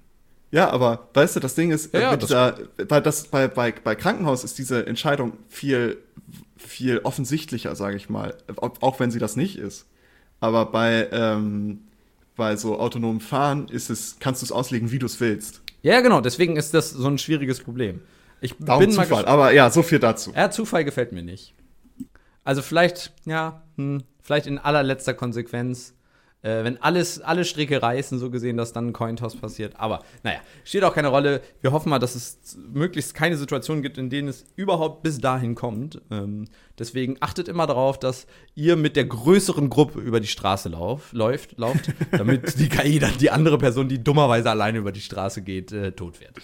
Ja, 0.51 0.70
aber 0.70 1.09
weißt 1.14 1.36
du, 1.36 1.40
das 1.40 1.55
Ding 1.55 1.70
ist, 1.72 1.92
Ja, 1.94 2.01
ja, 2.01 2.16
das- 2.16 2.28
dieser, 2.28 2.59
bei, 2.88 3.01
das, 3.01 3.24
bei, 3.28 3.48
bei, 3.48 3.72
bei 3.72 3.94
Krankenhaus 3.94 4.44
ist 4.44 4.59
diese 4.59 4.86
Entscheidung 4.86 5.32
viel, 5.48 5.98
viel 6.56 6.98
offensichtlicher, 7.01 7.74
sage 7.76 7.96
ich 7.96 8.09
mal, 8.09 8.36
auch, 8.56 9.01
wenn 9.01 9.10
sie 9.10 9.18
das 9.18 9.36
nicht 9.36 9.59
ist. 9.59 9.86
Aber 10.40 10.66
bei, 10.66 11.09
ähm, 11.12 11.80
bei 12.36 12.56
so 12.56 12.78
autonomem 12.78 13.20
Fahren 13.20 13.68
ist 13.68 13.90
es, 13.90 14.16
kannst 14.20 14.42
du 14.42 14.46
es 14.46 14.52
auslegen, 14.52 14.90
wie 14.92 14.98
du 14.98 15.06
es 15.06 15.18
willst. 15.20 15.62
Ja, 15.82 16.01
genau, 16.01 16.20
deswegen 16.20 16.56
ist 16.56 16.72
das 16.74 16.90
so 16.90 17.06
ein 17.09 17.18
schwieriges 17.18 17.60
Problem. 17.60 18.01
Ich 18.40 18.55
Darum 18.59 18.80
bin 18.80 18.90
mal 18.90 19.05
Zufall. 19.05 19.06
gespannt. 19.09 19.28
Aber 19.28 19.52
ja, 19.52 19.70
so 19.70 19.82
viel 19.82 19.98
dazu. 19.98 20.32
Ja, 20.34 20.51
Zufall 20.51 20.84
gefällt 20.84 21.12
mir 21.12 21.22
nicht. 21.22 21.55
Also 22.42 22.62
vielleicht, 22.62 23.12
ja, 23.24 23.62
hm, 23.76 24.02
vielleicht 24.22 24.46
in 24.46 24.59
allerletzter 24.59 25.14
Konsequenz, 25.14 25.94
äh, 26.44 26.62
wenn 26.62 26.80
alles, 26.82 27.20
alle 27.20 27.44
Stricke 27.44 27.82
reißen, 27.82 28.18
so 28.18 28.30
gesehen, 28.30 28.58
dass 28.58 28.72
dann 28.72 28.88
ein 28.88 28.92
Cointoss 28.92 29.34
passiert. 29.34 29.74
Aber 29.76 30.04
naja, 30.22 30.40
steht 30.64 30.84
auch 30.84 30.94
keine 30.94 31.08
Rolle. 31.08 31.40
Wir 31.62 31.72
hoffen 31.72 31.88
mal, 31.88 31.98
dass 31.98 32.14
es 32.14 32.58
möglichst 32.70 33.14
keine 33.14 33.38
Situationen 33.38 33.82
gibt, 33.82 33.96
in 33.96 34.10
denen 34.10 34.28
es 34.28 34.44
überhaupt 34.54 35.02
bis 35.02 35.18
dahin 35.18 35.54
kommt. 35.54 36.02
Ähm, 36.10 36.44
deswegen 36.78 37.16
achtet 37.20 37.48
immer 37.48 37.66
darauf, 37.66 37.98
dass 37.98 38.26
ihr 38.54 38.76
mit 38.76 38.94
der 38.94 39.06
größeren 39.06 39.70
Gruppe 39.70 40.00
über 40.00 40.20
die 40.20 40.28
Straße 40.28 40.68
lauf, 40.68 41.12
läuft, 41.12 41.58
lauft, 41.58 41.92
damit 42.10 42.58
die 42.58 42.68
KI 42.68 42.98
dann 42.98 43.16
die 43.18 43.30
andere 43.30 43.56
Person, 43.56 43.88
die 43.88 44.04
dummerweise 44.04 44.50
alleine 44.50 44.78
über 44.78 44.92
die 44.92 45.00
Straße 45.00 45.40
geht, 45.40 45.72
äh, 45.72 45.92
tot 45.92 46.20
wird. 46.20 46.34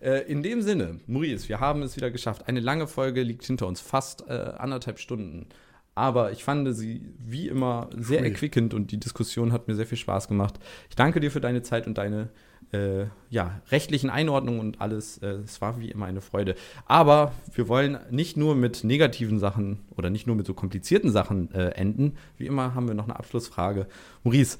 Äh, 0.00 0.22
in 0.30 0.42
dem 0.42 0.62
Sinne, 0.62 1.00
Maurice, 1.06 1.50
wir 1.50 1.60
haben 1.60 1.82
es 1.82 1.96
wieder 1.96 2.10
geschafft. 2.10 2.48
Eine 2.48 2.60
lange 2.60 2.86
Folge 2.86 3.22
liegt 3.22 3.44
hinter 3.44 3.66
uns, 3.66 3.82
fast 3.82 4.28
äh, 4.28 4.32
anderthalb 4.32 4.98
Stunden. 4.98 5.46
Aber 5.94 6.32
ich 6.32 6.42
fand 6.42 6.74
sie 6.74 7.02
wie 7.18 7.48
immer 7.48 7.90
sehr 7.96 8.20
Hui. 8.20 8.28
erquickend 8.28 8.72
und 8.74 8.92
die 8.92 8.98
Diskussion 9.00 9.52
hat 9.52 9.68
mir 9.68 9.74
sehr 9.74 9.86
viel 9.86 9.98
Spaß 9.98 10.28
gemacht. 10.28 10.58
Ich 10.88 10.96
danke 10.96 11.20
dir 11.20 11.30
für 11.30 11.40
deine 11.40 11.62
Zeit 11.62 11.86
und 11.86 11.98
deine 11.98 12.30
äh, 12.72 13.04
ja, 13.28 13.60
rechtlichen 13.70 14.08
Einordnungen 14.08 14.60
und 14.60 14.80
alles. 14.80 15.18
Äh, 15.18 15.40
es 15.44 15.60
war 15.60 15.78
wie 15.78 15.90
immer 15.90 16.06
eine 16.06 16.22
Freude. 16.22 16.54
Aber 16.86 17.32
wir 17.52 17.68
wollen 17.68 17.98
nicht 18.10 18.38
nur 18.38 18.54
mit 18.54 18.84
negativen 18.84 19.38
Sachen 19.38 19.80
oder 19.94 20.08
nicht 20.08 20.26
nur 20.26 20.36
mit 20.36 20.46
so 20.46 20.54
komplizierten 20.54 21.12
Sachen 21.12 21.52
äh, 21.54 21.68
enden. 21.72 22.16
Wie 22.38 22.46
immer 22.46 22.74
haben 22.74 22.88
wir 22.88 22.94
noch 22.94 23.04
eine 23.04 23.16
Abschlussfrage. 23.16 23.86
Maurice, 24.24 24.56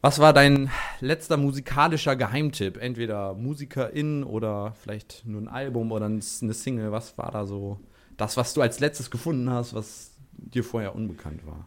was 0.00 0.20
war 0.20 0.32
dein 0.32 0.70
letzter 1.00 1.36
musikalischer 1.36 2.14
Geheimtipp? 2.14 2.76
Entweder 2.76 3.34
Musikerin 3.34 4.22
oder 4.22 4.74
vielleicht 4.80 5.26
nur 5.26 5.40
ein 5.40 5.48
Album 5.48 5.90
oder 5.90 6.06
ein- 6.08 6.22
eine 6.42 6.52
Single. 6.52 6.92
Was 6.92 7.18
war 7.18 7.32
da 7.32 7.46
so 7.46 7.80
das, 8.16 8.36
was 8.36 8.54
du 8.54 8.60
als 8.60 8.78
letztes 8.78 9.10
gefunden 9.10 9.50
hast, 9.50 9.74
was 9.74 10.13
dir 10.36 10.64
vorher 10.64 10.94
unbekannt 10.94 11.46
war? 11.46 11.66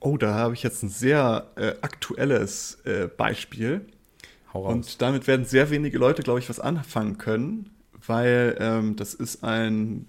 Oh, 0.00 0.16
da 0.16 0.34
habe 0.34 0.54
ich 0.54 0.62
jetzt 0.62 0.82
ein 0.82 0.88
sehr 0.88 1.50
äh, 1.56 1.74
aktuelles 1.80 2.80
äh, 2.84 3.08
Beispiel. 3.08 3.86
Hau 4.52 4.64
raus. 4.64 4.72
Und 4.72 5.02
damit 5.02 5.26
werden 5.26 5.44
sehr 5.44 5.70
wenige 5.70 5.98
Leute, 5.98 6.22
glaube 6.22 6.40
ich, 6.40 6.48
was 6.48 6.58
anfangen 6.60 7.18
können, 7.18 7.70
weil 8.06 8.56
ähm, 8.58 8.96
das 8.96 9.14
ist 9.14 9.44
ein 9.44 10.06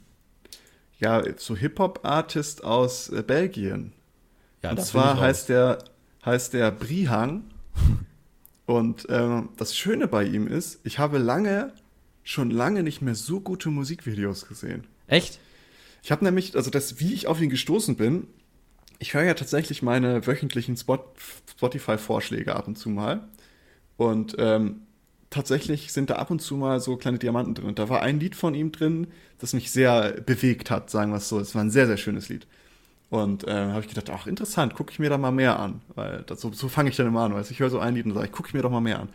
ja, 1.00 1.22
so 1.38 1.56
Hip-Hop-Artist 1.56 2.64
aus 2.64 3.10
äh, 3.10 3.24
Belgien. 3.24 3.94
ja, 4.64 4.72
Und 4.72 4.82
zwar 4.82 5.20
heißt 5.20 5.50
der, 5.50 5.80
heißt 6.26 6.54
der 6.54 6.72
Brihang. 6.72 7.44
Und 8.66 9.06
ähm, 9.10 9.50
das 9.58 9.76
Schöne 9.76 10.08
bei 10.08 10.24
ihm 10.24 10.48
ist, 10.48 10.80
ich 10.86 10.98
habe 10.98 11.18
lange, 11.18 11.74
schon 12.24 12.50
lange 12.50 12.82
nicht 12.82 13.02
mehr 13.02 13.16
so 13.16 13.42
gute 13.42 13.70
Musikvideos 13.70 14.48
gesehen. 14.48 14.88
Echt? 15.08 15.40
Ich 16.04 16.12
habe 16.12 16.26
nämlich, 16.26 16.56
also 16.56 16.70
das, 16.70 17.00
wie 17.00 17.14
ich 17.14 17.28
auf 17.28 17.42
ihn 17.42 17.50
gestoßen 17.50 17.96
bin, 17.96 18.28
ich 19.00 19.14
höre 19.14 19.24
ja 19.24 19.34
tatsächlich 19.34 19.82
meine 19.82 20.28
wöchentlichen 20.28 20.76
Spot 20.76 21.00
Spotify-Vorschläge 21.50 22.56
ab 22.56 22.68
und 22.68 22.78
zu 22.78 22.90
mal. 22.90 23.28
Und 23.96 24.36
ähm, 24.38 24.82
tatsächlich 25.30 25.94
sind 25.94 26.10
da 26.10 26.16
ab 26.16 26.30
und 26.30 26.42
zu 26.42 26.56
mal 26.58 26.82
so 26.82 26.98
kleine 26.98 27.20
Diamanten 27.20 27.56
drin. 27.56 27.68
Und 27.68 27.80
da 27.80 27.88
war 27.88 28.02
ein 28.02 28.20
Lied 28.20 28.36
von 28.36 28.54
ihm 28.54 28.74
drin, 28.74 29.08
das 29.40 29.54
mich 29.54 29.72
sehr 29.72 30.22
bewegt 30.22 30.70
hat, 30.70 30.90
sagen 30.90 31.12
wir 31.12 31.18
es 31.18 31.30
so. 31.30 31.40
Es 31.40 31.56
war 31.56 31.64
ein 31.64 31.72
sehr, 31.72 31.88
sehr 31.88 31.98
schönes 31.98 32.28
Lied. 32.28 32.48
Und 33.10 33.48
äh, 33.48 33.52
habe 33.52 33.82
ich 33.82 33.88
gedacht, 33.88 34.10
ach 34.10 34.28
interessant, 34.28 34.76
gucke 34.76 34.92
ich 34.92 35.00
mir 35.00 35.10
da 35.10 35.18
mal 35.18 35.32
mehr 35.32 35.58
an. 35.58 35.82
Weil 35.96 36.24
das, 36.24 36.42
so, 36.42 36.52
so 36.52 36.68
fange 36.68 36.90
ich 36.90 36.98
dann 36.98 37.08
immer 37.08 37.22
an. 37.22 37.34
Weil 37.34 37.46
ich 37.50 37.60
höre 37.60 37.70
so 37.70 37.80
ein 37.80 37.96
Lied 37.96 38.06
und 38.06 38.14
sage, 38.14 38.28
gucke 38.28 38.50
ich 38.50 38.54
mir 38.54 38.62
doch 38.62 38.72
mal 38.72 38.82
mehr 38.82 39.00
an. 39.00 39.10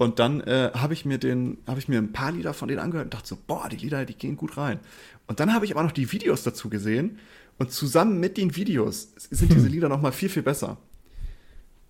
Und 0.00 0.18
dann 0.18 0.40
äh, 0.40 0.70
habe 0.72 0.94
ich 0.94 1.04
mir 1.04 1.18
den, 1.18 1.58
habe 1.66 1.78
ich 1.78 1.86
mir 1.86 1.98
ein 1.98 2.10
paar 2.10 2.32
Lieder 2.32 2.54
von 2.54 2.68
denen 2.68 2.80
angehört 2.80 3.08
und 3.08 3.12
dachte 3.12 3.28
so, 3.28 3.36
boah, 3.46 3.68
die 3.68 3.76
Lieder, 3.76 4.06
die 4.06 4.14
gehen 4.14 4.34
gut 4.34 4.56
rein. 4.56 4.80
Und 5.26 5.40
dann 5.40 5.52
habe 5.52 5.66
ich 5.66 5.72
aber 5.72 5.82
noch 5.82 5.92
die 5.92 6.10
Videos 6.10 6.42
dazu 6.42 6.70
gesehen 6.70 7.18
und 7.58 7.70
zusammen 7.70 8.18
mit 8.18 8.38
den 8.38 8.56
Videos 8.56 9.08
sind 9.30 9.52
diese 9.52 9.66
hm. 9.66 9.72
Lieder 9.72 9.90
noch 9.90 10.00
mal 10.00 10.10
viel 10.10 10.30
viel 10.30 10.42
besser. 10.42 10.78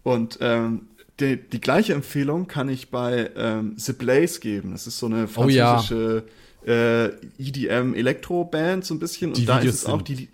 Und 0.02 0.38
ähm, 0.40 0.88
die, 1.20 1.36
die 1.36 1.60
gleiche 1.60 1.94
Empfehlung 1.94 2.48
kann 2.48 2.68
ich 2.68 2.90
bei 2.90 3.30
ähm, 3.36 3.74
The 3.76 3.92
Blaze 3.92 4.40
geben. 4.40 4.72
Das 4.72 4.88
ist 4.88 4.98
so 4.98 5.06
eine 5.06 5.28
französische 5.28 6.24
oh, 6.64 6.68
ja. 6.68 7.04
äh, 7.04 7.12
EDM-Elektro-Band 7.38 8.84
so 8.84 8.94
ein 8.94 8.98
bisschen. 8.98 9.34
Die 9.34 9.42
und 9.42 9.48
da 9.48 9.60
Videos 9.60 9.74
ist 9.76 9.82
es 9.82 9.86
auch 9.88 10.02
die, 10.02 10.26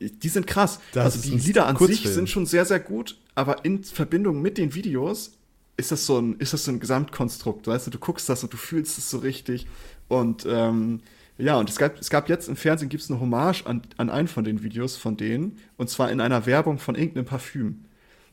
die 0.00 0.28
sind 0.30 0.46
krass. 0.46 0.80
Das 0.94 1.16
also 1.16 1.30
die 1.30 1.36
Lieder 1.36 1.66
an 1.66 1.76
Kurzfilm. 1.76 2.02
sich 2.02 2.14
sind 2.14 2.30
schon 2.30 2.46
sehr 2.46 2.64
sehr 2.64 2.80
gut, 2.80 3.18
aber 3.34 3.62
in 3.66 3.84
Verbindung 3.84 4.40
mit 4.40 4.56
den 4.56 4.74
Videos 4.74 5.32
ist 5.80 5.90
das 5.90 6.06
so 6.06 6.18
ein 6.18 6.36
ist 6.38 6.52
das 6.52 6.64
so 6.64 6.70
ein 6.70 6.80
Gesamtkonstrukt. 6.80 7.66
Weißt 7.66 7.86
du, 7.86 7.90
du 7.90 7.98
guckst 7.98 8.28
das 8.28 8.42
und 8.44 8.52
du 8.52 8.56
fühlst 8.56 8.98
es 8.98 9.10
so 9.10 9.18
richtig 9.18 9.66
und 10.08 10.46
ähm, 10.48 11.00
ja, 11.40 11.56
und 11.58 11.70
es 11.70 11.76
gab, 11.76 11.98
es 11.98 12.10
gab 12.10 12.28
jetzt 12.28 12.48
im 12.48 12.56
Fernsehen 12.56 12.88
gibt 12.88 13.02
es 13.02 13.10
eine 13.10 13.18
Hommage 13.18 13.64
an, 13.64 13.82
an 13.96 14.10
einen 14.10 14.28
von 14.28 14.44
den 14.44 14.62
Videos 14.62 14.96
von 14.96 15.16
denen, 15.16 15.58
und 15.78 15.88
zwar 15.88 16.10
in 16.10 16.20
einer 16.20 16.44
Werbung 16.46 16.78
von 16.78 16.94
irgendeinem 16.94 17.24
Parfüm. 17.24 17.84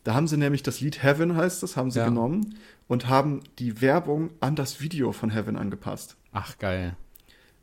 Da 0.04 0.14
haben 0.14 0.28
sie 0.28 0.38
nämlich 0.38 0.64
das 0.64 0.82
Lied 0.82 1.04
Heaven 1.04 1.36
heißt 1.36 1.64
es, 1.64 1.78
haben 1.78 1.92
sie 1.92 2.00
ja. 2.00 2.06
genommen 2.06 2.56
und 2.88 3.08
haben 3.08 3.42
die 3.60 3.82
Werbung 3.82 4.32
an 4.40 4.56
das 4.56 4.82
Video 4.82 5.12
von 5.12 5.30
Heaven 5.30 5.56
angepasst. 5.56 6.18
Ach 6.32 6.58
geil. 6.58 6.96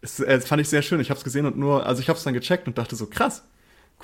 Das, 0.01 0.21
äh, 0.21 0.37
das 0.37 0.47
fand 0.47 0.63
ich 0.63 0.69
sehr 0.69 0.83
schön. 0.83 1.01
Ich 1.01 1.11
habe 1.11 1.19
es 1.19 1.25
gesehen 1.25 1.47
und 1.47 1.57
nur, 1.57 1.87
also 1.87 2.01
ich 2.01 2.09
habe 2.09 2.17
es 2.19 2.25
dann 2.25 2.35
gecheckt 2.35 2.67
und 2.67 2.79
dachte 2.79 2.97
so 2.97 3.07
krass, 3.07 3.45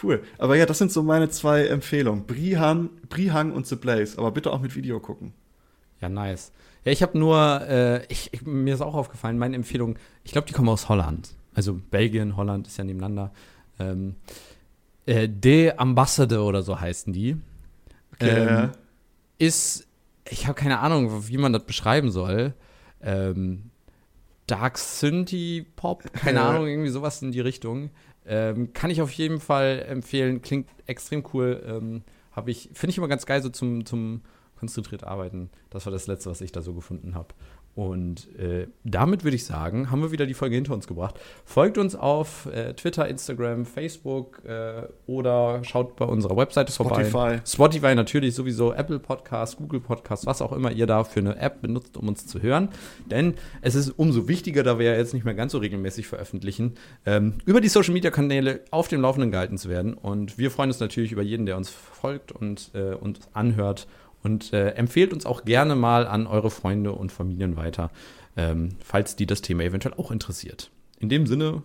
cool. 0.02 0.22
Aber 0.38 0.56
ja, 0.56 0.66
das 0.66 0.78
sind 0.78 0.92
so 0.92 1.02
meine 1.02 1.30
zwei 1.30 1.66
Empfehlungen: 1.66 2.26
Brihan, 2.26 2.90
Brihang 3.08 3.52
und 3.52 3.66
The 3.66 3.76
Blaze. 3.76 4.18
Aber 4.18 4.30
bitte 4.30 4.52
auch 4.52 4.60
mit 4.60 4.74
Video 4.74 5.00
gucken. 5.00 5.32
Ja, 6.00 6.08
nice. 6.08 6.52
Ja, 6.84 6.92
ich 6.92 7.02
habe 7.02 7.18
nur, 7.18 7.60
äh, 7.68 8.04
ich, 8.06 8.32
ich, 8.32 8.42
mir 8.42 8.74
ist 8.74 8.80
auch 8.80 8.94
aufgefallen, 8.94 9.38
meine 9.38 9.56
Empfehlung, 9.56 9.98
ich 10.24 10.32
glaube, 10.32 10.46
die 10.46 10.54
kommen 10.54 10.68
aus 10.68 10.88
Holland. 10.88 11.30
Also 11.54 11.74
Belgien, 11.74 12.36
Holland 12.36 12.66
ist 12.66 12.78
ja 12.78 12.84
nebeneinander. 12.84 13.32
Ähm, 13.78 14.16
äh, 15.06 15.28
De 15.28 15.72
Ambassador 15.76 16.46
oder 16.46 16.62
so 16.62 16.80
heißen 16.80 17.12
die. 17.12 17.36
Okay, 18.14 18.46
ähm, 18.46 18.70
Ist, 19.38 19.86
ich 20.28 20.46
habe 20.46 20.54
keine 20.54 20.78
Ahnung, 20.78 21.28
wie 21.28 21.38
man 21.38 21.52
das 21.52 21.64
beschreiben 21.64 22.10
soll. 22.10 22.54
Ähm, 23.02 23.70
Dark 24.46 24.78
Synthie 24.78 25.66
Pop, 25.76 26.12
keine 26.12 26.42
Ahnung, 26.42 26.66
irgendwie 26.66 26.90
sowas 26.90 27.22
in 27.22 27.32
die 27.32 27.40
Richtung. 27.40 27.90
Ähm, 28.26 28.72
kann 28.72 28.90
ich 28.90 29.00
auf 29.00 29.10
jeden 29.12 29.40
Fall 29.40 29.84
empfehlen, 29.88 30.42
klingt 30.42 30.68
extrem 30.86 31.24
cool. 31.32 31.62
Ähm, 31.66 32.02
habe 32.32 32.50
ich, 32.50 32.70
finde 32.72 32.90
ich 32.90 32.98
immer 32.98 33.08
ganz 33.08 33.26
geil, 33.26 33.42
so 33.42 33.48
zum, 33.48 33.84
zum 33.86 34.22
konzentriert 34.60 35.04
arbeiten. 35.04 35.50
Das 35.70 35.86
war 35.86 35.92
das 35.92 36.06
Letzte, 36.06 36.30
was 36.30 36.40
ich 36.40 36.52
da 36.52 36.62
so 36.62 36.74
gefunden 36.74 37.14
habe. 37.14 37.34
Und 37.76 38.28
äh, 38.36 38.66
damit 38.82 39.22
würde 39.22 39.36
ich 39.36 39.44
sagen, 39.44 39.90
haben 39.90 40.02
wir 40.02 40.10
wieder 40.10 40.26
die 40.26 40.34
Folge 40.34 40.56
hinter 40.56 40.74
uns 40.74 40.88
gebracht. 40.88 41.18
Folgt 41.44 41.78
uns 41.78 41.94
auf 41.94 42.46
äh, 42.46 42.74
Twitter, 42.74 43.06
Instagram, 43.06 43.64
Facebook 43.64 44.42
äh, 44.44 44.82
oder 45.06 45.62
schaut 45.62 45.94
bei 45.94 46.04
unserer 46.04 46.36
Webseite 46.36 46.72
vorbei. 46.72 47.04
Spotify. 47.04 47.40
Spotify 47.46 47.94
natürlich 47.94 48.34
sowieso, 48.34 48.74
Apple 48.74 48.98
Podcast, 48.98 49.56
Google 49.56 49.80
Podcast, 49.80 50.26
was 50.26 50.42
auch 50.42 50.52
immer 50.52 50.72
ihr 50.72 50.86
da 50.86 51.04
für 51.04 51.20
eine 51.20 51.38
App 51.38 51.62
benutzt, 51.62 51.96
um 51.96 52.08
uns 52.08 52.26
zu 52.26 52.42
hören. 52.42 52.70
Denn 53.08 53.34
es 53.62 53.76
ist 53.76 53.90
umso 53.90 54.26
wichtiger, 54.26 54.64
da 54.64 54.80
wir 54.80 54.86
ja 54.86 54.96
jetzt 54.96 55.14
nicht 55.14 55.24
mehr 55.24 55.34
ganz 55.34 55.52
so 55.52 55.58
regelmäßig 55.58 56.08
veröffentlichen, 56.08 56.74
ähm, 57.06 57.34
über 57.46 57.60
die 57.60 57.68
Social 57.68 57.94
Media 57.94 58.10
Kanäle 58.10 58.60
auf 58.72 58.88
dem 58.88 59.00
Laufenden 59.00 59.30
gehalten 59.30 59.58
zu 59.58 59.68
werden. 59.68 59.94
Und 59.94 60.38
wir 60.38 60.50
freuen 60.50 60.70
uns 60.70 60.80
natürlich 60.80 61.12
über 61.12 61.22
jeden, 61.22 61.46
der 61.46 61.56
uns 61.56 61.70
folgt 61.70 62.32
und 62.32 62.72
äh, 62.74 62.94
uns 62.94 63.20
anhört 63.32 63.86
und 64.22 64.52
äh, 64.52 64.70
empfehlt 64.70 65.12
uns 65.12 65.26
auch 65.26 65.44
gerne 65.44 65.74
mal 65.74 66.06
an 66.06 66.26
eure 66.26 66.50
Freunde 66.50 66.92
und 66.92 67.12
Familien 67.12 67.56
weiter, 67.56 67.90
ähm, 68.36 68.70
falls 68.84 69.16
die 69.16 69.26
das 69.26 69.42
Thema 69.42 69.64
eventuell 69.64 69.94
auch 69.96 70.10
interessiert. 70.10 70.70
In 70.98 71.08
dem 71.08 71.26
Sinne. 71.26 71.62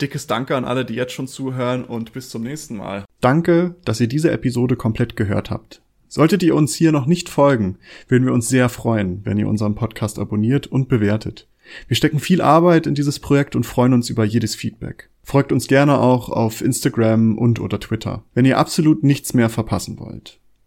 Dickes 0.00 0.26
Danke 0.26 0.56
an 0.56 0.64
alle, 0.64 0.84
die 0.84 0.94
jetzt 0.94 1.12
schon 1.12 1.28
zuhören 1.28 1.84
und 1.84 2.12
bis 2.12 2.28
zum 2.28 2.42
nächsten 2.42 2.76
Mal. 2.76 3.04
Danke, 3.20 3.76
dass 3.84 4.00
ihr 4.00 4.08
diese 4.08 4.32
Episode 4.32 4.74
komplett 4.74 5.14
gehört 5.14 5.50
habt. 5.50 5.82
Solltet 6.08 6.42
ihr 6.42 6.54
uns 6.54 6.74
hier 6.74 6.92
noch 6.92 7.06
nicht 7.06 7.28
folgen, 7.28 7.78
würden 8.08 8.26
wir 8.26 8.32
uns 8.32 8.48
sehr 8.48 8.68
freuen, 8.68 9.20
wenn 9.24 9.38
ihr 9.38 9.48
unseren 9.48 9.74
Podcast 9.74 10.18
abonniert 10.18 10.66
und 10.66 10.88
bewertet. 10.88 11.48
Wir 11.88 11.96
stecken 11.96 12.20
viel 12.20 12.40
Arbeit 12.40 12.86
in 12.86 12.94
dieses 12.94 13.18
Projekt 13.18 13.56
und 13.56 13.64
freuen 13.64 13.92
uns 13.92 14.10
über 14.10 14.24
jedes 14.24 14.54
Feedback. 14.54 15.10
Folgt 15.22 15.52
uns 15.52 15.66
gerne 15.66 15.98
auch 15.98 16.28
auf 16.28 16.60
Instagram 16.60 17.38
und 17.38 17.60
oder 17.60 17.80
Twitter, 17.80 18.24
wenn 18.34 18.44
ihr 18.44 18.58
absolut 18.58 19.02
nichts 19.02 19.34
mehr 19.34 19.48
verpassen 19.48 19.98
wollt. 19.98 20.38